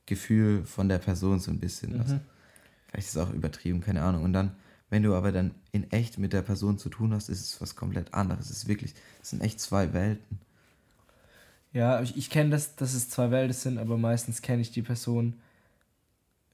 Gefühl 0.06 0.64
von 0.64 0.88
der 0.88 0.98
Person 0.98 1.38
so 1.38 1.50
ein 1.50 1.60
bisschen. 1.60 1.98
Also, 2.00 2.14
Mhm. 2.14 2.20
vielleicht 2.88 3.08
ist 3.08 3.16
es 3.16 3.22
auch 3.22 3.30
übertrieben, 3.32 3.80
keine 3.80 4.02
Ahnung. 4.02 4.24
Und 4.24 4.32
dann, 4.32 4.56
wenn 4.90 5.02
du 5.02 5.14
aber 5.14 5.30
dann 5.32 5.54
in 5.70 5.90
echt 5.92 6.18
mit 6.18 6.32
der 6.32 6.42
Person 6.42 6.78
zu 6.78 6.88
tun 6.88 7.12
hast, 7.12 7.28
ist 7.28 7.40
es 7.40 7.60
was 7.60 7.76
komplett 7.76 8.14
anderes. 8.14 8.50
Es 8.50 8.58
ist 8.58 8.68
wirklich, 8.68 8.94
es 9.22 9.30
sind 9.30 9.42
echt 9.42 9.60
zwei 9.60 9.92
Welten. 9.92 10.40
Ja, 11.72 12.00
ich, 12.00 12.16
ich 12.16 12.30
kenne 12.30 12.50
das, 12.50 12.74
dass 12.76 12.94
es 12.94 13.10
zwei 13.10 13.30
Welten 13.30 13.52
sind, 13.52 13.78
aber 13.78 13.98
meistens 13.98 14.40
kenne 14.42 14.62
ich 14.62 14.70
die 14.72 14.82
Person, 14.82 15.34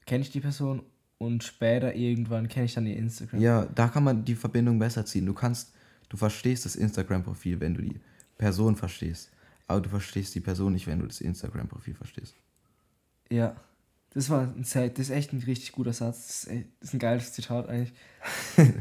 kenne 0.05 0.21
ich 0.23 0.31
die 0.31 0.41
Person 0.41 0.83
und 1.17 1.43
später 1.43 1.95
irgendwann 1.95 2.49
kenne 2.49 2.65
ich 2.65 2.73
dann 2.73 2.85
ihr 2.85 2.97
Instagram. 2.97 3.39
Ja, 3.39 3.65
da 3.65 3.87
kann 3.87 4.03
man 4.03 4.25
die 4.25 4.35
Verbindung 4.35 4.77
besser 4.77 5.05
ziehen. 5.05 5.25
Du 5.25 5.33
kannst, 5.33 5.73
du 6.09 6.17
verstehst 6.17 6.65
das 6.65 6.75
Instagram-Profil, 6.75 7.61
wenn 7.61 7.73
du 7.73 7.81
die 7.81 7.99
Person 8.37 8.75
verstehst. 8.75 9.31
Aber 9.67 9.81
du 9.81 9.89
verstehst 9.89 10.35
die 10.35 10.41
Person 10.41 10.73
nicht, 10.73 10.87
wenn 10.87 10.99
du 10.99 11.07
das 11.07 11.21
Instagram-Profil 11.21 11.95
verstehst. 11.95 12.35
Ja. 13.29 13.55
Das 14.13 14.29
war 14.29 14.43
ein 14.55 14.63
sehr, 14.63 14.87
das 14.89 15.07
ist 15.07 15.09
echt 15.09 15.33
ein 15.33 15.39
richtig 15.41 15.73
guter 15.73 15.91
Satz. 15.91 16.45
Das 16.45 16.53
ist, 16.53 16.65
das 16.79 16.93
ein 16.93 16.99
geiles 16.99 17.33
Zitat 17.33 17.67
eigentlich. 17.67 17.93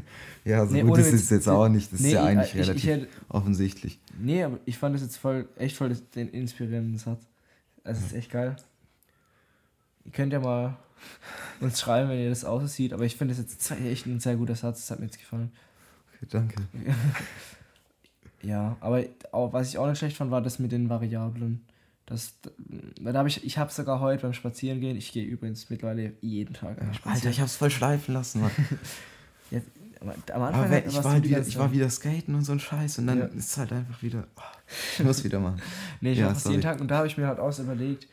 Ja, 0.45 0.67
so 0.67 0.75
Nee, 0.75 0.83
gut 0.83 0.99
ist 0.99 1.11
es 1.13 1.31
jetzt 1.31 1.49
auch 1.49 1.69
nicht. 1.69 1.91
Das 1.91 2.01
nee, 2.01 2.09
ist 2.09 2.13
ja 2.15 2.23
ich- 2.23 2.29
eigentlich 2.39 2.55
ich- 2.55 2.61
ich 2.61 2.67
relativ 2.69 2.85
hätte- 2.91 3.09
offensichtlich. 3.31 3.99
Nee, 4.19 4.45
aber 4.45 4.59
ich 4.67 4.77
fand 4.77 4.95
das 4.95 5.01
jetzt 5.03 5.17
voll, 5.17 5.49
echt 5.57 5.75
voll 5.77 5.89
das- 5.89 6.09
den 6.11 6.29
inspirierenden 6.29 6.99
Satz. 6.99 7.23
Also 7.83 8.01
es 8.01 8.09
ist 8.09 8.13
echt 8.13 8.31
geil. 8.31 8.55
Ihr 10.05 10.13
könnt 10.13 10.33
ja 10.35 10.41
mal 10.41 10.77
uns 11.61 11.81
schreiben, 11.81 12.11
wenn 12.11 12.19
ihr 12.21 12.29
das 12.29 12.45
aussieht, 12.45 12.93
aber 12.93 13.05
ich 13.05 13.17
finde 13.17 13.35
das 13.35 13.43
jetzt 13.43 13.71
echt 13.71 14.05
ein 14.07 14.21
sehr 14.21 14.37
guter 14.37 14.55
Satz, 14.55 14.81
das 14.83 14.91
hat 14.91 15.01
mir 15.01 15.07
jetzt 15.07 15.19
gefallen. 15.19 15.51
Okay, 16.15 16.27
danke. 16.31 16.57
Ja, 18.45 18.77
aber 18.81 19.05
auch, 19.33 19.53
was 19.53 19.69
ich 19.71 19.79
auch 19.79 19.89
nicht 19.89 19.99
schlecht 19.99 20.17
fand, 20.17 20.31
war 20.31 20.43
das 20.43 20.59
mit 20.59 20.73
den 20.73 20.89
Variablen. 20.91 21.65
Das, 22.07 22.35
da 23.01 23.15
habe 23.15 23.29
ich, 23.29 23.43
ich 23.45 23.57
habe 23.57 23.73
sogar 23.73 24.01
heute 24.01 24.23
beim 24.23 24.35
Spazierengehen, 24.35 24.97
ich 24.97 25.13
gehe 25.13 25.25
übrigens 25.25 25.71
mittlerweile 25.71 26.13
jeden 26.21 26.53
Tag 26.55 26.77
Ja, 26.79 26.93
spazieren. 26.93 27.13
Alter, 27.15 27.31
ich 27.31 27.41
hab's 27.41 27.57
voll 27.57 27.71
schleifen 27.71 28.15
lassen, 28.15 28.43
Mann. 28.43 28.51
Ja, 29.51 29.61
aber 30.01 30.15
am 30.35 30.43
Anfang 30.43 30.65
Aber 30.65 30.87
ich, 30.87 31.05
war 31.05 31.23
wieder, 31.23 31.47
ich 31.47 31.59
war 31.59 31.71
wieder 31.73 31.89
skaten 31.89 32.35
und 32.35 32.43
so 32.43 32.53
ein 32.53 32.61
Scheiß 32.61 32.99
und 32.99 33.07
dann 33.07 33.19
Ja. 33.19 33.25
ist 33.27 33.51
es 33.51 33.57
halt 33.57 33.73
einfach 33.73 34.03
wieder. 34.03 34.27
Oh, 34.37 34.41
ich 34.99 35.05
muss 35.05 35.23
wieder 35.23 35.39
machen. 35.39 35.61
Nee, 36.01 36.13
ich 36.13 36.19
Ja, 36.19 36.31
mache 36.31 36.49
jeden. 36.51 36.63
Tag 36.63 36.81
und 36.81 36.89
da 36.91 36.97
habe 36.99 37.07
ich 37.07 37.17
mir 37.17 37.27
halt 37.27 37.39
auch 37.39 37.53
so 37.53 37.63
überlegt, 37.63 38.09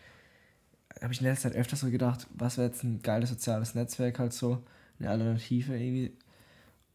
habe 1.02 1.14
ich 1.14 1.20
in 1.22 1.26
letzter 1.28 1.50
Zeit 1.50 1.58
öfter 1.58 1.76
so 1.76 1.90
gedacht, 1.90 2.28
was 2.34 2.58
wäre 2.58 2.68
jetzt 2.68 2.84
ein 2.84 3.02
geiles 3.02 3.30
soziales 3.30 3.76
Netzwerk 3.76 4.20
halt 4.20 4.34
so, 4.34 4.62
eine 5.00 5.10
Alternative 5.10 5.74
irgendwie. 5.76 6.12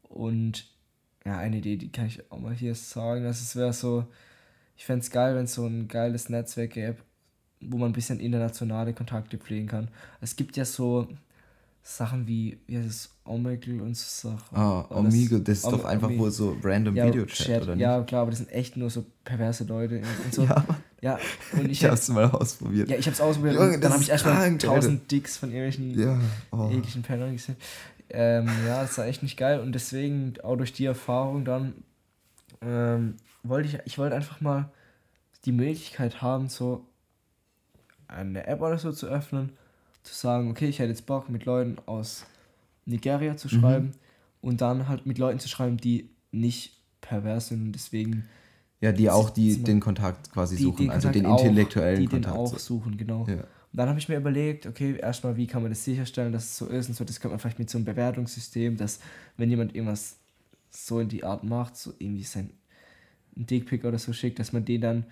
Und 0.02 0.66
ja, 1.26 1.38
eine 1.38 1.56
Idee, 1.58 1.76
die 1.76 1.90
kann 1.90 2.06
ich 2.06 2.30
auch 2.30 2.38
mal 2.38 2.54
hier 2.54 2.74
sagen, 2.74 3.24
dass 3.24 3.40
es 3.42 3.56
wäre 3.56 3.72
so, 3.72 4.06
ich 4.76 4.84
fände 4.86 5.00
es 5.02 5.10
geil, 5.10 5.34
wenn 5.36 5.44
es 5.44 5.54
so 5.54 5.66
ein 5.66 5.88
geiles 5.88 6.28
Netzwerk 6.28 6.70
gäbe, 6.72 6.96
wo 7.60 7.78
man 7.78 7.90
ein 7.90 7.94
bisschen 7.94 8.20
internationale 8.20 8.92
Kontakte 8.94 9.36
pflegen 9.38 9.66
kann. 9.66 9.88
Es 10.20 10.36
gibt 10.36 10.56
ja 10.56 10.64
so 10.64 11.08
Sachen 11.82 12.26
wie, 12.26 12.58
wie 12.66 12.78
heißt 12.78 12.88
es, 12.88 13.10
Omegle 13.24 13.80
und 13.82 13.96
so 13.96 14.28
Sachen. 14.28 14.56
Ah, 14.56 14.80
Oder 14.90 15.04
das- 15.04 15.14
Omigo, 15.14 15.38
das 15.38 15.58
ist 15.58 15.64
Om- 15.64 15.72
doch 15.72 15.84
einfach 15.84 16.08
Omi- 16.08 16.18
wohl 16.18 16.30
so 16.32 16.56
random 16.62 16.96
ja, 16.96 17.06
Videochat, 17.06 17.36
Chat, 17.46 17.62
oder 17.62 17.74
nicht? 17.76 17.82
Ja, 17.82 18.02
klar, 18.02 18.22
aber 18.22 18.30
das 18.32 18.38
sind 18.38 18.50
echt 18.50 18.76
nur 18.76 18.90
so 18.90 19.04
perverse 19.24 19.64
Leute 19.64 20.02
und 20.24 20.34
so. 20.34 20.42
Ja. 20.48 20.64
Ja, 21.02 21.18
und 21.52 21.66
ich 21.66 21.82
ich, 21.82 21.84
hab's 21.84 22.08
mal 22.08 22.24
ausprobiert. 22.24 22.88
ja, 22.88 22.96
ich 22.96 23.06
hab's 23.06 23.20
ausprobiert 23.20 23.54
Junge, 23.56 23.72
das 23.72 23.80
dann 23.80 23.92
habe 23.92 24.02
ich 24.02 24.08
erstmal 24.08 24.58
tausend 24.58 25.10
Dicks 25.12 25.36
von 25.36 25.50
irgendwelchen 25.52 25.96
Ja, 25.96 26.18
oh. 26.50 26.70
ekligen 26.72 27.02
Pennern 27.02 27.32
gesehen. 27.32 27.56
Ähm, 28.10 28.46
ja, 28.66 28.82
das 28.82 28.96
war 28.98 29.06
echt 29.06 29.22
nicht 29.22 29.36
geil 29.36 29.60
und 29.60 29.72
deswegen 29.72 30.34
auch 30.42 30.56
durch 30.56 30.72
die 30.72 30.84
Erfahrung 30.84 31.44
dann 31.44 31.74
ähm, 32.62 33.16
wollte 33.42 33.68
ich, 33.68 33.78
ich 33.84 33.98
wollte 33.98 34.14
einfach 34.16 34.40
mal 34.40 34.70
die 35.44 35.52
Möglichkeit 35.52 36.22
haben, 36.22 36.48
so 36.48 36.86
eine 38.08 38.46
App 38.46 38.60
oder 38.60 38.78
so 38.78 38.92
zu 38.92 39.06
öffnen, 39.06 39.50
zu 40.02 40.14
sagen, 40.14 40.50
okay, 40.50 40.68
ich 40.68 40.78
hätte 40.78 40.90
jetzt 40.90 41.06
Bock 41.06 41.28
mit 41.28 41.44
Leuten 41.44 41.76
aus 41.86 42.26
Nigeria 42.84 43.36
zu 43.36 43.48
Mhm. 43.48 43.60
schreiben 43.60 43.92
und 44.40 44.60
dann 44.60 44.88
halt 44.88 45.06
mit 45.06 45.18
Leuten 45.18 45.40
zu 45.40 45.48
schreiben, 45.48 45.76
die 45.76 46.10
nicht 46.30 46.80
pervers 47.00 47.48
sind 47.48 47.62
und 47.66 47.72
deswegen 47.72 48.28
Ja, 48.80 48.92
die 48.92 49.10
auch 49.10 49.30
die, 49.30 49.62
den 49.62 49.80
Kontakt 49.80 50.30
quasi 50.32 50.56
die 50.56 50.62
suchen, 50.62 50.90
also 50.90 51.08
Kontakt 51.08 51.14
den 51.16 51.26
auch- 51.26 51.40
intellektuellen 51.44 51.98
die 52.00 52.06
den 52.06 52.22
Kontakt. 52.22 52.36
auch 52.36 52.58
suchen, 52.58 52.96
genau. 52.96 53.26
Ja. 53.28 53.44
Und 53.76 53.80
dann 53.80 53.90
habe 53.90 53.98
ich 53.98 54.08
mir 54.08 54.16
überlegt, 54.16 54.64
okay, 54.64 54.96
erstmal, 54.98 55.36
wie 55.36 55.46
kann 55.46 55.60
man 55.60 55.70
das 55.70 55.84
sicherstellen, 55.84 56.32
dass 56.32 56.44
es 56.44 56.56
so 56.56 56.66
ist 56.66 56.88
und 56.88 56.94
so. 56.94 57.04
Das 57.04 57.20
könnte 57.20 57.34
man 57.34 57.40
vielleicht 57.40 57.58
mit 57.58 57.68
so 57.68 57.76
einem 57.76 57.84
Bewertungssystem, 57.84 58.78
dass 58.78 59.00
wenn 59.36 59.50
jemand 59.50 59.74
irgendwas 59.74 60.16
so 60.70 60.98
in 60.98 61.10
die 61.10 61.24
Art 61.24 61.44
macht, 61.44 61.76
so 61.76 61.92
irgendwie 61.98 62.22
sein 62.22 62.48
ein 63.36 63.44
Dickpick 63.44 63.84
oder 63.84 63.98
so 63.98 64.14
schickt, 64.14 64.38
dass 64.38 64.54
man 64.54 64.64
den 64.64 64.80
dann 64.80 65.04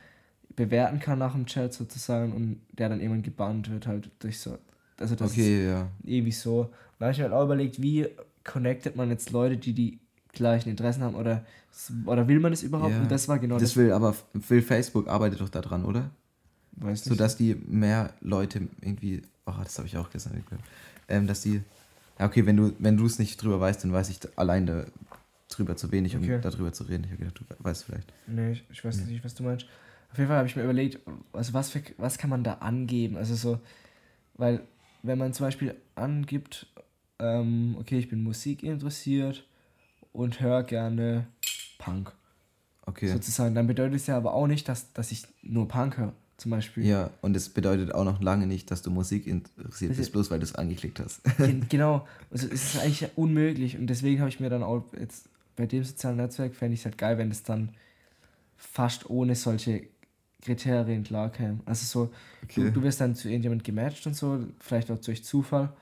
bewerten 0.56 0.98
kann 0.98 1.18
nach 1.18 1.34
dem 1.34 1.44
Chat 1.44 1.74
sozusagen 1.74 2.32
und 2.32 2.62
der 2.72 2.88
dann 2.88 3.00
irgendwann 3.00 3.22
gebannt 3.22 3.70
wird 3.70 3.86
halt 3.86 4.10
durch 4.20 4.38
so. 4.38 4.56
Also 4.98 5.14
das 5.14 5.32
Okay, 5.32 5.66
ja. 5.66 5.82
ist 5.82 5.88
irgendwie 6.04 6.32
so. 6.32 6.60
Und 6.60 6.70
dann 7.00 7.08
habe 7.08 7.12
ich 7.12 7.18
mir 7.18 7.24
halt 7.24 7.34
auch 7.34 7.44
überlegt, 7.44 7.82
wie 7.82 8.08
connectet 8.44 8.96
man 8.96 9.10
jetzt 9.10 9.30
Leute, 9.30 9.58
die 9.58 9.74
die 9.74 9.98
gleichen 10.32 10.70
Interessen 10.70 11.02
haben 11.02 11.16
oder, 11.16 11.44
oder 12.06 12.26
will 12.28 12.40
man 12.40 12.52
das 12.52 12.62
überhaupt? 12.62 12.92
Ja. 12.92 13.02
Und 13.02 13.10
das 13.10 13.28
war 13.28 13.38
genau 13.38 13.58
das 13.58 13.76
will 13.76 13.92
aber 13.92 14.16
will 14.32 14.62
Facebook 14.62 15.06
arbeitet 15.06 15.42
doch 15.42 15.50
daran, 15.50 15.84
oder? 15.84 16.10
Weiß 16.76 17.04
So 17.04 17.10
nicht. 17.10 17.20
dass 17.20 17.36
die 17.36 17.54
mehr 17.54 18.12
Leute 18.20 18.68
irgendwie, 18.80 19.22
oh, 19.46 19.52
das 19.62 19.78
habe 19.78 19.86
ich 19.88 19.96
auch 19.96 20.10
gestern 20.10 20.32
gehört, 20.44 20.62
ähm, 21.08 21.26
dass 21.26 21.42
die, 21.42 21.62
ja 22.18 22.26
okay, 22.26 22.46
wenn 22.46 22.56
du 22.56 22.72
wenn 22.78 22.96
du 22.96 23.06
es 23.06 23.18
nicht 23.18 23.42
drüber 23.42 23.60
weißt, 23.60 23.84
dann 23.84 23.92
weiß 23.92 24.08
ich 24.10 24.18
allein 24.36 24.66
da 24.66 24.84
drüber 25.48 25.76
zu 25.76 25.92
wenig, 25.92 26.16
um 26.16 26.22
Okay. 26.22 26.40
darüber 26.42 26.72
zu 26.72 26.84
reden. 26.84 27.04
Ich 27.04 27.10
habe 27.12 27.24
gedacht, 27.24 27.40
du 27.40 27.64
weißt 27.64 27.84
vielleicht. 27.84 28.12
Nee, 28.26 28.52
ich, 28.52 28.64
ich 28.70 28.84
weiß 28.84 29.00
Ja. 29.00 29.06
nicht, 29.06 29.24
was 29.24 29.34
du 29.34 29.42
meinst. 29.42 29.66
Auf 30.10 30.18
jeden 30.18 30.28
Fall 30.28 30.38
habe 30.38 30.48
ich 30.48 30.56
mir 30.56 30.62
überlegt, 30.62 31.00
also 31.32 31.52
was, 31.54 31.70
für, 31.70 31.82
was 31.98 32.18
kann 32.18 32.30
man 32.30 32.44
da 32.44 32.54
angeben? 32.54 33.16
Also 33.16 33.34
so, 33.34 33.60
weil 34.34 34.60
wenn 35.02 35.18
man 35.18 35.32
zum 35.32 35.46
Beispiel 35.46 35.74
angibt, 35.96 36.66
ähm, 37.18 37.76
okay, 37.78 37.98
ich 37.98 38.08
bin 38.08 38.22
Musik 38.22 38.62
interessiert 38.62 39.44
und 40.12 40.40
höre 40.40 40.62
gerne 40.62 41.26
Punk, 41.78 42.12
Okay. 42.86 43.08
sozusagen, 43.08 43.54
dann 43.54 43.66
bedeutet 43.66 43.96
es 43.96 44.06
ja 44.06 44.16
aber 44.16 44.34
auch 44.34 44.46
nicht, 44.46 44.68
dass, 44.68 44.92
dass 44.92 45.10
ich 45.12 45.26
nur 45.42 45.66
Punk 45.68 45.98
höre, 45.98 46.12
zum 46.36 46.50
Beispiel. 46.50 46.84
Ja, 46.84 47.10
und 47.22 47.36
es 47.36 47.48
bedeutet 47.48 47.94
auch 47.94 48.04
noch 48.04 48.20
lange 48.20 48.46
nicht, 48.46 48.70
dass 48.70 48.82
du 48.82 48.90
Musik 48.90 49.26
interessiert 49.26 49.90
Das 49.90 49.96
bist, 49.98 50.08
ist- 50.08 50.12
bloß 50.12 50.30
weil 50.30 50.38
du 50.40 50.44
es 50.44 50.54
angeklickt 50.54 51.00
hast. 51.00 51.20
Gen- 51.38 51.66
genau, 51.68 52.06
also 52.30 52.46
es 52.48 52.74
ist 52.74 52.78
eigentlich 52.82 53.08
unmöglich 53.16 53.78
und 53.78 53.86
deswegen 53.86 54.20
habe 54.20 54.28
ich 54.28 54.40
mir 54.40 54.50
dann 54.50 54.62
auch 54.62 54.84
jetzt 54.98 55.28
bei 55.56 55.66
dem 55.66 55.84
sozialen 55.84 56.16
Netzwerk 56.16 56.54
fände 56.54 56.74
ich 56.74 56.80
es 56.80 56.84
halt 56.86 56.98
geil, 56.98 57.16
wenn 57.18 57.30
es 57.30 57.42
dann 57.44 57.70
fast 58.56 59.08
ohne 59.10 59.34
solche 59.34 59.86
Kriterien 60.42 61.04
klar 61.04 61.30
käme. 61.30 61.60
Also 61.64 61.86
so, 61.86 62.12
Okay. 62.42 62.64
du, 62.66 62.70
du 62.72 62.82
wirst 62.82 63.00
dann 63.00 63.14
zu 63.14 63.28
irgendjemand 63.28 63.64
gematcht 63.64 64.06
und 64.06 64.14
so, 64.14 64.40
vielleicht 64.58 64.90
auch 64.90 64.98
durch 64.98 65.24
Zufall, 65.24 65.72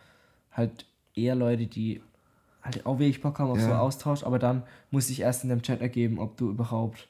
halt 0.52 0.86
eher 1.14 1.34
Leute, 1.34 1.66
die 1.66 2.00
halt 2.62 2.84
auch 2.86 2.98
wirklich 2.98 3.20
Bock 3.20 3.38
haben 3.38 3.50
auf 3.50 3.60
so 3.60 3.70
Ja. 3.70 3.80
Austausch, 3.80 4.22
aber 4.22 4.38
dann 4.38 4.62
muss 4.90 5.08
sich 5.08 5.20
erst 5.20 5.42
in 5.42 5.48
dem 5.48 5.62
Chat 5.62 5.80
ergeben, 5.80 6.18
ob 6.18 6.36
du 6.36 6.50
überhaupt 6.50 7.08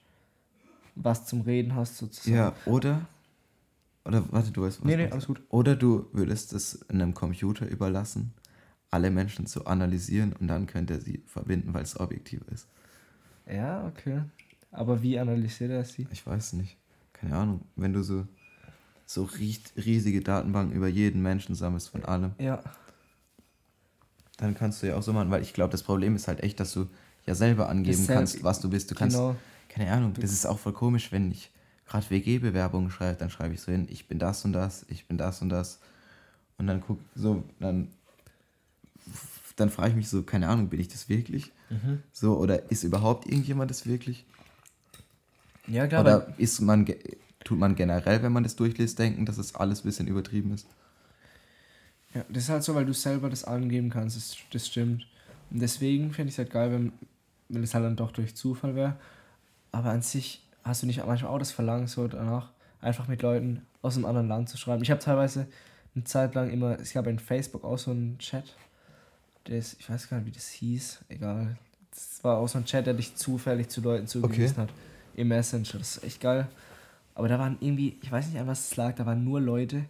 was 0.94 1.26
zum 1.26 1.42
Reden 1.42 1.74
hast 1.74 1.96
sozusagen. 1.98 2.36
Ja, 2.36 2.54
oder? 2.64 3.02
Oder 4.04 4.24
warte, 4.32 4.50
du 4.50 4.62
weißt 4.62 4.80
was. 4.80 4.84
Nee, 4.86 4.96
nee, 4.96 5.10
alles 5.10 5.26
gut. 5.26 5.40
Oder 5.48 5.76
du 5.76 6.06
würdest 6.12 6.52
es 6.52 6.88
einem 6.90 7.14
Computer 7.14 7.66
überlassen, 7.68 8.32
alle 8.90 9.10
Menschen 9.10 9.46
zu 9.46 9.66
analysieren 9.66 10.32
und 10.32 10.48
dann 10.48 10.66
könnte 10.66 10.94
er 10.94 11.00
sie 11.00 11.22
verbinden, 11.26 11.72
weil 11.72 11.82
es 11.84 11.98
objektiv 11.98 12.40
ist. 12.52 12.66
Ja, 13.46 13.86
okay. 13.86 14.22
Aber 14.70 15.02
wie 15.02 15.18
analysiert 15.18 15.70
er 15.70 15.84
sie? 15.84 16.06
Ich 16.10 16.26
weiß 16.26 16.54
nicht. 16.54 16.76
Keine 17.12 17.36
Ahnung. 17.36 17.60
Wenn 17.76 17.92
du 17.92 18.02
so, 18.02 18.26
so 19.06 19.24
riesige 19.24 20.20
Datenbanken 20.20 20.74
über 20.76 20.88
jeden 20.88 21.22
Menschen 21.22 21.54
sammelst 21.54 21.90
von 21.90 22.04
allem, 22.04 22.32
Ja. 22.38 22.62
dann 24.38 24.54
kannst 24.54 24.82
du 24.82 24.88
ja 24.88 24.96
auch 24.96 25.02
so 25.02 25.12
machen, 25.12 25.30
weil 25.30 25.42
ich 25.42 25.52
glaube, 25.52 25.70
das 25.70 25.82
Problem 25.82 26.16
ist 26.16 26.26
halt 26.26 26.40
echt, 26.42 26.58
dass 26.58 26.72
du 26.72 26.88
ja 27.26 27.34
selber 27.34 27.68
angeben 27.68 27.96
Das 27.98 28.08
selb- 28.08 28.14
kannst, 28.14 28.42
was 28.42 28.60
du 28.60 28.68
bist. 28.70 28.90
Du 28.90 28.94
kannst, 28.94 29.16
genau. 29.16 29.36
keine 29.68 29.92
Ahnung, 29.92 30.14
das 30.14 30.32
ist 30.32 30.46
auch 30.46 30.58
voll 30.58 30.72
komisch, 30.72 31.12
wenn 31.12 31.30
ich 31.30 31.51
gerade 31.92 32.10
WG-Bewerbungen 32.10 32.90
schreibe, 32.90 33.18
dann 33.18 33.30
schreibe 33.30 33.54
ich 33.54 33.60
so 33.60 33.70
hin, 33.70 33.86
ich 33.90 34.08
bin 34.08 34.18
das 34.18 34.44
und 34.44 34.52
das, 34.52 34.86
ich 34.88 35.06
bin 35.06 35.18
das 35.18 35.42
und 35.42 35.50
das. 35.50 35.78
Und 36.58 36.66
dann 36.66 36.80
guck, 36.80 36.98
so, 37.14 37.44
dann, 37.60 37.88
dann 39.56 39.70
frage 39.70 39.90
ich 39.90 39.96
mich 39.96 40.08
so, 40.08 40.22
keine 40.22 40.48
Ahnung, 40.48 40.68
bin 40.68 40.80
ich 40.80 40.88
das 40.88 41.08
wirklich? 41.08 41.52
Mhm. 41.70 42.02
So, 42.12 42.38
oder 42.38 42.70
ist 42.70 42.82
überhaupt 42.82 43.26
irgendjemand 43.26 43.70
das 43.70 43.86
wirklich? 43.86 44.24
Ja, 45.66 45.86
klar. 45.86 46.00
Oder 46.00 46.34
ist 46.38 46.60
man, 46.60 46.86
tut 47.44 47.58
man 47.58 47.74
generell, 47.74 48.22
wenn 48.22 48.32
man 48.32 48.42
das 48.42 48.56
durchliest, 48.56 48.98
denken, 48.98 49.26
dass 49.26 49.38
es 49.38 49.54
alles 49.54 49.80
ein 49.80 49.84
bisschen 49.84 50.08
übertrieben 50.08 50.52
ist? 50.54 50.66
Ja, 52.14 52.24
das 52.28 52.44
ist 52.44 52.48
halt 52.48 52.62
so, 52.62 52.74
weil 52.74 52.86
du 52.86 52.94
selber 52.94 53.28
das 53.30 53.44
angeben 53.44 53.90
kannst, 53.90 54.16
das, 54.16 54.36
das 54.50 54.66
stimmt. 54.66 55.06
Und 55.50 55.60
deswegen 55.60 56.12
fände 56.12 56.28
ich 56.30 56.34
es 56.34 56.38
halt 56.38 56.50
geil, 56.50 56.72
wenn, 56.72 56.92
wenn 57.48 57.62
es 57.62 57.74
halt 57.74 57.84
dann 57.84 57.96
doch 57.96 58.12
durch 58.12 58.34
Zufall 58.34 58.74
wäre. 58.74 58.96
Aber 59.72 59.90
an 59.90 60.02
sich 60.02 60.41
hast 60.64 60.82
du 60.82 60.86
nicht 60.86 61.04
manchmal 61.04 61.32
auch 61.32 61.38
das 61.38 61.52
Verlangen, 61.52 61.86
so 61.86 62.06
danach 62.08 62.50
einfach 62.80 63.08
mit 63.08 63.22
Leuten 63.22 63.62
aus 63.80 63.96
einem 63.96 64.06
anderen 64.06 64.28
Land 64.28 64.48
zu 64.48 64.56
schreiben. 64.56 64.82
Ich 64.82 64.90
habe 64.90 65.00
teilweise 65.00 65.46
eine 65.94 66.04
Zeit 66.04 66.34
lang 66.34 66.50
immer, 66.50 66.78
es 66.80 66.92
gab 66.92 67.06
in 67.06 67.18
Facebook 67.18 67.64
auch 67.64 67.78
so 67.78 67.90
einen 67.90 68.18
Chat, 68.18 68.44
der 69.46 69.58
ist, 69.58 69.76
ich 69.80 69.90
weiß 69.90 70.08
gar 70.08 70.18
nicht, 70.18 70.26
wie 70.26 70.30
das 70.32 70.48
hieß, 70.48 71.04
egal. 71.08 71.56
Das 71.90 72.22
war 72.22 72.38
auch 72.38 72.48
so 72.48 72.58
ein 72.58 72.64
Chat, 72.64 72.86
der 72.86 72.94
dich 72.94 73.14
zufällig 73.16 73.68
zu 73.68 73.80
Leuten 73.80 74.06
zugewiesen 74.06 74.56
hat. 74.56 74.70
Im 75.14 75.28
Messenger, 75.28 75.78
das 75.78 75.96
ist 75.98 76.04
echt 76.04 76.20
geil. 76.20 76.48
Aber 77.14 77.28
da 77.28 77.38
waren 77.38 77.58
irgendwie, 77.60 77.98
ich 78.00 78.10
weiß 78.10 78.28
nicht, 78.28 78.38
an 78.40 78.46
was 78.46 78.70
es 78.70 78.76
lag, 78.76 78.94
da 78.94 79.04
waren 79.04 79.22
nur 79.24 79.40
Leute 79.40 79.84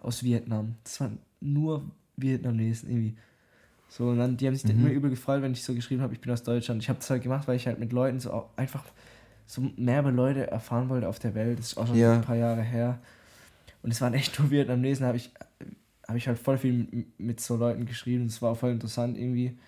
aus 0.00 0.22
Vietnam. 0.22 0.76
Das 0.84 1.00
waren 1.00 1.18
nur 1.40 1.82
Vietnamesen 2.16 2.88
irgendwie. 2.88 3.16
So, 3.88 4.10
und 4.10 4.18
dann, 4.18 4.36
die 4.36 4.46
haben 4.46 4.54
sich 4.54 4.62
dann 4.62 4.76
Mhm. 4.76 4.84
immer 4.86 4.94
übel 4.94 5.10
gefreut, 5.10 5.42
wenn 5.42 5.50
ich 5.52 5.64
so 5.64 5.74
geschrieben 5.74 6.02
habe, 6.02 6.12
ich 6.14 6.20
bin 6.20 6.30
aus 6.32 6.44
Deutschland. 6.44 6.80
Ich 6.80 6.88
habe 6.88 7.00
das 7.00 7.10
halt 7.10 7.24
gemacht, 7.24 7.48
weil 7.48 7.56
ich 7.56 7.66
halt 7.66 7.80
mit 7.80 7.92
Leuten 7.92 8.20
so 8.20 8.48
einfach 8.54 8.84
so 9.50 9.62
mehr 9.76 9.98
über 10.00 10.12
Leute 10.12 10.48
erfahren 10.48 10.88
wollte 10.88 11.08
auf 11.08 11.18
der 11.18 11.34
Welt. 11.34 11.58
Das 11.58 11.66
ist 11.72 11.76
auch 11.76 11.86
schon 11.88 11.96
Ja. 11.96 12.14
ein 12.14 12.20
paar 12.22 12.36
Jahre 12.36 12.62
her. 12.62 13.00
Und 13.82 13.90
es 13.90 14.00
waren 14.00 14.14
echt 14.14 14.38
nur 14.38 14.48
Vietnamesen, 14.52 15.04
habe 15.04 15.16
ich, 15.16 15.32
habe 16.06 16.18
ich 16.18 16.28
halt 16.28 16.38
voll 16.38 16.56
viel 16.56 17.06
mit 17.18 17.40
so 17.40 17.56
Leuten 17.56 17.84
geschrieben. 17.84 18.28
Das 18.28 18.40
war 18.42 18.52
auch 18.52 18.56
voll 18.58 18.70
interessant 18.70 19.18
irgendwie, 19.18 19.58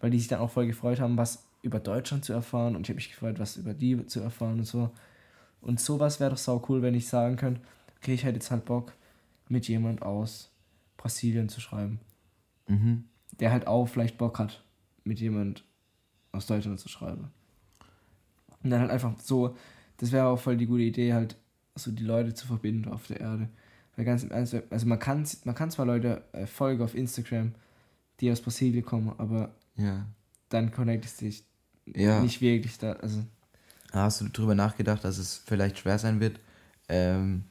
weil 0.00 0.10
die 0.10 0.18
sich 0.18 0.26
dann 0.26 0.40
auch 0.40 0.50
voll 0.50 0.66
gefreut 0.66 0.98
haben, 0.98 1.16
was 1.16 1.44
über 1.62 1.78
Deutschland 1.78 2.24
zu 2.24 2.32
erfahren. 2.32 2.74
Und 2.74 2.82
ich 2.82 2.88
habe 2.88 2.96
mich 2.96 3.08
gefreut, 3.10 3.38
was 3.38 3.56
über 3.56 3.72
die 3.72 4.04
zu 4.08 4.18
erfahren 4.20 4.58
und 4.58 4.64
so. 4.64 4.90
Und 5.60 5.78
sowas 5.78 6.18
wäre 6.18 6.30
doch 6.30 6.36
sau 6.36 6.64
cool, 6.68 6.82
wenn 6.82 6.94
ich 6.94 7.06
sagen 7.08 7.36
könnte, 7.36 7.60
okay, 7.98 8.14
ich 8.14 8.24
hätte 8.24 8.34
jetzt 8.34 8.50
halt 8.50 8.64
Bock, 8.64 8.94
mit 9.48 9.68
jemand 9.68 10.02
aus 10.02 10.50
Brasilien 10.96 11.48
zu 11.48 11.60
schreiben. 11.60 12.00
Mhm. 12.66 13.04
Der 13.38 13.52
halt 13.52 13.68
auch 13.68 13.86
vielleicht 13.86 14.18
Bock 14.18 14.40
hat, 14.40 14.64
mit 15.04 15.20
jemand 15.20 15.62
aus 16.32 16.46
Deutschland 16.46 16.80
zu 16.80 16.88
schreiben. 16.88 17.30
Und 18.64 18.70
dann 18.70 18.80
halt 18.80 18.90
einfach 18.90 19.14
so, 19.20 19.56
das 19.98 20.10
wäre 20.10 20.26
auch 20.26 20.40
voll 20.40 20.56
die 20.56 20.66
gute 20.66 20.82
Idee, 20.82 21.12
halt 21.12 21.36
so 21.76 21.92
die 21.92 22.02
Leute 22.02 22.34
zu 22.34 22.46
verbinden 22.46 22.88
auf 22.88 23.06
der 23.06 23.20
Erde. 23.20 23.48
Weil 23.94 24.04
ganz 24.04 24.24
im 24.24 24.30
Ernst, 24.30 24.56
also 24.70 24.86
man 24.86 24.98
kann, 24.98 25.26
man 25.44 25.54
kann 25.54 25.70
zwar 25.70 25.86
Leute 25.86 26.24
äh, 26.32 26.46
folgen 26.46 26.82
auf 26.82 26.94
Instagram, 26.94 27.54
die 28.20 28.32
aus 28.32 28.40
Brasilien 28.40 28.84
kommen, 28.84 29.12
aber 29.18 29.54
Ja. 29.76 30.06
dann 30.48 30.72
connectest 30.72 31.20
du 31.20 31.26
dich 31.26 31.44
Ja. 31.94 32.20
nicht 32.20 32.40
wirklich 32.40 32.78
da. 32.78 32.92
Also, 32.94 33.22
Hast 33.92 34.20
du 34.20 34.28
darüber 34.28 34.54
nachgedacht, 34.56 35.04
dass 35.04 35.18
es 35.18 35.36
vielleicht 35.36 35.78
schwer 35.78 35.98
sein 36.00 36.18
wird, 36.18 36.40
ähm, 36.88 37.44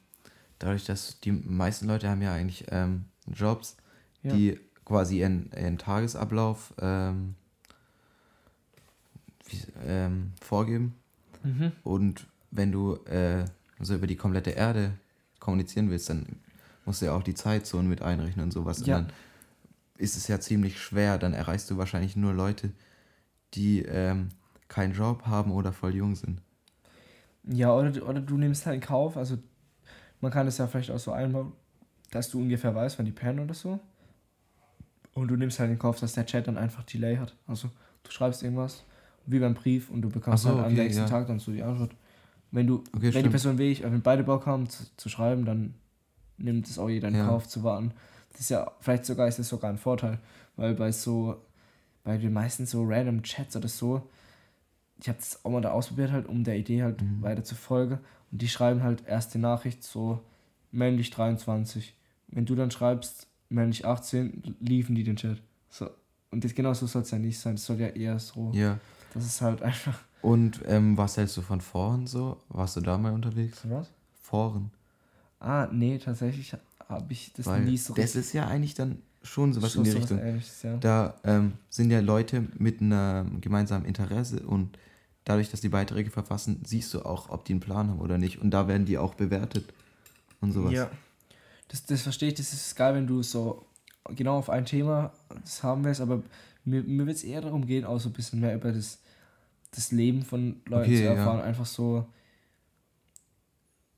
dadurch, 0.60 0.84
dass 0.84 1.20
die 1.22 1.32
meisten 1.32 1.88
Leute 1.88 2.10
haben 2.10 2.22
ja 2.22 2.34
eigentlich 2.34 2.66
ähm, 2.70 3.06
Jobs, 3.28 3.78
Ja. 4.24 4.34
die 4.36 4.60
quasi 4.84 5.20
ihren, 5.20 5.50
ihren 5.54 5.78
Tagesablauf 5.78 6.74
ähm, 6.82 7.36
wie, 9.48 9.62
ähm, 9.86 10.34
vorgeben. 10.42 10.96
Mhm. 11.44 11.72
Und 11.84 12.28
wenn 12.52 12.72
du 12.72 12.96
äh, 13.06 13.46
so 13.80 13.96
über 13.96 14.08
die 14.08 14.16
komplette 14.16 14.52
Erde 14.52 14.94
kommunizieren 15.40 15.90
willst, 15.90 16.10
dann 16.10 16.26
musst 16.86 17.02
du 17.02 17.06
ja 17.08 17.14
auch 17.14 17.24
die 17.24 17.34
Zeitzonen 17.34 17.90
mit 17.90 18.02
einrechnen 18.02 18.46
und 18.46 18.52
sowas. 18.52 18.86
Ja. 18.86 18.98
Und 18.98 19.08
dann 19.08 19.14
ist 19.98 20.18
es 20.18 20.28
ja 20.28 20.40
ziemlich 20.40 20.80
schwer. 20.82 21.18
Dann 21.18 21.34
erreichst 21.34 21.70
du 21.70 21.78
wahrscheinlich 21.78 22.16
nur 22.16 22.34
Leute, 22.34 22.72
die 23.54 23.82
ähm, 23.84 24.30
keinen 24.68 24.94
Job 24.94 25.26
haben 25.26 25.52
oder 25.52 25.72
voll 25.72 25.96
jung 25.96 26.16
sind. 26.16 26.42
Ja, 27.44 27.74
oder, 27.74 27.92
du- 27.92 28.04
oder 28.06 28.22
du 28.22 28.38
nimmst 28.38 28.66
halt 28.66 28.76
in 28.76 28.82
Kauf, 28.82 29.18
also 29.18 29.38
man 30.22 30.32
kann 30.32 30.48
es 30.48 30.58
ja 30.58 30.68
vielleicht 30.68 30.92
auch 30.92 31.00
so 31.00 31.12
einbauen, 31.12 31.52
dass 32.12 32.30
du 32.30 32.40
ungefähr 32.40 32.74
weißt, 32.74 32.98
wann 32.98 33.06
die 33.06 33.12
pennen 33.12 33.40
oder 33.40 33.54
so. 33.54 33.80
Und 35.14 35.28
du 35.28 35.36
nimmst 35.36 35.60
halt 35.60 35.70
in 35.70 35.78
Kauf, 35.78 36.00
dass 36.00 36.14
der 36.14 36.26
Chat 36.26 36.48
dann 36.48 36.58
einfach 36.58 36.84
Delay 36.84 37.18
hat. 37.18 37.36
Also 37.46 37.70
du 38.04 38.12
schreibst 38.12 38.42
irgendwas, 38.42 38.84
wie 39.26 39.40
beim 39.40 39.54
Brief, 39.54 39.90
und 39.90 40.02
du 40.02 40.10
bekommst 40.10 40.44
so, 40.44 40.50
halt 40.50 40.60
am 40.60 40.66
okay, 40.74 40.84
nächsten 40.84 41.04
ja. 41.04 41.08
Tag 41.10 41.28
dann 41.28 41.40
so 41.40 41.52
die 41.52 41.64
Antwort. 41.64 41.92
Wenn 42.52 42.68
du, 42.68 42.76
Okay, 42.76 42.88
wenn 42.94 43.02
die 43.02 43.12
stimmt. 43.12 43.32
Person 43.32 43.58
wie 43.58 43.72
ich, 43.72 43.84
wenn 43.84 44.02
beide 44.02 44.24
Bock 44.24 44.46
haben 44.46 44.70
zu, 44.70 44.84
zu 44.98 45.10
schreiben, 45.10 45.46
dann 45.46 45.74
nimmt 46.38 46.68
es 46.68 46.78
auch 46.78 46.90
jeder 46.90 47.08
in 47.08 47.16
Ja. 47.16 47.26
Kauf 47.28 47.48
zu 47.48 47.64
warten. 47.64 47.92
Das 48.32 48.42
ist 48.42 48.50
ja, 48.50 48.72
vielleicht 48.80 49.06
sogar 49.06 49.28
ist 49.28 49.40
das 49.40 49.48
sogar 49.50 49.70
ein 49.72 49.78
Vorteil, 49.78 50.20
weil 50.56 50.74
bei 50.76 50.92
so, 50.92 51.38
bei 52.04 52.18
den 52.18 52.34
meisten 52.34 52.66
so 52.66 52.84
random 52.84 53.24
Chats 53.24 53.56
oder 53.56 53.68
so, 53.68 54.02
ich 55.00 55.08
habe 55.10 55.18
das 55.20 55.44
auch 55.44 55.50
mal 55.52 55.62
da 55.62 55.72
ausprobiert 55.72 56.12
halt, 56.12 56.28
um 56.28 56.44
der 56.44 56.58
Idee 56.58 56.84
halt 56.84 57.02
Mhm. 57.02 57.22
weiter 57.22 57.44
zu 57.44 57.56
folgen. 57.56 58.00
Und 58.32 58.42
die 58.42 58.48
schreiben 58.48 58.84
halt 58.84 59.06
erste 59.08 59.40
Nachricht 59.40 59.84
so 59.84 60.22
männlich 60.72 61.10
23. 61.12 61.94
Wenn 62.28 62.46
du 62.46 62.56
dann 62.56 62.72
schreibst 62.72 63.28
männlich 63.50 63.86
18, 63.86 64.56
liefen 64.60 64.96
die 64.96 65.04
den 65.04 65.16
Chat. 65.16 65.42
So. 65.70 65.90
Und 66.32 66.44
das 66.44 66.56
genau 66.56 66.74
so 66.74 66.88
soll 66.88 67.04
es 67.04 67.12
ja 67.12 67.20
nicht 67.20 67.40
sein. 67.40 67.56
Das 67.56 67.66
soll 67.66 67.80
ja 67.80 67.88
eher 67.88 68.18
so. 68.20 68.52
Ja. 68.54 68.80
Das 69.14 69.26
ist 69.26 69.42
halt 69.42 69.62
einfach. 69.62 70.00
Und 70.22 70.62
ähm, 70.66 70.98
was 70.98 71.18
hältst 71.18 71.36
du 71.38 71.42
von 71.42 71.62
Foren 71.62 72.08
so? 72.08 72.38
Warst 72.50 72.78
du 72.78 72.82
da 72.82 72.98
mal 72.98 73.14
unterwegs? 73.14 73.62
Was? 73.66 73.90
Foren. 74.22 74.72
Ah, 75.40 75.68
nee, 75.72 75.98
tatsächlich 75.98 76.56
habe 76.88 77.12
ich 77.12 77.34
das 77.34 77.46
Weil 77.46 77.66
nie 77.66 77.78
so 77.78 77.94
das 77.94 78.16
ist 78.16 78.34
ja 78.34 78.48
eigentlich 78.48 78.74
dann 78.74 79.02
schon 79.22 79.54
sowas 79.54 79.76
in 79.76 79.84
die 79.84 79.92
Richtung. 79.92 80.20
Ähnliches, 80.20 80.64
ja. 80.64 80.78
Da 80.78 81.16
ähm, 81.24 81.54
sind 81.70 81.92
ja 81.92 82.00
Leute 82.00 82.48
mit 82.58 82.82
einem 82.82 83.42
gemeinsamen 83.42 83.86
Interesse 83.86 84.40
und 84.42 84.78
dadurch, 85.26 85.50
dass 85.50 85.62
die 85.62 85.70
Beiträge 85.70 86.10
verfassen, 86.10 86.62
siehst 86.66 86.94
du 86.94 87.02
auch, 87.02 87.30
ob 87.30 87.46
die 87.46 87.54
einen 87.54 87.60
Plan 87.60 87.90
haben 87.90 88.00
oder 88.00 88.18
nicht. 88.18 88.42
Und 88.42 88.52
da 88.52 88.68
werden 88.68 88.86
die 88.86 88.98
auch 88.98 89.16
bewertet 89.16 89.74
und 90.42 90.52
sowas. 90.52 90.74
Ja. 90.74 90.90
Das, 91.70 91.86
das 91.86 92.02
verstehe 92.02 92.30
ich, 92.30 92.36
das 92.36 92.54
ist 92.54 92.76
geil, 92.76 92.94
wenn 92.96 93.08
du 93.08 93.24
so 93.24 93.66
genau 94.10 94.38
auf 94.38 94.50
ein 94.50 94.66
Thema 94.66 95.12
das 95.44 95.64
haben 95.64 95.84
willst, 95.84 96.02
aber 96.02 96.22
mir, 96.66 96.84
mir 96.84 97.06
wird 97.06 97.18
es 97.18 97.24
eher 97.24 97.42
darum 97.42 97.66
gehen, 97.66 97.86
auch 97.86 98.00
so 98.00 98.10
ein 98.10 98.14
bisschen 98.14 98.40
mehr 98.40 98.56
über 98.56 98.72
das, 98.72 99.00
das 99.76 99.92
Leben 99.92 100.24
von 100.24 100.62
Leuten 100.66 100.92
Okay, 100.92 100.98
zu 100.98 101.04
ja. 101.04 101.12
erfahren. 101.12 101.42
Einfach 101.42 101.66
so, 101.66 102.08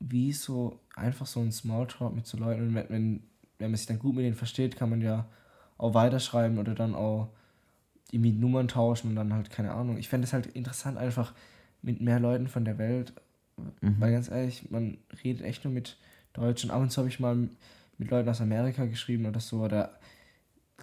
wie 0.00 0.32
so, 0.32 0.80
einfach 0.94 1.26
so 1.26 1.40
ein 1.40 1.52
Smalltalk 1.52 2.14
mit 2.14 2.26
so 2.26 2.38
Leuten. 2.38 2.68
Und 2.68 2.74
wenn, 2.74 2.88
wenn, 2.90 3.22
wenn 3.58 3.70
man 3.70 3.76
sich 3.76 3.86
dann 3.86 3.98
gut 3.98 4.14
mit 4.14 4.24
denen 4.24 4.34
versteht, 4.36 4.76
kann 4.76 4.90
man 4.90 5.00
ja 5.00 5.26
auch 5.78 5.94
weiterschreiben 5.94 6.58
oder 6.58 6.74
dann 6.74 6.94
auch 6.94 7.28
irgendwie 8.10 8.32
Nummern 8.32 8.68
tauschen 8.68 9.10
und 9.10 9.16
dann 9.16 9.32
halt, 9.34 9.50
keine 9.50 9.72
Ahnung. 9.72 9.98
Ich 9.98 10.08
fände 10.08 10.26
es 10.26 10.32
halt 10.32 10.46
interessant, 10.46 10.96
einfach 10.98 11.34
mit 11.82 12.00
mehr 12.00 12.20
Leuten 12.20 12.48
von 12.48 12.64
der 12.64 12.78
Welt 12.78 13.12
Mhm. 13.80 13.96
weil 13.98 14.12
ganz 14.12 14.30
ehrlich, 14.30 14.70
man 14.70 14.98
redet 15.24 15.42
echt 15.44 15.64
nur 15.64 15.72
mit 15.72 15.96
Deutschen. 16.34 16.70
Ab 16.70 16.82
und 16.82 16.90
zu 16.90 16.98
habe 16.98 17.08
ich 17.08 17.20
mal 17.20 17.48
mit 17.98 18.10
Leuten 18.10 18.28
aus 18.28 18.40
Amerika 18.40 18.84
geschrieben 18.84 19.26
oder 19.26 19.40
so. 19.40 19.62
Oder, 19.64 19.98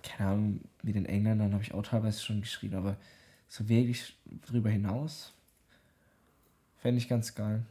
keine 0.01 0.29
Ahnung, 0.29 0.61
mit 0.81 0.95
den 0.95 1.05
Engländern 1.05 1.53
habe 1.53 1.63
ich 1.63 1.73
auch 1.73 1.83
teilweise 1.83 2.21
schon 2.21 2.41
geschrieben. 2.41 2.75
Aber 2.75 2.97
so 3.53 3.69
wirklich 3.69 4.17
drüber 4.47 4.71
hinaus 4.71 5.31
fände 6.77 6.97
ich 6.97 7.07
ganz 7.07 7.35
geil. 7.35 7.63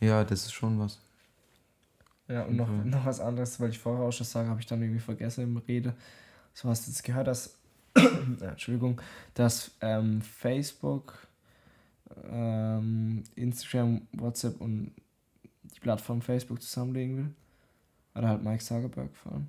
Ja, 0.00 0.22
das 0.22 0.44
ist 0.44 0.52
schon 0.52 0.78
was. 0.78 0.98
Ja, 2.28 2.42
und 2.42 2.56
noch, 2.56 2.68
noch 2.68 3.06
was 3.06 3.18
anderes, 3.18 3.58
weil 3.58 3.70
ich 3.70 3.78
vorher 3.78 4.04
auch 4.04 4.12
schon 4.12 4.26
sage, 4.26 4.50
habe 4.50 4.60
ich 4.60 4.66
dann 4.66 4.82
irgendwie 4.82 5.00
vergessen 5.00 5.44
im 5.44 5.56
Rede. 5.56 5.94
So 6.52 6.68
hast 6.68 6.86
du 6.86 6.90
jetzt 6.90 7.02
gehört, 7.04 7.26
dass, 7.26 7.56
Entschuldigung, 7.94 9.00
dass 9.32 9.70
ähm, 9.80 10.20
Facebook, 10.20 11.26
ähm, 12.30 13.24
Instagram, 13.34 14.06
WhatsApp 14.12 14.60
und 14.60 14.92
die 15.62 15.80
Plattform 15.80 16.20
Facebook 16.20 16.60
zusammenlegen 16.60 17.16
will. 17.16 17.34
Oder 18.14 18.28
halt 18.28 18.42
Mike 18.42 18.62
Zuckerberg 18.62 19.16
vor 19.16 19.32
allem. 19.32 19.48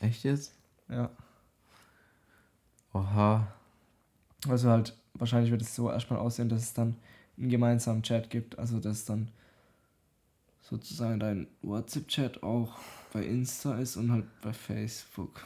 Echt 0.00 0.24
jetzt? 0.24 0.52
Ja. 0.88 1.10
Oha. 2.92 3.52
Also 4.48 4.70
halt, 4.70 4.94
wahrscheinlich 5.14 5.50
wird 5.50 5.62
es 5.62 5.74
so 5.74 5.90
erstmal 5.90 6.18
aussehen, 6.20 6.48
dass 6.48 6.62
es 6.62 6.74
dann 6.74 6.96
einen 7.38 7.48
gemeinsamen 7.50 8.02
Chat 8.02 8.30
gibt. 8.30 8.58
Also 8.58 8.78
dass 8.78 9.04
dann 9.04 9.28
sozusagen 10.60 11.20
dein 11.20 11.46
WhatsApp-Chat 11.62 12.42
auch 12.42 12.74
bei 13.12 13.22
Insta 13.24 13.78
ist 13.78 13.96
und 13.96 14.10
halt 14.12 14.24
bei 14.42 14.52
Facebook. 14.52 15.44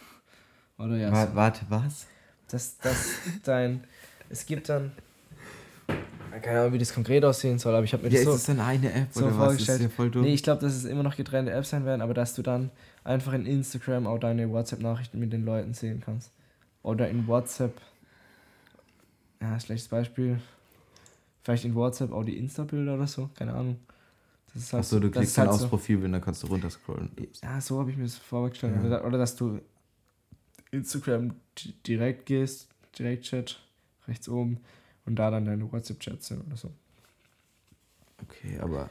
Oder 0.79 0.97
ja, 0.97 1.13
Wa- 1.13 1.27
so. 1.27 1.35
Warte, 1.35 1.61
was? 1.69 2.07
dass, 2.49 2.79
dass 2.79 3.07
dein. 3.45 3.85
Es 4.29 4.47
gibt 4.47 4.69
dann. 4.69 4.93
Keine 6.43 6.61
Ahnung, 6.61 6.73
wie 6.75 6.79
das 6.79 6.95
konkret 6.95 7.25
aussehen 7.25 7.59
soll, 7.59 7.75
aber 7.75 7.85
ich 7.85 7.93
habe 7.93 8.05
mir 8.05 8.09
Ja, 8.11 8.15
das 8.15 8.21
ist 8.21 8.27
so. 8.27 8.35
es 8.37 8.45
dann 8.45 8.61
eine 8.61 8.93
App 8.93 9.09
so 9.13 9.27
oder 9.27 9.37
was? 9.39 9.53
Das 9.53 9.61
ist 9.61 9.67
vorgestellt. 9.67 9.93
voll 9.93 10.11
dumm. 10.11 10.23
Nee, 10.23 10.33
ich 10.35 10.43
glaube, 10.45 10.61
dass 10.63 10.75
es 10.75 10.85
immer 10.85 11.03
noch 11.03 11.17
getrennte 11.17 11.51
Apps 11.53 11.71
sein 11.71 11.85
werden, 11.85 12.01
aber 12.01 12.15
dass 12.15 12.35
du 12.35 12.43
dann 12.43 12.71
einfach 13.03 13.33
in 13.33 13.47
Instagram 13.47 14.07
auch 14.07 14.19
deine 14.19 14.49
WhatsApp-Nachrichten 14.51 15.19
mit 15.19 15.33
den 15.33 15.45
Leuten 15.45 15.75
sehen 15.75 16.01
kannst. 16.05 16.31
Oder 16.83 17.09
in 17.09 17.27
WhatsApp. 17.27 17.75
Ja, 19.41 19.59
schlechtes 19.59 19.89
Beispiel. 19.89 20.41
Vielleicht 21.43 21.65
in 21.65 21.75
WhatsApp 21.75 22.13
auch 22.13 22.25
die 22.25 22.37
Insta-Bilder 22.37 22.95
oder 22.95 23.07
so, 23.07 23.31
keine 23.35 23.55
Ahnung. 23.55 23.79
Das 24.53 24.63
ist 24.63 24.73
halt 24.73 24.81
Achso, 24.85 25.01
du 25.01 25.11
klickst 25.11 25.39
dann 25.39 25.47
halt 25.47 25.55
aufs 25.55 25.63
so- 25.63 25.69
Profilbild 25.69 26.07
und 26.07 26.13
dann 26.13 26.21
kannst 26.21 26.43
du 26.43 26.49
runterscrollen. 26.49 27.11
Ja, 27.43 27.61
so 27.61 27.79
habe 27.79 27.91
ich 27.91 27.97
mir 27.97 28.03
das 28.05 28.17
vorgestellt. 28.17 28.75
Ja. 28.77 28.83
Oder, 28.85 29.05
oder 29.07 29.19
dass 29.19 29.37
du 29.37 29.61
Instagram 30.71 31.35
di- 31.59 31.73
direkt 31.87 32.27
gehst, 32.27 32.69
Direktchat, 32.99 33.61
rechts 34.09 34.29
oben, 34.29 34.59
und 35.07 35.17
da 35.17 35.31
dann 35.31 35.45
deine 35.47 35.71
WhatsApp-Chats 35.73 36.29
sind 36.29 36.47
oder 36.47 36.57
so. 36.57 36.71
Okay, 38.23 38.59
aber 38.61 38.91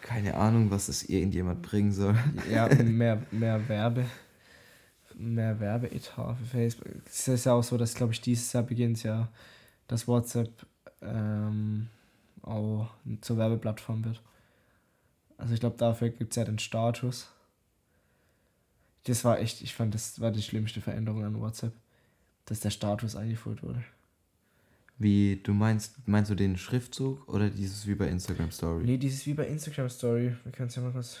keine 0.00 0.34
Ahnung, 0.36 0.70
was 0.70 0.86
das 0.86 1.02
irgendjemand 1.04 1.60
bringen 1.62 1.92
soll. 1.92 2.16
Ja, 2.50 2.68
mehr, 2.82 3.22
mehr 3.30 3.68
Werbe, 3.68 4.04
mehr 5.22 5.60
Werbeetat 5.60 6.36
für 6.38 6.44
Facebook. 6.44 6.88
Es 7.06 7.28
ist 7.28 7.46
ja 7.46 7.52
auch 7.52 7.62
so, 7.62 7.76
dass, 7.76 7.94
glaube 7.94 8.12
ich, 8.12 8.20
dieses 8.20 8.52
Jahr 8.52 8.62
beginnt 8.62 9.02
ja, 9.02 9.28
dass 9.88 10.08
WhatsApp 10.08 10.66
ähm, 11.00 11.88
auch 12.42 12.90
zur 13.20 13.36
Werbeplattform 13.38 14.04
wird. 14.04 14.22
Also 15.36 15.54
ich 15.54 15.60
glaube, 15.60 15.76
dafür 15.76 16.10
gibt 16.10 16.32
es 16.32 16.36
ja 16.36 16.44
den 16.44 16.58
Status. 16.58 17.28
Das 19.04 19.24
war 19.24 19.40
echt, 19.40 19.62
ich 19.62 19.74
fand, 19.74 19.94
das 19.94 20.20
war 20.20 20.30
die 20.30 20.42
schlimmste 20.42 20.80
Veränderung 20.80 21.24
an 21.24 21.40
WhatsApp, 21.40 21.72
dass 22.44 22.60
der 22.60 22.70
Status 22.70 23.16
eingeführt 23.16 23.62
wurde. 23.62 23.82
Wie, 24.98 25.40
du 25.42 25.52
meinst, 25.52 26.06
meinst 26.06 26.30
du 26.30 26.36
den 26.36 26.56
Schriftzug 26.56 27.28
oder 27.28 27.50
dieses 27.50 27.86
wie 27.88 27.96
bei 27.96 28.06
Instagram 28.06 28.52
Story? 28.52 28.84
Nee, 28.84 28.98
dieses 28.98 29.26
wie 29.26 29.34
bei 29.34 29.48
Instagram 29.48 29.88
Story. 29.88 30.36
Wir 30.44 30.52
können 30.52 30.68
es 30.68 30.76
ja 30.76 30.82
mal 30.82 30.92
kurz. 30.92 31.18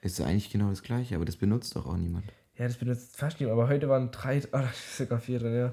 Ist 0.00 0.20
eigentlich 0.20 0.50
genau 0.50 0.70
das 0.70 0.82
gleiche, 0.82 1.14
aber 1.14 1.24
das 1.24 1.36
benutzt 1.36 1.76
doch 1.76 1.86
auch 1.86 1.96
niemand. 1.96 2.24
Ja, 2.56 2.66
das 2.68 2.76
benutzt 2.76 3.16
fast 3.16 3.40
niemand, 3.40 3.58
aber 3.58 3.68
heute 3.68 3.88
waren 3.88 4.10
drei, 4.10 4.38
oh, 4.46 4.48
da 4.52 4.62
ist 4.70 4.96
sogar 4.98 5.18
vier 5.20 5.38
drin, 5.38 5.54
ja. 5.56 5.72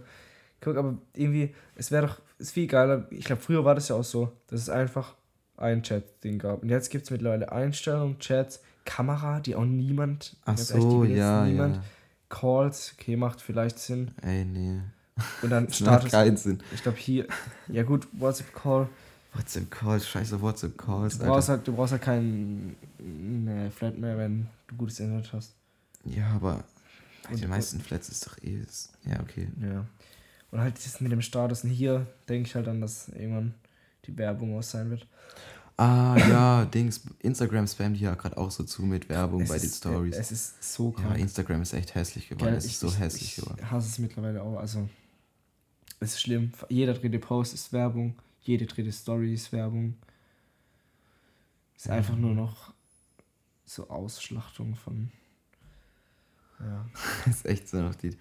Guck, 0.62 0.78
aber 0.78 0.95
irgendwie, 1.16 1.56
es 1.76 1.91
wäre 1.91 2.08
doch, 2.08 2.22
ist 2.38 2.52
viel 2.52 2.68
geiler. 2.68 3.08
Ich 3.10 3.26
glaube, 3.26 3.41
früher 3.41 3.66
war 3.66 3.74
das 3.76 3.88
ja 3.90 3.95
auch 3.95 4.03
so, 4.03 4.32
dass 4.48 4.62
es 4.62 4.70
einfach 4.70 5.16
ein 5.58 5.82
Chat-Ding 5.84 6.38
gab. 6.40 6.62
Und 6.64 6.70
jetzt 6.70 6.90
gibt 6.90 7.06
es 7.06 7.12
mittlerweile 7.12 7.52
Einstellungen, 7.52 8.20
Chats, 8.20 8.62
Kamera, 8.86 9.40
die 9.40 9.56
auch 9.56 9.66
niemand, 9.66 10.36
Ach 10.45 10.53
ehrlich, 10.53 10.66
so, 10.68 10.99
benutzt 10.99 11.18
ja, 11.18 11.45
niemand. 11.45 11.76
ja. 11.78 11.84
Calls, 12.30 12.94
okay, 12.98 13.16
macht 13.16 13.41
vielleicht 13.41 13.78
Sinn. 13.80 14.12
Ey, 14.22 14.45
nee. 14.45 14.80
Und 15.41 15.49
dann 15.49 15.70
Status. 15.74 16.12
keinen 16.12 16.38
Sinn. 16.38 16.62
Ich 16.74 16.82
glaube 16.84 16.98
hier, 16.98 17.28
ja 17.68 17.84
gut, 17.84 18.08
WhatsApp-Call. 18.14 18.88
WhatsApp 19.34 19.72
Calls, 19.72 20.08
scheiße 20.08 20.41
WhatsApp 20.41 20.78
Calls, 20.78 21.18
Du 21.18 21.26
brauchst 21.26 21.49
Alter. 21.49 21.58
halt, 21.60 21.68
du 21.68 21.74
brauchst 21.76 21.91
halt 21.94 22.02
keinen 22.02 22.76
ne, 22.99 23.72
Flat 23.72 23.98
mehr, 23.98 24.18
wenn 24.18 24.48
du 24.68 24.76
gutes 24.76 24.99
Internet 24.99 25.32
hast. 25.34 25.53
Ja, 26.06 26.28
aber 26.36 26.64
Und- 27.34 27.41
den 27.41 27.49
meisten 27.49 27.80
Flats 27.82 28.10
ist 28.10 28.26
doch 28.28 28.38
eh 28.44 28.60
das. 28.60 28.91
Ja, 29.06 29.20
okay. 29.22 29.48
Ja. 29.62 29.86
Und 30.52 30.60
halt 30.60 30.76
das 30.76 30.99
mit 31.02 31.12
dem 31.12 31.22
Status. 31.22 31.64
Und 31.64 31.70
hier 31.70 32.08
denke 32.28 32.48
ich 32.49 32.56
halt 32.56 32.68
dann, 32.68 32.82
dass 32.82 33.08
irgendwann 33.10 33.53
die 34.06 34.18
Werbung 34.18 34.58
aus 34.58 34.72
sein 34.72 34.90
wird. 34.90 35.08
Ah, 35.78 36.16
ja, 36.30 36.66
Dings. 36.66 37.02
Instagram 37.20 37.66
spammt 37.68 37.98
ja 37.98 38.14
gerade 38.16 38.38
auch 38.38 38.52
so 38.52 38.64
zu 38.64 38.84
mit 38.84 39.08
Werbung 39.10 39.41
Es 39.41 39.49
bei 39.49 39.58
den 39.58 39.66
ist- 39.68 39.78
Stories. 39.78 40.16
Es 40.18 40.32
ist 40.32 40.74
so 40.74 40.94
Ja, 40.98 41.03
krank. 41.03 41.20
Instagram 41.20 41.62
ist 41.62 41.74
echt 41.74 41.95
hässlich 41.95 42.28
geworden. 42.28 42.49
Gell, 42.49 42.58
es 42.58 42.66
ich- 42.66 42.74
ist 42.74 42.80
so 42.82 42.88
ich- 42.88 42.99
hässlich 42.99 43.38
ich 43.38 43.44
geworden. 43.44 43.72
hasse 43.72 43.88
es 43.88 43.98
mittlerweile 43.99 44.41
auch. 44.44 44.58
Also, 44.58 44.90
es 45.99 46.14
ist 46.14 46.22
schlimm. 46.22 46.52
Jeder 46.70 46.94
dritte 46.94 47.20
Post 47.20 47.53
ist 47.53 47.72
Werbung. 47.74 48.16
Jede 48.41 48.66
dritte 48.66 48.91
Story 48.91 49.34
ist 49.34 49.52
Werbung. 49.53 49.95
Es 51.76 51.84
ist 51.84 51.88
Ja. 51.88 51.94
einfach 51.95 52.16
nur 52.18 52.34
noch 52.36 52.74
so 53.66 53.90
Ausschlachtung 53.90 54.76
von. 54.76 55.12
Ja. 56.64 56.86
Das 57.26 57.36
ist 57.38 57.46
echt 57.46 57.68
so 57.70 57.82
noch 57.82 57.96
die 57.96 58.16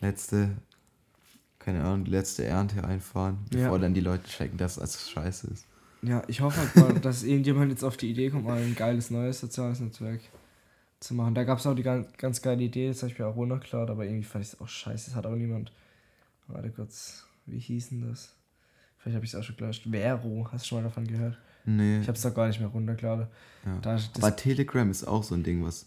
letzte, 0.00 0.50
keine 1.58 1.82
Ahnung, 1.84 2.04
die 2.04 2.10
letzte 2.10 2.44
Ernte 2.44 2.84
einfahren, 2.84 3.38
Ja. 3.52 3.64
bevor 3.64 3.78
dann 3.78 3.94
die 3.94 4.00
Leute 4.00 4.24
checken, 4.28 4.58
dass 4.58 4.76
das 4.76 5.10
scheiße 5.10 5.48
ist. 5.48 5.66
Ja, 6.02 6.22
ich 6.26 6.40
hoffe 6.40 6.60
halt 6.60 6.76
mal, 6.76 7.00
dass 7.00 7.22
irgendjemand 7.22 7.70
jetzt 7.70 7.84
auf 7.84 7.96
die 7.96 8.10
Idee 8.10 8.30
kommt, 8.30 8.44
mal 8.44 8.60
ein 8.60 8.74
geiles 8.74 9.10
neues 9.10 9.40
soziales 9.40 9.78
Netzwerk 9.80 10.20
zu 10.98 11.14
machen. 11.14 11.34
Da 11.34 11.44
gab 11.44 11.58
es 11.58 11.66
auch 11.66 11.74
die 11.74 11.82
ganz, 11.84 12.08
ganz 12.18 12.42
geile 12.42 12.62
Idee, 12.62 12.88
das 12.88 13.02
habe 13.02 13.12
ich 13.12 13.18
mir 13.18 13.26
auch 13.26 13.36
runtergeladen, 13.36 13.90
aber 13.90 14.04
irgendwie 14.04 14.24
fand 14.24 14.44
ich 14.44 14.52
es 14.52 14.60
auch 14.60 14.68
scheiße. 14.68 15.10
Das 15.10 15.14
hat 15.16 15.26
auch 15.26 15.34
niemand. 15.36 15.72
Warte 16.48 16.70
kurz, 16.70 17.24
wie 17.46 17.58
hieß 17.58 17.90
denn 17.90 18.08
das? 18.08 18.34
Vielleicht 18.98 19.14
habe 19.16 19.24
ich 19.24 19.32
es 19.32 19.38
auch 19.38 19.44
schon 19.44 19.56
gelöscht. 19.56 19.86
Vero, 19.90 20.48
hast 20.52 20.64
du 20.64 20.68
schon 20.68 20.78
mal 20.78 20.84
davon 20.88 21.06
gehört? 21.06 21.38
Nee. 21.64 22.00
Ich 22.00 22.08
habe 22.08 22.16
es 22.16 22.22
doch 22.22 22.34
gar 22.34 22.48
nicht 22.48 22.58
mehr 22.60 22.68
runtergeladen. 22.68 23.28
ja. 23.64 23.78
Da, 23.80 23.98
Aber 24.16 24.34
Telegram 24.36 24.90
ist 24.90 25.04
auch 25.04 25.22
so 25.22 25.34
ein 25.36 25.44
Ding, 25.44 25.64
was. 25.64 25.86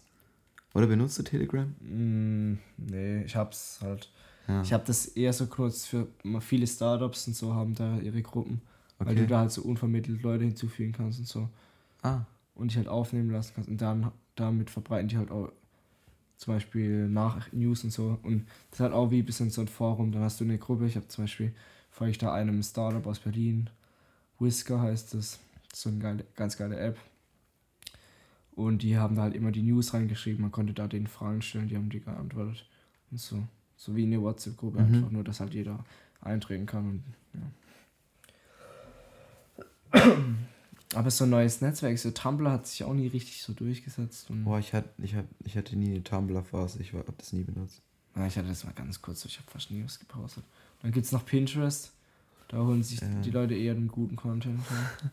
Oder 0.76 0.88
benutzt 0.88 1.18
du 1.18 1.22
Telegram? 1.22 1.74
Mm, 1.80 2.58
nee, 2.76 3.22
ich 3.22 3.34
hab's 3.34 3.78
halt. 3.80 4.10
Ja. 4.46 4.60
Ich 4.60 4.74
habe 4.74 4.84
das 4.86 5.06
eher 5.06 5.32
so 5.32 5.46
genutzt 5.46 5.88
für 5.88 6.06
viele 6.40 6.66
Startups 6.66 7.26
und 7.26 7.34
so 7.34 7.54
haben 7.54 7.74
da 7.74 7.98
ihre 7.98 8.20
Gruppen, 8.20 8.60
weil 8.98 9.08
okay. 9.08 9.20
du 9.20 9.26
da 9.26 9.38
halt 9.40 9.52
so 9.52 9.62
unvermittelt 9.62 10.22
Leute 10.22 10.44
hinzufügen 10.44 10.92
kannst 10.92 11.18
und 11.18 11.26
so. 11.26 11.48
ah, 12.02 12.26
und 12.54 12.70
dich 12.70 12.76
halt 12.76 12.88
aufnehmen 12.88 13.30
lassen 13.30 13.52
kannst. 13.54 13.70
Und 13.70 13.80
dann 13.80 14.12
damit 14.34 14.68
verbreiten 14.68 15.08
die 15.08 15.16
halt 15.16 15.30
auch 15.30 15.50
zum 16.36 16.54
Beispiel 16.54 17.08
nach 17.08 17.50
News 17.52 17.82
und 17.84 17.90
so. 17.90 18.18
Und 18.22 18.46
das 18.70 18.80
ist 18.80 18.82
halt 18.82 18.92
auch 18.92 19.10
wie 19.10 19.20
ein 19.20 19.26
bisschen 19.26 19.48
so 19.48 19.62
ein 19.62 19.68
Forum. 19.68 20.12
Dann 20.12 20.22
hast 20.22 20.40
du 20.40 20.44
eine 20.44 20.58
Gruppe. 20.58 20.86
Ich 20.86 20.96
habe 20.96 21.08
zum 21.08 21.24
Beispiel, 21.24 21.54
folge 21.90 22.10
ich 22.10 22.18
da 22.18 22.34
einem 22.34 22.62
Startup 22.62 23.06
aus 23.06 23.18
Berlin. 23.18 23.70
Whisker 24.38 24.80
heißt 24.80 25.14
das. 25.14 25.38
So 25.72 25.88
eine 25.88 25.98
geile, 25.98 26.24
ganz 26.34 26.58
geile 26.58 26.78
App. 26.78 26.98
Und 28.56 28.82
die 28.82 28.96
haben 28.98 29.14
da 29.16 29.22
halt 29.22 29.34
immer 29.34 29.52
die 29.52 29.62
News 29.62 29.92
reingeschrieben. 29.94 30.40
Man 30.42 30.50
konnte 30.50 30.72
da 30.72 30.88
denen 30.88 31.06
Fragen 31.06 31.42
stellen, 31.42 31.68
die 31.68 31.76
haben 31.76 31.90
die 31.90 32.00
geantwortet. 32.00 32.66
Und 33.10 33.20
so. 33.20 33.42
So 33.76 33.94
wie 33.94 34.04
eine 34.04 34.20
WhatsApp-Gruppe 34.20 34.80
Mhm. 34.82 34.94
einfach, 34.94 35.10
nur 35.10 35.22
dass 35.24 35.40
halt 35.40 35.52
jeder 35.54 35.84
eintreten 36.22 36.64
kann. 36.66 36.88
Und, 36.88 37.02
ja. 39.92 40.16
Aber 40.94 41.10
so 41.10 41.24
ein 41.24 41.30
neues 41.30 41.60
Netzwerk, 41.60 41.98
so 41.98 42.10
Tumblr 42.10 42.50
hat 42.50 42.66
sich 42.66 42.84
auch 42.84 42.94
nie 42.94 43.08
richtig 43.08 43.42
so 43.42 43.52
durchgesetzt. 43.52 44.30
Und 44.30 44.44
boah, 44.44 44.58
ich 44.58 44.72
hatte, 44.72 44.88
ich, 45.02 45.14
hab, 45.14 45.26
ich 45.44 45.56
hatte 45.56 45.76
nie 45.76 45.90
eine 45.90 46.02
Tumblr-Phase, 46.04 46.80
ich 46.80 46.92
habe 46.94 47.04
das 47.18 47.32
nie 47.32 47.42
benutzt. 47.42 47.82
ja, 48.14 48.26
ich 48.26 48.36
hatte 48.38 48.48
das 48.48 48.64
mal 48.64 48.72
ganz 48.72 49.02
kurz, 49.02 49.24
ich 49.24 49.36
habe 49.38 49.50
fast 49.50 49.70
nie 49.70 49.84
was 49.84 49.98
gepostet. 49.98 50.44
Dann 50.82 50.92
gibt 50.92 51.04
es 51.06 51.12
noch 51.12 51.26
Pinterest. 51.26 51.92
Da 52.48 52.58
holen 52.58 52.82
sich 52.82 53.00
Ja. 53.00 53.08
die 53.22 53.30
Leute 53.32 53.54
eher 53.54 53.74
den 53.74 53.88
guten 53.88 54.16
Content. 54.16 54.60
Ja. 54.70 55.10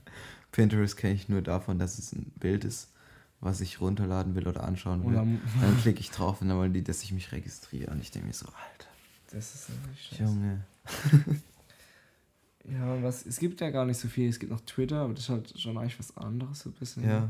Pinterest 0.51 0.95
kenne 0.95 1.15
ich 1.15 1.27
nur 1.29 1.41
davon, 1.41 1.79
dass 1.79 1.97
es 1.97 2.13
ein 2.13 2.31
Bild 2.39 2.63
ist, 2.63 2.91
was 3.43 3.59
ich 3.61 3.81
runterladen 3.81 4.35
will 4.35 4.47
oder 4.47 4.63
anschauen 4.63 5.03
will. 5.03 5.13
Oder 5.13 5.27
Dann 5.61 5.77
klicke 5.81 5.99
ich 5.99 6.11
drauf 6.11 6.41
und 6.41 6.47
dann 6.49 6.57
wollen 6.57 6.73
die, 6.73 6.83
dass 6.83 7.03
ich 7.03 7.11
mich 7.11 7.31
registriere. 7.31 7.91
Und 7.91 8.01
ich 8.01 8.09
denke 8.09 8.27
mir 8.27 8.33
so, 8.33 8.45
Alter, 8.45 8.89
das 9.31 9.53
ist 9.53 9.69
natürlich 9.69 10.01
scheiße. 10.01 10.23
Junge. 10.23 10.63
Ja, 12.65 13.03
was, 13.03 13.25
es 13.25 13.39
gibt 13.39 13.59
ja 13.59 13.71
gar 13.71 13.85
nicht 13.85 13.97
so 13.97 14.07
viel. 14.07 14.29
Es 14.29 14.39
gibt 14.39 14.49
noch 14.49 14.61
Twitter, 14.61 15.01
aber 15.01 15.13
das 15.13 15.23
ist 15.23 15.29
halt 15.29 15.59
schon 15.59 15.77
eigentlich 15.77 15.99
was 15.99 16.15
anderes, 16.15 16.59
so 16.59 16.69
ein 16.69 16.73
bisschen. 16.75 17.03
Ja. 17.03 17.29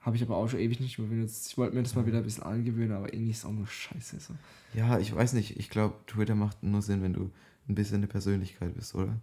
Habe 0.00 0.16
ich 0.16 0.22
aber 0.22 0.38
auch 0.38 0.48
schon 0.48 0.60
ewig 0.60 0.80
nicht 0.80 0.98
mehr 0.98 1.06
benutzt. 1.06 1.48
Ich 1.48 1.58
wollte 1.58 1.76
mir 1.76 1.82
das 1.82 1.94
mal 1.94 2.06
wieder 2.06 2.16
ein 2.16 2.24
bisschen 2.24 2.42
angewöhnen, 2.42 2.92
aber 2.92 3.12
irgendwie 3.12 3.32
ist 3.32 3.40
es 3.40 3.44
auch 3.44 3.52
nur 3.52 3.66
scheiße. 3.66 4.20
So. 4.20 4.34
Ja, 4.72 4.98
ich 4.98 5.14
weiß 5.14 5.34
nicht. 5.34 5.58
Ich 5.58 5.68
glaube, 5.68 5.96
Twitter 6.06 6.34
macht 6.34 6.62
nur 6.62 6.80
Sinn, 6.80 7.02
wenn 7.02 7.12
du 7.12 7.30
ein 7.68 7.74
bisschen 7.74 7.98
eine 7.98 8.06
Persönlichkeit 8.06 8.74
bist, 8.74 8.94
oder? 8.94 9.14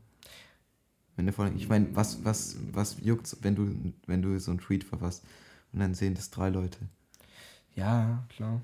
Wenn 1.15 1.25
du 1.25 1.33
vor 1.33 1.51
ich 1.55 1.67
meine, 1.67 1.87
was, 1.95 2.23
was, 2.23 2.57
was 2.71 2.97
juckt's, 3.01 3.35
wenn 3.41 3.55
du, 3.55 3.93
wenn 4.05 4.21
du 4.21 4.39
so 4.39 4.51
einen 4.51 4.59
Tweet 4.59 4.83
verfasst 4.83 5.23
und 5.73 5.79
dann 5.79 5.93
sehen 5.93 6.15
das 6.15 6.29
drei 6.29 6.49
Leute. 6.49 6.79
Ja, 7.75 8.23
klar. 8.29 8.61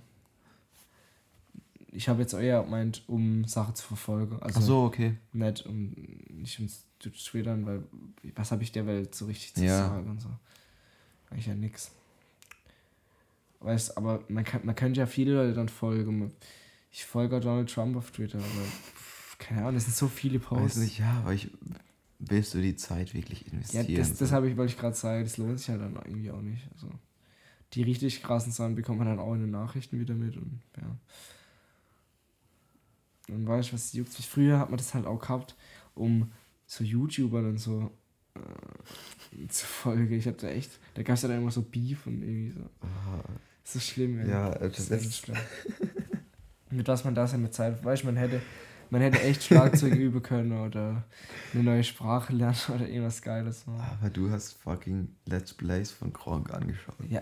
Ich 1.91 2.09
habe 2.09 2.21
jetzt 2.21 2.33
eher 2.33 2.63
gemeint, 2.63 3.03
um 3.07 3.45
Sachen 3.45 3.73
zu 3.75 3.85
verfolgen. 3.87 4.37
Also 4.41 4.59
Ach 4.59 4.63
so, 4.63 4.83
okay. 4.83 5.17
nicht 5.31 5.65
um 5.65 5.93
nicht 6.29 6.59
um 6.59 6.67
zu 6.99 7.09
twittern, 7.11 7.65
weil 7.65 7.83
was 8.35 8.51
habe 8.51 8.63
ich 8.63 8.71
der 8.71 8.85
Welt 8.85 9.15
so 9.15 9.25
richtig 9.27 9.53
zu 9.55 9.63
Ja. 9.63 9.87
sagen 9.87 10.09
und 10.09 10.21
so. 10.21 10.29
Eigentlich 11.29 11.45
ja 11.47 11.55
nix. 11.55 11.91
Weißt, 13.61 13.97
aber 13.97 14.23
man 14.27 14.43
kann, 14.43 14.65
man 14.65 14.75
könnte 14.75 14.99
ja 14.99 15.05
viele 15.05 15.33
Leute 15.35 15.53
dann 15.53 15.69
folgen. 15.69 16.31
Ich 16.91 17.05
folge 17.05 17.39
Donald 17.39 17.71
Trump 17.71 17.95
auf 17.95 18.11
Twitter, 18.11 18.37
aber 18.39 18.47
keine 19.39 19.61
Ahnung, 19.61 19.75
das 19.75 19.85
sind 19.85 19.95
so 19.95 20.07
viele 20.07 20.39
Weiß 20.39 20.47
Posts. 20.47 20.77
nicht, 20.77 20.99
ja, 20.99 21.19
aber 21.19 21.33
ich 21.33 21.49
willst 22.19 22.53
du 22.53 22.61
die 22.61 22.75
Zeit 22.75 23.13
wirklich 23.13 23.45
Ja, 23.47 23.53
investieren? 23.53 23.95
das, 23.97 24.15
das 24.17 24.29
so? 24.29 24.35
habe 24.35 24.49
ich, 24.49 24.57
wollte 24.57 24.73
ich 24.73 24.79
gerade 24.79 24.95
sagen, 24.95 25.23
das 25.23 25.37
lohnt 25.37 25.59
sich 25.59 25.69
halt 25.69 25.81
dann 25.81 25.95
irgendwie 26.05 26.31
auch 26.31 26.41
nicht. 26.41 26.67
Also, 26.73 26.89
die 27.73 27.83
richtig 27.83 28.23
krassen 28.23 28.51
Sachen 28.51 28.75
bekommt 28.75 28.99
man 28.99 29.07
dann 29.07 29.19
auch 29.19 29.33
in 29.33 29.41
den 29.41 29.51
Nachrichten 29.51 29.99
wieder 29.99 30.13
mit 30.15 30.37
und 30.37 30.61
ja. 30.77 30.97
Und 33.33 33.47
weißt 33.47 33.69
du, 33.69 33.73
was 33.73 33.93
juckt 33.93 34.15
mich? 34.17 34.27
Früher 34.27 34.59
hat 34.59 34.69
man 34.69 34.77
das 34.77 34.93
halt 34.93 35.05
auch 35.07 35.19
gehabt, 35.19 35.55
um 35.95 36.31
so 36.67 36.83
YouTubern 36.83 37.45
und 37.49 37.57
so 37.57 37.91
äh, 38.35 39.47
zu 39.47 39.65
folgen. 39.65 40.13
Ich 40.13 40.27
hab 40.27 40.37
da 40.37 40.47
echt, 40.49 40.71
da 40.93 41.01
gab 41.03 41.15
es 41.15 41.23
ja 41.23 41.29
dann 41.29 41.41
immer 41.41 41.51
so 41.51 41.63
Beef 41.63 42.05
und 42.05 42.21
irgendwie 42.21 42.51
so. 42.51 42.61
Ah, 42.81 43.23
Das 43.63 43.75
ist 43.77 43.87
schlimm, 43.87 44.19
ey. 44.19 44.29
Ja, 44.29 44.51
das 44.51 44.73
das 44.75 44.79
ist 44.91 44.91
echt 44.91 45.25
schlimm. 45.25 45.37
Mit 46.69 46.87
was 46.87 47.03
man 47.03 47.15
da 47.15 47.25
seine 47.27 47.49
Zeit, 47.51 47.83
weißt 47.83 48.03
du, 48.03 48.07
man 48.07 48.17
hätte, 48.17 48.41
man 48.95 49.01
hätte 49.01 49.21
echt 49.23 49.43
Schlagzeug 49.43 49.93
üben 49.97 50.23
können 50.23 50.53
oder 50.53 51.03
eine 51.53 51.63
neue 51.63 51.83
Sprache 51.83 52.31
lernen 52.33 52.55
oder 52.73 52.87
irgendwas 52.87 53.21
Geiles 53.21 53.67
machen. 53.67 53.83
aber 53.99 54.09
du 54.09 54.31
hast 54.31 54.53
fucking 54.53 55.09
Let's 55.25 55.53
Plays 55.53 55.91
von 55.91 56.13
Gronk 56.13 56.53
angeschaut. 56.53 56.95
Ja, 57.09 57.21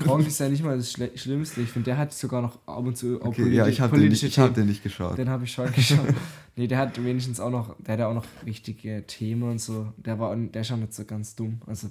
Gronk 0.00 0.26
ist 0.26 0.40
ja 0.40 0.48
nicht 0.48 0.64
mal 0.64 0.76
das 0.76 0.90
Schle 0.90 1.16
Schlimmste. 1.16 1.60
Ich 1.60 1.70
finde, 1.70 1.84
der 1.86 1.98
hat 1.98 2.12
sogar 2.12 2.42
noch 2.42 2.66
ab 2.66 2.78
und 2.84 2.96
zu 2.96 3.22
auch 3.22 3.26
Okay, 3.26 3.48
ja, 3.52 3.68
ich 3.68 3.80
habe 3.80 3.96
den, 3.98 4.08
nicht- 4.08 4.24
ich 4.24 4.36
hab 4.38 4.52
den 4.54 4.66
nicht 4.66 4.82
geschaut. 4.82 5.16
Den 5.16 5.28
habe 5.30 5.44
ich 5.44 5.52
schon 5.52 5.72
geschaut. 5.72 6.08
nee, 6.56 6.66
der 6.66 6.78
hat 6.78 7.02
wenigstens 7.02 7.38
auch 7.38 7.50
noch, 7.50 7.76
der 7.78 7.94
hat 7.94 8.00
auch 8.00 8.14
noch 8.14 8.26
richtige 8.44 9.06
Themen 9.06 9.44
und 9.44 9.60
so. 9.60 9.92
Der 9.98 10.18
war, 10.18 10.34
der 10.34 10.60
ist 10.62 10.66
schon 10.66 10.80
nicht 10.80 10.92
so 10.92 11.04
ganz 11.04 11.36
dumm. 11.36 11.60
Also, 11.66 11.88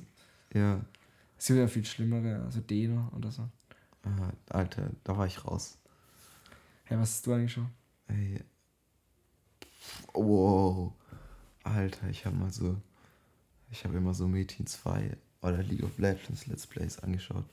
Ja, 0.53 0.81
es 1.37 1.47
gibt 1.47 1.59
ja 1.59 1.67
viel 1.67 1.85
schlimmere, 1.85 2.43
also 2.43 2.59
Dena 2.59 3.09
oder 3.15 3.31
so. 3.31 3.47
Alter, 4.49 4.89
da 5.05 5.17
war 5.17 5.25
ich 5.25 5.45
raus. 5.45 5.77
Hey, 6.83 6.97
was 6.99 7.09
hast 7.11 7.25
du 7.27 7.33
angeschaut? 7.33 7.65
Ey. 8.07 8.39
Wow. 10.13 10.93
Alter, 11.63 12.09
ich 12.09 12.25
habe 12.25 12.35
mal 12.35 12.51
so. 12.51 12.77
Ich 13.71 13.83
habe 13.83 13.97
immer 13.97 14.13
so 14.13 14.27
Metin 14.27 14.67
2 14.67 15.17
oder 15.41 15.63
League 15.63 15.83
of 15.83 15.97
Legends 15.97 16.47
Let's 16.47 16.67
Plays 16.67 16.99
angeschaut. 16.99 17.45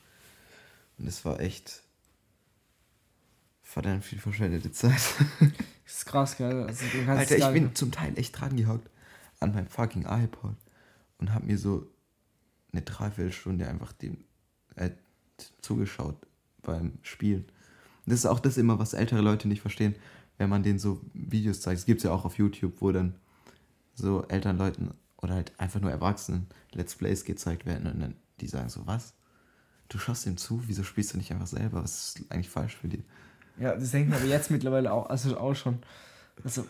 Und 0.99 1.07
es 1.07 1.25
war 1.25 1.41
echt. 1.41 1.83
verdammt 3.63 4.05
viel 4.05 4.19
verschwendete 4.19 4.73
Zeit. 4.73 5.01
Das 5.85 5.99
ist 5.99 6.07
krass, 6.07 6.37
gell? 6.39 6.63
Also, 6.63 6.87
du 6.87 7.05
kannst 7.05 7.33
Alter, 7.33 7.49
ich 7.49 7.53
bin 7.53 7.75
zum 7.75 7.91
Teil 7.91 8.17
echt 8.17 8.41
dran 8.41 8.57
gehockt 8.57 8.89
an 9.41 9.53
meinem 9.53 9.67
fucking 9.67 10.07
iPod 10.07 10.55
und 11.19 11.35
habe 11.35 11.45
mir 11.45 11.59
so 11.59 11.87
eine 12.73 12.83
Dreiviertelstunde 12.83 13.69
einfach 13.69 13.93
dem 13.93 14.25
äh, 14.77 14.91
zugeschaut 15.61 16.17
beim 16.63 16.99
Spielen. 17.03 17.45
Das 18.07 18.21
ist 18.21 18.27
auch 18.27 18.41
das 18.41 18.57
immer, 18.57 18.79
was 18.79 18.95
ältere 18.95 19.21
Leute 19.21 19.49
nicht 19.49 19.61
verstehen, 19.61 19.95
wenn 20.39 20.49
man 20.51 20.63
denen 20.63 20.79
so 20.79 21.01
Videos 21.13 21.61
zeigt. 21.61 21.81
Es 21.81 21.87
gibt 21.87 22.03
ja 22.03 22.11
auch 22.13 22.25
auf 22.25 22.39
YouTube, 22.39 22.81
wo 22.81 22.91
dann 22.93 23.15
so 23.95 24.25
älteren 24.29 24.59
Leuten 24.59 24.95
oder 25.19 25.35
halt 25.35 25.53
einfach 25.61 25.81
nur 25.81 25.91
Erwachsenen 25.91 26.47
Let's 26.73 26.97
Plays 26.97 27.25
gezeigt 27.25 27.67
werden 27.67 27.87
und 27.87 28.01
dann 28.01 28.15
die 28.41 28.49
sagen 28.49 28.69
so, 28.69 28.87
was? 28.87 29.15
Du 29.89 29.99
schaust 29.99 30.27
ihm 30.27 30.37
zu, 30.37 30.63
wieso 30.67 30.83
spielst 30.83 31.13
du 31.13 31.19
nicht 31.19 31.31
einfach 31.33 31.47
selber? 31.47 31.83
Was 31.85 32.17
ist 32.17 32.33
eigentlich 32.33 32.49
falsch 32.49 32.77
für 32.77 32.89
dich? 32.89 33.03
Ja, 33.59 33.75
das 33.77 33.91
denken 33.91 34.13
aber 34.15 34.25
jetzt 34.25 34.51
mittlerweile 34.51 34.93
auch, 34.93 35.07
also 35.11 35.37
auch 35.39 35.55
schon. 35.55 35.79
Also, 36.43 36.67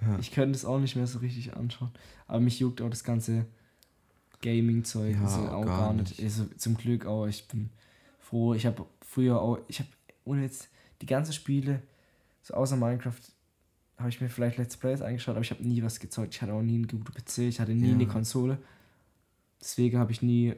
Ja. 0.00 0.18
ich 0.18 0.32
könnte 0.32 0.56
es 0.56 0.64
auch 0.64 0.80
nicht 0.80 0.96
mehr 0.96 1.06
so 1.06 1.18
richtig 1.18 1.54
anschauen. 1.54 1.90
Aber 2.26 2.40
mich 2.40 2.58
juckt 2.58 2.80
auch 2.80 2.88
das 2.90 3.04
ganze 3.04 3.44
Gaming-Zeug 4.40 5.14
Ja, 5.16 5.22
also 5.22 5.40
auch 5.48 5.64
gar 5.66 5.78
gar 5.78 5.92
nicht. 5.92 6.18
nicht. 6.18 6.22
Also, 6.22 6.46
zum 6.56 6.76
Glück 6.76 7.06
auch. 7.06 7.26
Ich 7.26 7.46
bin 7.48 7.70
froh. 8.18 8.54
Ich 8.54 8.66
habe 8.66 8.84
früher 9.06 9.40
auch, 9.40 9.58
ich 9.68 9.78
habe 9.80 9.88
ohne 10.24 10.42
jetzt 10.42 10.68
die 11.02 11.06
ganzen 11.06 11.32
Spiele, 11.32 11.82
so 12.42 12.54
außer 12.54 12.76
Minecraft, 12.76 13.20
habe 13.98 14.08
ich 14.08 14.20
mir 14.20 14.28
vielleicht 14.28 14.58
Let's 14.58 14.76
Plays 14.76 15.00
eingeschaut, 15.02 15.34
aber 15.36 15.42
ich 15.44 15.50
habe 15.50 15.62
nie 15.62 15.82
was 15.82 16.00
gezeugt. 16.00 16.34
Ich 16.34 16.42
hatte 16.42 16.52
auch 16.54 16.62
nie 16.62 16.74
einen 16.74 16.88
guten 16.88 17.04
PC, 17.04 17.38
ich 17.48 17.60
hatte 17.60 17.72
nie 17.74 17.88
Ja. 17.88 17.94
eine 17.94 18.06
Konsole. 18.06 18.58
Deswegen 19.60 19.98
habe 19.98 20.10
ich 20.12 20.22
nie 20.22 20.54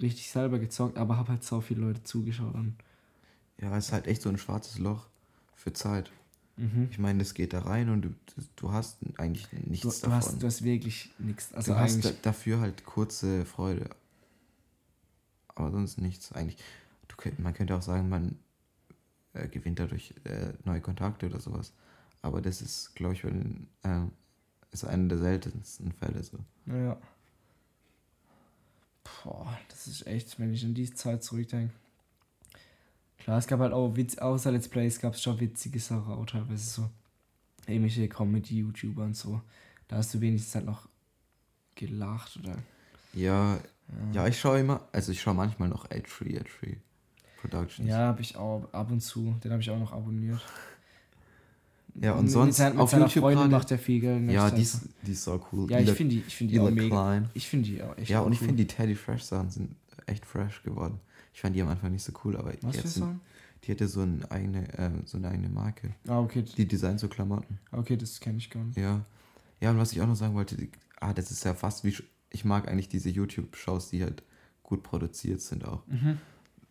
richtig 0.00 0.30
selber 0.30 0.58
gezockt, 0.58 0.98
aber 0.98 1.16
habe 1.16 1.30
halt 1.30 1.44
so 1.44 1.60
viele 1.60 1.80
Leute 1.82 2.02
zugeschaut. 2.02 2.54
Und, 2.54 2.76
Ja, 3.60 3.76
es 3.76 3.86
ist 3.86 3.92
halt 3.92 4.06
echt 4.08 4.22
so 4.22 4.28
ein 4.30 4.38
schwarzes 4.38 4.78
Loch 4.78 5.06
für 5.54 5.72
Zeit. 5.72 6.10
mhm. 6.56 6.88
Ich 6.90 6.98
meine, 6.98 7.20
das 7.20 7.34
geht 7.34 7.52
da 7.52 7.60
rein 7.60 7.88
und 7.88 8.02
du, 8.02 8.14
du 8.56 8.72
hast 8.72 8.98
eigentlich 9.18 9.46
Du, 9.48 9.70
nichts 9.70 10.00
du, 10.00 10.06
davon. 10.08 10.12
hast, 10.16 10.42
du 10.42 10.46
hast 10.46 10.64
wirklich 10.64 11.10
nichts. 11.18 11.52
Also 11.54 11.72
du 11.74 11.78
hast 11.78 12.04
da, 12.04 12.10
dafür 12.22 12.60
halt 12.60 12.84
kurze 12.84 13.44
Freude. 13.44 13.90
Aber 15.54 15.70
sonst 15.70 15.98
nichts 15.98 16.32
eigentlich. 16.32 16.56
Du 17.08 17.16
könnt, 17.16 17.38
man 17.38 17.54
könnte 17.54 17.76
auch 17.76 17.82
sagen, 17.82 18.08
man 18.08 18.36
äh, 19.34 19.48
gewinnt 19.48 19.78
dadurch 19.78 20.14
äh, 20.24 20.52
neue 20.64 20.80
Kontakte 20.80 21.26
oder 21.26 21.40
sowas. 21.40 21.72
Aber 22.20 22.40
das 22.40 22.62
ist, 22.62 22.94
glaube 22.94 23.14
ich, 23.14 23.22
den, 23.22 23.66
äh, 23.82 24.02
ist 24.70 24.84
einer 24.84 25.08
der 25.08 25.18
seltensten 25.18 25.92
Fälle 25.92 26.22
so. 26.22 26.38
Naja. 26.64 26.96
Boah, 29.24 29.58
das 29.68 29.86
ist 29.86 30.06
echt, 30.06 30.38
wenn 30.38 30.52
ich 30.52 30.64
an 30.64 30.74
die 30.74 30.92
Zeit 30.92 31.22
zurückdenke. 31.22 31.74
Klar, 33.18 33.38
es 33.38 33.46
gab 33.46 33.60
halt 33.60 33.72
auch 33.72 33.94
Witz, 33.96 34.18
außer 34.18 34.50
Let's 34.50 34.68
Plays 34.68 35.00
gab 35.00 35.14
es 35.14 35.22
schon 35.22 35.38
witzige 35.38 35.78
Sachen, 35.78 36.12
auch 36.12 36.26
teilweise 36.26 36.64
so 36.64 36.90
ähnliche 37.66 38.08
Comedy-YouTuber 38.08 39.04
und 39.04 39.16
so. 39.16 39.40
Da 39.88 39.96
hast 39.96 40.14
du 40.14 40.20
wenigstens 40.20 40.54
halt 40.56 40.66
noch 40.66 40.88
gelacht 41.74 42.36
oder. 42.38 42.56
Ja, 43.12 43.60
ja, 44.12 44.26
ich 44.26 44.40
schaue 44.40 44.60
immer, 44.60 44.88
also 44.92 45.12
ich 45.12 45.20
schaue 45.20 45.34
manchmal 45.34 45.68
noch 45.68 45.88
H3, 45.88 46.42
H3 46.42 46.76
Productions. 47.42 47.88
Ja, 47.88 47.98
habe 47.98 48.20
ich 48.22 48.36
auch 48.36 48.72
ab 48.72 48.90
und 48.90 49.00
zu. 49.00 49.34
Den 49.42 49.50
habe 49.52 49.60
ich 49.62 49.70
auch 49.70 49.78
noch 49.78 49.92
abonniert. 49.92 50.40
Ja, 52.00 52.12
und 52.14 52.22
Mit- 52.24 52.32
sonst 52.32 52.46
mit, 52.46 52.54
sein, 52.56 52.72
mit 52.72 52.80
auf 52.80 52.92
YouTube 52.92 53.22
Freundin 53.22 53.50
macht 53.50 53.70
er 53.70 53.78
viel 53.78 54.00
Geld. 54.00 54.30
Ja, 54.30 54.50
die 54.50 54.62
ist, 54.62 54.80
die 55.06 55.12
ist 55.12 55.24
so 55.24 55.44
cool. 55.52 55.70
Ja, 55.70 55.78
ich 55.78 55.90
finde 55.90 56.14
die, 56.16 56.22
ich 56.26 56.34
find 56.34 56.50
die 56.50 56.58
auch 56.58 56.70
mega. 56.70 56.88
Klein. 56.88 57.28
Ich 57.34 57.46
finde 57.48 57.68
die 57.68 57.82
auch 57.82 57.96
echt 57.98 58.08
Ja, 58.08 58.20
und 58.20 58.32
ich 58.32 58.40
cool. 58.40 58.46
finde 58.48 58.64
die 58.64 58.66
Teddy 58.66 58.94
Fresh 58.94 59.24
Sachen 59.24 59.50
sind 59.50 59.74
echt 60.06 60.24
fresh 60.24 60.62
geworden. 60.62 61.00
Ich 61.34 61.40
fand 61.42 61.54
die 61.54 61.60
am 61.62 61.68
Anfang 61.68 61.92
nicht 61.92 62.02
so 62.02 62.12
cool, 62.24 62.36
aber 62.36 62.52
Was 62.62 62.76
jetzt 62.76 62.94
sind, 62.94 63.20
die 63.64 63.72
hatte 63.72 63.88
so 63.88 64.00
eine 64.00 64.30
eigene, 64.30 64.66
äh, 64.78 64.90
so 65.04 65.18
eine 65.18 65.28
eigene 65.28 65.48
Marke. 65.50 65.90
Ah, 66.08 66.18
okay. 66.20 66.42
Die 66.42 66.66
designt 66.66 66.98
so 66.98 67.08
Klamotten. 67.08 67.58
Okay, 67.72 67.96
das 67.98 68.20
kenne 68.20 68.38
ich 68.38 68.48
gar 68.48 68.64
nicht. 68.64 68.78
Ja. 68.78 69.04
Ja, 69.60 69.70
und 69.70 69.78
was 69.78 69.92
ich 69.92 70.00
auch 70.00 70.06
noch 70.06 70.16
sagen 70.16 70.34
wollte, 70.34 70.56
die, 70.56 70.70
ah, 70.98 71.12
das 71.12 71.30
ist 71.30 71.44
ja 71.44 71.52
fast 71.54 71.84
wie, 71.84 71.94
ich 72.30 72.44
mag 72.44 72.68
eigentlich 72.68 72.88
diese 72.88 73.10
YouTube-Shows, 73.10 73.90
die 73.90 74.02
halt 74.02 74.22
gut 74.62 74.82
produziert 74.82 75.40
sind 75.42 75.64
auch. 75.66 75.86
Mhm. 75.86 76.18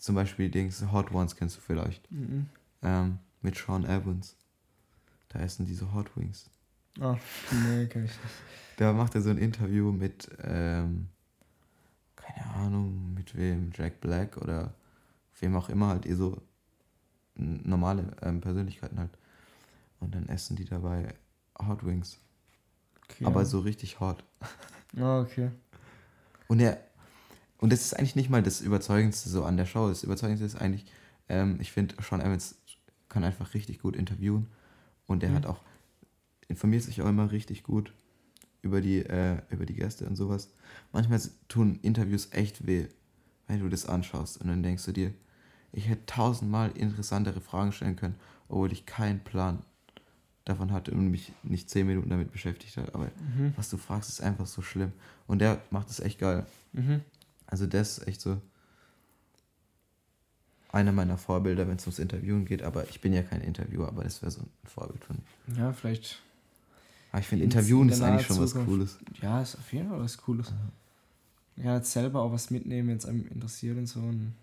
Zum 0.02 0.16
Beispiel 0.16 0.48
die 0.50 0.52
Dings 0.60 0.84
Hot 0.92 1.12
Ones 1.12 1.36
kennst 1.36 1.58
du 1.58 1.62
vielleicht. 1.62 2.12
Mhm. 2.12 2.48
Ähm, 2.82 3.20
mit 3.44 3.56
Sean 3.56 3.86
Evans. 3.86 4.36
Da 5.30 5.40
essen 5.40 5.68
diese 5.68 5.94
Hot 5.94 6.18
Wings. 6.18 6.50
Ah, 7.00 7.16
nee, 7.52 7.86
kenn 7.86 8.06
ich 8.06 8.12
nicht. 8.12 8.20
Da 8.78 8.94
macht 8.94 9.14
er 9.14 9.22
so 9.22 9.30
ein 9.30 9.38
Interview 9.38 9.92
mit, 9.92 10.28
ähm, 10.42 11.08
keine 12.16 12.48
Ahnung, 12.56 13.14
mit 13.14 13.38
wem, 13.38 13.70
Jack 13.76 14.02
Black 14.02 14.38
oder 14.38 14.74
wem 15.40 15.56
auch 15.56 15.70
immer, 15.70 15.90
halt 15.90 16.08
eh 16.08 16.16
so 16.16 16.42
normale 17.36 18.12
ähm, 18.24 18.42
Persönlichkeiten 18.42 18.98
halt. 18.98 19.12
Und 20.00 20.16
dann 20.16 20.28
essen 20.30 20.56
die 20.56 20.66
dabei 20.66 21.14
Hot 21.60 21.86
Wings. 21.86 22.18
Okay, 23.04 23.26
Aber 23.26 23.42
ja. 23.42 23.46
so 23.46 23.60
richtig 23.60 24.00
hot. 24.00 24.24
Ah, 24.98 25.22
okay. 25.22 25.52
Und 26.48 26.60
er, 26.60 26.78
und 27.62 27.72
das 27.72 27.82
ist 27.82 27.94
eigentlich 27.98 28.16
nicht 28.18 28.30
mal 28.30 28.44
das 28.44 28.60
Überzeugendste 28.60 29.30
so 29.30 29.46
an 29.46 29.56
der 29.56 29.66
Show. 29.66 29.88
Das 29.88 30.04
Überzeugendste 30.04 30.46
ist 30.46 30.56
eigentlich, 30.56 30.86
ähm, 31.30 31.58
ich 31.62 31.72
finde, 31.72 31.96
Sean 32.02 32.20
Evans 32.20 32.56
kann 33.08 33.24
einfach 33.24 33.54
richtig 33.54 33.80
gut 33.80 33.96
interviewen. 33.96 34.48
Und 35.08 35.24
er 35.24 35.30
Mhm. 35.30 35.36
hat 35.36 35.46
auch, 35.46 35.62
informiert 36.48 36.84
sich 36.84 37.02
auch 37.02 37.08
immer 37.08 37.32
richtig 37.32 37.64
gut 37.64 37.94
über 38.62 38.82
die, 38.82 39.00
äh, 39.06 39.38
über 39.50 39.66
die 39.66 39.76
Gäste 39.76 40.06
und 40.08 40.16
sowas. 40.16 40.50
Manchmal 40.92 41.22
tun 41.48 41.80
Interviews 41.82 42.30
echt 42.32 42.66
weh, 42.68 42.88
wenn 43.48 43.60
du 43.60 43.70
das 43.70 43.86
anschaust. 43.86 44.42
Und 44.42 44.48
dann 44.48 44.64
denkst 44.64 44.86
du 44.86 44.92
dir, 44.92 45.14
ich 45.72 45.88
hätte 45.88 46.06
tausendmal 46.06 46.72
interessantere 46.72 47.42
Fragen 47.42 47.72
stellen 47.72 47.96
können, 47.96 48.16
obwohl 48.50 48.72
ich 48.72 48.86
keinen 48.86 49.20
Plan 49.24 49.60
davon 50.46 50.72
hatte 50.72 50.92
und 50.92 51.12
mich 51.12 51.32
nicht 51.44 51.70
zehn 51.70 51.86
Minuten 51.88 52.10
damit 52.10 52.32
beschäftigt 52.32 52.76
hat. 52.78 52.96
Aber 52.96 53.06
Mhm. 53.36 53.54
was 53.56 53.70
du 53.70 53.78
fragst, 53.78 54.10
ist 54.10 54.22
einfach 54.22 54.48
so 54.48 54.62
schlimm. 54.62 54.92
Und 55.28 55.40
der 55.40 55.62
macht 55.70 55.90
es 55.90 56.00
echt 56.00 56.20
geil. 56.20 56.46
Mhm. 56.74 57.02
Also 57.52 57.68
das 57.68 58.00
ist 58.00 58.08
echt 58.08 58.22
so 58.22 58.42
einer 60.72 60.92
meiner 60.94 61.18
Vorbilder, 61.18 61.68
wenn 61.68 61.76
es 61.76 61.84
ums 61.84 62.00
Interviewen 62.00 62.46
geht. 62.46 62.64
Aber 62.64 62.90
ich 62.90 63.02
bin 63.02 63.14
ja 63.14 63.24
kein 63.24 63.42
Interviewer, 63.42 63.88
aber 63.88 64.04
das 64.04 64.22
wäre 64.22 64.32
so 64.32 64.42
ein 64.42 64.50
Vorbild 64.64 65.04
von 65.04 65.18
mir. 65.48 65.58
Ja, 65.60 65.74
vielleicht. 65.74 66.20
Aber 67.12 67.20
ich 67.20 67.28
finde, 67.28 67.44
In- 67.44 67.52
Interviewen 67.52 67.90
ist 67.90 68.02
eigentlich 68.02 68.26
schon 68.26 68.40
was 68.40 68.52
Zukunft. 68.52 68.70
Cooles. 68.70 68.98
Ja, 69.22 69.42
ist 69.42 69.56
auf 69.58 69.72
jeden 69.74 69.90
Fall 69.90 70.00
was 70.00 70.18
Cooles. 70.18 70.52
Man 71.58 71.66
kann 71.66 71.76
jetzt 71.76 71.92
selber 71.92 72.22
auch 72.22 72.32
was 72.32 72.50
mitnehmen, 72.52 72.88
wenn 72.90 72.98
es 72.98 73.06
einem 73.06 73.28
interessiert 73.28 73.78
und 73.78 73.88
so. 73.88 74.00
Und 74.00 74.34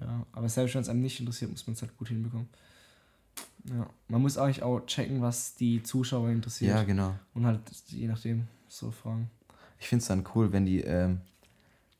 ja, 0.00 0.26
aber 0.32 0.48
selbst 0.48 0.74
wenn 0.74 0.82
es 0.82 0.88
einem 0.88 1.00
nicht 1.00 1.20
interessiert, 1.20 1.52
muss 1.52 1.64
man 1.68 1.74
es 1.74 1.82
halt 1.82 1.96
gut 1.96 2.08
hinbekommen. 2.08 2.48
Ja, 3.66 3.88
man 4.08 4.20
muss 4.20 4.36
eigentlich 4.36 4.64
auch 4.64 4.80
checken, 4.86 5.22
was 5.22 5.54
die 5.54 5.82
Zuschauer 5.84 6.28
interessiert. 6.30 6.74
Ja, 6.74 6.82
genau. 6.82 7.14
Und 7.34 7.46
halt 7.46 7.60
je 7.86 8.08
nachdem 8.08 8.48
so 8.68 8.90
fragen. 8.90 9.30
Ich 9.78 9.86
finde 9.88 10.02
es 10.02 10.08
dann 10.08 10.24
cool, 10.34 10.52
wenn 10.52 10.66
die, 10.66 10.80
ähm, 10.80 11.20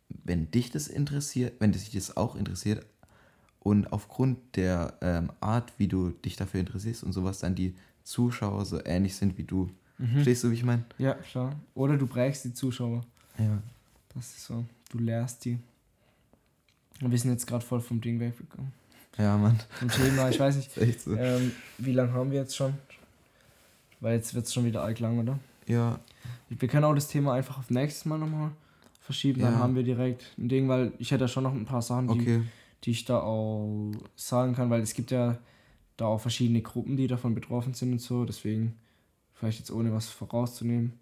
wenn 0.09 0.51
dich 0.51 0.71
das 0.71 0.89
interessiert, 0.89 1.55
wenn 1.61 1.73
dich 1.73 1.91
das 1.91 2.17
auch 2.17 2.37
interessiert 2.37 2.85
und 3.61 3.93
aufgrund 3.93 4.57
der 4.57 4.95
ähm, 5.01 5.31
Art, 5.41 5.73
wie 5.79 5.89
du 5.89 6.11
dich 6.11 6.37
dafür 6.37 6.61
interessierst 6.61 7.03
und 7.03 7.13
sowas, 7.13 7.39
dann 7.39 7.55
die 7.55 7.75
Zuschauer 8.03 8.65
so 8.67 8.85
ähnlich 8.85 9.17
sind 9.17 9.39
wie 9.39 9.45
du. 9.45 9.71
Mhm. 9.99 10.09
Verstehst 10.09 10.45
du, 10.45 10.51
wie 10.51 10.55
ich 10.55 10.65
meine? 10.65 10.85
Ja, 10.99 11.15
klar. 11.15 11.55
Oder 11.75 11.97
du 11.97 12.07
prägst 12.07 12.45
die 12.45 12.53
Zuschauer. 12.53 13.05
Ja. 13.39 13.63
Das 14.15 14.27
ist 14.27 14.45
so. 14.45 14.65
Du 14.91 14.99
lehrst 14.99 15.45
die. 15.45 15.59
Und 17.01 17.11
wir 17.11 17.19
sind 17.19 17.31
jetzt 17.31 17.47
gerade 17.47 17.65
voll 17.65 17.81
vom 17.81 18.01
Ding 18.01 18.21
weggekommen. 18.21 18.73
Ja, 19.19 19.37
Mann. 19.37 19.59
Vom 19.79 19.89
Thema, 19.89 20.29
ich 20.29 20.39
weiß 20.39 20.57
nicht. 20.57 20.71
So. 21.01 21.15
Ähm, 21.15 21.53
wie 21.79 21.93
lange 21.93 22.13
haben 22.13 22.31
wir 22.31 22.41
jetzt 22.41 22.57
schon? 22.57 22.75
Weil 24.01 24.17
jetzt 24.17 24.35
wird 24.35 24.47
es 24.47 24.53
schon 24.53 24.65
wieder 24.65 24.83
arg 24.83 24.99
lang, 25.01 25.19
oder? 25.19 25.39
Ja, 25.67 25.99
Wir 26.51 26.69
können 26.69 26.85
auch 26.85 26.95
das 26.95 27.09
Thema 27.09 27.33
einfach 27.33 27.59
auf 27.59 27.71
nächstes 27.71 28.05
Mal 28.05 28.19
nochmal 28.19 28.51
verschieben. 29.05 29.41
Dann 29.43 29.53
Ja. 29.55 29.59
haben 29.61 29.75
wir 29.77 29.83
direkt 29.85 30.25
ein 30.39 30.49
Ding, 30.49 30.69
weil 30.69 30.93
ich 30.99 31.11
hätte 31.11 31.21
da 31.25 31.29
schon 31.29 31.45
noch 31.45 31.53
ein 31.55 31.65
paar 31.67 31.83
Sachen, 31.83 32.09
die, 32.09 32.21
okay. 32.21 32.43
die 32.85 32.91
ich 32.91 33.05
da 33.05 33.21
auch 33.21 33.93
sagen 34.17 34.55
kann, 34.55 34.71
weil 34.71 34.81
es 34.83 34.95
gibt 34.95 35.11
ja 35.11 35.39
da 35.97 36.07
auch 36.07 36.21
verschiedene 36.21 36.61
Gruppen, 36.63 36.97
die 36.97 37.07
davon 37.07 37.35
betroffen 37.35 37.75
sind 37.75 37.93
und 37.93 38.01
so. 38.01 38.25
Deswegen, 38.25 38.75
vielleicht 39.35 39.59
jetzt 39.61 39.71
ohne 39.71 39.93
was 39.93 40.09
vorauszunehmen. 40.09 40.95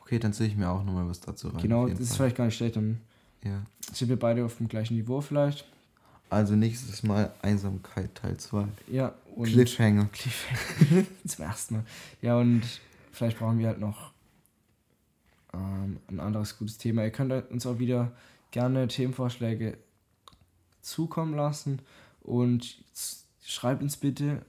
Okay, 0.00 0.18
dann 0.18 0.32
ziehe 0.34 0.48
ich 0.50 0.56
mir 0.56 0.68
auch 0.68 0.84
nochmal 0.84 1.08
was 1.08 1.20
dazu 1.20 1.48
rein. 1.48 1.62
genau, 1.62 1.82
das 1.84 1.92
jeden 1.92 2.02
ist 2.02 2.08
Fall. 2.10 2.16
vielleicht 2.16 2.36
gar 2.36 2.44
nicht 2.46 2.56
schlecht. 2.56 2.76
Dann 2.76 3.00
Ja. 3.42 3.62
sind 3.92 4.08
wir 4.08 4.18
beide 4.18 4.44
auf 4.44 4.56
dem 4.58 4.68
gleichen 4.68 4.96
Niveau 4.96 5.20
vielleicht. 5.22 5.64
Also 6.30 6.56
nächstes 6.56 7.02
Mal 7.04 7.32
Einsamkeit 7.42 8.14
Teil 8.14 8.36
2. 8.36 8.66
Ja, 8.90 9.14
und 9.36 9.44
Cliffhanger. 9.46 10.08
Cliffhanger. 10.12 11.06
Zum 11.26 11.44
ersten 11.44 11.74
Mal. 11.76 11.84
Ja, 12.20 12.36
und 12.38 12.62
vielleicht 13.12 13.38
brauchen 13.38 13.58
wir 13.58 13.68
halt 13.68 13.78
noch 13.78 14.12
ähm, 15.54 15.98
ein 16.08 16.20
anderes 16.20 16.58
gutes 16.58 16.78
Thema. 16.78 17.04
Ihr 17.04 17.10
könnt 17.10 17.32
uns 17.50 17.66
auch 17.66 17.78
wieder 17.78 18.12
gerne 18.50 18.88
Themenvorschläge 18.88 19.78
zukommen 20.82 21.34
lassen 21.34 21.80
und 22.20 22.84
schreibt 23.42 23.82
uns 23.82 23.96
bitte 23.96 24.44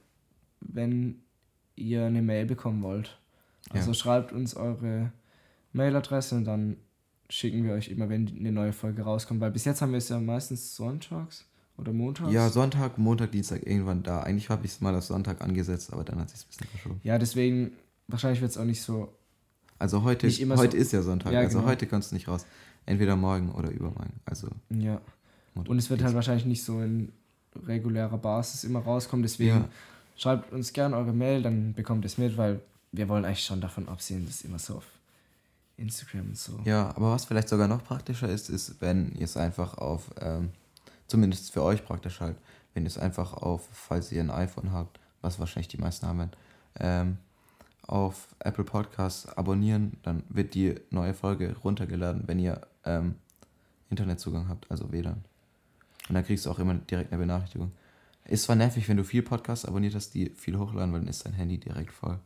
wenn 0.60 1.22
ihr 1.74 2.04
eine 2.04 2.22
Mail 2.22 2.46
bekommen 2.46 2.82
wollt. 2.82 3.18
Also 3.70 3.90
ja. 3.90 3.94
schreibt 3.94 4.32
uns 4.32 4.54
eure 4.54 5.12
Mailadresse 5.72 6.36
und 6.36 6.44
dann 6.44 6.76
schicken 7.28 7.64
wir 7.64 7.72
euch 7.72 7.88
immer, 7.88 8.08
wenn 8.08 8.28
eine 8.28 8.52
neue 8.52 8.72
Folge 8.72 9.02
rauskommt. 9.02 9.40
Weil 9.40 9.50
bis 9.50 9.64
jetzt 9.64 9.82
haben 9.82 9.90
wir 9.90 9.98
es 9.98 10.08
ja 10.08 10.20
meistens 10.20 10.76
sonntags 10.76 11.44
oder 11.76 11.92
montags. 11.92 12.32
Ja, 12.32 12.48
Sonntag, 12.48 12.98
Montag, 12.98 13.32
Dienstag 13.32 13.66
irgendwann 13.66 14.02
da. 14.02 14.22
Eigentlich 14.22 14.48
habe 14.48 14.64
ich 14.64 14.72
es 14.72 14.80
mal 14.80 14.94
auf 14.94 15.04
Sonntag 15.04 15.42
angesetzt, 15.42 15.92
aber 15.92 16.04
dann 16.04 16.20
hat 16.20 16.30
sich 16.30 16.44
ein 16.44 16.48
bisschen 16.48 16.68
verschoben. 16.68 17.00
Ja, 17.02 17.18
deswegen, 17.18 17.72
wahrscheinlich 18.06 18.40
wird 18.40 18.52
es 18.52 18.58
auch 18.58 18.64
nicht 18.64 18.82
so. 18.82 19.12
Also 19.78 20.02
heute, 20.02 20.28
heute 20.28 20.70
so 20.70 20.76
ist 20.76 20.92
ja 20.92 21.02
Sonntag, 21.02 21.32
ja, 21.32 21.40
also 21.40 21.58
genau. 21.58 21.70
heute 21.70 21.86
kannst 21.86 22.10
du 22.10 22.14
nicht 22.14 22.28
raus. 22.28 22.46
Entweder 22.86 23.16
morgen 23.16 23.50
oder 23.52 23.70
übermorgen. 23.70 24.20
Also. 24.24 24.48
Ja. 24.70 25.00
Und 25.54 25.78
es 25.78 25.90
wird 25.90 26.02
halt 26.02 26.14
wahrscheinlich 26.14 26.44
nicht 26.44 26.62
so 26.62 26.80
in 26.80 27.12
regulärer 27.66 28.18
Basis 28.18 28.64
immer 28.64 28.80
rauskommen. 28.80 29.22
Deswegen 29.22 29.50
ja. 29.50 29.68
schreibt 30.16 30.52
uns 30.52 30.72
gerne 30.72 30.96
eure 30.96 31.12
Mail, 31.12 31.42
dann 31.42 31.74
bekommt 31.74 32.04
ihr 32.04 32.06
es 32.06 32.18
mit, 32.18 32.36
weil 32.36 32.60
wir 32.92 33.08
wollen 33.08 33.24
eigentlich 33.24 33.44
schon 33.44 33.60
davon 33.60 33.88
absehen, 33.88 34.26
dass 34.26 34.42
immer 34.42 34.58
so 34.58 34.76
auf 34.76 34.86
Instagram 35.76 36.28
und 36.28 36.38
so. 36.38 36.58
Ja, 36.64 36.88
aber 36.96 37.12
was 37.12 37.24
vielleicht 37.24 37.48
sogar 37.48 37.68
noch 37.68 37.84
praktischer 37.84 38.28
ist, 38.28 38.48
ist, 38.48 38.80
wenn 38.80 39.12
ihr 39.12 39.24
es 39.24 39.36
einfach 39.36 39.76
auf, 39.78 40.10
ähm, 40.20 40.50
zumindest 41.06 41.52
für 41.52 41.62
euch 41.62 41.84
praktisch 41.84 42.20
halt, 42.20 42.36
wenn 42.74 42.84
ihr 42.84 42.88
es 42.88 42.98
einfach 42.98 43.34
auf, 43.34 43.68
falls 43.72 44.12
ihr 44.12 44.20
ein 44.20 44.30
iPhone 44.30 44.72
habt, 44.72 45.00
was 45.20 45.38
wahrscheinlich 45.38 45.68
die 45.68 45.78
meisten 45.78 46.06
haben, 46.06 46.30
ähm, 46.78 47.18
auf 47.88 48.28
Apple 48.40 48.64
Podcasts 48.64 49.26
abonnieren, 49.36 49.96
dann 50.02 50.22
wird 50.28 50.54
die 50.54 50.74
neue 50.90 51.14
Folge 51.14 51.56
runtergeladen, 51.62 52.24
wenn 52.26 52.38
ihr 52.38 52.60
ähm, 52.84 53.16
Internetzugang 53.90 54.48
habt, 54.48 54.70
also 54.70 54.92
WLAN. 54.92 55.24
Und 56.08 56.14
dann 56.14 56.24
kriegst 56.24 56.46
du 56.46 56.50
auch 56.50 56.58
immer 56.58 56.74
direkt 56.74 57.12
eine 57.12 57.20
Benachrichtigung. 57.20 57.72
Ist 58.24 58.44
zwar 58.44 58.56
nervig, 58.56 58.88
wenn 58.88 58.96
du 58.96 59.04
viel 59.04 59.22
Podcasts 59.22 59.64
abonniert 59.64 59.94
hast, 59.94 60.14
die 60.14 60.30
viel 60.30 60.58
hochladen, 60.58 60.92
weil 60.92 61.00
dann 61.00 61.08
ist 61.08 61.24
dein 61.24 61.32
Handy 61.32 61.58
direkt 61.58 61.92
voll. 61.92 62.18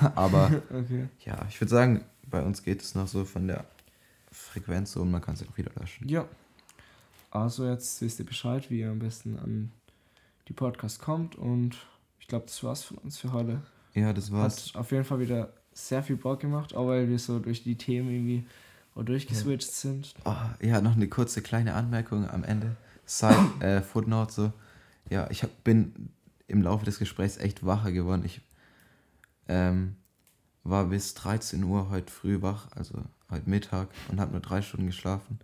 Aber 0.14 0.62
okay. 0.70 1.08
ja, 1.24 1.44
ich 1.48 1.60
würde 1.60 1.70
sagen, 1.70 2.04
bei 2.26 2.42
uns 2.42 2.62
geht 2.62 2.82
es 2.82 2.94
noch 2.94 3.08
so 3.08 3.24
von 3.24 3.46
der 3.46 3.64
Frequenz 4.30 4.92
so 4.92 5.02
und 5.02 5.10
man 5.10 5.20
kann 5.20 5.34
es 5.34 5.46
auch 5.46 5.56
wieder 5.56 5.72
löschen. 5.78 6.08
Ja. 6.08 6.26
Also 7.30 7.66
jetzt 7.66 8.00
wisst 8.00 8.18
ihr 8.18 8.26
Bescheid, 8.26 8.70
wie 8.70 8.80
ihr 8.80 8.90
am 8.90 8.98
besten 8.98 9.38
an 9.38 9.72
die 10.48 10.54
Podcast 10.54 11.00
kommt 11.00 11.36
und 11.36 11.76
ich 12.28 12.30
glaube, 12.30 12.44
das 12.44 12.62
war's 12.62 12.84
von 12.84 12.98
uns 12.98 13.16
für 13.16 13.32
heute. 13.32 13.62
Ja, 13.94 14.12
das 14.12 14.30
war's. 14.30 14.74
Hat 14.74 14.76
auf 14.76 14.92
jeden 14.92 15.04
Fall 15.04 15.18
wieder 15.18 15.50
sehr 15.72 16.02
viel 16.02 16.16
Bock 16.16 16.40
gemacht, 16.40 16.74
auch 16.74 16.86
weil 16.86 17.08
wir 17.08 17.18
so 17.18 17.38
durch 17.38 17.62
die 17.62 17.76
Themen 17.76 18.10
irgendwie 18.10 18.44
durchgeswitcht 18.94 19.68
ja. 19.68 19.74
sind. 19.74 20.14
Oh, 20.26 20.34
ja, 20.60 20.82
noch 20.82 20.94
eine 20.94 21.08
kurze 21.08 21.40
kleine 21.40 21.72
Anmerkung 21.72 22.28
am 22.28 22.44
Ende. 22.44 22.76
Side, 23.06 23.50
äh, 23.60 23.80
Footnote 23.80 24.30
so. 24.30 24.52
Ja, 25.08 25.26
ich 25.30 25.42
hab, 25.42 25.64
bin 25.64 26.10
im 26.48 26.60
Laufe 26.60 26.84
des 26.84 26.98
Gesprächs 26.98 27.38
echt 27.38 27.64
wacher 27.64 27.92
geworden. 27.92 28.20
Ich 28.26 28.42
ähm, 29.48 29.96
war 30.64 30.84
bis 30.84 31.14
13 31.14 31.64
Uhr 31.64 31.88
heute 31.88 32.12
früh 32.12 32.42
wach, 32.42 32.68
also 32.76 33.04
heute 33.30 33.48
Mittag 33.48 33.88
und 34.08 34.20
habe 34.20 34.32
nur 34.32 34.42
drei 34.42 34.60
Stunden 34.60 34.88
geschlafen. 34.88 35.38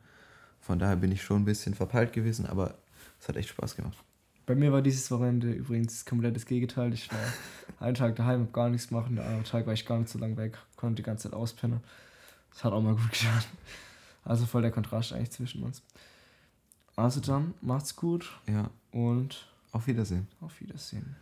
Von 0.60 0.78
daher 0.78 0.96
bin 0.96 1.12
ich 1.12 1.22
schon 1.22 1.40
ein 1.40 1.46
bisschen 1.46 1.74
verpeilt 1.74 2.12
gewesen, 2.12 2.44
aber 2.44 2.74
es 3.18 3.26
hat 3.26 3.36
echt 3.36 3.48
Spaß 3.48 3.74
gemacht. 3.74 3.96
Bei 4.46 4.54
mir 4.54 4.72
war 4.72 4.82
dieses 4.82 5.10
Wochenende 5.10 5.50
übrigens 5.52 6.04
komplett 6.04 6.36
das 6.36 6.46
Gegenteil. 6.46 6.92
Ich 6.92 7.10
war 7.10 7.18
einen 7.80 7.94
Tag 7.94 8.16
daheim, 8.16 8.40
habe 8.40 8.52
gar 8.52 8.68
nichts 8.68 8.90
machen. 8.90 9.16
Der 9.16 9.24
andere 9.24 9.44
Tag 9.44 9.66
war 9.66 9.72
ich 9.72 9.86
gar 9.86 9.98
nicht 9.98 10.10
so 10.10 10.18
lange 10.18 10.36
weg, 10.36 10.58
konnte 10.76 10.96
die 10.96 11.02
ganze 11.02 11.24
Zeit 11.24 11.32
auspennen. 11.32 11.80
Das 12.50 12.64
hat 12.64 12.72
auch 12.72 12.82
mal 12.82 12.94
gut 12.94 13.10
getan. 13.12 13.42
Also 14.24 14.46
voll 14.46 14.62
der 14.62 14.70
Kontrast 14.70 15.12
eigentlich 15.12 15.30
zwischen 15.30 15.62
uns. 15.62 15.82
Also 16.96 17.20
dann, 17.20 17.54
macht's 17.60 17.96
gut. 17.96 18.30
Ja. 18.46 18.70
Und 18.92 19.46
auf 19.72 19.86
Wiedersehen. 19.86 20.28
Auf 20.40 20.60
Wiedersehen. 20.60 21.16